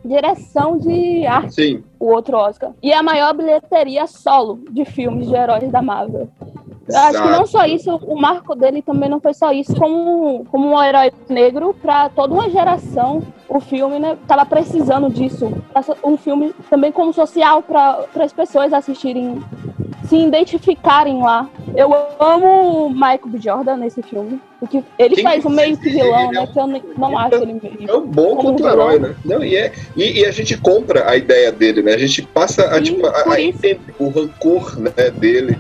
direção 0.05 0.77
de 0.77 1.27
arte 1.27 1.55
Sim, 1.55 1.85
o 1.99 2.13
outro 2.13 2.37
Oscar. 2.37 2.73
E 2.83 2.93
a 2.93 3.03
maior 3.03 3.33
bilheteria 3.35 4.07
solo 4.07 4.61
de 4.71 4.85
filmes 4.85 5.27
de 5.29 5.35
heróis 5.35 5.71
da 5.71 5.81
Marvel. 5.81 6.29
Eu 6.89 6.99
acho 6.99 7.23
que 7.23 7.29
não 7.31 7.47
só 7.47 7.65
isso, 7.65 7.95
o 7.97 8.21
marco 8.21 8.55
dele 8.55 8.83
também 8.83 9.09
não 9.09 9.21
foi 9.21 9.33
só 9.35 9.53
isso, 9.53 9.75
como, 9.77 10.45
como 10.51 10.73
um 10.73 10.83
herói 10.83 11.13
negro 11.29 11.75
para 11.81 12.09
toda 12.09 12.35
uma 12.35 12.51
geração. 12.51 13.23
O 13.49 13.61
filme, 13.61 13.99
né, 13.99 14.17
tava 14.27 14.45
precisando 14.47 15.11
disso. 15.11 15.53
Um 16.03 16.17
filme 16.17 16.55
também 16.71 16.91
como 16.91 17.13
social 17.13 17.63
para 17.63 18.05
as 18.19 18.33
pessoas 18.33 18.73
assistirem, 18.73 19.43
se 20.09 20.17
identificarem 20.17 21.23
lá. 21.23 21.49
Eu 21.77 21.95
amo 22.19 22.87
o 22.87 22.91
Michael 22.91 23.21
B. 23.27 23.39
Jordan 23.39 23.77
nesse 23.77 24.03
filme, 24.03 24.41
porque 24.59 24.83
ele 24.99 25.23
faz 25.23 25.45
um 25.45 25.51
meio 25.51 25.77
que 25.77 25.91
vilão, 25.91 26.31
é 26.31 26.33
né, 26.33 26.41
um- 26.41 26.47
que 26.47 26.59
eu 26.59 26.67
não 26.99 27.19
acho 27.19 27.35
ele 27.37 27.61
meio. 27.63 27.91
é 27.91 27.95
um 27.95 28.07
bom 28.07 28.37
contra-herói, 28.37 28.99
né? 28.99 29.15
Não, 29.25 29.45
e, 29.45 29.55
é, 29.57 29.73
e, 29.97 30.21
e 30.21 30.27
a 30.27 30.31
gente 30.31 30.57
compra 30.59 31.09
a 31.11 31.17
ideia 31.17 31.53
dele, 31.53 31.83
né? 31.83 31.93
A 31.95 31.99
gente 31.99 32.23
passa 32.23 32.65
a, 32.67 32.77
Sim, 32.77 32.83
tipo, 32.83 33.07
a, 33.07 33.35
a 33.35 33.41
entender 33.41 33.95
o 33.99 34.09
rancor 34.09 34.79
né, 34.79 35.11
dele. 35.11 35.57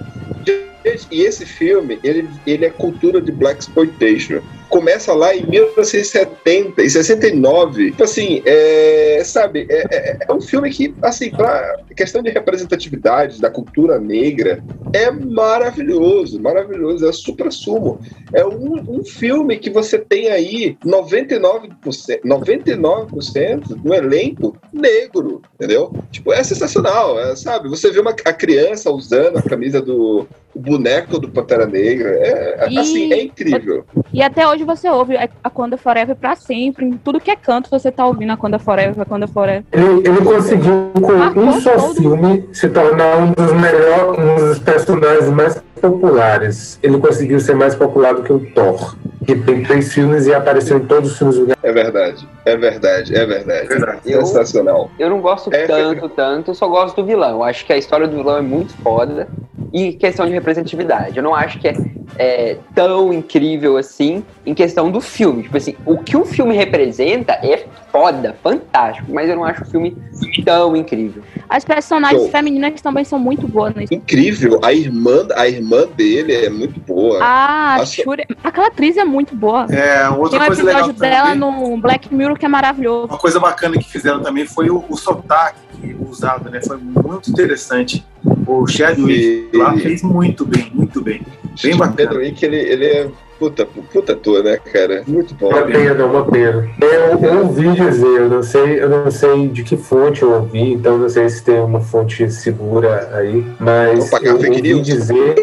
E 1.10 1.22
esse 1.22 1.46
filme, 1.46 1.98
ele, 2.02 2.28
ele 2.46 2.64
é 2.64 2.70
cultura 2.70 3.20
de 3.20 3.30
Black 3.30 3.60
Exploitation. 3.60 4.40
Começa 4.72 5.12
lá 5.12 5.36
em 5.36 5.44
1970 5.46 6.82
e 6.82 6.88
69. 6.88 7.90
Tipo 7.90 8.04
assim, 8.04 8.42
é, 8.46 9.20
sabe, 9.22 9.66
é, 9.68 9.84
é- 9.94 10.16
é 10.26 10.32
um 10.32 10.40
filme 10.40 10.70
que, 10.70 10.94
assim, 11.02 11.28
pra 11.30 11.76
questão 11.94 12.22
de 12.22 12.30
representatividade 12.30 13.38
da 13.38 13.50
cultura 13.50 13.98
negra, 14.00 14.64
é 14.94 15.10
maravilhoso, 15.10 16.40
maravilhoso, 16.40 17.06
é 17.06 17.12
supra-sumo. 17.12 18.00
É 18.32 18.46
um, 18.46 18.82
um 19.00 19.04
filme 19.04 19.58
que 19.58 19.68
você 19.68 19.98
tem 19.98 20.28
aí 20.30 20.74
99%, 20.82 22.22
99% 22.24 23.74
do 23.76 23.92
elenco 23.94 24.56
negro, 24.72 25.42
entendeu? 25.54 25.92
Tipo, 26.10 26.32
é 26.32 26.42
sensacional, 26.42 27.20
é, 27.20 27.36
sabe? 27.36 27.68
Você 27.68 27.90
vê 27.90 28.00
uma, 28.00 28.12
a 28.24 28.32
criança 28.32 28.90
usando 28.90 29.36
a 29.36 29.42
camisa 29.42 29.82
do 29.82 30.26
boneco 30.54 31.18
do 31.18 31.28
Pantera 31.30 31.66
Negra, 31.66 32.10
é, 32.10 32.68
E- 32.70 32.78
assim, 32.78 33.12
é 33.12 33.22
incrível. 33.22 33.84
E 34.12 34.22
até 34.22 34.46
hoje 34.46 34.61
você 34.64 34.88
ouve 34.88 35.16
a 35.16 35.28
Aquanda 35.44 35.76
Forever 35.76 36.14
pra 36.16 36.34
sempre. 36.36 36.84
Em 36.86 36.92
tudo 36.92 37.20
que 37.20 37.30
é 37.30 37.36
canto 37.36 37.70
você 37.70 37.90
tá 37.90 38.06
ouvindo 38.06 38.30
Aquanda 38.32 38.58
Forever, 38.58 39.00
Aquanda 39.00 39.26
Forever. 39.28 39.64
Ele, 39.72 40.08
ele 40.08 40.24
conseguiu, 40.24 40.90
com 40.94 41.12
Marcou 41.12 41.42
um 41.44 41.60
só 41.60 41.76
todo. 41.76 41.94
filme, 41.94 42.48
se 42.52 42.68
tornar 42.68 43.16
um 43.18 43.32
dos 43.32 43.52
melhores, 43.52 44.18
um 44.18 44.34
dos 44.48 44.58
personagens 44.58 45.28
mais 45.30 45.62
populares. 45.80 46.78
Ele 46.82 46.98
conseguiu 46.98 47.38
ser 47.40 47.54
mais 47.54 47.74
popular 47.74 48.14
do 48.14 48.22
que 48.22 48.32
o 48.32 48.38
Thor, 48.52 48.96
que 49.26 49.34
tem 49.36 49.62
três 49.62 49.92
filmes 49.92 50.26
e 50.26 50.34
apareceu 50.34 50.78
em 50.78 50.86
todos 50.86 51.12
os 51.12 51.18
filmes 51.18 51.36
do 51.38 51.52
É 51.62 51.72
verdade, 51.72 52.26
é 52.44 52.56
verdade, 52.56 53.16
é 53.16 53.26
verdade. 53.26 53.68
Verdade. 53.68 54.00
Eu- 54.04 54.24
Sensacional. 54.26 54.90
Eu 54.98 55.10
não 55.10 55.20
gosto 55.20 55.52
É, 55.52 55.66
tanto, 55.66 56.08
tanto, 56.08 56.50
eu 56.50 56.54
só 56.54 56.68
gosto 56.68 56.96
do 57.02 57.06
vilão. 57.06 57.30
Eu 57.30 57.44
acho 57.44 57.64
que 57.66 57.72
a 57.72 57.76
história 57.78 58.06
do 58.08 58.16
vilão 58.16 58.36
é 58.38 58.42
muito 58.42 58.72
foda. 58.78 59.28
E 59.72 59.94
questão 59.94 60.26
de 60.26 60.32
representatividade. 60.32 61.16
Eu 61.16 61.22
não 61.22 61.34
acho 61.34 61.58
que 61.58 61.66
é, 61.68 61.72
é 62.18 62.56
tão 62.74 63.12
incrível 63.12 63.76
assim 63.76 64.24
em 64.44 64.54
questão 64.54 64.90
do 64.90 65.00
filme. 65.00 65.42
Tipo 65.44 65.56
assim, 65.56 65.74
o 65.86 65.98
que 65.98 66.16
o 66.16 66.24
filme 66.24 66.54
representa 66.54 67.32
é 67.34 67.66
foda, 67.90 68.36
fantástico, 68.42 69.12
mas 69.12 69.28
eu 69.28 69.36
não 69.36 69.44
acho 69.44 69.62
o 69.62 69.66
filme 69.66 69.96
tão 70.44 70.74
incrível. 70.76 71.22
As 71.48 71.64
personagens 71.64 72.22
Show. 72.22 72.30
femininas 72.30 72.80
também 72.80 73.04
são 73.04 73.18
muito 73.18 73.46
boas. 73.46 73.74
Incrível. 73.90 74.60
A 74.64 74.72
irmã, 74.72 75.26
a 75.34 75.46
irmã 75.46 75.86
dele 75.94 76.34
é 76.34 76.48
muito 76.50 76.80
boa. 76.80 77.18
Ah, 77.22 77.76
Nossa. 77.78 78.02
Shuri... 78.02 78.24
aquela 78.42 78.68
atriz 78.68 78.96
é 78.96 79.04
muito 79.04 79.36
boa. 79.36 79.66
É, 79.70 80.08
outra 80.08 80.38
Tem 80.38 80.40
um 80.40 80.46
coisa 80.46 80.62
legal 80.62 80.80
episódio 80.88 81.00
dela 81.00 81.34
também, 81.34 81.70
no 81.70 81.76
Black 81.76 82.14
Mirror 82.14 82.38
que 82.38 82.46
é 82.46 82.48
maravilhoso. 82.48 83.08
uma 83.08 83.18
coisa 83.18 83.38
bacana 83.38 83.76
que 83.76 83.84
fizeram 83.84 84.22
também 84.22 84.46
foi 84.46 84.70
o, 84.70 84.82
o 84.88 84.96
sotaque 84.96 85.58
que- 85.80 85.96
usado, 86.08 86.48
né? 86.50 86.60
Foi 86.66 86.76
muito 86.78 87.30
interessante. 87.30 88.04
O 88.46 88.66
Chadwick 88.66 89.50
lá 89.56 89.76
fez 89.76 90.02
muito 90.02 90.44
bem, 90.44 90.70
muito 90.74 91.00
bem. 91.02 91.20
Bem 91.62 91.76
bacana. 91.76 91.96
Pedro 91.96 92.18
Wick, 92.18 92.44
ele, 92.44 92.56
ele 92.56 92.86
é 92.86 93.08
puta, 93.42 93.66
puta 93.66 94.12
ator, 94.12 94.44
né, 94.44 94.56
cara? 94.56 95.02
Muito 95.06 95.34
bom. 95.34 95.48
Uma 95.48 95.62
pena, 95.62 96.06
uma 96.06 96.24
pena. 96.24 96.70
Eu, 96.80 97.38
ouvi 97.40 97.72
dizer, 97.72 98.06
eu 98.06 98.28
não 98.28 98.42
sei, 98.42 98.80
eu 98.80 98.88
não 98.88 99.10
sei 99.10 99.48
de 99.48 99.64
que 99.64 99.76
fonte 99.76 100.22
eu 100.22 100.32
ouvi, 100.32 100.72
então 100.74 100.96
não 100.96 101.08
sei 101.08 101.28
se 101.28 101.42
tem 101.42 101.58
uma 101.58 101.80
fonte 101.80 102.30
segura 102.30 103.10
aí, 103.14 103.44
mas 103.58 104.10
pagar 104.10 104.30
eu 104.30 104.36
ouvi 104.36 104.62
news. 104.62 104.86
dizer. 104.86 105.34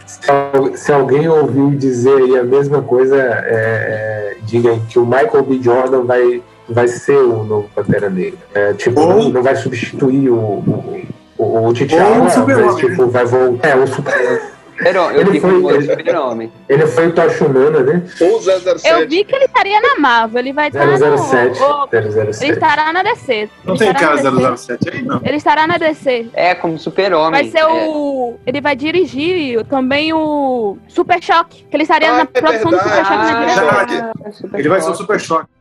se, 0.05 0.77
se 0.77 0.91
alguém 0.91 1.27
ouviu 1.27 1.71
dizer 1.71 2.15
aí 2.17 2.37
a 2.37 2.43
mesma 2.43 2.83
coisa, 2.83 3.15
é, 3.15 3.47
é, 3.47 4.37
diga 4.43 4.69
aí 4.69 4.81
que 4.87 4.99
o 4.99 5.05
Michael 5.05 5.43
B. 5.43 5.59
Jordan 5.61 6.03
vai, 6.03 6.43
vai 6.67 6.87
ser 6.87 7.17
o 7.17 7.43
novo 7.43 7.69
Pantera 7.73 8.11
Negra. 8.11 8.37
É, 8.53 8.73
tipo, 8.73 8.99
não, 8.99 9.29
não 9.29 9.41
vai 9.41 9.55
substituir 9.55 10.29
o. 10.29 10.37
o 10.37 11.18
o, 11.49 11.67
o 11.67 11.73
T'Challa, 11.73 12.21
um 12.21 12.29
super-homem, 12.29 12.65
mas 12.65 12.75
tipo, 12.77 13.07
vai 13.07 13.25
voltar. 13.25 13.67
É, 13.69 13.75
o 13.75 13.87
super, 13.87 14.41
Pero, 14.81 14.99
eu 15.11 15.21
Ele 15.27 15.41
foi- 15.41 15.51
o 15.61 15.71
ele- 15.71 15.89
super-homem. 15.93 16.51
ele 16.69 16.87
foi 16.87 17.07
o 17.07 17.11
Tocha 17.11 17.43
Humana, 17.45 17.81
né? 17.81 18.01
Ou 18.21 18.41
007. 18.41 18.87
Eu 18.87 19.09
vi 19.09 19.25
que 19.25 19.35
ele 19.35 19.43
estaria 19.43 19.81
na 19.81 19.95
Marvel, 19.99 20.39
ele 20.39 20.53
vai 20.53 20.69
estar 20.69 20.85
no... 20.85 20.97
007. 21.17 21.61
o- 21.61 21.87
Ele 21.91 22.11
007. 22.33 22.51
estará 22.53 22.93
na 22.93 23.03
DC. 23.03 23.49
Não 23.65 23.75
tem 23.75 23.93
cara 23.93 24.23
na 24.23 24.29
DC. 24.51 24.77
007 24.77 24.89
aí, 24.89 25.01
não. 25.01 25.19
Ele 25.21 25.35
estará 25.35 25.67
na 25.67 25.77
DC. 25.77 26.27
É, 26.33 26.55
como 26.55 26.79
super-homem. 26.79 27.41
Vai 27.41 27.51
ser 27.51 27.57
é. 27.59 27.67
o. 27.67 28.35
Ele 28.47 28.61
vai 28.61 28.73
dirigir 28.73 29.65
também 29.65 30.13
o 30.13 30.77
Super 30.87 31.21
Choque. 31.21 31.65
Que 31.69 31.75
ele 31.75 31.83
estaria 31.83 32.11
Ah, 32.11 32.15
na 32.15 32.21
é 32.21 32.25
produção 32.25 32.71
do 32.71 32.77
Super 32.77 32.89
verdade. 32.93 33.07
Choque 33.09 33.31
na 33.33 33.39
direção. 33.39 33.65
verdade. 33.65 34.37
super 34.37 34.59
Ele 34.61 34.69
vai 34.69 34.81
ser 34.81 34.89
o. 34.91 34.95
Super 34.95 35.19
Choque. 35.19 35.58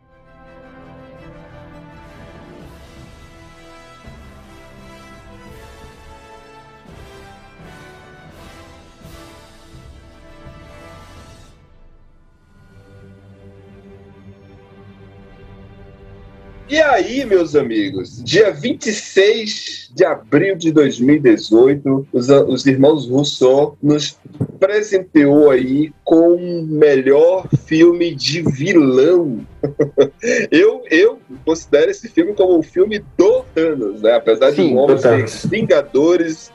E 16.70 16.78
aí, 16.82 17.24
meus 17.24 17.56
amigos, 17.56 18.22
dia 18.22 18.52
26 18.52 19.90
de 19.94 20.04
abril 20.04 20.54
de 20.54 20.70
2018, 20.70 22.08
os, 22.12 22.28
os 22.28 22.66
irmãos 22.66 23.08
Rousseau 23.08 23.74
nos 23.82 24.18
presenteou 24.60 25.50
aí 25.50 25.90
com 26.04 26.34
o 26.34 26.62
melhor 26.66 27.48
filme 27.64 28.14
de 28.14 28.42
vilão. 28.42 29.40
eu, 30.52 30.82
eu 30.90 31.18
considero 31.42 31.90
esse 31.90 32.06
filme 32.06 32.34
como 32.34 32.58
um 32.58 32.62
filme 32.62 33.02
do 33.16 33.44
Thanos, 33.54 34.02
né? 34.02 34.12
Apesar 34.12 34.50
de 34.50 34.56
Sim, 34.56 34.72
o 34.72 34.74
nome 34.74 34.94
do 34.96 35.00
ser. 35.00 35.48
Vingadores 35.48 36.52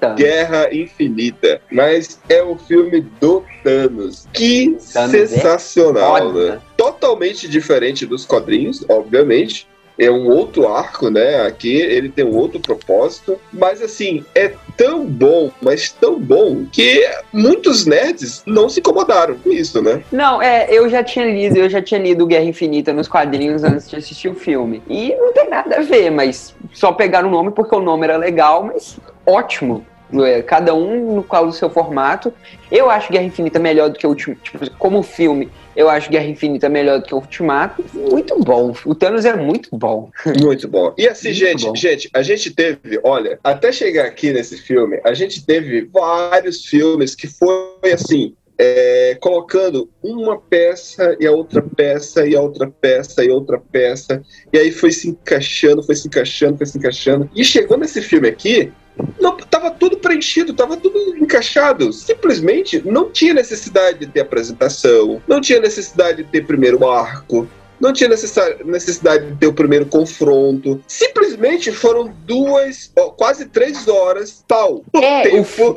Tá. 0.00 0.14
Guerra 0.14 0.72
Infinita. 0.72 1.60
Mas 1.70 2.20
é 2.28 2.42
o 2.42 2.56
filme 2.56 3.00
do 3.20 3.44
Thanos. 3.64 4.26
Que 4.32 4.76
Thanos 4.92 5.14
é 5.14 5.26
sensacional, 5.26 6.32
foda. 6.32 6.50
né? 6.52 6.60
Totalmente 6.76 7.48
diferente 7.48 8.06
dos 8.06 8.24
quadrinhos, 8.24 8.84
obviamente. 8.88 9.66
é 9.98 10.10
um 10.10 10.28
outro 10.28 10.68
arco, 10.68 11.10
né? 11.10 11.44
Aqui 11.44 11.74
ele 11.74 12.08
tem 12.08 12.24
um 12.24 12.36
outro 12.36 12.60
propósito, 12.60 13.36
mas 13.52 13.82
assim, 13.82 14.24
é 14.34 14.52
tão 14.76 15.04
bom, 15.04 15.50
mas 15.60 15.90
tão 15.90 16.18
bom, 16.20 16.64
que 16.70 17.04
muitos 17.32 17.84
nerds 17.84 18.44
não 18.46 18.68
se 18.68 18.78
incomodaram 18.78 19.34
com 19.36 19.50
isso, 19.50 19.82
né? 19.82 20.02
Não, 20.12 20.40
é, 20.40 20.68
eu 20.70 20.88
já 20.88 21.02
tinha 21.02 21.26
lido, 21.26 21.56
eu 21.56 21.68
já 21.68 21.82
tinha 21.82 22.00
lido 22.00 22.26
Guerra 22.26 22.44
Infinita 22.44 22.92
nos 22.92 23.08
quadrinhos 23.08 23.64
antes 23.64 23.90
de 23.90 23.96
assistir 23.96 24.28
o 24.28 24.36
filme. 24.36 24.80
E 24.88 25.14
não 25.16 25.32
tem 25.32 25.50
nada 25.50 25.78
a 25.78 25.82
ver, 25.82 26.10
mas 26.10 26.54
só 26.72 26.92
pegaram 26.92 27.28
o 27.28 27.32
nome 27.32 27.50
porque 27.50 27.74
o 27.74 27.80
nome 27.80 28.04
era 28.04 28.16
legal, 28.16 28.62
mas 28.62 29.00
ótimo. 29.26 29.84
É, 30.24 30.42
Cada 30.42 30.74
um 30.74 31.16
no 31.16 31.22
qual 31.22 31.46
o 31.46 31.52
seu 31.52 31.68
formato. 31.68 32.32
Eu 32.70 32.90
acho 32.90 33.12
Guerra 33.12 33.24
Infinita 33.24 33.58
melhor 33.58 33.90
do 33.90 33.98
que 33.98 34.06
o 34.06 34.10
Ultimato. 34.10 34.42
Tipo, 34.42 34.70
como 34.78 35.02
filme, 35.02 35.50
eu 35.76 35.88
acho 35.88 36.10
Guerra 36.10 36.26
Infinita 36.26 36.68
melhor 36.68 36.98
do 37.00 37.04
que 37.06 37.14
o 37.14 37.18
Ultimato. 37.18 37.84
Muito 37.94 38.38
bom. 38.42 38.72
O 38.84 38.94
Thanos 38.94 39.24
é 39.24 39.34
muito 39.36 39.68
bom. 39.76 40.10
Muito 40.40 40.66
bom. 40.68 40.94
E 40.96 41.06
assim, 41.08 41.28
Muito 41.28 41.38
gente, 41.40 41.64
bom. 41.66 41.74
gente, 41.76 42.10
a 42.14 42.22
gente 42.22 42.54
teve, 42.54 43.00
olha, 43.04 43.38
até 43.42 43.70
chegar 43.72 44.06
aqui 44.06 44.32
nesse 44.32 44.56
filme, 44.58 45.00
a 45.04 45.12
gente 45.14 45.44
teve 45.44 45.82
vários 45.92 46.64
filmes 46.66 47.14
que 47.14 47.26
foi 47.26 47.92
assim. 47.92 48.34
é, 48.60 49.16
colocando 49.20 49.88
uma 50.02 50.36
peça 50.36 51.16
e 51.20 51.26
a 51.26 51.30
outra 51.30 51.62
peça 51.62 52.26
e 52.26 52.34
a 52.34 52.40
outra 52.40 52.66
peça 52.68 53.24
e 53.24 53.30
outra 53.30 53.56
peça 53.70 54.20
e 54.52 54.58
aí 54.58 54.72
foi 54.72 54.90
se 54.90 55.10
encaixando, 55.10 55.80
foi 55.82 55.94
se 55.94 56.08
encaixando, 56.08 56.56
foi 56.56 56.66
se 56.66 56.76
encaixando 56.76 57.30
e 57.36 57.44
chegou 57.44 57.78
nesse 57.78 58.02
filme 58.02 58.26
aqui 58.26 58.72
não, 59.20 59.36
tava 59.36 59.70
tudo 59.70 59.96
preenchido, 59.96 60.54
tava 60.54 60.76
tudo 60.76 60.98
encaixado. 61.16 61.92
Simplesmente 61.92 62.82
não 62.84 63.10
tinha 63.10 63.34
necessidade 63.34 64.00
de 64.00 64.06
ter 64.06 64.20
apresentação, 64.20 65.22
não 65.26 65.40
tinha 65.40 65.60
necessidade 65.60 66.22
de 66.22 66.30
ter 66.30 66.46
primeiro 66.46 66.88
arco, 66.88 67.48
não 67.80 67.92
tinha 67.92 68.08
necessidade 68.08 69.26
de 69.26 69.36
ter 69.36 69.46
o 69.46 69.52
primeiro 69.52 69.86
confronto. 69.86 70.80
Simplesmente 70.86 71.72
foram 71.72 72.12
duas, 72.26 72.90
ó, 72.96 73.10
quase 73.10 73.46
três 73.46 73.86
horas, 73.88 74.44
tal. 74.46 74.82
O 74.92 74.98
É, 74.98 75.20
o 75.20 75.22
tempo, 75.44 75.74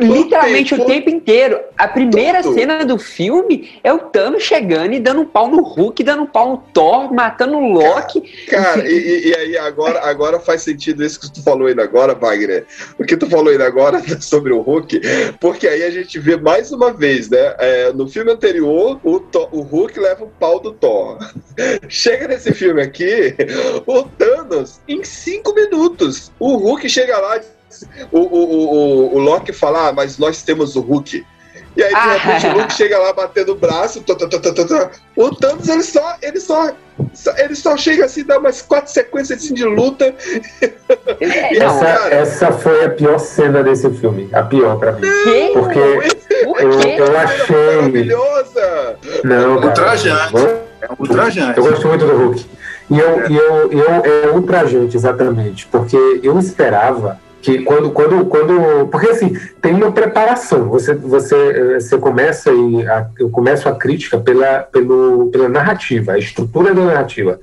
Literalmente 0.00 0.74
o 0.74 0.78
tempo- 0.78 0.88
tempo 0.90 1.10
inteiro. 1.10 1.60
A 1.76 1.88
primeira 1.88 2.42
Tudo. 2.42 2.54
cena 2.54 2.84
do 2.84 2.98
filme 2.98 3.70
é 3.82 3.92
o 3.92 3.98
Thanos 3.98 4.42
chegando 4.42 4.92
e 4.94 5.00
dando 5.00 5.20
um 5.22 5.26
pau 5.26 5.48
no 5.48 5.62
Hulk, 5.62 6.02
dando 6.02 6.22
um 6.22 6.26
pau 6.26 6.50
no 6.50 6.56
Thor, 6.72 7.12
matando 7.12 7.56
o 7.56 7.72
Loki. 7.72 8.20
Cara, 8.48 8.86
e, 8.88 8.92
e- 8.92 9.28
e 9.30 9.34
aí 9.36 9.58
agora, 9.58 10.00
agora 10.04 10.38
faz 10.40 10.62
sentido 10.62 11.04
isso 11.04 11.20
que 11.20 11.32
tu 11.32 11.42
falou 11.42 11.66
ainda 11.68 11.82
agora, 11.82 12.14
Wagner. 12.14 12.66
O 12.98 13.04
que 13.04 13.16
tu 13.16 13.28
falou 13.28 13.48
ainda 13.52 13.66
agora 13.66 14.00
sobre 14.20 14.52
o 14.52 14.60
Hulk, 14.60 15.00
porque 15.40 15.66
aí 15.66 15.82
a 15.84 15.90
gente 15.90 16.18
vê 16.18 16.36
mais 16.36 16.72
uma 16.72 16.92
vez, 16.92 17.28
né? 17.28 17.54
é, 17.58 17.92
no 17.92 18.08
filme 18.08 18.30
anterior, 18.32 19.00
o, 19.04 19.20
Thor- 19.20 19.48
o 19.52 19.60
Hulk 19.62 19.98
leva 19.98 20.24
o 20.24 20.28
pau 20.28 20.60
do 20.60 20.72
Thor. 20.72 21.18
Chega 21.88 22.28
nesse 22.28 22.52
filme 22.54 22.80
aqui, 22.82 23.34
o 23.86 24.02
Thanos, 24.04 24.80
em 24.88 25.04
cinco 25.04 25.54
minutos, 25.54 26.30
o 26.38 26.56
Hulk 26.56 26.88
chega 26.88 27.18
lá, 27.18 27.40
o, 28.10 28.18
o, 28.18 28.24
o, 28.24 28.74
o, 28.74 29.14
o 29.16 29.18
Loki 29.18 29.52
fala, 29.52 29.88
ah, 29.88 29.92
mas 29.92 30.18
nós 30.18 30.42
temos 30.42 30.76
o 30.76 30.80
Hulk. 30.80 31.24
E 31.76 31.82
aí, 31.84 31.88
de 31.90 31.94
Ah. 31.94 32.14
repente, 32.14 32.46
o 32.46 32.58
Hulk 32.58 32.72
chega 32.72 32.98
lá 32.98 33.12
batendo 33.12 33.52
o 33.52 33.54
braço. 33.54 34.00
tá, 34.02 34.14
tá, 34.16 34.26
tá. 34.28 34.90
O 35.14 35.34
Thanos, 35.36 35.68
ele 35.68 35.84
só, 35.84 36.16
ele 36.20 36.40
só, 36.40 36.72
ele 37.38 37.54
só 37.54 37.76
chega 37.76 38.06
assim, 38.06 38.24
dá 38.24 38.38
umas 38.40 38.60
quatro 38.60 38.92
sequências 38.92 39.38
assim, 39.38 39.54
de 39.54 39.64
luta. 39.64 40.12
É, 41.20 41.54
E 41.54 41.58
não, 41.58 41.66
Essa, 41.66 41.84
cara. 41.84 42.14
essa 42.14 42.52
foi 42.52 42.84
a 42.84 42.90
pior 42.90 43.18
cena 43.18 43.62
desse 43.62 43.88
filme. 43.90 44.28
A 44.32 44.42
pior 44.42 44.78
pra 44.78 44.92
mim. 44.92 45.00
que? 45.02 45.50
Porque 45.52 45.78
Por 46.44 46.60
eu, 46.60 46.78
quê? 46.78 46.96
eu 46.98 47.16
achei. 47.18 47.76
Maravilhosa! 47.76 48.96
Não, 49.24 49.56
cara, 49.56 49.66
Ultrajante. 49.68 50.32
É 50.80 50.86
um 50.90 50.96
ultrajante. 50.98 51.58
Eu 51.58 51.64
gosto 51.64 51.88
muito 51.88 52.06
do 52.06 52.16
Hulk. 52.16 52.46
E 52.90 52.98
eu, 52.98 53.30
e 53.30 53.36
eu, 53.36 53.72
eu 53.72 54.04
é 54.04 54.30
ultrajante, 54.34 54.96
exatamente. 54.96 55.66
Porque 55.66 55.96
eu 56.22 56.38
esperava 56.38 57.18
que 57.40 57.62
quando, 57.62 57.90
quando, 57.90 58.24
quando. 58.26 58.88
Porque 58.88 59.08
assim, 59.08 59.36
tem 59.60 59.74
uma 59.74 59.92
preparação. 59.92 60.68
Você, 60.68 60.94
você, 60.94 61.74
você 61.74 61.98
começa 61.98 62.52
e 62.52 62.86
a, 62.86 63.08
eu 63.18 63.30
começo 63.30 63.68
a 63.68 63.74
crítica 63.74 64.18
pela, 64.18 64.60
pelo, 64.60 65.30
pela 65.30 65.48
narrativa, 65.48 66.12
a 66.12 66.18
estrutura 66.18 66.74
da 66.74 66.84
narrativa. 66.84 67.40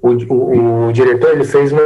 O, 0.00 0.10
o, 0.10 0.88
o 0.88 0.92
diretor 0.92 1.32
ele 1.32 1.44
fez 1.44 1.72
uma 1.72 1.82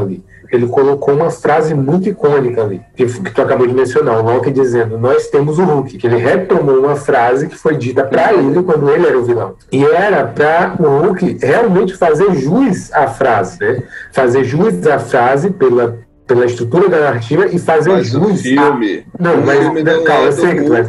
ali. 0.00 0.22
Ele 0.50 0.66
colocou 0.66 1.14
uma 1.14 1.30
frase 1.30 1.74
muito 1.74 2.08
icônica 2.08 2.62
ali, 2.62 2.80
que, 2.96 3.04
que 3.06 3.30
tu 3.30 3.42
acabou 3.42 3.66
de 3.66 3.74
mencionar, 3.74 4.18
o 4.18 4.22
Loki 4.22 4.50
dizendo: 4.50 4.98
Nós 4.98 5.28
temos 5.28 5.58
o 5.58 5.64
Hulk. 5.64 5.98
Que 5.98 6.06
ele 6.06 6.16
retomou 6.16 6.78
uma 6.78 6.96
frase 6.96 7.48
que 7.48 7.56
foi 7.56 7.76
dita 7.76 8.04
para 8.04 8.32
ele 8.32 8.62
quando 8.62 8.88
ele 8.90 9.06
era 9.06 9.18
o 9.18 9.24
vilão. 9.24 9.54
E 9.70 9.84
era 9.84 10.24
para 10.24 10.76
o 10.78 11.00
Hulk 11.02 11.38
realmente 11.42 11.94
fazer 11.94 12.34
jus 12.34 12.92
à 12.92 13.06
frase, 13.06 13.58
né? 13.60 13.82
Fazer 14.12 14.44
jus 14.44 14.86
à 14.86 14.98
frase 14.98 15.50
pela, 15.50 15.98
pela 16.26 16.46
estrutura 16.46 16.88
da 16.88 17.00
narrativa 17.00 17.46
e 17.46 17.58
fazer 17.58 17.90
Mas 17.90 18.14
o 18.14 18.28
jus. 18.28 18.42
filme. 18.42 19.04
A... 19.18 19.22
Não, 19.22 19.40
o 19.40 19.46
mas 19.46 19.58
filme 19.58 19.82
não 19.82 20.04
calma, 20.04 20.24
é 20.24 20.28
eu 20.28 20.32
sei 20.32 20.54
que 20.54 20.62
tu 20.62 20.68
vai-. 20.70 20.82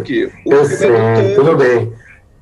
O 0.46 0.54
eu 0.54 0.66
sei, 0.66 0.92
é 0.92 1.30
do 1.30 1.36
tudo 1.36 1.58
bem. 1.58 1.92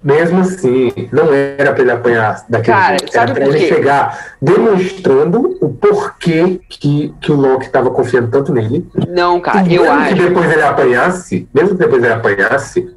Mesmo 0.04 0.42
assim, 0.42 0.92
não 1.12 1.34
era 1.34 1.74
para 1.74 1.82
ele 1.82 1.92
apanhar 1.92 2.46
daquele 2.48 2.78
Cara, 2.78 2.98
jeito. 3.00 3.18
Era 3.18 3.34
para 3.34 3.46
ele 3.48 3.60
chegar 3.60 4.36
demonstrando 4.42 5.58
o 5.60 5.70
porquê 5.70 6.60
que, 6.70 7.14
que 7.20 7.32
o 7.32 7.36
Loki 7.36 7.66
estava 7.66 7.90
confiando 7.90 8.28
tanto 8.30 8.54
nele. 8.54 8.88
Não, 9.10 9.40
cara, 9.42 9.68
E 9.68 9.76
eu 9.76 9.92
acho. 9.92 10.16
que 10.16 10.22
depois 10.22 10.52
ele 10.52 10.62
apanhasse, 10.62 11.50
mesmo 11.54 11.70
que 11.70 11.76
depois 11.84 12.04
ele 12.04 12.14
apanhasse, 12.14 12.96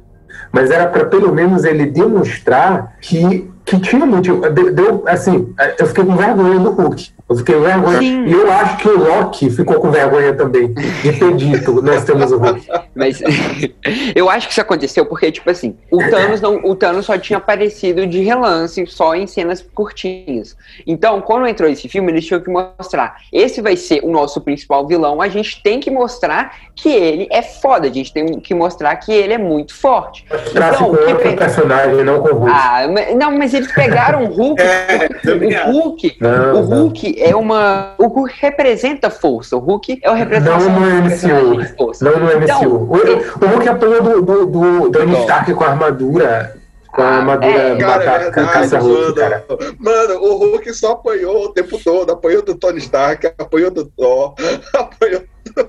mas 0.51 0.69
era 0.69 0.87
para 0.87 1.05
pelo 1.05 1.33
menos 1.33 1.63
ele 1.63 1.85
demonstrar 1.87 2.93
que, 3.01 3.49
que 3.65 3.79
tinha 3.79 4.05
motivo. 4.05 4.41
Deu- 4.49 5.03
assim, 5.07 5.53
eu 5.79 5.87
fiquei 5.87 6.05
com 6.05 6.15
vergonha 6.15 6.59
do 6.59 6.71
Hulk. 6.71 7.11
Eu 7.31 7.37
fiquei 7.37 7.55
com 7.55 7.61
vergonha. 7.61 7.99
Sim. 7.99 8.25
E 8.25 8.31
eu 8.33 8.51
acho 8.51 8.77
que 8.77 8.87
o 8.89 8.97
Loki 8.99 9.49
ficou 9.49 9.75
com 9.79 9.89
vergonha 9.89 10.33
também 10.33 10.73
de 10.73 11.13
ter 11.13 11.33
dito: 11.35 11.81
nós 11.81 12.03
temos 12.03 12.31
o 12.31 12.37
Hulk. 12.37 12.67
Mas 12.93 13.21
eu 14.15 14.29
acho 14.29 14.47
que 14.47 14.51
isso 14.53 14.61
aconteceu 14.61 15.05
porque, 15.05 15.31
tipo 15.31 15.49
assim, 15.49 15.77
o 15.89 15.97
Thanos, 16.09 16.41
não, 16.41 16.57
o 16.63 16.75
Thanos 16.75 17.05
só 17.05 17.17
tinha 17.17 17.37
aparecido 17.37 18.05
de 18.05 18.19
relance, 18.19 18.85
só 18.87 19.15
em 19.15 19.25
cenas 19.27 19.61
curtinhas. 19.73 20.55
Então, 20.85 21.21
quando 21.21 21.47
entrou 21.47 21.69
esse 21.69 21.87
filme, 21.87 22.11
eles 22.11 22.25
tinham 22.25 22.41
que 22.41 22.49
mostrar: 22.49 23.15
esse 23.31 23.61
vai 23.61 23.75
ser 23.77 24.01
o 24.03 24.11
nosso 24.11 24.41
principal 24.41 24.85
vilão, 24.85 25.21
a 25.21 25.29
gente 25.29 25.63
tem 25.63 25.79
que 25.79 25.89
mostrar 25.89 26.53
que 26.75 26.89
ele 26.89 27.27
é 27.31 27.41
foda, 27.41 27.87
a 27.87 27.91
gente 27.91 28.11
tem 28.13 28.39
que 28.39 28.53
mostrar 28.53 28.95
que 28.97 29.11
ele 29.13 29.33
é 29.33 29.37
muito 29.37 29.73
forte. 29.73 30.25
Então, 30.49 30.73
com 30.73 30.91
o 30.91 30.97
que 31.05 31.15
pe- 31.15 31.35
personagem, 31.37 32.03
não 32.03 32.21
com 32.21 32.29
o 32.29 32.39
Hulk. 32.39 32.51
Ah, 32.53 32.87
mas- 32.91 33.15
não, 33.15 33.37
mas 33.37 33.53
eles 33.53 33.71
pegaram 33.71 34.25
o 34.25 34.27
Hulk. 34.27 34.61
É, 35.21 35.67
o. 35.69 35.71
Hulk, 35.71 36.17
Não, 36.19 36.61
o. 36.61 36.65
Hulk 36.65 37.20
é 37.21 37.35
uma. 37.35 37.93
O 37.97 38.07
Hulk 38.07 38.33
representa 38.39 39.09
força. 39.09 39.55
O 39.55 39.59
Hulk 39.59 39.99
é 40.03 40.09
o 40.09 40.13
representação 40.13 40.69
Não 40.69 40.79
no 40.79 41.01
do 41.01 41.09
MCU. 41.09 41.75
força. 41.77 42.05
Não 42.05 42.19
no 42.19 42.25
MCU. 42.25 42.43
Então, 42.43 42.61
o, 42.71 43.45
o 43.45 43.47
Hulk 43.49 43.69
apanhou 43.69 44.01
do, 44.03 44.21
do, 44.21 44.45
do 44.45 44.91
Tony 44.91 45.11
Não. 45.13 45.19
Stark 45.21 45.53
com 45.53 45.63
a 45.63 45.67
armadura. 45.67 46.57
Com 46.91 47.01
a 47.01 47.05
Ah, 47.05 47.17
armadura 47.17 47.47
é. 47.53 47.77
Cara, 47.77 48.03
é 48.03 48.69
mano. 48.81 49.15
cara. 49.15 49.45
Mano, 49.79 50.15
o 50.21 50.35
Hulk 50.37 50.73
só 50.73 50.91
apanhou 50.91 51.45
o 51.45 51.49
tempo 51.53 51.79
todo. 51.81 52.11
Apanhou 52.11 52.41
do 52.41 52.55
Tony 52.55 52.79
Stark, 52.79 53.27
apanhou 53.37 53.71
do 53.71 53.85
Thor, 53.85 54.33
apanhou 54.75 55.21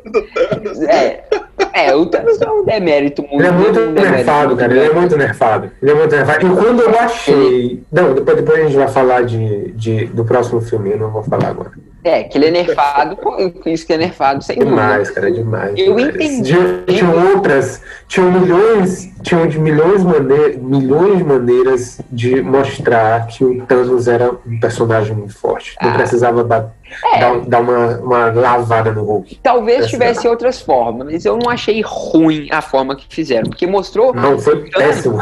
do 0.04 0.22
Thanos. 0.34 0.82
É, 0.82 1.24
é, 1.72 1.94
o 1.94 2.06
Thanos 2.06 2.40
é 2.40 2.50
um 2.50 2.64
demérito 2.64 3.22
muito. 3.22 3.36
Ele 3.36 3.46
é 3.46 3.52
muito 3.52 3.72
demérito 3.72 4.10
nerfado, 4.10 4.56
cara. 4.56 4.72
Ele 4.72 4.84
é 4.84 4.92
muito 4.92 5.16
nerfado. 5.16 5.70
Ele 5.80 5.90
é 5.90 5.94
muito 5.94 6.14
nerfado. 6.14 6.46
E 6.46 6.50
quando 6.50 6.80
eu 6.80 6.98
achei. 6.98 7.82
Não, 7.90 8.14
depois, 8.14 8.36
depois 8.36 8.58
a 8.58 8.62
gente 8.64 8.76
vai 8.76 8.88
falar 8.88 9.22
de, 9.22 9.72
de, 9.72 10.06
do 10.06 10.24
próximo 10.24 10.60
filme, 10.60 10.92
eu 10.92 10.98
não 10.98 11.10
vou 11.10 11.22
falar 11.22 11.48
agora. 11.48 11.72
É, 12.04 12.24
que 12.24 12.36
ele 12.36 12.46
é 12.46 12.50
nerfado, 12.50 13.14
com 13.16 13.36
isso 13.66 13.86
que 13.86 13.92
é 13.92 13.96
nerfado, 13.96 14.42
sem 14.42 14.58
Demais, 14.58 15.08
dúvida. 15.08 15.14
cara, 15.14 15.30
demais. 15.32 15.78
Eu 15.78 15.94
demais. 15.94 16.14
entendi. 16.16 16.52
Tinha- 16.52 16.82
Tinham 16.98 17.28
outras, 17.34 17.80
tinham 18.08 18.32
milhões, 18.32 19.08
tinham 19.22 19.46
de 19.46 19.58
milhões, 19.60 20.02
mane 20.02 20.56
milhões 20.58 21.18
de 21.18 21.24
maneiras 21.24 22.00
de 22.10 22.42
mostrar 22.42 23.28
que 23.28 23.44
o 23.44 23.64
Thanos 23.66 24.08
era 24.08 24.32
um 24.46 24.58
personagem 24.58 25.14
muito 25.14 25.34
forte. 25.38 25.76
Não 25.80 25.90
Ah. 25.90 25.94
precisava 25.94 26.42
dar, 26.42 26.74
É. 27.14 27.20
dar, 27.20 27.38
dar 27.40 27.60
uma, 27.60 27.86
uma 27.98 28.24
lavada 28.32 28.90
no 28.90 29.04
Hulk. 29.04 29.38
Talvez 29.40 29.86
tivesse 29.86 30.26
outras 30.26 30.60
formas, 30.60 31.06
mas 31.06 31.24
eu 31.24 31.36
não 31.36 31.48
achei 31.48 31.82
ruim 31.86 32.48
a 32.50 32.60
forma 32.60 32.96
que 32.96 33.06
fizeram, 33.08 33.48
porque 33.48 33.66
mostrou. 33.66 34.12
Não, 34.12 34.38
foi 34.40 34.68
péssimo. 34.70 35.18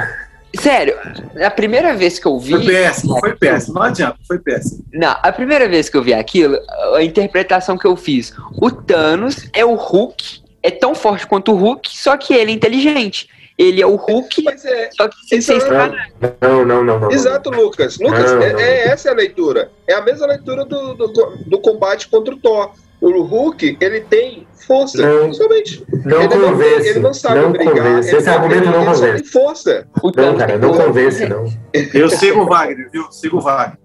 Sério, 0.59 0.97
a 1.45 1.51
primeira 1.51 1.95
vez 1.95 2.19
que 2.19 2.27
eu 2.27 2.39
vi. 2.39 2.53
Foi 2.53 2.67
péssimo, 2.67 3.21
foi 3.21 3.37
péssimo. 3.37 3.75
Não 3.75 3.83
adianta, 3.83 4.17
foi 4.27 4.39
péssimo. 4.39 4.85
Não, 4.93 5.17
a 5.23 5.33
primeira 5.33 5.69
vez 5.69 5.89
que 5.89 5.97
eu 5.97 6.03
vi 6.03 6.13
aquilo, 6.13 6.59
a 6.97 7.03
interpretação 7.03 7.79
que 7.79 7.87
eu 7.87 7.95
fiz, 7.97 8.33
o 8.61 8.71
Thanos 8.71 9.49
é 9.55 9.65
o 9.65 9.75
Hulk, 9.75 10.43
é 10.63 10.71
tão 10.71 10.95
forte 10.95 11.27
quanto 11.27 11.53
o 11.53 11.57
Hulk, 11.57 11.97
só 11.97 12.17
que 12.17 12.35
ele 12.35 12.51
é 12.51 12.55
inteligente. 12.55 13.29
Ele 13.57 13.83
é 13.83 13.87
o 13.87 13.95
Hulk, 13.95 14.43
Mas 14.43 14.65
é, 14.65 14.89
só 14.91 15.07
que 15.07 15.17
sem 15.29 15.41
ser 15.41 15.57
Então, 15.57 15.67
estragado. 15.69 15.97
Não, 16.41 16.65
não, 16.65 16.83
não, 16.85 16.99
não. 16.99 17.11
Exato, 17.13 17.51
Lucas. 17.51 17.99
Lucas, 17.99 18.33
Não, 18.33 18.43
é, 18.43 18.53
não. 18.55 18.59
é 18.61 18.89
essa 18.89 19.11
a 19.11 19.15
leitura. 19.15 19.71
É 19.87 19.93
a 19.93 20.01
mesma 20.01 20.27
leitura 20.27 20.65
do, 20.65 20.95
do, 20.95 21.37
do 21.47 21.59
combate 21.61 22.09
contra 22.09 22.35
o 22.35 22.39
Thor. 22.39 22.73
O 23.03 23.23
Hulk, 23.23 23.77
ele 23.79 24.01
tem 24.01 24.47
força, 24.71 24.99
Não. 25.05 25.33
somente. 25.33 25.85
Não 26.05 26.23
ele, 26.23 26.35
não, 26.37 26.51
convence. 26.53 26.89
ele 26.89 26.99
não 27.01 27.13
sabe 27.13 27.41
não 27.41 27.51
brigar. 27.53 27.75
convence. 27.75 28.09
Ele, 28.09 28.17
Esse 28.19 28.31
argumento 28.31 28.63
ele, 28.63 28.71
não 28.71 28.83
ele 28.83 28.85
só 28.95 29.01
convence. 29.01 29.23
tem 29.23 29.33
força. 29.33 29.87
O 30.01 30.07
Não, 30.07 30.13
Thanos 30.13 30.39
cara, 30.39 30.59
não 30.59 30.69
força. 30.69 30.85
convence, 30.87 31.27
não. 31.27 31.45
Eu 31.95 32.09
sigo 32.11 32.41
o 32.43 32.47
Wagner, 32.47 32.89
viu? 32.93 33.05
Sigo 33.11 33.39
o 33.39 33.41
Wagner. 33.41 33.79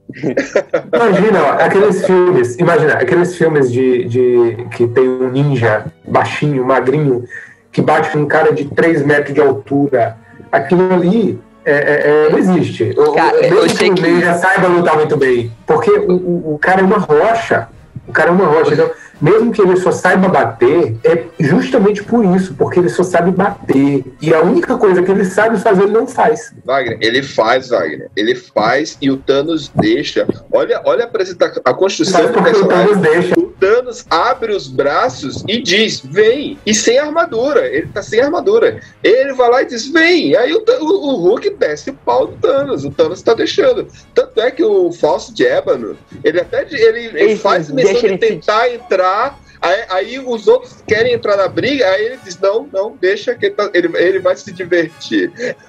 Imagina, 0.93 1.43
ó, 1.43 1.51
aqueles 1.63 2.05
filmes, 2.05 2.55
imagina, 2.59 2.93
aqueles 2.93 3.35
filmes 3.35 3.71
de, 3.71 4.05
de 4.05 4.57
que 4.75 4.87
tem 4.87 5.07
um 5.07 5.29
ninja 5.31 5.85
baixinho, 6.07 6.63
magrinho, 6.65 7.23
que 7.71 7.81
bate 7.81 8.11
com 8.11 8.19
um 8.19 8.27
cara 8.27 8.53
de 8.53 8.65
3 8.65 9.03
metros 9.05 9.33
de 9.33 9.41
altura. 9.41 10.17
Aquilo 10.51 10.93
ali 10.93 11.39
é, 11.65 11.73
é, 11.73 12.27
é, 12.27 12.29
não 12.29 12.37
existe. 12.37 12.93
O- 12.97 13.11
Cara, 13.13 13.41
mesmo 13.41 13.61
que 13.77 13.89
o 13.89 13.95
que- 13.95 14.01
ninja 14.01 14.33
saiba 14.35 14.67
lutar 14.67 14.95
muito 14.95 15.17
bem. 15.17 15.51
Porque 15.65 15.89
o, 15.89 16.11
o, 16.13 16.53
o 16.53 16.59
cara 16.59 16.81
é 16.81 16.83
uma 16.83 16.97
rocha. 16.99 17.67
O 18.07 18.11
cara 18.13 18.29
é 18.29 18.31
uma 18.31 18.45
rocha. 18.45 18.73
Então, 18.73 18.89
mesmo 19.21 19.51
que 19.51 19.61
ele 19.61 19.77
só 19.77 19.91
saiba 19.91 20.27
bater, 20.27 20.95
é 21.03 21.23
justamente 21.39 22.03
por 22.03 22.25
isso, 22.35 22.53
porque 22.55 22.79
ele 22.79 22.89
só 22.89 23.03
sabe 23.03 23.31
bater. 23.31 24.03
E 24.21 24.33
a 24.33 24.41
única 24.41 24.77
coisa 24.77 25.01
que 25.01 25.11
ele 25.11 25.25
sabe 25.25 25.57
fazer, 25.59 25.83
ele 25.83 25.91
não 25.91 26.07
faz. 26.07 26.53
Wagner, 26.63 26.97
ele 27.01 27.23
faz, 27.23 27.69
Wagner. 27.69 28.09
Ele 28.15 28.35
faz 28.35 28.97
e 29.01 29.09
o 29.09 29.17
Thanos 29.17 29.71
deixa. 29.73 30.27
Olha, 30.51 30.81
olha 30.85 31.05
a 31.05 31.69
a 31.69 31.73
construção 31.73 32.27
do 32.27 32.33
porque 32.33 32.51
o. 32.51 32.67
Thanos 32.67 32.97
deixa. 32.97 33.35
Thanos 33.59 34.05
abre 34.09 34.53
os 34.53 34.67
braços 34.67 35.43
e 35.47 35.61
diz: 35.61 36.01
vem. 36.03 36.57
E 36.65 36.73
sem 36.73 36.97
armadura. 36.97 37.67
Ele 37.67 37.87
tá 37.87 38.01
sem 38.01 38.21
armadura. 38.21 38.79
Ele 39.03 39.33
vai 39.33 39.49
lá 39.49 39.61
e 39.61 39.65
diz: 39.65 39.87
vem. 39.87 40.35
Aí 40.35 40.53
o, 40.53 40.63
o, 40.81 40.85
o 40.85 41.15
Hulk 41.15 41.49
desce 41.51 41.89
o 41.89 41.93
pau 41.93 42.27
do 42.27 42.37
Thanos. 42.37 42.83
O 42.83 42.91
Thanos 42.91 43.21
tá 43.21 43.33
deixando. 43.33 43.87
Tanto 44.13 44.39
é 44.39 44.51
que 44.51 44.63
o 44.63 44.91
falso 44.91 45.33
de 45.33 45.45
ébano, 45.45 45.97
ele 46.23 46.39
até 46.39 46.67
ele, 46.71 47.11
ele 47.13 47.35
faz 47.37 47.69
deixa 47.69 48.07
de 48.07 48.17
tentar 48.17 48.69
entrar. 48.69 49.39
Aí, 49.65 49.83
aí 49.89 50.19
os 50.19 50.47
outros 50.47 50.75
querem 50.87 51.13
entrar 51.13 51.35
na 51.37 51.47
briga, 51.47 51.85
aí 51.87 52.05
ele 52.05 52.19
diz: 52.23 52.39
não, 52.39 52.67
não, 52.71 52.95
deixa 53.01 53.33
que 53.33 53.47
ele, 53.47 53.55
tá- 53.55 53.69
ele, 53.73 53.89
ele 53.97 54.19
vai 54.19 54.35
se 54.35 54.51
divertir. 54.51 55.31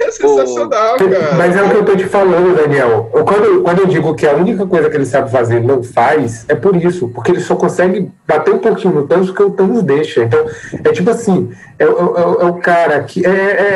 é 0.00 0.10
sensacional, 0.10 0.96
cara. 0.96 1.34
Mas 1.36 1.56
é 1.56 1.62
o 1.62 1.70
que 1.70 1.76
eu 1.76 1.84
tô 1.84 1.96
te 1.96 2.04
falando, 2.04 2.56
Daniel. 2.56 3.10
Eu- 3.12 3.24
Quando, 3.24 3.44
eu- 3.44 3.62
quando 3.62 3.80
eu 3.80 3.86
digo 3.86 4.14
que 4.14 4.26
a 4.26 4.34
única 4.34 4.66
coisa 4.66 4.88
que 4.88 4.96
ele 4.96 5.04
sabe 5.06 5.30
fazer 5.30 5.60
não 5.60 5.82
faz, 5.82 6.44
é 6.48 6.54
por 6.54 6.74
isso. 6.76 7.08
Porque 7.08 7.32
ele 7.32 7.40
só 7.40 7.54
consegue 7.56 8.10
bater 8.26 8.54
um 8.54 8.58
pouquinho 8.58 8.94
no 8.94 9.06
Thanos 9.06 9.26
porque 9.28 9.42
o 9.42 9.50
Thanos 9.50 9.82
deixa. 9.82 10.22
Então, 10.24 10.46
é 10.84 10.92
tipo 10.92 11.10
assim: 11.10 11.50
é, 11.78 11.86
o- 11.86 12.16
é 12.16 12.26
o- 12.26 12.40
é 12.40 12.44
o 12.46 12.54
cara 12.54 13.02
que. 13.02 13.24
É, 13.26 13.30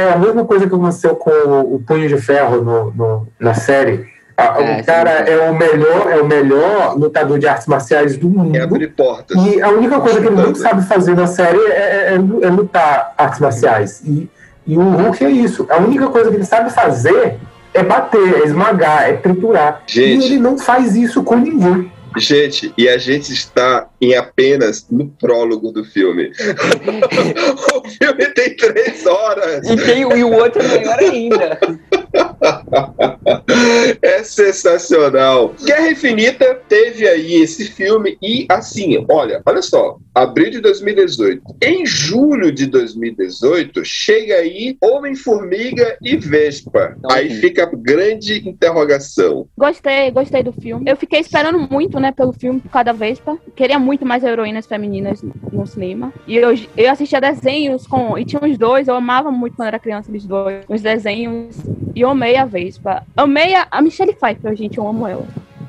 é 0.09 0.13
a 0.13 0.17
mesma 0.19 0.45
coisa 0.45 0.67
que 0.67 0.75
aconteceu 0.75 1.15
com 1.17 1.31
o, 1.31 1.75
o 1.75 1.79
Punho 1.81 2.09
de 2.09 2.17
Ferro 2.17 2.63
no, 2.63 2.91
no- 2.93 3.29
na 3.39 3.55
série. 3.55 4.07
A- 4.39 4.63
É, 4.63 4.81
o 4.81 4.85
cara 4.85 5.27
sim. 5.27 5.33
é 5.33 5.51
o 5.51 5.55
melhor, 5.59 6.13
é 6.13 6.17
o 6.23 6.25
melhor 6.27 6.97
lutador 6.97 7.39
de 7.41 7.49
artes 7.49 7.67
marciais 7.67 8.17
do 8.17 8.29
mundo. 8.31 8.57
É 8.57 8.61
abrir 8.63 8.87
portas. 8.95 9.37
E 9.45 9.61
a 9.61 9.69
única 9.69 9.99
coisa 9.99 10.21
que 10.21 10.27
ele 10.29 10.37
não 10.37 10.47
Chutando. 10.55 10.59
sabe 10.61 10.87
fazer 10.87 11.17
na 11.17 11.27
série 11.27 11.59
é, 11.59 12.15
é- 12.15 12.47
é 12.47 12.49
lutar 12.49 13.15
artes 13.19 13.41
marciais. 13.41 14.01
E, 14.07 14.29
e 14.65 14.77
o 14.79 14.81
Hulk 14.83 15.25
é 15.25 15.31
isso. 15.31 15.67
A 15.69 15.79
única 15.79 16.07
coisa 16.07 16.31
que 16.31 16.37
ele 16.37 16.45
sabe 16.45 16.71
fazer 16.73 17.35
é 17.75 17.83
bater, 17.83 18.43
é 18.43 18.45
esmagar, 18.45 19.09
é 19.09 19.15
triturar. 19.15 19.83
Gente. 19.89 20.23
E 20.23 20.27
ele 20.27 20.39
não 20.39 20.57
faz 20.57 20.95
isso 20.95 21.23
com 21.25 21.35
ninguém. 21.37 21.91
Gente, 22.17 22.73
e 22.77 22.89
a 22.89 22.97
gente 22.97 23.33
está 23.33 23.87
em 24.01 24.17
apenas 24.17 24.87
no 24.91 25.07
prólogo 25.21 25.71
do 25.71 25.85
filme. 25.85 26.33
o 27.85 27.89
filme 27.89 28.27
tem 28.35 28.57
três 28.57 29.05
horas. 29.07 29.69
E, 29.69 29.77
tem, 29.77 30.01
e 30.03 30.25
o 30.25 30.33
outro 30.33 30.63
é 30.63 30.69
maior 30.69 30.99
ainda. 30.99 31.59
É 34.03 34.23
sensacional. 34.23 35.55
Guerra 35.65 35.91
Infinita 35.91 36.61
teve 36.69 37.07
aí 37.09 37.35
esse 37.35 37.65
filme 37.65 38.17
e 38.23 38.47
assim, 38.49 39.05
olha, 39.09 39.43
olha 39.45 39.63
só, 39.63 39.99
abril 40.15 40.51
de 40.51 40.61
2018. 40.61 41.43
Em 41.63 41.87
julho 41.87 42.53
de 42.53 42.67
2018 42.67 43.85
chega 43.85 44.35
aí 44.37 44.77
Homem-Formiga 44.83 45.97
e 46.03 46.17
Vespa. 46.17 46.95
Então, 46.99 47.11
aí 47.11 47.31
sim. 47.31 47.41
fica 47.41 47.65
a 47.65 47.71
grande 47.73 48.49
interrogação. 48.49 49.49
Gostei, 49.57 50.11
gostei 50.11 50.43
do 50.43 50.53
filme. 50.53 50.91
Eu 50.91 50.97
fiquei 50.97 51.21
esperando 51.21 51.59
muito, 51.71 51.99
né, 51.99 52.13
pelo 52.13 52.33
filme 52.33 52.61
por 52.61 52.71
cada 52.71 52.93
Vespa. 52.93 53.39
Queria 53.55 53.79
muito 53.79 54.05
mais 54.05 54.25
heroínas 54.25 54.67
femininas 54.67 55.23
no 55.53 55.67
cinema. 55.67 56.13
E 56.27 56.37
eu, 56.37 56.51
eu 56.77 56.91
assistia 56.91 57.21
desenhos 57.21 57.87
com. 57.87 58.19
E 58.19 58.25
tinha 58.25 58.43
uns 58.43 58.59
dois, 58.59 58.89
eu 58.89 58.95
amava 58.95 59.31
muito 59.31 59.57
quando 59.57 59.69
era 59.69 59.79
criança, 59.79 60.11
eles 60.11 60.25
dois. 60.25 60.65
Os 60.69 60.81
desenhos. 60.81 61.57
E 61.95 62.01
eu 62.01 62.11
amei 62.11 62.37
a 62.39 62.45
Vespa. 62.45 63.05
Amei 63.17 63.55
a, 63.55 63.67
a 63.71 63.83
Michelle 63.83 64.15
Pfeiffer, 64.15 64.57
gente, 64.57 64.79
eu 64.79 64.87
amo 64.87 65.07
ela. 65.07 65.27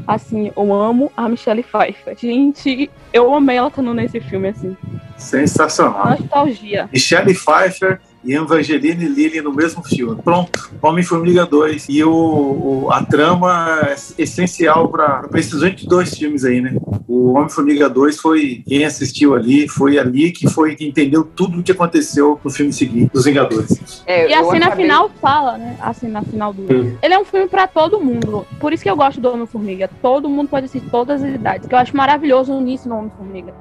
Assim, 0.07 0.51
eu 0.55 0.73
amo 0.73 1.11
a 1.15 1.29
Michelle 1.29 1.61
Pfeiffer. 1.61 2.17
Gente, 2.17 2.89
eu 3.13 3.33
amei 3.33 3.57
ela 3.57 3.67
estando 3.67 3.93
nesse 3.93 4.19
filme, 4.19 4.47
assim. 4.47 4.75
Sensacional. 5.17 6.17
Nostalgia. 6.19 6.89
Michelle 6.91 7.33
Pfeiffer 7.33 7.99
e 8.23 8.33
Evangeline 8.33 9.07
Lilly 9.07 9.41
no 9.41 9.53
mesmo 9.53 9.83
filme. 9.83 10.21
Pronto, 10.21 10.69
Homem-Formiga 10.81 11.45
2. 11.45 11.87
E 11.89 12.03
o, 12.03 12.11
o- 12.11 12.91
a 12.91 13.03
trama 13.03 13.79
é 13.87 13.95
essencial 14.21 14.89
para 14.89 15.27
esses 15.35 15.53
únicos 15.61 15.85
dois 15.85 16.13
filmes 16.17 16.43
aí, 16.43 16.59
né? 16.61 16.75
O 17.07 17.33
Homem-Formiga 17.33 17.89
2 17.89 18.17
foi 18.19 18.63
quem 18.67 18.85
assistiu 18.85 19.35
ali, 19.35 19.67
foi 19.67 19.97
ali 19.97 20.31
que 20.31 20.49
foi 20.49 20.75
que 20.75 20.87
entendeu 20.87 21.23
tudo 21.23 21.59
o 21.59 21.63
que 21.63 21.71
aconteceu 21.71 22.39
no 22.43 22.49
filme 22.51 22.71
seguinte, 22.73 23.11
dos 23.13 23.25
Vingadores. 23.25 24.03
É, 24.05 24.29
E 24.29 24.33
a 24.33 24.43
cena 24.43 24.67
acabei- 24.67 24.85
final 24.85 25.09
fala, 25.21 25.57
né? 25.57 25.77
A 25.81 25.93
cena 25.93 26.21
final 26.21 26.53
do. 26.53 26.67
Sim. 26.67 26.97
Ele 27.01 27.13
é 27.13 27.19
um 27.19 27.25
filme 27.25 27.47
pra 27.47 27.67
todo 27.67 27.99
mundo. 27.99 28.45
Por 28.59 28.73
isso 28.73 28.83
que 28.83 28.89
eu 28.89 28.95
gosto 28.95 29.19
do 29.21 29.29
Homem-Formiga. 29.31 29.89
Todo 30.01 30.27
mundo 30.29 30.49
pode 30.49 30.65
assistir 30.65 30.89
todas 30.89 31.23
as 31.23 31.33
idades. 31.35 31.67
Que 31.67 31.73
eu 31.75 31.79
acho 31.79 31.95
maravilhoso 31.95 32.53
o 32.53 32.59
início 32.61 32.89
do 32.89 32.95
Homem-Formiga. 32.95 33.53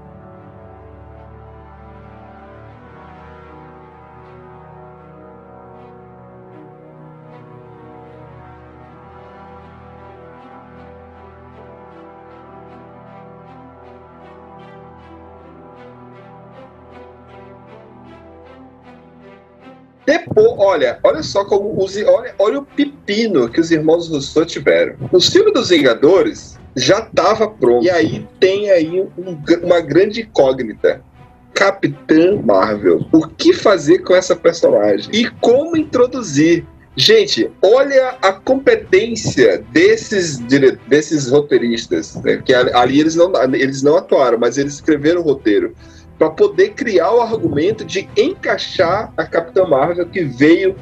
Depois, 20.09 20.55
olha, 20.57 20.99
olha 21.05 21.23
só 21.23 21.45
como 21.45 21.85
os, 21.85 21.95
olha, 21.99 22.35
olha 22.39 22.61
o 22.61 22.65
pepino 22.65 23.47
que 23.47 23.61
os 23.61 23.71
irmãos 23.71 24.09
Rousseau 24.09 24.47
tiveram. 24.47 24.95
O 25.13 25.21
filme 25.21 25.53
dos 25.53 25.69
Vingadores 25.69 26.59
já 26.75 27.01
estava 27.01 27.47
pronto. 27.47 27.85
E 27.85 27.91
aí 27.91 28.27
tem 28.41 28.71
aí 28.71 29.03
um 29.03 29.39
uma 29.63 29.83
grande 29.83 30.23
incógnita. 30.23 31.03
Capitã 31.53 32.41
Marvel. 32.43 33.05
O 33.13 33.27
que 33.27 33.53
fazer 33.53 33.99
com 33.99 34.15
essa 34.15 34.35
personagem? 34.35 35.11
E 35.13 35.29
como 35.43 35.77
introduzir? 35.77 36.65
Gente, 36.97 37.51
olha 37.61 38.17
a 38.23 38.33
competência 38.33 39.63
desses, 39.73 40.39
desses 40.89 41.29
roteiristas, 41.29 42.15
né? 42.17 42.43
que 42.45 42.55
ali 42.55 43.01
eles 43.01 43.15
não, 43.15 43.31
eles 43.55 43.83
não 43.83 43.97
atuaram, 43.97 44.39
mas 44.39 44.57
eles 44.57 44.75
escreveram 44.75 45.21
o 45.21 45.25
roteiro 45.25 45.75
para 46.19 46.31
poder 46.31 46.71
criar 46.71 47.13
o 47.13 47.21
argumento 47.21 47.85
de 47.85 48.09
encaixar 48.17 49.13
a 49.17 49.25
Capitã 49.25 49.65
Marvel 49.65 50.07
que 50.07 50.25
veio 50.25 50.75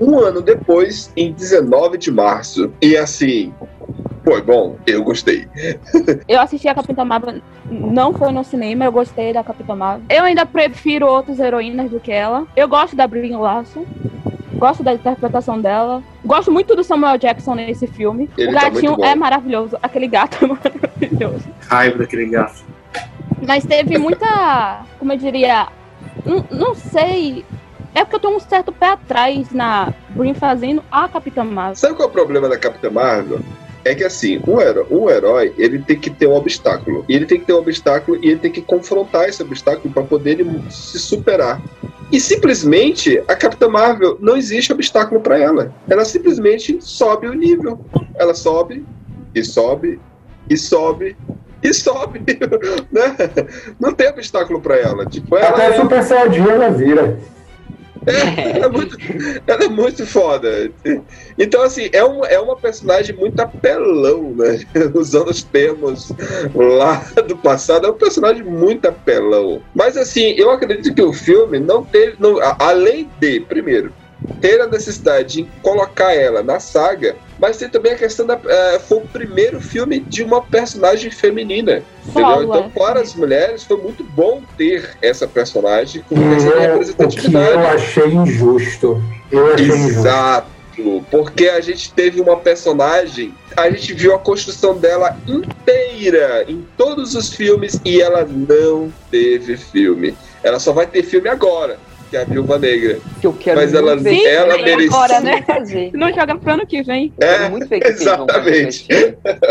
um 0.00 0.18
ano 0.18 0.40
depois, 0.40 1.12
em 1.16 1.32
19 1.32 1.98
de 1.98 2.10
março. 2.10 2.72
E 2.80 2.96
assim, 2.96 3.52
foi 4.24 4.40
bom, 4.42 4.76
eu 4.86 5.02
gostei. 5.02 5.48
Eu 6.28 6.40
assisti 6.40 6.68
a 6.68 6.74
Capitã 6.74 7.04
Marvel, 7.04 7.40
não 7.70 8.12
foi 8.12 8.32
no 8.32 8.42
cinema, 8.42 8.84
eu 8.84 8.92
gostei 8.92 9.32
da 9.32 9.42
Capitã 9.44 9.74
Marvel. 9.74 10.04
Eu 10.08 10.24
ainda 10.24 10.44
prefiro 10.44 11.06
outras 11.06 11.38
heroínas 11.38 11.90
do 11.90 12.00
que 12.00 12.10
ela. 12.10 12.46
Eu 12.56 12.68
gosto 12.68 12.96
da 12.96 13.06
Brie 13.06 13.30
Larson. 13.30 13.84
Gosto 14.54 14.82
da 14.82 14.94
interpretação 14.94 15.60
dela. 15.60 16.02
Gosto 16.24 16.50
muito 16.50 16.74
do 16.74 16.82
Samuel 16.82 17.18
Jackson 17.18 17.54
nesse 17.54 17.86
filme. 17.86 18.28
Ele 18.38 18.50
o 18.50 18.54
tá 18.54 18.70
gatinho 18.70 18.96
bom. 18.96 19.04
é 19.04 19.14
maravilhoso. 19.14 19.76
Aquele 19.82 20.08
gato 20.08 20.44
é 20.44 20.48
maravilhoso. 20.48 21.44
Raiva 21.68 21.98
daquele 21.98 22.26
gato. 22.26 22.64
Mas 23.40 23.64
teve 23.64 23.98
muita. 23.98 24.84
Como 24.98 25.12
eu 25.12 25.18
diria. 25.18 25.68
Não, 26.24 26.44
não 26.50 26.74
sei. 26.74 27.44
É 27.94 28.04
porque 28.04 28.16
eu 28.16 28.20
tenho 28.20 28.36
um 28.36 28.40
certo 28.40 28.72
pé 28.72 28.88
atrás 28.88 29.50
na 29.52 29.92
Brin 30.10 30.34
fazendo 30.34 30.82
a 30.90 31.08
Capitã 31.08 31.44
Marvel. 31.44 31.76
Sabe 31.76 31.94
qual 31.94 32.08
é 32.08 32.10
o 32.10 32.14
problema 32.14 32.48
da 32.48 32.58
Capitã 32.58 32.90
Marvel? 32.90 33.40
É 33.84 33.94
que 33.94 34.04
assim, 34.04 34.42
um 34.46 34.60
herói, 34.60 34.86
um 34.90 35.08
herói, 35.08 35.54
ele 35.56 35.78
tem 35.78 35.98
que 35.98 36.10
ter 36.10 36.26
um 36.26 36.34
obstáculo. 36.34 37.04
E 37.08 37.14
ele 37.14 37.24
tem 37.24 37.38
que 37.38 37.46
ter 37.46 37.54
um 37.54 37.58
obstáculo 37.58 38.18
e 38.22 38.30
ele 38.30 38.40
tem 38.40 38.50
que 38.50 38.60
confrontar 38.60 39.28
esse 39.28 39.42
obstáculo 39.42 39.94
para 39.94 40.02
poder 40.02 40.44
se 40.68 40.98
superar. 40.98 41.62
E 42.12 42.20
simplesmente 42.20 43.22
a 43.26 43.34
Capitã 43.34 43.68
Marvel 43.68 44.18
não 44.20 44.36
existe 44.36 44.72
obstáculo 44.72 45.20
para 45.20 45.38
ela. 45.38 45.72
Ela 45.88 46.04
simplesmente 46.04 46.78
sobe 46.80 47.28
o 47.28 47.32
nível. 47.32 47.80
Ela 48.16 48.34
sobe 48.34 48.84
e 49.34 49.42
sobe 49.44 50.00
e 50.50 50.56
sobe 50.56 51.16
e 51.62 51.72
sobe, 51.74 52.20
né? 52.92 53.16
Não 53.80 53.92
tem 53.92 54.08
obstáculo 54.08 54.60
para 54.60 54.76
ela. 54.76 55.06
Tipo, 55.06 55.36
ela 55.36 55.48
Até 55.48 55.66
é- 55.66 55.80
Super 55.80 56.02
Saiyajin 56.02 56.48
ela 56.48 56.70
vira. 56.70 57.18
É, 58.06 58.50
ela 58.56 58.66
é 58.66 58.68
muito, 58.68 58.96
ela 59.48 59.64
é 59.64 59.68
muito 59.68 60.06
foda. 60.06 60.70
Então, 61.36 61.60
assim, 61.62 61.90
é, 61.92 62.04
um, 62.04 62.24
é 62.24 62.38
uma 62.38 62.56
personagem 62.56 63.16
muito 63.16 63.40
apelão, 63.40 64.32
né? 64.36 64.60
Usando 64.94 65.30
os 65.30 65.42
termos 65.42 66.14
lá 66.54 67.02
do 67.26 67.36
passado, 67.36 67.86
é 67.86 67.90
um 67.90 67.94
personagem 67.94 68.44
muito 68.44 68.86
apelão. 68.86 69.60
Mas, 69.74 69.96
assim, 69.96 70.34
eu 70.38 70.50
acredito 70.52 70.94
que 70.94 71.02
o 71.02 71.12
filme 71.12 71.58
não 71.58 71.82
teve. 71.84 72.14
Não, 72.20 72.38
além 72.60 73.10
de, 73.18 73.40
primeiro, 73.40 73.92
ter 74.40 74.60
a 74.60 74.66
necessidade 74.66 75.42
de 75.42 75.48
colocar 75.62 76.14
ela 76.14 76.42
na 76.42 76.60
saga, 76.60 77.16
mas 77.38 77.56
tem 77.56 77.68
também 77.68 77.92
a 77.92 77.96
questão 77.96 78.26
da. 78.26 78.38
eh, 78.46 78.78
foi 78.78 78.98
o 78.98 79.08
primeiro 79.08 79.60
filme 79.60 80.00
de 80.00 80.22
uma 80.22 80.42
personagem 80.42 81.10
feminina. 81.10 81.82
Entendeu? 82.06 82.42
Então, 82.42 82.64
é. 82.74 82.78
para 82.78 83.00
as 83.00 83.14
mulheres, 83.14 83.64
foi 83.64 83.76
muito 83.76 84.02
bom 84.04 84.42
ter 84.56 84.96
essa 85.02 85.26
personagem 85.28 86.02
com 86.08 86.14
E 86.14 86.34
questão 86.34 86.38
de 86.38 86.44
eu- 86.46 86.50
o 86.50 86.54
que 86.54 86.58
eu 86.58 86.68
representatividade. 86.78 87.66
achei 87.66 88.06
injusto. 88.06 89.02
Eu 89.30 89.52
achei 89.54 89.66
injusto. 89.66 89.88
Exato. 90.00 90.56
Porque 91.10 91.48
a 91.48 91.60
gente 91.62 91.90
teve 91.94 92.20
uma 92.20 92.36
personagem, 92.36 93.32
a 93.56 93.70
gente 93.70 93.94
viu 93.94 94.14
a 94.14 94.18
construção 94.18 94.76
dela 94.76 95.16
inteira 95.26 96.44
em 96.46 96.66
todos 96.76 97.14
os 97.14 97.30
filmes 97.32 97.80
e 97.82 98.00
ela 98.02 98.26
não 98.26 98.92
teve 99.10 99.56
filme. 99.56 100.14
Ela 100.42 100.58
só 100.58 100.72
vai 100.72 100.86
ter 100.86 101.02
filme 101.02 101.28
agora, 101.30 101.78
que 102.10 102.16
é 102.16 102.22
a 102.22 102.24
Viúva 102.24 102.58
Negra. 102.58 102.98
Que 103.20 103.26
eu 103.26 103.32
quero 103.32 103.60
Mas 103.60 103.74
ela, 103.74 103.98
Sim, 103.98 104.24
ela 104.26 104.56
merecia. 104.58 104.86
agora, 104.88 105.20
né? 105.20 105.42
fazer. 105.42 105.90
Se 105.90 105.96
não 105.96 106.12
joga 106.12 106.36
pro 106.36 106.52
ano 106.52 106.66
que 106.66 106.82
vem. 106.82 107.12
Eu 107.20 107.26
É, 107.28 107.48
muito 107.48 107.66
ver 107.68 107.80
que 107.80 107.88
exatamente. 107.88 108.86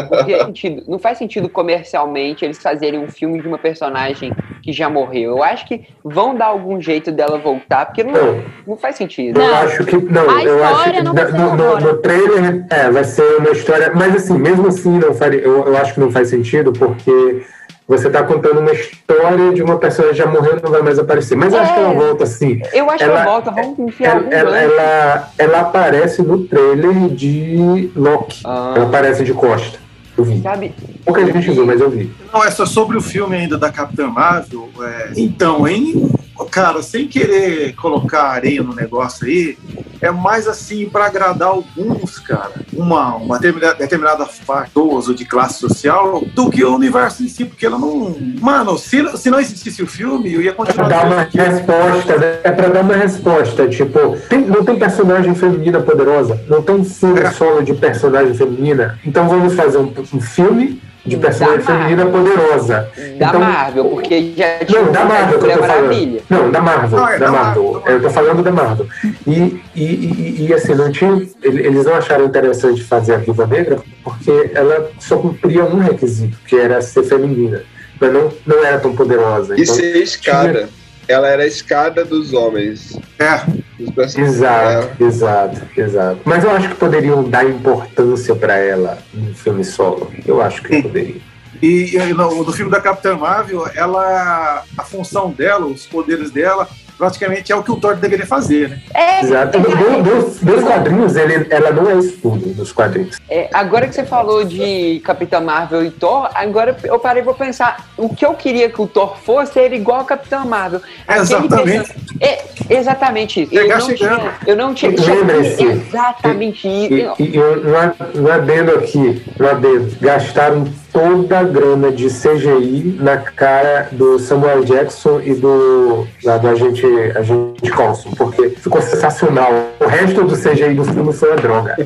Porque 0.09 0.33
é 0.33 0.45
sentido- 0.45 0.83
não 0.87 0.99
faz 0.99 1.17
sentido 1.17 1.49
comercialmente 1.49 2.45
eles 2.45 2.57
fazerem 2.57 2.99
um 2.99 3.07
filme 3.09 3.41
de 3.41 3.47
uma 3.47 3.57
personagem 3.57 4.33
que 4.61 4.71
já 4.71 4.89
morreu. 4.89 5.31
Eu 5.37 5.43
acho 5.43 5.67
que 5.67 5.83
vão 6.03 6.35
dar 6.35 6.47
algum 6.47 6.79
jeito 6.81 7.11
dela 7.11 7.37
voltar, 7.37 7.85
porque 7.87 8.03
não, 8.03 8.13
Não. 8.13 8.43
não 8.67 8.77
faz 8.77 8.95
sentido. 8.95 9.39
Eu 9.39 9.47
Não. 9.47 9.55
acho 9.55 9.85
que. 9.85 9.97
Não, 9.97 10.29
A 10.29 10.43
eu 10.43 10.63
acho 10.63 10.91
que 10.91 11.01
não 11.03 11.13
vai 11.13 11.25
ser 11.25 11.37
no, 11.37 11.55
no, 11.55 11.79
no 11.79 11.97
trailer 11.97 12.65
é, 12.69 12.89
vai 12.89 13.03
ser 13.03 13.37
uma 13.37 13.49
história. 13.51 13.91
Mas 13.93 14.15
assim, 14.15 14.37
mesmo 14.37 14.67
assim, 14.67 14.97
não 14.97 15.13
faria, 15.13 15.39
eu, 15.41 15.65
eu 15.67 15.77
acho 15.77 15.93
que 15.93 15.99
não 15.99 16.11
faz 16.11 16.29
sentido, 16.29 16.71
porque 16.73 17.43
você 17.87 18.09
tá 18.09 18.23
contando 18.23 18.59
uma 18.59 18.71
história 18.71 19.53
de 19.53 19.61
uma 19.61 19.77
pessoa 19.77 20.09
que 20.09 20.15
já 20.15 20.25
morreu 20.25 20.57
e 20.57 20.63
não 20.63 20.71
vai 20.71 20.81
mais 20.81 20.97
aparecer. 20.97 21.35
Mas 21.35 21.53
eu 21.53 21.59
acho 21.59 21.73
que 21.73 21.79
ela 21.79 21.91
É. 21.91 21.95
volta 21.95 22.23
assim. 22.23 22.61
Eu 22.73 22.89
acho 22.89 23.03
Ela- 23.03 23.13
que 23.13 23.19
ela 23.21 23.23
volta, 23.31 23.51
vamos 23.51 23.79
enfiar 23.79 24.09
Ela, 24.11 24.19
algum 24.21 24.31
ela, 24.33 24.57
ela, 24.59 25.29
ela 25.37 25.59
aparece 25.61 26.21
no 26.23 26.39
trailer 26.45 27.09
de 27.09 27.91
Loki. 27.95 28.41
Ah. 28.43 28.73
Ela 28.75 28.85
aparece 28.87 29.23
de 29.23 29.33
costa. 29.33 29.79
Eu 30.17 30.23
vi. 30.23 30.41
Sabe? 30.41 30.73
Pouca 31.03 31.25
gente 31.25 31.51
viu, 31.51 31.65
mas 31.65 31.81
eu 31.81 31.89
vi. 31.89 32.09
Não, 32.33 32.43
é 32.43 32.49
só 32.49 32.65
sobre 32.65 32.97
o 32.97 33.01
filme 33.01 33.35
ainda 33.35 33.57
da 33.57 33.69
Capitã 33.71 34.07
Marvel. 34.07 34.69
é, 34.81 35.11
Então, 35.17 35.67
hein? 35.67 36.09
Cara, 36.51 36.81
sem 36.81 37.07
querer 37.07 37.73
colocar 37.75 38.23
areia 38.29 38.61
no 38.63 38.73
negócio 38.73 39.25
aí, 39.27 39.57
é 40.01 40.11
mais 40.11 40.47
assim 40.47 40.87
para 40.89 41.05
agradar 41.05 41.49
alguns, 41.49 42.19
cara, 42.19 42.51
uma, 42.73 43.15
uma 43.15 43.39
determinada, 43.39 43.75
determinada 43.75 44.25
faixa 44.25 44.71
ou 44.75 45.01
de 45.13 45.25
classe 45.25 45.59
social, 45.59 46.21
do 46.33 46.49
que 46.49 46.63
o 46.63 46.75
universo 46.75 47.23
em 47.23 47.27
si, 47.27 47.45
porque 47.45 47.65
ela 47.65 47.77
não. 47.77 48.15
Mano, 48.39 48.77
se, 48.77 49.17
se 49.17 49.29
não 49.29 49.39
existisse 49.39 49.81
o 49.81 49.87
filme, 49.87 50.33
eu 50.33 50.41
ia 50.41 50.53
continuar. 50.53 50.87
Dar 50.89 51.05
uma 51.05 51.23
vendo. 51.25 51.41
resposta, 51.43 52.17
né? 52.17 52.39
É 52.43 52.51
pra 52.51 52.67
dar 52.69 52.81
uma 52.81 52.95
resposta. 52.95 53.67
Tipo, 53.67 54.17
tem- 54.29 54.45
não 54.45 54.63
tem 54.63 54.77
personagem 54.77 55.33
feminina 55.35 55.79
poderosa, 55.79 56.39
não 56.47 56.61
tem 56.61 56.83
filme 56.83 57.19
É. 57.19 57.31
solo 57.31 57.61
de 57.63 57.73
personagem 57.73 58.33
feminina. 58.33 58.99
Então 59.05 59.27
vamos 59.27 59.53
fazer 59.53 59.77
um, 59.77 59.93
um 60.13 60.21
filme 60.21 60.81
de 61.05 61.17
personagem 61.17 61.61
feminina 61.61 62.05
poderosa. 62.07 62.89
Da 63.19 63.27
Então- 63.27 63.39
Marvel, 63.39 63.85
porque 63.85 64.33
já 64.35 64.59
tinha 64.65 64.81
Não, 64.81 64.91
da 64.91 65.05
Marvel 65.05 65.39
que 65.39 65.45
eu 65.45 65.51
tô 65.57 65.63
falando. 65.63 66.21
Não, 66.29 66.51
da 66.51 66.61
Marvel. 66.61 66.99
Não, 66.99 67.07
é 67.09 67.11
da 67.19 67.25
da 67.25 67.31
Marvel. 67.31 67.63
Marvel, 67.73 67.93
Eu 67.93 68.01
tô 68.01 68.09
falando 68.09 68.43
da 68.43 68.51
Marvel. 68.51 68.87
E, 69.27 69.61
e, 69.75 69.83
e, 69.83 70.45
e, 70.49 70.53
assim, 70.53 70.73
não 70.73 70.91
tinha, 70.91 71.11
ele- 71.43 71.67
eles 71.67 71.85
não 71.85 71.93
acharam 71.95 72.25
interessante 72.25 72.83
fazer 72.83 73.13
a 73.15 73.17
Viva 73.17 73.45
Negra 73.45 73.77
porque 74.03 74.51
ela 74.53 74.89
só 74.99 75.17
cumpria 75.17 75.63
um 75.63 75.77
requisito, 75.79 76.37
que 76.47 76.55
era 76.57 76.81
ser 76.81 77.03
feminina. 77.03 77.61
Mas 78.01 78.11
não, 78.11 78.31
não 78.45 78.65
era 78.65 78.79
tão 78.79 78.93
poderosa. 78.95 79.55
E 79.57 79.61
Então, 79.61 79.75
ser 79.75 79.97
escada. 79.97 80.67
Ela 81.07 81.27
era 81.27 81.43
a 81.43 81.47
escada 81.47 82.03
dos 82.03 82.33
homens. 82.33 82.97
É, 83.19 83.41
Dos. 83.77 84.17
Exato, 84.17 85.03
exato, 85.03 85.61
exato. 85.77 86.19
Mas 86.23 86.43
eu 86.43 86.51
acho 86.51 86.69
que 86.69 86.75
poderiam 86.75 87.23
dar 87.23 87.45
importância 87.45 88.33
pra 88.33 88.55
ela 88.55 88.97
no 89.13 89.33
filme 89.35 89.65
solo. 89.65 90.11
Eu 90.25 90.41
acho 90.41 90.61
que 90.61 90.81
poderiam. 90.81 91.19
E, 91.61 91.95
e 91.95 92.13
no, 92.13 92.43
no 92.43 92.53
filme 92.53 92.71
da 92.71 92.79
Capitã 92.79 93.17
Marvel, 93.17 93.67
ela, 93.75 94.63
a 94.77 94.83
função 94.83 95.31
dela, 95.31 95.65
os 95.65 95.85
poderes 95.85 96.31
dela, 96.31 96.69
praticamente 96.97 97.51
é 97.51 97.55
o 97.55 97.63
que 97.63 97.71
o 97.71 97.75
Thor 97.77 97.95
deveria 97.95 98.25
fazer, 98.25 98.69
né? 98.69 98.79
É, 98.93 99.21
Exato. 99.21 99.59
Do- 99.59 99.75
Dos, 100.03 100.39
dos 100.39 100.63
quadrinhos, 100.63 101.15
ele, 101.15 101.47
ela 101.49 101.71
não 101.71 101.89
é 101.89 101.95
isso 101.95 102.17
tudo 102.21 102.53
dos 102.53 102.71
quadrinhos. 102.71 103.17
É, 103.29 103.49
agora 103.53 103.87
que 103.87 103.95
você 103.95 104.03
falou 104.05 104.43
de 104.43 105.01
Capitã 105.03 105.39
Marvel 105.39 105.83
e 105.85 105.91
Thor, 105.91 106.29
agora 106.33 106.75
eu 106.83 106.99
parei 106.99 107.23
pra 107.23 107.33
pensar. 107.33 107.85
O 107.97 108.09
que 108.13 108.25
eu 108.25 108.33
queria 108.33 108.69
que 108.69 108.81
o 108.81 108.87
Thor 108.87 109.15
fosse 109.17 109.59
era 109.59 109.75
igual 109.75 110.01
a 110.01 110.05
Capitã 110.05 110.43
Marvel. 110.45 110.81
Exatamente. 111.07 111.91
É, 112.21 112.43
exatamente 112.69 113.41
isso. 113.43 113.53
Eu 113.53 113.61
Chegar 113.63 113.79
não, 113.79 113.85
chegando. 113.85 114.19
tinha, 114.19 114.33
eu 114.47 114.55
não 114.55 114.73
tinha. 114.73 114.91
Lembre-se. 114.91 115.63
Exatamente 115.63 116.67
E, 116.67 117.01
isso. 117.01 117.15
e 117.19 117.39
um 117.39 117.77
a- 117.77 117.93
um 118.15 118.31
adendo 118.31 118.71
aqui, 118.75 119.23
um 119.39 119.47
adendo. 119.47 119.95
Gastaram 119.99 120.65
toda 120.95 121.39
a 121.39 121.43
grana 121.43 121.91
de 121.91 122.07
CGI 122.07 122.97
na 123.01 123.17
cara 123.17 123.89
do 123.91 124.17
Samuel 124.17 124.63
Jackson 124.63 125.19
e 125.19 125.35
do, 125.35 126.07
lá 126.23 126.37
do 126.37 126.47
agente, 126.47 126.85
agente 127.13 127.69
Coulson, 127.69 128.11
porque 128.11 128.51
ficou 128.51 128.81
sensacional. 128.81 129.51
O 129.81 129.87
resto 129.87 130.23
do 130.23 130.37
CGI 130.37 130.73
do 130.73 130.85
filme 130.85 131.11
foi 131.11 131.31
uma 131.31 131.35
droga. 131.35 131.75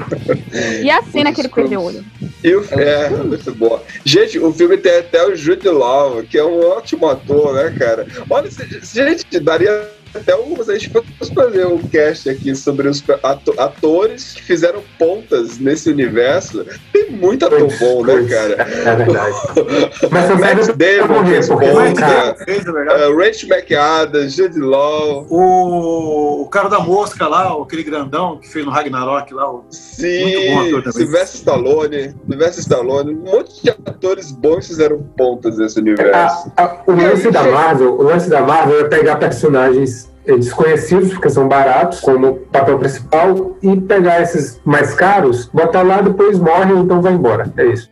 E 0.82 0.90
a 0.90 1.02
cena 1.04 1.32
que 1.34 1.42
ele 1.42 1.50
perdeu 1.50 1.82
o 1.82 1.86
olho. 1.86 2.04
E 2.44 2.56
o, 2.56 2.64
é, 2.72 3.10
muito 3.10 3.54
boa. 3.54 3.82
Gente, 4.04 4.40
o 4.40 4.54
filme 4.54 4.78
tem 4.78 5.00
até 5.00 5.26
o 5.26 5.36
Jude 5.36 5.68
Law, 5.68 6.24
que 6.24 6.38
é 6.38 6.44
um 6.44 6.60
ótimo 6.70 7.08
ator, 7.08 7.54
né, 7.54 7.74
cara? 7.78 8.06
Olha, 8.30 8.50
gente, 8.82 9.40
daria 9.40 9.90
até 10.14 10.36
se 10.64 10.72
a 10.72 10.78
gente 10.78 10.90
fosse 11.18 11.34
fazer 11.34 11.66
um 11.66 11.78
cast 11.80 12.30
aqui 12.30 12.56
sobre 12.56 12.88
os 12.88 13.04
ato- 13.24 13.54
atores 13.58 14.34
que 14.34 14.42
fizeram 14.44 14.82
pontas 14.98 15.58
nesse 15.58 15.90
universo, 15.90 16.66
tem 16.92 17.12
muito 17.12 17.46
ator 17.46 17.68
bom, 17.80 18.04
né, 18.06 18.26
cara? 18.30 18.54
É 18.54 18.96
verdade. 18.96 19.36
Mas 20.12 20.40
Matt 20.40 20.76
Damon 20.76 21.26
fez 21.26 21.48
ponta, 21.48 21.74
não 21.74 21.94
cara. 21.94 22.36
fez, 22.46 22.66
na 22.66 22.72
verdade. 22.72 23.04
uh, 23.12 23.18
Rachel 23.18 23.50
McAdams, 23.50 24.36
Jude 24.36 24.60
Law, 24.60 25.26
O, 25.30 26.42
o 26.44 26.48
cara 26.50 26.70
da 26.70 26.80
mosca 26.80 27.28
lá, 27.28 27.54
aquele 27.62 27.84
grandão 27.84 28.38
que 28.38 28.48
fez 28.50 28.66
no 28.66 28.72
Ragnarok 28.72 29.34
lá, 29.34 29.50
o 29.52 29.66
sim. 29.70 30.82
Sylvester 30.92 31.36
Stallone, 31.40 32.16
Sylvester 32.30 32.60
Stallone, 32.60 33.14
um 33.16 33.24
monte 33.24 33.64
de 33.64 33.70
atores 33.70 34.32
bons 34.32 34.68
fizeram 34.68 35.02
pontas 35.18 35.58
nesse 35.58 35.80
universo. 35.80 36.52
A- 36.58 36.64
a- 36.64 36.84
o 36.86 36.92
lance 36.92 37.32
da 37.32 37.44
Marvel, 37.44 37.94
o 37.96 38.04
lance 38.04 38.30
da 38.30 38.42
Marvel 38.42 38.82
é 38.82 38.84
pegar 38.86 39.16
personagens 39.18 40.09
desconhecidos, 40.26 41.12
porque 41.12 41.30
são 41.30 41.48
baratos, 41.48 42.00
como 42.02 42.36
papel 42.52 42.78
principal, 42.78 43.56
e 43.62 43.80
pegar 43.82 44.22
esses 44.22 44.60
mais 44.64 44.94
caros, 44.94 45.50
botar 45.54 45.82
lá, 45.82 46.02
depois 46.02 46.40
morre, 46.40 46.74
então 46.74 47.02
vai 47.02 47.14
embora. 47.14 47.52
É 47.58 47.66
isso. 47.66 47.90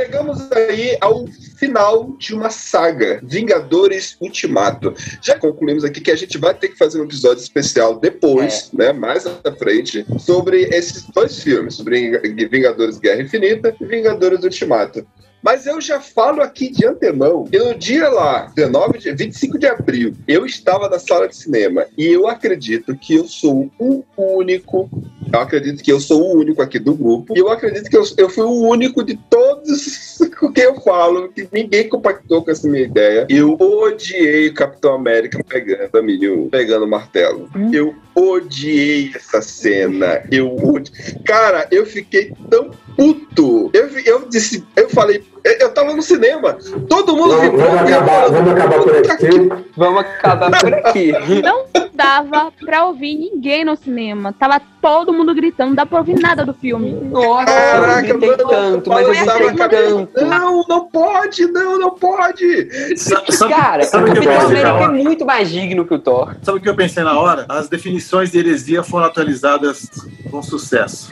Chegamos 0.00 0.50
aí 0.52 0.96
ao 0.98 1.26
final 1.26 2.16
de 2.16 2.34
uma 2.34 2.48
saga, 2.48 3.20
Vingadores 3.22 4.16
Ultimato. 4.18 4.94
Já 5.20 5.38
concluímos 5.38 5.84
aqui 5.84 6.00
que 6.00 6.10
a 6.10 6.16
gente 6.16 6.38
vai 6.38 6.54
ter 6.54 6.68
que 6.68 6.78
fazer 6.78 6.98
um 6.98 7.04
episódio 7.04 7.42
especial 7.42 7.98
depois, 7.98 8.70
né, 8.72 8.94
mais 8.94 9.26
à 9.26 9.52
frente, 9.58 10.06
sobre 10.18 10.62
esses 10.74 11.02
dois 11.14 11.42
filmes, 11.42 11.74
sobre 11.74 12.18
Vingadores 12.48 12.98
Guerra 12.98 13.20
Infinita 13.20 13.76
e 13.78 13.84
Vingadores 13.84 14.42
Ultimato. 14.42 15.06
Mas 15.42 15.66
eu 15.66 15.78
já 15.82 16.00
falo 16.00 16.40
aqui 16.40 16.70
de 16.70 16.86
antemão 16.86 17.44
que 17.44 17.58
no 17.58 17.74
dia 17.74 18.08
lá, 18.08 18.50
19 18.54 18.98
de, 18.98 19.12
25 19.12 19.58
de 19.58 19.66
abril, 19.66 20.14
eu 20.26 20.46
estava 20.46 20.88
na 20.88 20.98
sala 20.98 21.28
de 21.28 21.36
cinema 21.36 21.86
e 21.96 22.06
eu 22.06 22.26
acredito 22.26 22.96
que 22.96 23.16
eu 23.16 23.26
sou 23.26 23.70
o 23.78 24.04
único 24.16 24.88
Eu 25.32 25.40
acredito 25.40 25.82
que 25.82 25.92
eu 25.92 26.00
sou 26.00 26.22
o 26.22 26.38
único 26.38 26.62
aqui 26.62 26.78
do 26.78 26.94
grupo. 26.94 27.36
E 27.36 27.40
eu 27.40 27.48
acredito 27.48 27.88
que 27.88 27.96
eu, 27.96 28.04
eu 28.16 28.28
fui 28.28 28.44
o 28.44 28.68
único 28.68 29.02
de 29.04 29.16
todos 29.28 30.18
com 30.38 30.52
quem 30.52 30.64
eu 30.64 30.80
falo, 30.80 31.28
que 31.28 31.48
ninguém 31.52 31.88
compactou 31.88 32.42
com 32.42 32.50
essa 32.50 32.68
minha 32.68 32.84
ideia. 32.84 33.26
Eu 33.28 33.56
odiei 33.60 34.48
o 34.48 34.54
Capitão 34.54 34.94
América 34.94 35.42
pegando 35.46 35.82
a 35.82 36.50
pegando 36.50 36.84
o 36.84 36.88
martelo. 36.88 37.48
Eu 37.72 37.94
odiei 38.14 39.12
essa 39.14 39.40
cena. 39.42 40.22
Eu 40.30 40.56
odi... 40.56 40.92
Cara, 41.24 41.66
eu 41.70 41.86
fiquei 41.86 42.32
tão 42.48 42.70
puto. 42.96 43.70
Eu, 43.72 43.88
eu 44.04 44.28
disse, 44.28 44.64
eu 44.76 44.88
falei, 44.90 45.22
eu, 45.44 45.72
tava 45.72 45.94
no 45.94 46.02
cinema. 46.02 46.56
Todo 46.88 47.16
mundo 47.16 47.36
Vamos, 47.36 47.44
ficou. 47.44 47.60
vamos 47.60 47.80
acabar, 47.80 48.30
vamos 48.30 48.52
acabar 48.52 48.82
por 48.82 48.96
aqui. 48.96 49.48
Vamos 49.76 50.00
acabar 50.00 50.60
por 50.60 50.74
aqui. 50.74 51.12
Não 51.42 51.64
dava 51.92 52.52
pra 52.64 52.86
ouvir 52.86 53.14
ninguém 53.16 53.64
no 53.64 53.76
cinema. 53.76 54.32
Tava 54.32 54.60
todo 54.80 55.12
mundo 55.12 55.34
gritando, 55.34 55.68
não 55.68 55.74
dá 55.74 55.84
pra 55.84 55.98
ouvir 55.98 56.18
nada 56.18 56.46
do 56.46 56.54
filme. 56.54 56.92
Nossa, 56.92 57.44
Caraca, 57.44 58.08
eu 58.08 58.18
gritei 58.18 58.46
mano, 58.46 58.48
tanto, 58.48 58.90
mas 58.90 59.06
eu 59.06 59.12
gritei 59.12 59.68
tanto. 59.68 60.24
Não, 60.24 60.64
não 60.66 60.88
pode, 60.88 61.46
não, 61.48 61.78
não 61.78 61.90
pode. 61.90 62.96
Sabe, 62.96 63.26
Cara, 63.48 63.84
sabe 63.84 64.08
o 64.08 64.12
o 64.12 64.12
que 64.12 64.18
eu 64.18 64.24
Capitão 64.24 64.46
América 64.46 64.84
é 64.84 64.88
muito 64.88 65.26
mais 65.26 65.50
digno 65.50 65.84
que 65.86 65.92
o 65.92 65.98
Thor. 65.98 66.34
Sabe 66.42 66.58
o 66.58 66.60
que 66.60 66.68
eu 66.68 66.74
pensei 66.74 67.02
na 67.02 67.20
hora? 67.20 67.44
As 67.48 67.68
definições 67.68 68.30
de 68.30 68.38
heresia 68.38 68.82
foram 68.82 69.06
atualizadas 69.06 69.86
com 70.30 70.42
sucesso. 70.42 71.10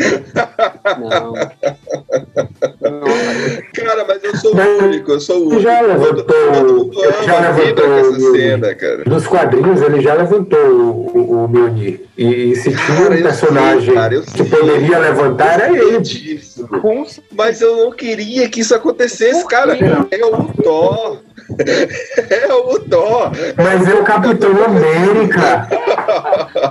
Não. 0.98 1.34
Não, 2.80 3.08
Cara, 3.74 4.04
mas 4.06 4.17
eu 4.22 4.36
sou 4.36 4.54
Mas 4.54 4.68
o 4.80 4.84
único, 4.84 5.12
eu 5.12 5.20
sou 5.20 5.36
o 5.38 5.46
único. 5.46 5.60
já 5.62 5.80
levantou- 5.80 6.24
todo 6.24 7.04
ele 7.04 7.26
já 7.26 7.40
levantou 7.40 7.98
essa 7.98 8.20
cena, 8.32 8.74
cara. 8.74 9.02
Nos 9.06 9.26
quadrinhos 9.26 9.82
ele 9.82 10.00
já 10.00 10.14
levantou 10.14 10.58
o, 10.58 11.44
o, 11.44 11.48
Mjolnir. 11.48 12.00
E, 12.16 12.52
e 12.52 12.56
se 12.56 12.70
tinha 12.74 13.10
um 13.10 13.22
personagem 13.22 13.84
sei, 13.86 13.94
cara, 13.94 14.20
que 14.20 14.30
sei. 14.36 14.46
poderia 14.46 14.98
levantar, 14.98 15.60
era 15.60 15.70
ele. 15.72 16.00
disso. 16.00 16.68
Mas 17.34 17.60
eu 17.60 17.76
não 17.76 17.92
queria 17.92 18.48
que 18.48 18.60
isso 18.60 18.74
acontecesse, 18.74 19.46
cara. 19.46 19.76
É 20.10 20.24
o 20.24 20.44
Thor. 20.62 21.18
É 22.28 22.52
o 22.52 22.78
Thor. 22.80 23.30
Mas 23.56 23.88
é 23.88 23.94
o 23.94 24.04
Capitão 24.04 24.50
América. 24.64 25.66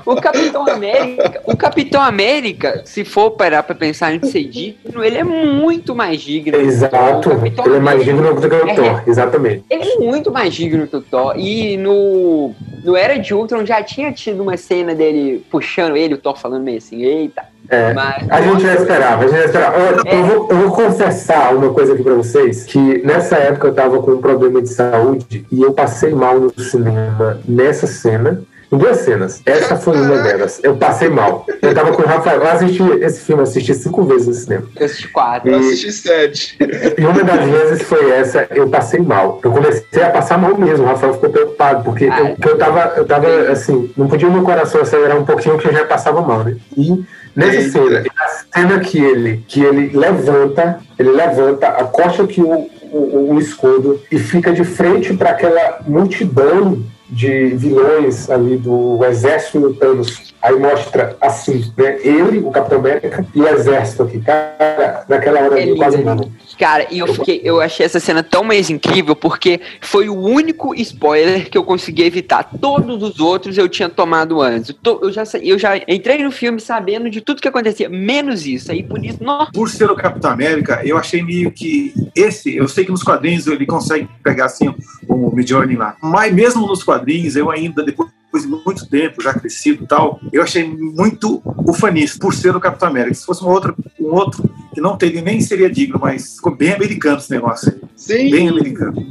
O 0.08 0.16
Capitão 0.16 0.66
América, 0.68 1.42
o 1.46 1.58
Capitão 1.58 2.02
América, 2.02 2.82
se 2.86 3.04
for 3.04 3.32
parar 3.32 3.62
pra 3.64 3.76
pensar 3.76 4.18
de 4.18 4.28
ser 4.30 4.46
digno, 4.46 5.04
ele 5.04 5.18
é 5.18 5.24
muito 5.24 5.94
mais 5.94 6.22
digno. 6.22 6.58
Exato. 6.58 7.32
Ele 7.66 7.76
é 7.76 7.80
mais 7.80 8.04
digno 8.06 8.34
do 8.34 8.50
que 8.50 8.56
o 8.56 8.70
É. 8.70 8.74
Thor, 8.74 9.04
exatamente. 9.06 9.66
Ele 9.70 9.84
é 9.84 9.96
muito 9.98 10.32
mais 10.32 10.54
digno 10.54 10.88
que 10.88 10.96
o 10.96 11.02
Thor. 11.02 11.34
E 11.38 11.76
no, 11.76 12.56
no 12.84 12.96
Era 12.96 13.18
de 13.18 13.34
Ultron 13.34 13.66
já 13.66 13.84
tinha 13.84 14.12
tido 14.14 14.42
uma 14.42 14.56
cena 14.56 14.96
dele 14.96 15.46
puxando 15.52 15.98
ele, 15.98 16.14
o 16.14 16.18
Thor 16.18 16.38
falando 16.38 16.64
meio 16.64 16.78
assim, 16.78 17.04
eita. 17.04 17.44
É. 17.70 17.94
Mas, 17.94 18.30
A 18.30 18.42
gente 18.42 18.64
já 18.64 18.76
esperava, 18.76 19.26
a 19.26 19.28
gente 19.28 19.40
já 19.40 19.46
esperava. 19.46 19.78
Olha, 19.78 20.10
eu, 20.10 20.24
vou, 20.24 20.48
eu 20.50 20.58
vou 20.58 20.72
confessar 20.72 21.54
uma 21.54 21.74
coisa 21.74 21.94
aqui 21.94 22.04
pra 22.04 22.14
vocês, 22.14 22.64
que 22.64 23.02
nessa 23.04 23.36
época 23.36 23.68
eu 23.68 23.74
tava 23.74 24.02
com 24.02 24.12
um 24.12 24.22
problema 24.22 24.62
de 24.62 24.70
saúde 24.70 25.46
e 25.52 25.62
eu 25.62 25.74
passei 25.74 26.14
mal 26.14 26.40
no 26.40 26.58
cinema 26.58 27.42
nessa 27.46 27.86
cena. 27.86 28.42
Em 28.72 28.78
duas 28.78 28.98
cenas. 28.98 29.42
Essa 29.46 29.78
foi 29.78 29.98
uma 29.98 30.18
delas. 30.18 30.60
Eu 30.62 30.76
passei 30.76 31.10
mal. 31.10 31.46
Eu 31.62 31.74
tava 31.74 31.94
com 31.94 32.02
o 32.02 32.06
Rafael. 32.06 32.42
Eu 32.42 32.50
assisti 32.50 32.84
esse 33.02 33.22
filme, 33.22 33.42
eu 33.42 33.44
assisti 33.44 33.74
cinco 33.74 34.04
vezes 34.04 34.28
no 34.28 34.34
cinema. 34.34 34.68
eu 34.76 34.86
assisti 34.86 35.08
quatro. 35.08 35.50
Eu 35.50 35.60
assisti 35.60 35.92
sete. 35.92 36.58
E 36.98 37.06
uma 37.06 37.24
das 37.24 37.46
vezes 37.46 37.82
foi 37.84 38.12
essa, 38.12 38.48
eu 38.52 38.68
passei 38.70 39.00
mal. 39.00 39.40
Eu 39.44 39.52
comecei 39.52 40.04
a 40.04 40.10
passar 40.10 40.38
mal 40.38 40.58
mesmo. 40.58 40.86
O 40.86 40.88
Rafael 40.88 41.14
ficou 41.14 41.30
preocupado, 41.30 41.84
porque 41.84 42.06
eu, 42.06 42.36
que 42.36 42.50
eu 42.50 42.58
tava, 42.58 42.94
eu 42.98 43.06
tava 43.06 43.28
assim, 43.50 43.90
não 43.96 44.08
podia 44.08 44.28
o 44.28 44.32
meu 44.32 44.44
coração 44.44 44.82
acelerar 44.82 45.18
um 45.18 45.26
pouquinho, 45.26 45.56
porque 45.56 45.70
eu 45.70 45.74
já 45.74 45.86
passava 45.86 46.22
mal, 46.22 46.44
né? 46.44 46.58
E 46.76 47.06
nessa 47.36 47.58
Eita. 47.58 47.72
cena, 47.72 48.04
a 48.20 48.60
cena 48.60 48.80
que 48.80 49.00
ele, 49.00 49.44
que 49.48 49.64
ele 49.64 49.96
levanta, 49.98 50.80
ele 51.00 51.12
levanta, 51.12 51.68
acosta 51.68 52.24
aqui 52.24 52.42
o, 52.42 52.70
o, 52.92 53.34
o 53.34 53.40
escudo 53.40 54.02
e 54.12 54.20
fica 54.20 54.52
de 54.52 54.64
frente 54.64 55.14
para 55.14 55.30
aquela 55.30 55.80
multidão 55.88 56.84
de 57.10 57.48
vilões 57.56 58.30
ali 58.30 58.58
do 58.58 59.04
exército 59.06 59.60
do 59.60 59.74
Thanos. 59.74 60.34
Aí 60.42 60.58
mostra 60.58 61.18
assim, 61.20 61.72
né? 61.76 61.98
Ele, 62.04 62.40
o 62.40 62.52
Capitão 62.52 62.80
América 62.80 63.26
e 63.34 63.42
o 63.42 63.48
exército 63.48 64.04
aqui. 64.04 64.20
Cara, 64.20 65.04
naquela 65.10 65.42
hora 65.42 65.60
É 65.60 65.70
eu 65.70 65.76
quase 65.76 65.98
não. 65.98 66.32
Cara, 66.60 66.88
e 66.92 67.00
eu 67.00 67.14
fiquei, 67.14 67.42
eu 67.44 67.60
achei 67.60 67.86
essa 67.86 68.00
cena 68.00 68.24
tão 68.24 68.44
mais 68.44 68.70
incrível 68.70 69.16
porque 69.16 69.60
foi 69.82 70.10
o 70.10 70.16
único 70.16 70.76
spoiler 70.76 71.50
que 71.50 71.58
eu 71.58 71.64
consegui 71.64 72.04
evitar. 72.04 72.44
Todos 72.62 73.02
os 73.02 73.20
outros 73.20 73.58
eu 73.58 73.68
tinha 73.68 73.90
tomado 73.90 74.42
antes. 74.42 74.76
Eu, 74.86 75.12
já, 75.12 75.24
eu 75.42 75.58
já 75.58 75.78
entrei 75.88 76.24
no 76.24 76.32
filme 76.32 76.60
sabendo 76.60 77.10
de 77.10 77.22
tudo 77.22 77.42
que 77.42 77.48
acontecia, 77.48 77.90
menos 77.90 78.46
isso. 78.46 78.72
Aí 78.72 78.84
por 78.84 79.04
isso, 79.04 79.24
nossa, 79.24 79.52
Por 79.52 79.70
ser 79.70 79.90
o 79.90 79.96
Capitão 79.96 80.32
América, 80.32 80.82
eu 80.84 80.98
achei 80.98 81.24
meio 81.24 81.52
que 81.52 81.94
esse, 82.16 82.56
eu 82.56 82.68
sei 82.68 82.86
que 82.86 82.92
nos 82.92 83.04
quadrinhos 83.04 83.48
ele 83.48 83.66
consegue 83.66 84.08
pegar 84.24 84.46
assim 84.46 84.74
o 85.08 85.36
Midjourney 85.36 85.76
lá, 85.76 85.96
mas 86.02 86.34
mesmo 86.34 86.68
nos 86.68 86.84
quadrinhos 86.84 86.97
eu 87.36 87.50
ainda 87.50 87.84
depois 87.84 88.10
de 88.34 88.48
muito 88.48 88.88
tempo, 88.90 89.22
já 89.22 89.34
crescido 89.34 89.84
e 89.84 89.88
tal, 89.88 90.20
eu 90.32 90.44
achei 90.44 90.68
muito 90.68 91.42
ufanista 91.66 92.20
por 92.20 92.34
ser 92.34 92.56
o 92.56 92.60
Capitão 92.60 92.90
América. 92.90 93.16
Se 93.16 93.26
fosse 93.26 93.44
um 93.44 93.48
outro, 93.48 93.76
um 94.00 94.14
outro 94.14 94.44
que 94.74 94.82
não 94.82 94.96
teria 94.96 95.22
nem 95.22 95.42
seria 95.42 95.70
digno, 95.70 95.98
mas 96.00 96.36
ficou 96.36 96.56
bem 96.56 96.74
americano 96.74 97.18
esse 97.18 97.32
negócio 97.32 97.74
aí, 97.74 97.90
Sim. 97.96 98.30
bem 98.30 98.50
americano. 98.50 99.08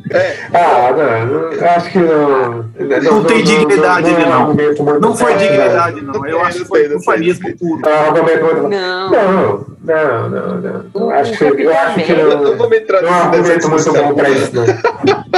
Ah, 0.54 0.92
não, 0.92 1.26
não, 1.26 1.52
eu 1.52 1.70
acho 1.70 1.90
que 1.90 1.98
não. 1.98 2.70
Não 3.02 3.24
tem 3.24 3.42
dignidade 3.42 4.06
é 4.08 4.12
ele, 4.12 4.26
não. 4.26 4.54
muito 4.54 5.00
Não 5.00 5.16
foi 5.16 5.32
forte, 5.32 5.42
dignidade 5.42 6.00
não, 6.02 6.26
eu 6.26 6.38
Não 6.38 6.44
acho 6.44 6.58
que 6.60 6.64
foi 6.66 6.88
não 6.88 6.98
ufanismo 6.98 7.48
não 7.48 7.56
puro. 7.56 7.80
Não, 7.82 7.90
é 7.90 8.08
argumento 8.08 8.44
muito 8.44 8.68
não. 8.68 9.10
Não, 9.10 9.76
não, 9.82 10.30
não, 10.30 10.60
não. 10.60 10.84
Eu 10.94 11.10
acho 11.10 11.32
que, 11.36 11.44
eu 11.44 11.76
acho 11.76 12.04
que 12.04 12.12
Eu 12.12 12.30
não, 12.30 12.44
não 12.44 12.56
vou 12.56 12.70
me 12.70 12.78
entrar 12.78 13.02
não 13.02 13.08
é 13.08 13.12
um 13.12 13.30
nessa 13.30 13.36
argumento 13.36 13.68
muito 13.70 13.92
bom 13.92 14.14
pra 14.14 14.30
isso, 14.30 14.52
não. 14.54 14.64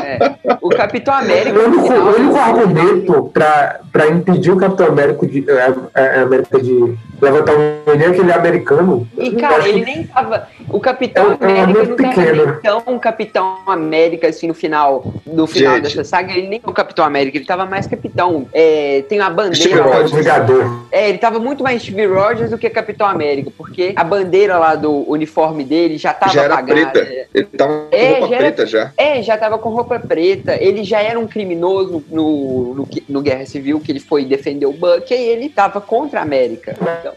É, 0.03 0.19
o 0.61 0.69
Capitão 0.71 1.15
América. 1.15 1.59
O 1.59 1.65
único, 1.65 1.93
o 1.93 2.17
único 2.17 2.37
argumento 2.37 3.31
pra, 3.33 3.68
pra 3.93 4.09
impedir 4.09 4.51
o 4.51 4.57
Capitão 4.57 4.87
América 4.87 5.27
de, 5.27 5.45
a, 5.51 5.75
a- 5.95 6.21
a 6.21 6.23
América 6.23 6.61
de 6.61 6.97
levantar 7.21 7.53
um 7.57 7.91
menino 7.91 8.13
é 8.13 8.15
que 8.15 8.21
ele 8.21 8.31
é 8.31 8.35
americano. 8.35 9.09
E, 9.19 9.31
cara, 9.33 9.69
ele 9.69 9.81
que- 9.85 9.85
nem 9.97 10.05
tava. 10.05 10.49
O 10.71 10.81
Capitão 10.81 11.25
É 11.41 11.47
um- 11.47 11.49
é 11.51 11.53
um 11.55 11.63
América 11.63 11.81
argumento 11.81 12.03
não 12.03 12.15
tava 12.15 12.27
pequeno. 12.27 12.59
tão 12.85 12.99
Capitão 12.99 13.59
América, 13.67 14.29
assim, 14.29 14.47
no 14.47 14.55
final, 14.55 15.05
no 15.27 15.47
final 15.47 15.75
Gente. 15.77 15.83
dessa 15.85 16.05
saga. 16.05 16.33
Ele 16.33 16.49
nem 16.49 16.61
é 16.65 16.69
o 16.71 16.73
Capitão 16.73 17.05
América, 17.05 17.37
ele 17.39 17.45
tava 17.47 17.65
mais 17.67 17.87
Capitão. 17.87 18.47
É, 18.53 19.03
tem 19.09 19.19
uma 19.21 19.27
Steve 19.31 19.37
bandeira. 19.37 19.77
lá 19.77 19.83
Capitão 19.85 20.03
Rogers. 20.03 20.25
Vingador. 20.25 20.83
É, 20.93 21.09
ele 21.09 21.19
tava 21.19 21.39
muito 21.39 21.63
mais 21.63 21.83
Steve 21.83 22.07
Rogers 22.07 22.51
do 22.51 22.59
que 22.59 22.69
Capitão 22.71 23.07
América, 23.07 23.51
porque 23.57 23.93
a 23.97 24.05
bandeira 24.05 24.59
lá 24.59 24.75
do 24.75 25.09
uniforme 25.11 25.65
dele 25.65 25.97
já 25.99 26.13
tava 26.13 26.33
Já 26.33 26.43
era 26.45 26.55
apagada. 26.55 26.91
preta. 26.91 27.27
Ele 27.35 27.45
tava 27.47 27.73
com 27.73 27.97
É, 27.97 28.09
roupa 28.11 28.21
já 28.29 28.35
era- 28.37 28.37
preta 28.39 28.67
já. 28.67 28.93
É, 28.97 29.23
já 29.23 29.37
tava 29.37 29.59
com 29.59 29.69
roupa 29.71 29.99
preta. 29.99 30.57
Ele 30.63 30.85
já 30.85 31.01
era 31.01 31.19
um 31.19 31.27
criminoso 31.27 32.05
no, 32.11 32.75
no, 32.75 32.89
no 33.09 33.21
Guerra 33.23 33.47
Civil, 33.47 33.81
que 33.81 33.91
ele 33.93 34.01
foi 34.01 34.25
defender 34.25 34.67
o 34.67 34.73
Buck, 34.73 35.13
e 35.13 35.15
ele 35.15 35.49
tava 35.49 35.81
contra 35.81 36.21
a 36.21 36.23
América. 36.23 36.75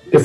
Então, 0.07 0.19
E 0.19 0.23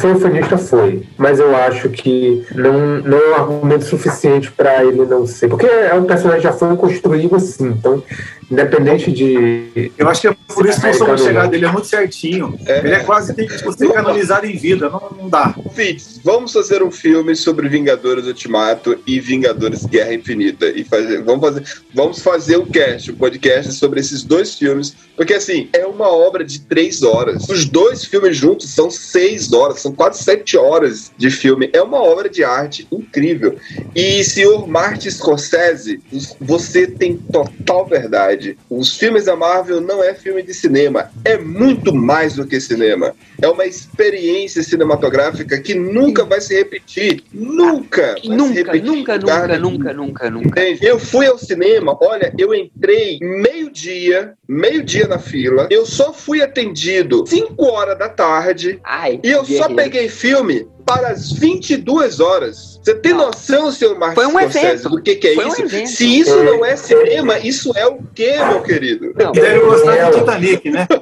foi. 0.59 1.03
Mas 1.17 1.39
eu 1.39 1.55
acho 1.55 1.89
que 1.89 2.45
não, 2.55 2.99
não 3.01 3.19
é 3.19 3.31
um 3.31 3.35
argumento 3.35 3.85
suficiente 3.85 4.51
pra 4.51 4.85
ele 4.85 5.05
não 5.05 5.27
ser. 5.27 5.49
Porque 5.49 5.67
é 5.67 5.95
um 5.95 6.05
personagem 6.05 6.43
que 6.43 6.47
já 6.47 6.53
foi 6.53 6.75
construído 6.77 7.37
assim. 7.37 7.69
Então, 7.69 8.03
independente 8.51 9.13
de. 9.13 9.91
Eu 9.99 10.09
acho 10.09 10.21
que 10.21 10.29
é 10.29 10.37
por 10.49 10.67
isso 10.67 10.81
que 10.81 10.89
o 10.89 10.95
som 10.95 11.05
Americano, 11.05 11.19
chegada 11.19 11.45
não. 11.45 11.51
dele 11.51 11.67
é 11.67 11.73
muito 11.73 11.87
certinho. 11.87 12.59
É. 12.67 12.79
Ele 12.79 12.95
é 12.95 13.01
quase 13.01 13.35
tem 13.35 13.47
que 13.47 13.59
ser 13.59 13.93
canonizado 13.93 14.47
em 14.47 14.57
vida, 14.57 14.89
não, 14.89 15.11
não 15.17 15.29
dá. 15.29 15.55
Fitz, 15.75 16.21
vamos 16.23 16.53
fazer 16.53 16.83
um 16.83 16.91
filme 16.91 17.35
sobre 17.35 17.69
Vingadores 17.69 18.27
Ultimato 18.27 18.99
e 19.07 19.19
Vingadores 19.21 19.85
Guerra 19.85 20.15
Infinita. 20.15 20.67
E 20.67 20.85
fazer, 20.85 21.23
vamos, 21.23 21.41
fazer, 21.41 21.65
vamos 21.95 22.23
fazer 22.23 22.57
um 22.59 22.67
cast, 22.67 23.11
um 23.11 23.17
podcast 23.17 23.73
sobre 23.73 24.01
esses 24.01 24.23
dois 24.23 24.55
filmes. 24.55 24.95
Porque, 25.17 25.35
assim, 25.35 25.69
é 25.73 25.87
uma 25.87 26.09
obra 26.09 26.45
de 26.45 26.61
três 26.61 27.03
horas. 27.03 27.49
Os 27.49 27.65
dois 27.65 28.05
filmes 28.05 28.37
juntos 28.37 28.71
são 28.71 28.91
seis 28.91 29.53
horas, 29.53 29.81
são 29.81 29.93
quase 29.93 30.23
sete 30.23 30.57
horas 30.57 31.11
de 31.17 31.31
filme. 31.31 31.71
É 31.73 31.83
uma 31.83 32.03
obra 32.03 32.29
de 32.29 32.45
arte 32.45 32.87
incrível. 32.93 33.57
E, 33.95 34.23
senhor 34.25 34.67
Martin 34.69 35.11
Scorsese, 35.11 36.01
você 36.41 36.87
tem 36.87 37.17
total 37.17 37.87
verdade. 37.87 38.36
Os 38.69 38.97
filmes 38.97 39.25
da 39.25 39.37
Marvel 39.37 39.81
não 39.81 40.03
é 40.03 40.15
filme 40.15 40.43
de 40.43 40.55
cinema. 40.55 41.11
É 41.25 41.39
muito 41.39 41.95
mais 41.95 42.35
do 42.35 42.47
que 42.47 42.61
cinema. 42.61 43.15
É 43.41 43.49
uma 43.49 43.67
experiência 43.67 44.63
cinematográfica 44.63 45.61
que 45.61 45.75
nunca 45.75 46.25
vai 46.25 46.41
se 46.41 46.55
repetir. 46.55 47.23
Nunca! 47.33 48.17
se 48.21 48.29
nunca, 48.29 48.55
repetir 48.55 48.83
nunca, 48.85 49.19
nunca, 49.19 49.59
nunca, 49.59 49.93
nunca, 49.93 50.31
nunca. 50.31 50.61
Eu 50.81 50.99
fui 50.99 51.27
ao 51.27 51.39
cinema, 51.39 51.97
olha, 52.01 52.33
eu 52.39 52.55
entrei 52.55 53.19
meio-dia, 53.21 54.35
meio-dia 54.49 55.07
na 55.07 55.19
fila, 55.19 55.69
eu 55.71 55.85
só 55.87 56.13
fui 56.13 56.43
atendido 56.43 57.25
5 57.27 57.65
horas 57.65 57.99
da 57.99 58.09
tarde 58.09 58.79
Ai, 58.85 59.21
e 59.23 59.31
eu 59.31 59.45
só 59.45 59.69
guerreiro. 59.69 59.75
peguei 59.77 60.09
filme 60.09 60.67
para 60.87 61.09
as 61.09 61.33
22 61.33 62.21
horas. 62.21 62.81
Você 62.83 62.95
tem 62.95 63.13
Não. 63.13 63.27
noção, 63.27 63.73
senhor 63.73 63.99
Marcos 63.99 64.15
Foi 64.23 64.27
um 64.27 64.39
Scorsese, 64.39 64.67
evento. 64.67 64.89
do 64.91 65.03
que, 65.03 65.17
que 65.17 65.27
é 65.29 65.35
Foi 65.35 65.45
um 65.45 65.49
isso? 65.49 65.63
evento. 65.63 65.89
Se 65.89 66.19
isso 66.21 66.45
não 66.45 66.65
é 66.65 66.77
cinema, 66.77 67.39
isso 67.41 67.73
é 67.77 67.87
o 67.87 67.99
quê, 68.15 68.37
meu 68.49 68.63
querido? 68.63 69.13
Não, 69.17 69.33
Deve 69.33 69.61
gostar 69.61 70.11
do 70.11 70.19
Titanic, 70.19 70.71
né? 70.71 70.87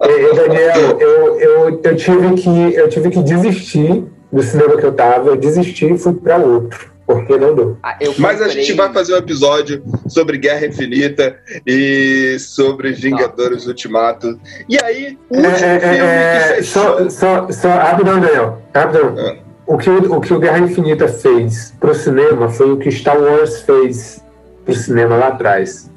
E, 0.00 0.34
Daniel, 0.34 0.98
eu, 0.98 1.40
eu, 1.40 1.80
eu, 1.84 1.96
tive 1.96 2.34
que, 2.34 2.74
eu 2.74 2.88
tive 2.88 3.10
que 3.10 3.22
desistir 3.22 4.04
do 4.32 4.42
cinema 4.42 4.76
que 4.76 4.84
eu 4.84 4.92
tava, 4.92 5.28
eu 5.28 5.36
desisti 5.36 5.92
e 5.92 5.98
fui 5.98 6.14
para 6.14 6.38
outro. 6.38 6.90
Porque 7.08 7.38
não 7.38 7.54
deu. 7.54 7.78
Ah, 7.82 7.96
eu 8.02 8.14
Mas 8.18 8.42
a 8.42 8.48
gente 8.48 8.74
vai 8.74 8.92
fazer 8.92 9.14
um 9.14 9.16
episódio 9.16 9.82
sobre 10.06 10.36
Guerra 10.36 10.66
Infinita 10.66 11.38
e 11.66 12.36
sobre 12.38 12.92
Vingadores 12.92 13.66
Ultimato. 13.66 14.38
E 14.68 14.76
aí, 14.84 15.18
o 15.30 15.36
último 15.38 15.54
É, 15.56 15.76
é, 15.76 15.80
filme 15.80 15.96
é, 15.96 16.38
que 16.38 16.54
fechou. 16.56 16.82
só, 16.82 17.08
só, 17.08 17.50
só, 17.50 17.68
rapidão, 17.70 18.20
Daniel. 18.20 18.62
Rapidão. 18.74 19.14
Ah. 19.18 19.36
O, 19.66 19.78
que 19.78 19.88
o, 19.88 20.16
o 20.16 20.20
que 20.20 20.34
o 20.34 20.38
Guerra 20.38 20.58
Infinita 20.58 21.08
fez 21.08 21.74
pro 21.80 21.94
cinema 21.94 22.50
foi 22.50 22.72
o 22.72 22.76
que 22.76 22.90
Star 22.90 23.18
Wars 23.18 23.62
fez 23.62 24.22
pro 24.66 24.74
cinema 24.74 25.16
lá 25.16 25.28
atrás. 25.28 25.90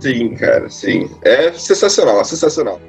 Sim, 0.00 0.30
cara, 0.34 0.70
sim. 0.70 1.10
É 1.22 1.52
sensacional, 1.52 2.22
é 2.22 2.24
sensacional. 2.24 2.80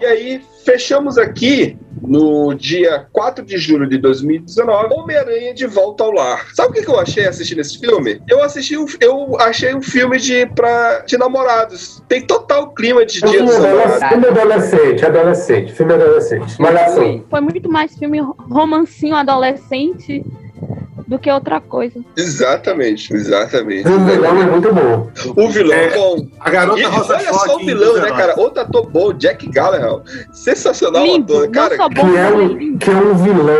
E 0.00 0.06
aí, 0.06 0.40
fechamos 0.64 1.18
aqui 1.18 1.76
no 2.00 2.54
dia 2.54 3.06
4 3.12 3.44
de 3.44 3.58
julho 3.58 3.88
de 3.88 3.98
2019, 3.98 4.94
Homem-Aranha 4.94 5.52
de 5.52 5.66
Volta 5.66 6.04
ao 6.04 6.12
Lar. 6.12 6.46
Sabe 6.54 6.70
o 6.70 6.72
que 6.72 6.82
que 6.82 6.90
eu 6.90 7.00
achei 7.00 7.26
assistindo 7.26 7.60
esse 7.60 7.78
filme? 7.78 8.20
Eu 8.28 8.42
assisti 8.42 8.76
um, 8.76 8.86
eu 9.00 9.36
achei 9.40 9.74
um 9.74 9.82
filme 9.82 10.18
de, 10.18 10.46
pra, 10.46 11.00
de 11.00 11.18
namorados. 11.18 12.02
Tem 12.08 12.22
total 12.22 12.72
clima 12.74 13.04
de 13.04 13.20
dia 13.20 13.28
Filme 13.28 13.46
dos 13.46 13.58
namorados. 13.58 14.02
adolescente, 14.02 14.08
filme 14.08 14.26
adolescente, 14.28 15.06
adolescente, 15.06 15.72
filme 15.72 15.94
adolescente. 15.94 16.60
Malhação. 16.62 17.24
Foi 17.28 17.40
muito 17.40 17.68
mais 17.70 17.96
filme 17.96 18.20
romancinho 18.20 19.16
adolescente 19.16 20.24
do 21.08 21.18
que 21.18 21.30
outra 21.30 21.58
coisa. 21.58 21.98
Exatamente, 22.14 23.12
exatamente. 23.14 23.88
O 23.88 23.98
vilão 24.04 24.42
é 24.42 24.46
muito 24.46 24.74
bom. 24.74 25.10
O 25.34 25.48
vilão 25.48 25.74
É, 25.76 25.96
bom. 25.96 26.28
A 26.38 26.50
garota 26.50 26.80
E 26.80 26.84
Rosa 26.84 27.14
olha 27.14 27.32
só 27.32 27.56
o 27.56 27.58
vilão, 27.58 27.96
né, 27.96 28.10
cara? 28.10 28.38
Outro 28.38 28.62
ator 28.62 28.86
bom, 28.90 29.12
Jack 29.14 29.48
Gallagher. 29.48 30.02
Sensacional 30.32 31.02
Lindo, 31.04 31.34
ator. 31.38 31.50
Cara, 31.50 31.76
bom, 31.88 31.88
Que 31.88 32.16
é, 32.16 32.28
um, 32.28 32.78
que 32.78 32.90
é 32.90 32.94
um 32.94 33.14
vilão, 33.14 33.56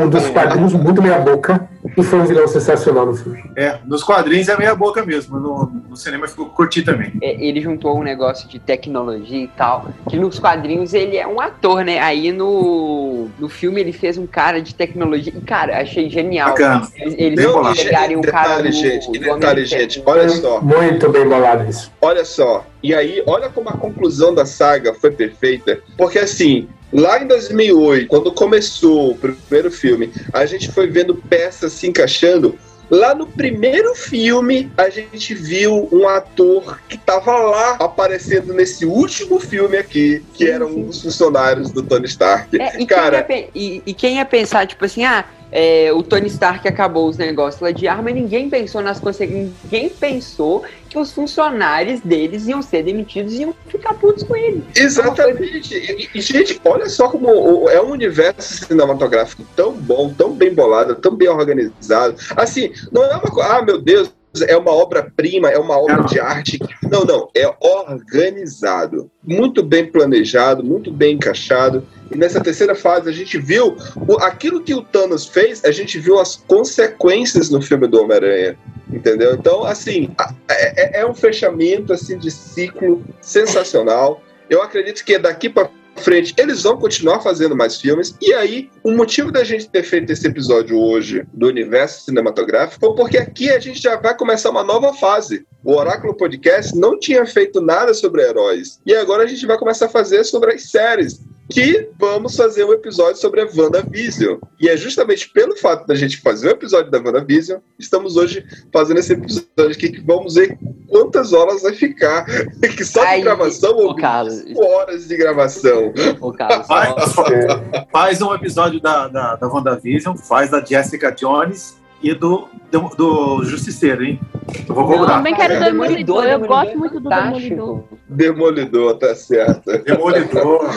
um 0.00 0.08
dos 0.10 0.28
quadrinhos 0.30 0.72
muito 0.72 1.00
meia 1.00 1.18
boca, 1.20 1.68
e 1.96 2.02
foi 2.02 2.20
um 2.20 2.26
vilão 2.26 2.46
sensacional 2.46 3.06
no 3.06 3.14
filme. 3.14 3.42
É, 3.56 3.78
nos 3.84 4.02
quadrinhos 4.02 4.48
é 4.48 4.56
meia 4.56 4.74
boca 4.74 5.04
mesmo. 5.04 5.38
No, 5.38 5.72
no 5.88 5.96
cinema 5.96 6.26
ficou 6.28 6.46
curti 6.46 6.82
também. 6.82 7.12
É, 7.22 7.42
ele 7.42 7.60
juntou 7.60 7.98
um 7.98 8.02
negócio 8.02 8.48
de 8.48 8.58
tecnologia 8.58 9.44
e 9.44 9.48
tal, 9.48 9.88
que 10.08 10.18
nos 10.18 10.38
quadrinhos 10.38 10.94
ele 10.94 11.16
é 11.16 11.26
um 11.26 11.40
ator, 11.40 11.84
né? 11.84 11.98
Aí 11.98 12.32
no, 12.32 13.28
no 13.38 13.48
filme 13.48 13.80
ele 13.80 13.92
fez 13.92 14.18
um 14.18 14.26
cara 14.26 14.60
de 14.60 14.74
tecnologia. 14.74 15.32
E, 15.36 15.40
cara, 15.40 15.80
achei 15.80 16.08
genial. 16.08 16.50
Bacana. 16.50 16.88
Eles, 16.96 17.14
eles 17.18 17.82
pegarem 17.82 18.16
um 18.16 18.22
cara 18.22 18.48
detalhe, 18.48 18.70
do, 18.70 18.74
gente, 18.74 19.10
que 19.10 19.18
do 19.18 19.24
detalhe, 19.24 19.44
Homem 19.44 19.54
de 19.54 19.64
gente. 19.64 20.02
Olha 20.04 20.28
só. 20.28 20.60
Muito 20.60 21.08
bem 21.10 21.28
bolado 21.28 21.68
isso. 21.68 21.90
Olha 22.00 22.24
só, 22.24 22.64
e 22.82 22.94
aí, 22.94 23.22
olha 23.26 23.48
como 23.48 23.68
a 23.68 23.76
conclusão 23.76 24.34
da 24.34 24.46
saga 24.46 24.94
foi 24.94 25.10
perfeita, 25.10 25.80
porque 25.96 26.18
assim, 26.18 26.68
lá 26.92 27.22
em 27.22 27.26
2008, 27.26 28.06
quando 28.08 28.32
começou 28.32 29.12
o 29.12 29.16
primeiro 29.16 29.70
filme, 29.70 30.12
a 30.32 30.46
gente 30.46 30.70
foi 30.72 30.86
vendo 30.86 31.14
peças 31.14 31.72
se 31.72 31.86
encaixando. 31.86 32.58
Lá 32.90 33.14
no 33.14 33.24
primeiro 33.24 33.94
filme, 33.94 34.68
a 34.76 34.90
gente 34.90 35.32
viu 35.32 35.88
um 35.92 36.08
ator 36.08 36.80
que 36.88 36.98
tava 36.98 37.36
lá 37.38 37.76
aparecendo 37.78 38.52
nesse 38.52 38.84
último 38.84 39.38
filme 39.38 39.76
aqui, 39.76 40.24
que 40.34 40.50
era 40.50 40.66
um 40.66 40.86
dos 40.86 41.00
funcionários 41.00 41.70
do 41.70 41.84
Tony 41.84 42.06
Stark. 42.06 42.60
É, 42.60 42.82
e, 42.82 42.86
Cara, 42.86 43.22
quem 43.22 43.42
ia, 43.42 43.48
e, 43.54 43.82
e 43.86 43.94
quem 43.94 44.16
ia 44.16 44.24
pensar, 44.24 44.66
tipo 44.66 44.84
assim, 44.84 45.04
ah, 45.04 45.24
é, 45.52 45.92
o 45.92 46.02
Tony 46.02 46.28
Stark 46.28 46.66
acabou 46.66 47.08
os 47.08 47.16
negócios 47.16 47.60
lá 47.60 47.70
de 47.70 47.88
arma, 47.88 48.10
ninguém 48.10 48.48
pensou 48.48 48.80
nas 48.80 49.00
consequências, 49.00 49.50
ninguém 49.64 49.88
pensou 49.88 50.64
que 50.88 50.98
os 50.98 51.12
funcionários 51.12 52.00
deles 52.00 52.46
iam 52.46 52.62
ser 52.62 52.82
demitidos 52.82 53.32
e 53.34 53.42
iam 53.42 53.54
ficar 53.66 53.94
putos 53.94 54.22
com 54.22 54.36
ele. 54.36 54.64
Exatamente. 54.74 55.74
E, 55.74 56.08
e, 56.14 56.20
gente, 56.20 56.60
olha 56.64 56.88
só 56.88 57.08
como 57.08 57.68
é 57.68 57.80
um 57.80 57.90
universo 57.90 58.66
cinematográfico 58.66 59.44
tão 59.54 59.72
bom, 59.72 60.12
tão 60.12 60.32
bem 60.32 60.52
bolado, 60.52 60.94
tão 60.96 61.14
bem 61.14 61.28
organizado. 61.28 62.16
Assim, 62.36 62.72
não 62.90 63.04
é 63.04 63.16
uma 63.16 63.20
coisa, 63.20 63.56
ah, 63.56 63.62
meu 63.62 63.80
Deus, 63.80 64.10
é 64.46 64.56
uma 64.56 64.70
obra-prima, 64.72 65.48
é 65.48 65.58
uma 65.58 65.76
obra 65.78 65.98
Não. 65.98 66.06
de 66.06 66.20
arte. 66.20 66.58
Não, 66.90 67.04
não, 67.04 67.28
é 67.34 67.52
organizado, 67.60 69.10
muito 69.22 69.62
bem 69.62 69.86
planejado, 69.90 70.62
muito 70.64 70.90
bem 70.92 71.14
encaixado. 71.16 71.86
E 72.10 72.16
nessa 72.16 72.40
terceira 72.40 72.74
fase 72.74 73.08
a 73.08 73.12
gente 73.12 73.38
viu 73.38 73.76
o- 74.08 74.16
aquilo 74.22 74.60
que 74.62 74.74
o 74.74 74.82
Thanos 74.82 75.26
fez, 75.26 75.64
a 75.64 75.70
gente 75.70 75.98
viu 75.98 76.18
as 76.18 76.36
consequências 76.36 77.50
no 77.50 77.60
filme 77.60 77.86
do 77.86 78.00
Homem-Aranha. 78.02 78.56
Entendeu? 78.92 79.34
Então, 79.34 79.64
assim, 79.64 80.10
é, 80.50 80.98
é- 80.98 81.00
é 81.02 81.06
um 81.06 81.14
fechamento 81.14 81.92
assim 81.92 82.18
de 82.18 82.28
ciclo 82.30 83.04
sensacional. 83.20 84.20
Eu 84.48 84.60
acredito 84.62 85.04
que 85.04 85.16
daqui 85.16 85.48
para 85.48 85.70
frente 85.96 86.34
eles 86.36 86.62
vão 86.62 86.76
continuar 86.76 87.20
fazendo 87.20 87.54
mais 87.56 87.80
filmes. 87.80 88.16
E 88.20 88.32
aí, 88.34 88.68
o 88.82 88.92
motivo 88.92 89.30
da 89.30 89.44
gente 89.44 89.68
ter 89.68 89.82
feito 89.82 90.10
esse 90.10 90.26
episódio 90.26 90.78
hoje 90.78 91.24
do 91.32 91.46
universo 91.48 92.04
cinematográfico 92.04 92.80
foi 92.80 92.94
porque 92.94 93.18
aqui 93.18 93.50
a 93.50 93.58
gente 93.58 93.80
já 93.80 93.96
vai 93.96 94.16
começar 94.16 94.50
uma 94.50 94.62
nova 94.64 94.92
fase. 94.94 95.44
O 95.62 95.74
Oráculo 95.74 96.14
Podcast 96.14 96.74
não 96.76 96.98
tinha 96.98 97.26
feito 97.26 97.60
nada 97.60 97.92
sobre 97.92 98.22
heróis. 98.22 98.80
E 98.86 98.94
agora 98.94 99.24
a 99.24 99.26
gente 99.26 99.46
vai 99.46 99.58
começar 99.58 99.86
a 99.86 99.90
fazer 99.90 100.24
sobre 100.24 100.54
as 100.54 100.70
séries. 100.70 101.20
Que 101.52 101.88
vamos 101.98 102.36
fazer 102.36 102.62
um 102.64 102.72
episódio 102.72 103.20
sobre 103.20 103.40
a 103.40 103.48
WandaVision. 103.52 104.38
E 104.60 104.68
é 104.68 104.76
justamente 104.76 105.28
pelo 105.30 105.56
fato 105.56 105.84
da 105.84 105.96
gente 105.96 106.18
fazer 106.18 106.46
o 106.46 106.52
episódio 106.52 106.92
da 106.92 106.98
WandaVision, 106.98 107.58
estamos 107.76 108.16
hoje 108.16 108.46
fazendo 108.72 109.00
esse 109.00 109.14
episódio 109.14 109.72
aqui 109.72 109.88
que 109.90 110.00
vamos 110.00 110.36
ver 110.36 110.56
quantas 110.88 111.32
horas 111.32 111.62
vai 111.62 111.72
ficar. 111.74 112.24
Que 112.80 112.84
só 112.84 113.00
de 113.00 113.06
Aí, 113.08 113.22
gravação, 113.22 113.76
ou 113.76 113.96
Carlos. 113.96 114.34
5 114.36 114.64
horas 114.64 115.08
de 115.08 115.16
gravação. 115.16 115.92
Ô, 116.20 116.32
Vai, 116.32 116.94
só- 117.08 117.26
É, 117.26 117.84
faz 117.90 118.22
um 118.22 118.32
episódio 118.32 118.69
da, 118.78 119.08
da, 119.08 119.36
da 119.36 119.48
WandaVision, 119.48 120.16
faz 120.16 120.50
da 120.50 120.62
Jessica 120.64 121.10
Jones 121.10 121.80
e 122.02 122.14
do, 122.14 122.48
do, 122.70 122.80
do 122.96 123.44
Justiceiro, 123.44 124.04
hein? 124.04 124.20
Eu 124.68 124.74
vou 124.74 124.86
cobrar. 124.86 125.16
Também 125.16 125.34
quero 125.34 125.54
É, 125.54 125.60
Demolidor. 125.60 126.24
Eu 126.24 126.40
Demolidor 126.40 126.48
gosto 126.48 126.70
é 126.70 126.76
muito 126.76 127.00
do. 127.00 127.08
Demolidor. 127.08 127.84
Demolidor, 128.08 128.98
tá 128.98 129.14
certo. 129.14 129.70
Demolidor. 129.82 130.70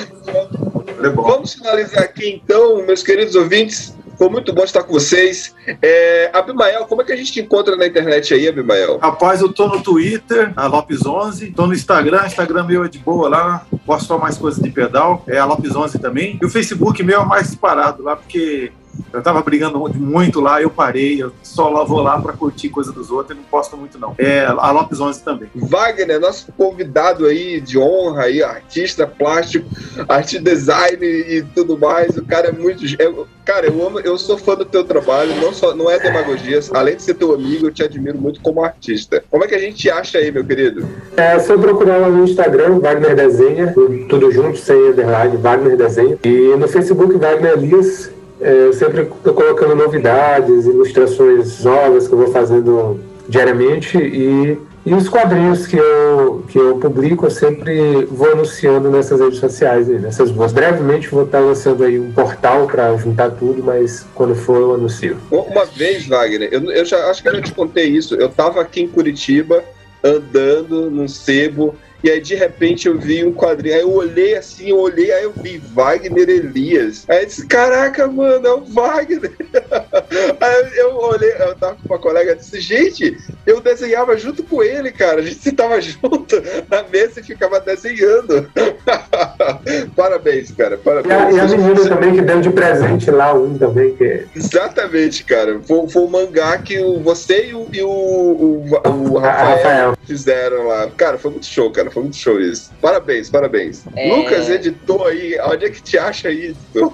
Vamos 1.16 1.54
finalizar 1.54 2.04
aqui 2.04 2.42
então, 2.44 2.86
meus 2.86 3.04
queridos 3.04 3.36
ouvintes. 3.36 3.96
Foi 4.18 4.30
muito 4.30 4.54
bom 4.54 4.64
estar 4.64 4.84
com 4.84 4.94
vocês. 4.94 5.56
É, 5.82 6.30
Abimael, 6.34 6.86
como 6.86 7.02
é 7.02 7.06
que 7.06 7.12
a 7.12 7.16
gente 7.16 7.32
te 7.32 7.42
encontra 7.42 7.76
na 7.76 7.86
internet 7.86 8.34
aí, 8.34 8.48
Abimael? 8.48 8.98
Rapaz, 8.98 9.42
eu 9.42 9.52
tô 9.52 9.68
no 9.68 9.82
Twitter, 9.82 10.54
a 10.56 10.70
Lopes11, 10.70 11.54
tô 11.56 11.68
no 11.68 11.74
Instagram, 11.74 12.26
Instagram 12.26 12.64
meu 12.64 12.84
é 12.84 12.88
de 12.88 13.00
boa 13.00 13.30
lá, 13.30 13.66
posto 13.86 14.18
mais 14.18 14.38
coisas 14.38 14.62
de 14.62 14.70
pedal, 14.70 15.24
é 15.28 15.38
a 15.38 15.48
Lopes11 15.48 16.00
também. 16.00 16.38
E 16.42 16.46
o 16.46 16.50
Facebook 16.50 17.02
meu 17.04 17.22
é 17.22 17.26
mais 17.26 17.48
disparado 17.48 18.04
lá, 18.04 18.16
porque 18.16 18.72
eu 19.12 19.22
tava 19.22 19.42
brigando 19.42 19.80
muito 19.96 20.40
lá, 20.40 20.62
eu 20.62 20.70
parei, 20.70 21.22
eu 21.22 21.32
só 21.44 21.86
vou 21.86 22.02
lá 22.02 22.20
pra 22.20 22.34
curtir 22.34 22.70
coisa 22.70 22.92
dos 22.92 23.12
outros 23.12 23.38
e 23.38 23.40
não 23.40 23.48
posto 23.48 23.78
muito 23.78 24.00
não. 24.00 24.16
É 24.18 24.46
a 24.46 24.74
Lopes11 24.74 25.24
também. 25.24 25.50
Wagner, 25.56 26.20
nosso 26.20 26.52
convidado 26.54 27.26
aí 27.26 27.62
de 27.62 27.78
honra, 27.78 28.24
aí, 28.24 28.42
artista 28.42 29.06
plástico, 29.06 29.68
arte 30.08 30.40
design 30.40 31.06
e 31.06 31.44
tudo 31.54 31.78
mais. 31.78 32.18
O 32.18 32.26
cara 32.26 32.50
é 32.50 32.52
muito. 32.52 32.84
é- 32.86 33.26
cara, 33.46 33.68
eu 33.68 33.86
amo, 33.86 34.00
eu 34.00 34.18
sou 34.18 34.38
fã 34.38 34.56
do 34.56 34.66
teu 34.66 34.84
trabalho, 34.84 35.36
não, 35.36 35.54
só, 35.54 35.76
não 35.76 35.90
é 35.90 36.00
demagogia. 36.00 36.60
Além 36.74 36.96
de 36.96 37.04
ser 37.04 37.14
teu 37.16 37.34
amigo, 37.34 37.68
eu 37.68 37.72
te 37.72 37.84
admiro 37.84 38.18
muito 38.18 38.42
como 38.42 38.64
artista. 38.64 39.24
Como 39.30 39.44
é 39.44 39.48
que 39.48 39.56
a 39.56 39.60
gente 39.60 39.76
te 39.76 39.90
acha 39.90 40.18
aí, 40.18 40.32
meu 40.32 40.46
querido? 40.46 40.88
É 41.18 41.38
só 41.40 41.58
procurar 41.58 41.98
lá 41.98 42.10
no 42.10 42.24
Instagram, 42.24 42.80
Wagner 42.80 43.16
Desenha, 43.16 43.74
tudo 44.10 44.32
junto, 44.32 44.58
sem 44.58 44.76
underline, 44.90 45.38
Wagner 45.38 45.78
Desenha. 45.78 46.18
E 46.24 46.56
no 46.58 46.68
Facebook, 46.68 47.16
Wagner 47.18 47.54
Elias. 47.54 48.12
É, 48.44 48.68
eu 48.68 48.74
sempre 48.74 49.04
estou 49.04 49.34
colocando 49.34 49.76
novidades, 49.76 50.66
ilustrações 50.66 51.64
novas 51.64 52.08
que 52.08 52.14
eu 52.14 52.18
vou 52.18 52.28
fazendo 52.28 53.00
diariamente 53.28 53.98
e, 53.98 54.58
e 54.86 54.94
os 54.94 55.08
quadrinhos 55.08 55.66
que 55.66 55.78
eu, 55.78 56.44
que 56.50 56.60
eu 56.60 56.78
publico, 56.78 57.26
eu 57.26 57.32
sempre 57.32 58.06
vou 58.06 58.34
anunciando 58.34 58.92
nessas 58.92 59.22
redes 59.22 59.40
sociais, 59.40 59.90
aí, 59.90 59.98
nessas 59.98 60.30
duas. 60.30 60.52
Brevemente 60.52 61.08
vou 61.08 61.24
estar 61.24 61.40
lançando 61.40 61.86
aí 61.86 61.98
um 61.98 62.12
portal 62.12 62.68
para 62.68 62.96
juntar 62.98 63.32
tudo, 63.32 63.64
mas 63.64 64.06
quando 64.14 64.36
for 64.36 64.58
eu 64.58 64.74
anuncio. 64.74 65.18
Uma 65.32 65.64
vez, 65.64 66.06
Wagner, 66.08 66.50
eu, 66.52 66.70
eu 66.70 66.84
já 66.84 67.10
acho 67.10 67.24
que 67.24 67.30
eu 67.30 67.36
já 67.36 67.42
te 67.42 67.54
contei 67.54 67.86
isso. 67.86 68.16
Eu 68.16 68.28
tava 68.28 68.60
aqui 68.60 68.82
em 68.82 68.88
Curitiba, 68.90 69.64
andando 70.04 70.92
num 70.92 71.08
sebo, 71.08 71.76
E 72.04 72.12
aí, 72.12 72.20
de 72.20 72.36
repente, 72.36 72.88
eu 72.88 73.00
vi 73.00 73.24
um 73.24 73.34
quadrinho. 73.34 73.76
Aí 73.76 73.82
eu 73.82 73.94
olhei 73.94 74.36
assim, 74.36 74.70
eu 74.70 74.78
olhei, 74.78 75.12
aí 75.14 75.24
eu 75.24 75.34
vi 75.42 75.58
Wagner 75.74 76.30
Elias. 76.30 77.06
Aí 77.10 77.22
eu 77.22 77.26
disse, 77.26 77.48
caraca, 77.48 78.08
mano, 78.08 78.46
é 78.46 78.54
o 78.54 78.66
Wagner. 78.66 79.34
aí 80.42 80.72
eu 80.80 80.98
olhei, 80.98 81.32
eu 81.40 81.56
tava 81.56 81.76
com 81.78 81.94
uma 81.94 82.00
colega 82.00 82.36
disse, 82.36 82.60
gente, 82.60 83.16
eu 83.46 83.62
desenhava 83.62 84.18
junto 84.18 84.44
com 84.44 84.62
ele, 84.62 84.92
cara. 84.92 85.22
A 85.22 85.24
gente 85.26 85.52
tava 85.54 85.80
junto 85.80 86.42
na 86.70 86.84
mesa 86.90 87.22
e 87.22 87.24
ficava 87.24 87.62
desenhando. 87.62 88.52
parabéns, 89.96 90.52
cara. 90.52 90.76
E 90.76 90.78
Parabéns. 90.78 91.14
a, 91.14 91.32
e 91.32 91.40
a 91.40 91.46
menina 91.48 91.90
também 91.90 92.14
que 92.16 92.22
deu 92.22 92.42
de 92.42 92.50
presente 92.50 93.10
lá 93.12 93.34
um 93.34 93.58
também, 93.58 93.96
que 93.96 94.26
Exatamente, 94.36 95.24
cara. 95.24 95.60
Foi, 95.62 95.88
foi 95.90 96.04
o 96.04 96.08
mangá 96.10 96.58
que 96.58 96.80
o, 96.80 97.00
você 97.00 97.48
e 97.48 97.54
o, 97.54 97.68
e 97.74 97.82
o, 97.82 97.90
o, 97.90 98.66
o 99.12 99.18
Rafael, 99.18 99.56
Rafael. 99.58 99.98
fizeram 100.06 100.68
lá. 100.68 100.88
Cara, 100.96 101.18
foi 101.18 101.32
muito 101.32 101.46
show, 101.46 101.72
cara. 101.72 101.90
Foi 101.92 102.04
muito 102.04 102.18
show 102.18 102.40
isso. 102.40 102.72
Parabéns, 102.82 103.30
parabéns. 103.30 103.84
É. 103.96 104.14
Lucas, 104.16 104.50
editor 104.50 105.08
aí, 105.08 105.38
onde 105.46 105.66
é 105.66 105.70
que 105.70 105.82
te 105.82 105.98
acha 105.98 106.28
aí, 106.30 106.56
editor? 106.74 106.94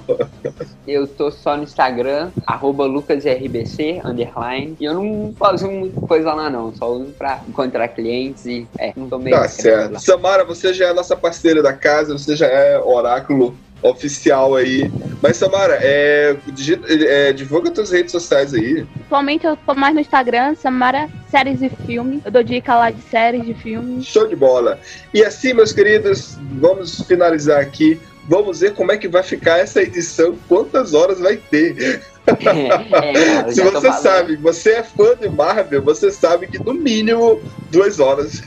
Eu 0.87 1.07
tô 1.07 1.29
só 1.31 1.55
no 1.57 1.63
Instagram, 1.63 2.29
arroba 2.47 2.85
lucasrbc, 2.85 4.01
underline. 4.03 4.75
E 4.79 4.85
eu 4.85 4.93
não 4.93 5.33
faço 5.37 5.67
muita 5.67 5.99
coisa 6.01 6.33
lá 6.33 6.49
não, 6.49 6.73
só 6.73 6.91
uso 6.91 7.11
pra 7.17 7.41
encontrar 7.47 7.87
clientes 7.89 8.45
e 8.45 8.67
é, 8.77 8.93
não 8.95 9.07
tô 9.07 9.17
meio 9.19 9.35
Tá 9.35 9.47
certo. 9.47 9.93
lá. 9.93 9.99
Samara, 9.99 10.43
você 10.43 10.73
já 10.73 10.85
é 10.87 10.89
a 10.89 10.93
nossa 10.93 11.15
parceira 11.15 11.61
da 11.61 11.73
casa, 11.73 12.17
você 12.17 12.35
já 12.39 12.47
é 12.47 12.79
oráculo 12.79 13.55
oficial 13.81 14.55
aí. 14.55 14.91
Mas, 15.21 15.37
Samara, 15.37 15.77
é, 15.81 16.35
digi- 16.47 16.79
é, 16.87 17.31
divulga 17.33 17.71
tuas 17.71 17.91
redes 17.91 18.11
sociais 18.11 18.53
aí. 18.53 18.85
Atualmente 19.05 19.45
eu 19.45 19.57
tô 19.57 19.73
mais 19.73 19.93
no 19.93 19.99
Instagram, 20.01 20.55
Samara 20.55 21.09
Séries 21.29 21.61
e 21.61 21.69
Filme. 21.69 22.21
Eu 22.25 22.31
dou 22.31 22.43
dica 22.43 22.75
lá 22.75 22.89
de 22.89 23.01
séries 23.01 23.45
de 23.45 23.53
filmes. 23.53 24.05
Show 24.05 24.27
de 24.27 24.35
bola. 24.35 24.79
E 25.13 25.23
assim, 25.23 25.53
meus 25.53 25.71
queridos, 25.73 26.37
vamos 26.59 27.01
finalizar 27.01 27.59
aqui. 27.61 27.99
Vamos 28.27 28.59
ver 28.59 28.73
como 28.73 28.91
é 28.91 28.97
que 28.97 29.07
vai 29.07 29.23
ficar 29.23 29.59
essa 29.59 29.81
edição, 29.81 30.37
quantas 30.47 30.93
horas 30.93 31.19
vai 31.19 31.37
ter. 31.37 32.01
é, 32.27 33.47
eu 33.47 33.51
Se 33.51 33.61
você 33.61 33.91
sabe, 33.93 34.35
você 34.35 34.71
é 34.73 34.83
fã 34.83 35.15
de 35.15 35.29
Marvel, 35.29 35.81
você 35.81 36.11
sabe 36.11 36.47
que 36.47 36.63
no 36.63 36.73
mínimo 36.73 37.41
duas 37.71 37.99
horas. 37.99 38.43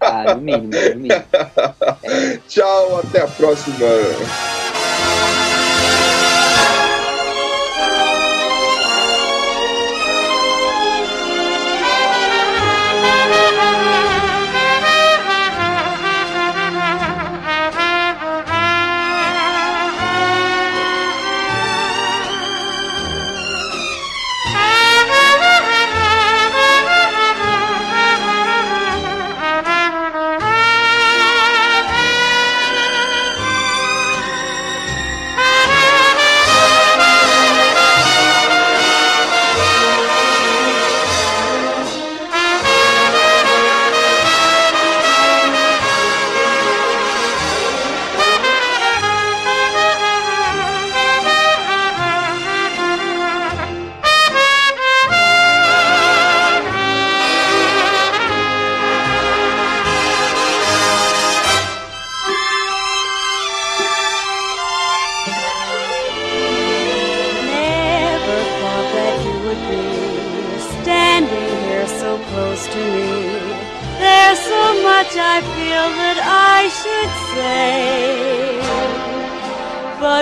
Ah, 0.00 0.34
no 0.34 0.40
mínimo, 0.40 0.70
no 0.72 1.00
mínimo. 1.00 1.24
Tchau, 2.48 3.00
até 3.00 3.22
a 3.22 3.26
próxima. 3.26 3.76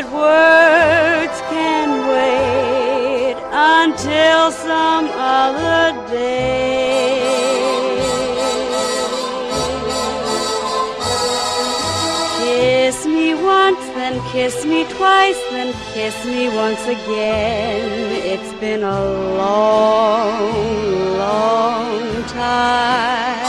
But 0.03 0.13
words 0.13 1.41
can 1.51 2.09
wait 2.09 3.37
until 3.53 4.51
some 4.51 5.09
other 5.13 5.93
day. 6.09 7.21
Kiss 12.39 13.07
me 13.07 13.35
once, 13.35 13.85
then 13.95 14.21
kiss 14.33 14.65
me 14.65 14.85
twice, 14.85 15.41
then 15.51 15.73
kiss 15.93 16.25
me 16.25 16.49
once 16.49 16.83
again. 16.87 18.13
It's 18.25 18.53
been 18.61 18.83
a 18.83 19.05
long, 19.37 20.53
long 21.19 22.25
time. 22.25 23.43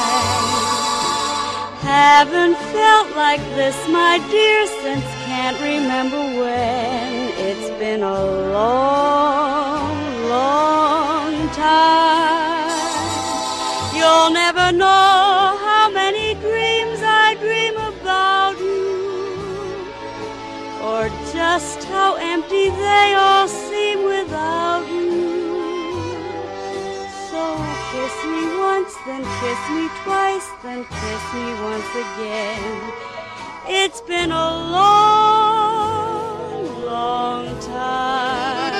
Haven't 1.82 2.58
felt 2.58 3.16
like 3.16 3.42
this, 3.56 3.76
my 3.90 4.20
dear, 4.30 4.68
since 4.82 5.13
remember 5.64 6.22
when. 6.40 7.32
It's 7.48 7.70
been 7.80 8.04
a 8.04 8.20
long, 8.58 9.96
long 10.36 11.50
time. 11.52 12.70
You'll 13.96 14.32
never 14.32 14.72
know 14.72 15.58
how 15.68 15.90
many 15.92 16.34
dreams 16.36 17.00
I 17.04 17.36
dream 17.40 17.76
about 17.78 18.58
you, 18.60 19.86
or 20.90 21.10
just 21.32 21.84
how 21.86 22.16
empty 22.16 22.70
they 22.70 23.16
all 23.16 23.48
seem 23.48 24.04
without 24.04 24.86
you. 24.88 25.12
So 27.30 27.42
kiss 27.92 28.16
me 28.32 28.44
once, 28.60 28.94
then 29.06 29.24
kiss 29.40 29.62
me 29.76 29.86
twice, 30.04 30.48
then 30.64 30.84
kiss 30.84 31.24
me 31.34 31.48
once 31.72 31.92
again. 32.06 33.13
It's 33.66 34.02
been 34.02 34.32
a 34.32 34.50
long, 34.72 35.46
long 36.86 37.60
time. 37.62 38.74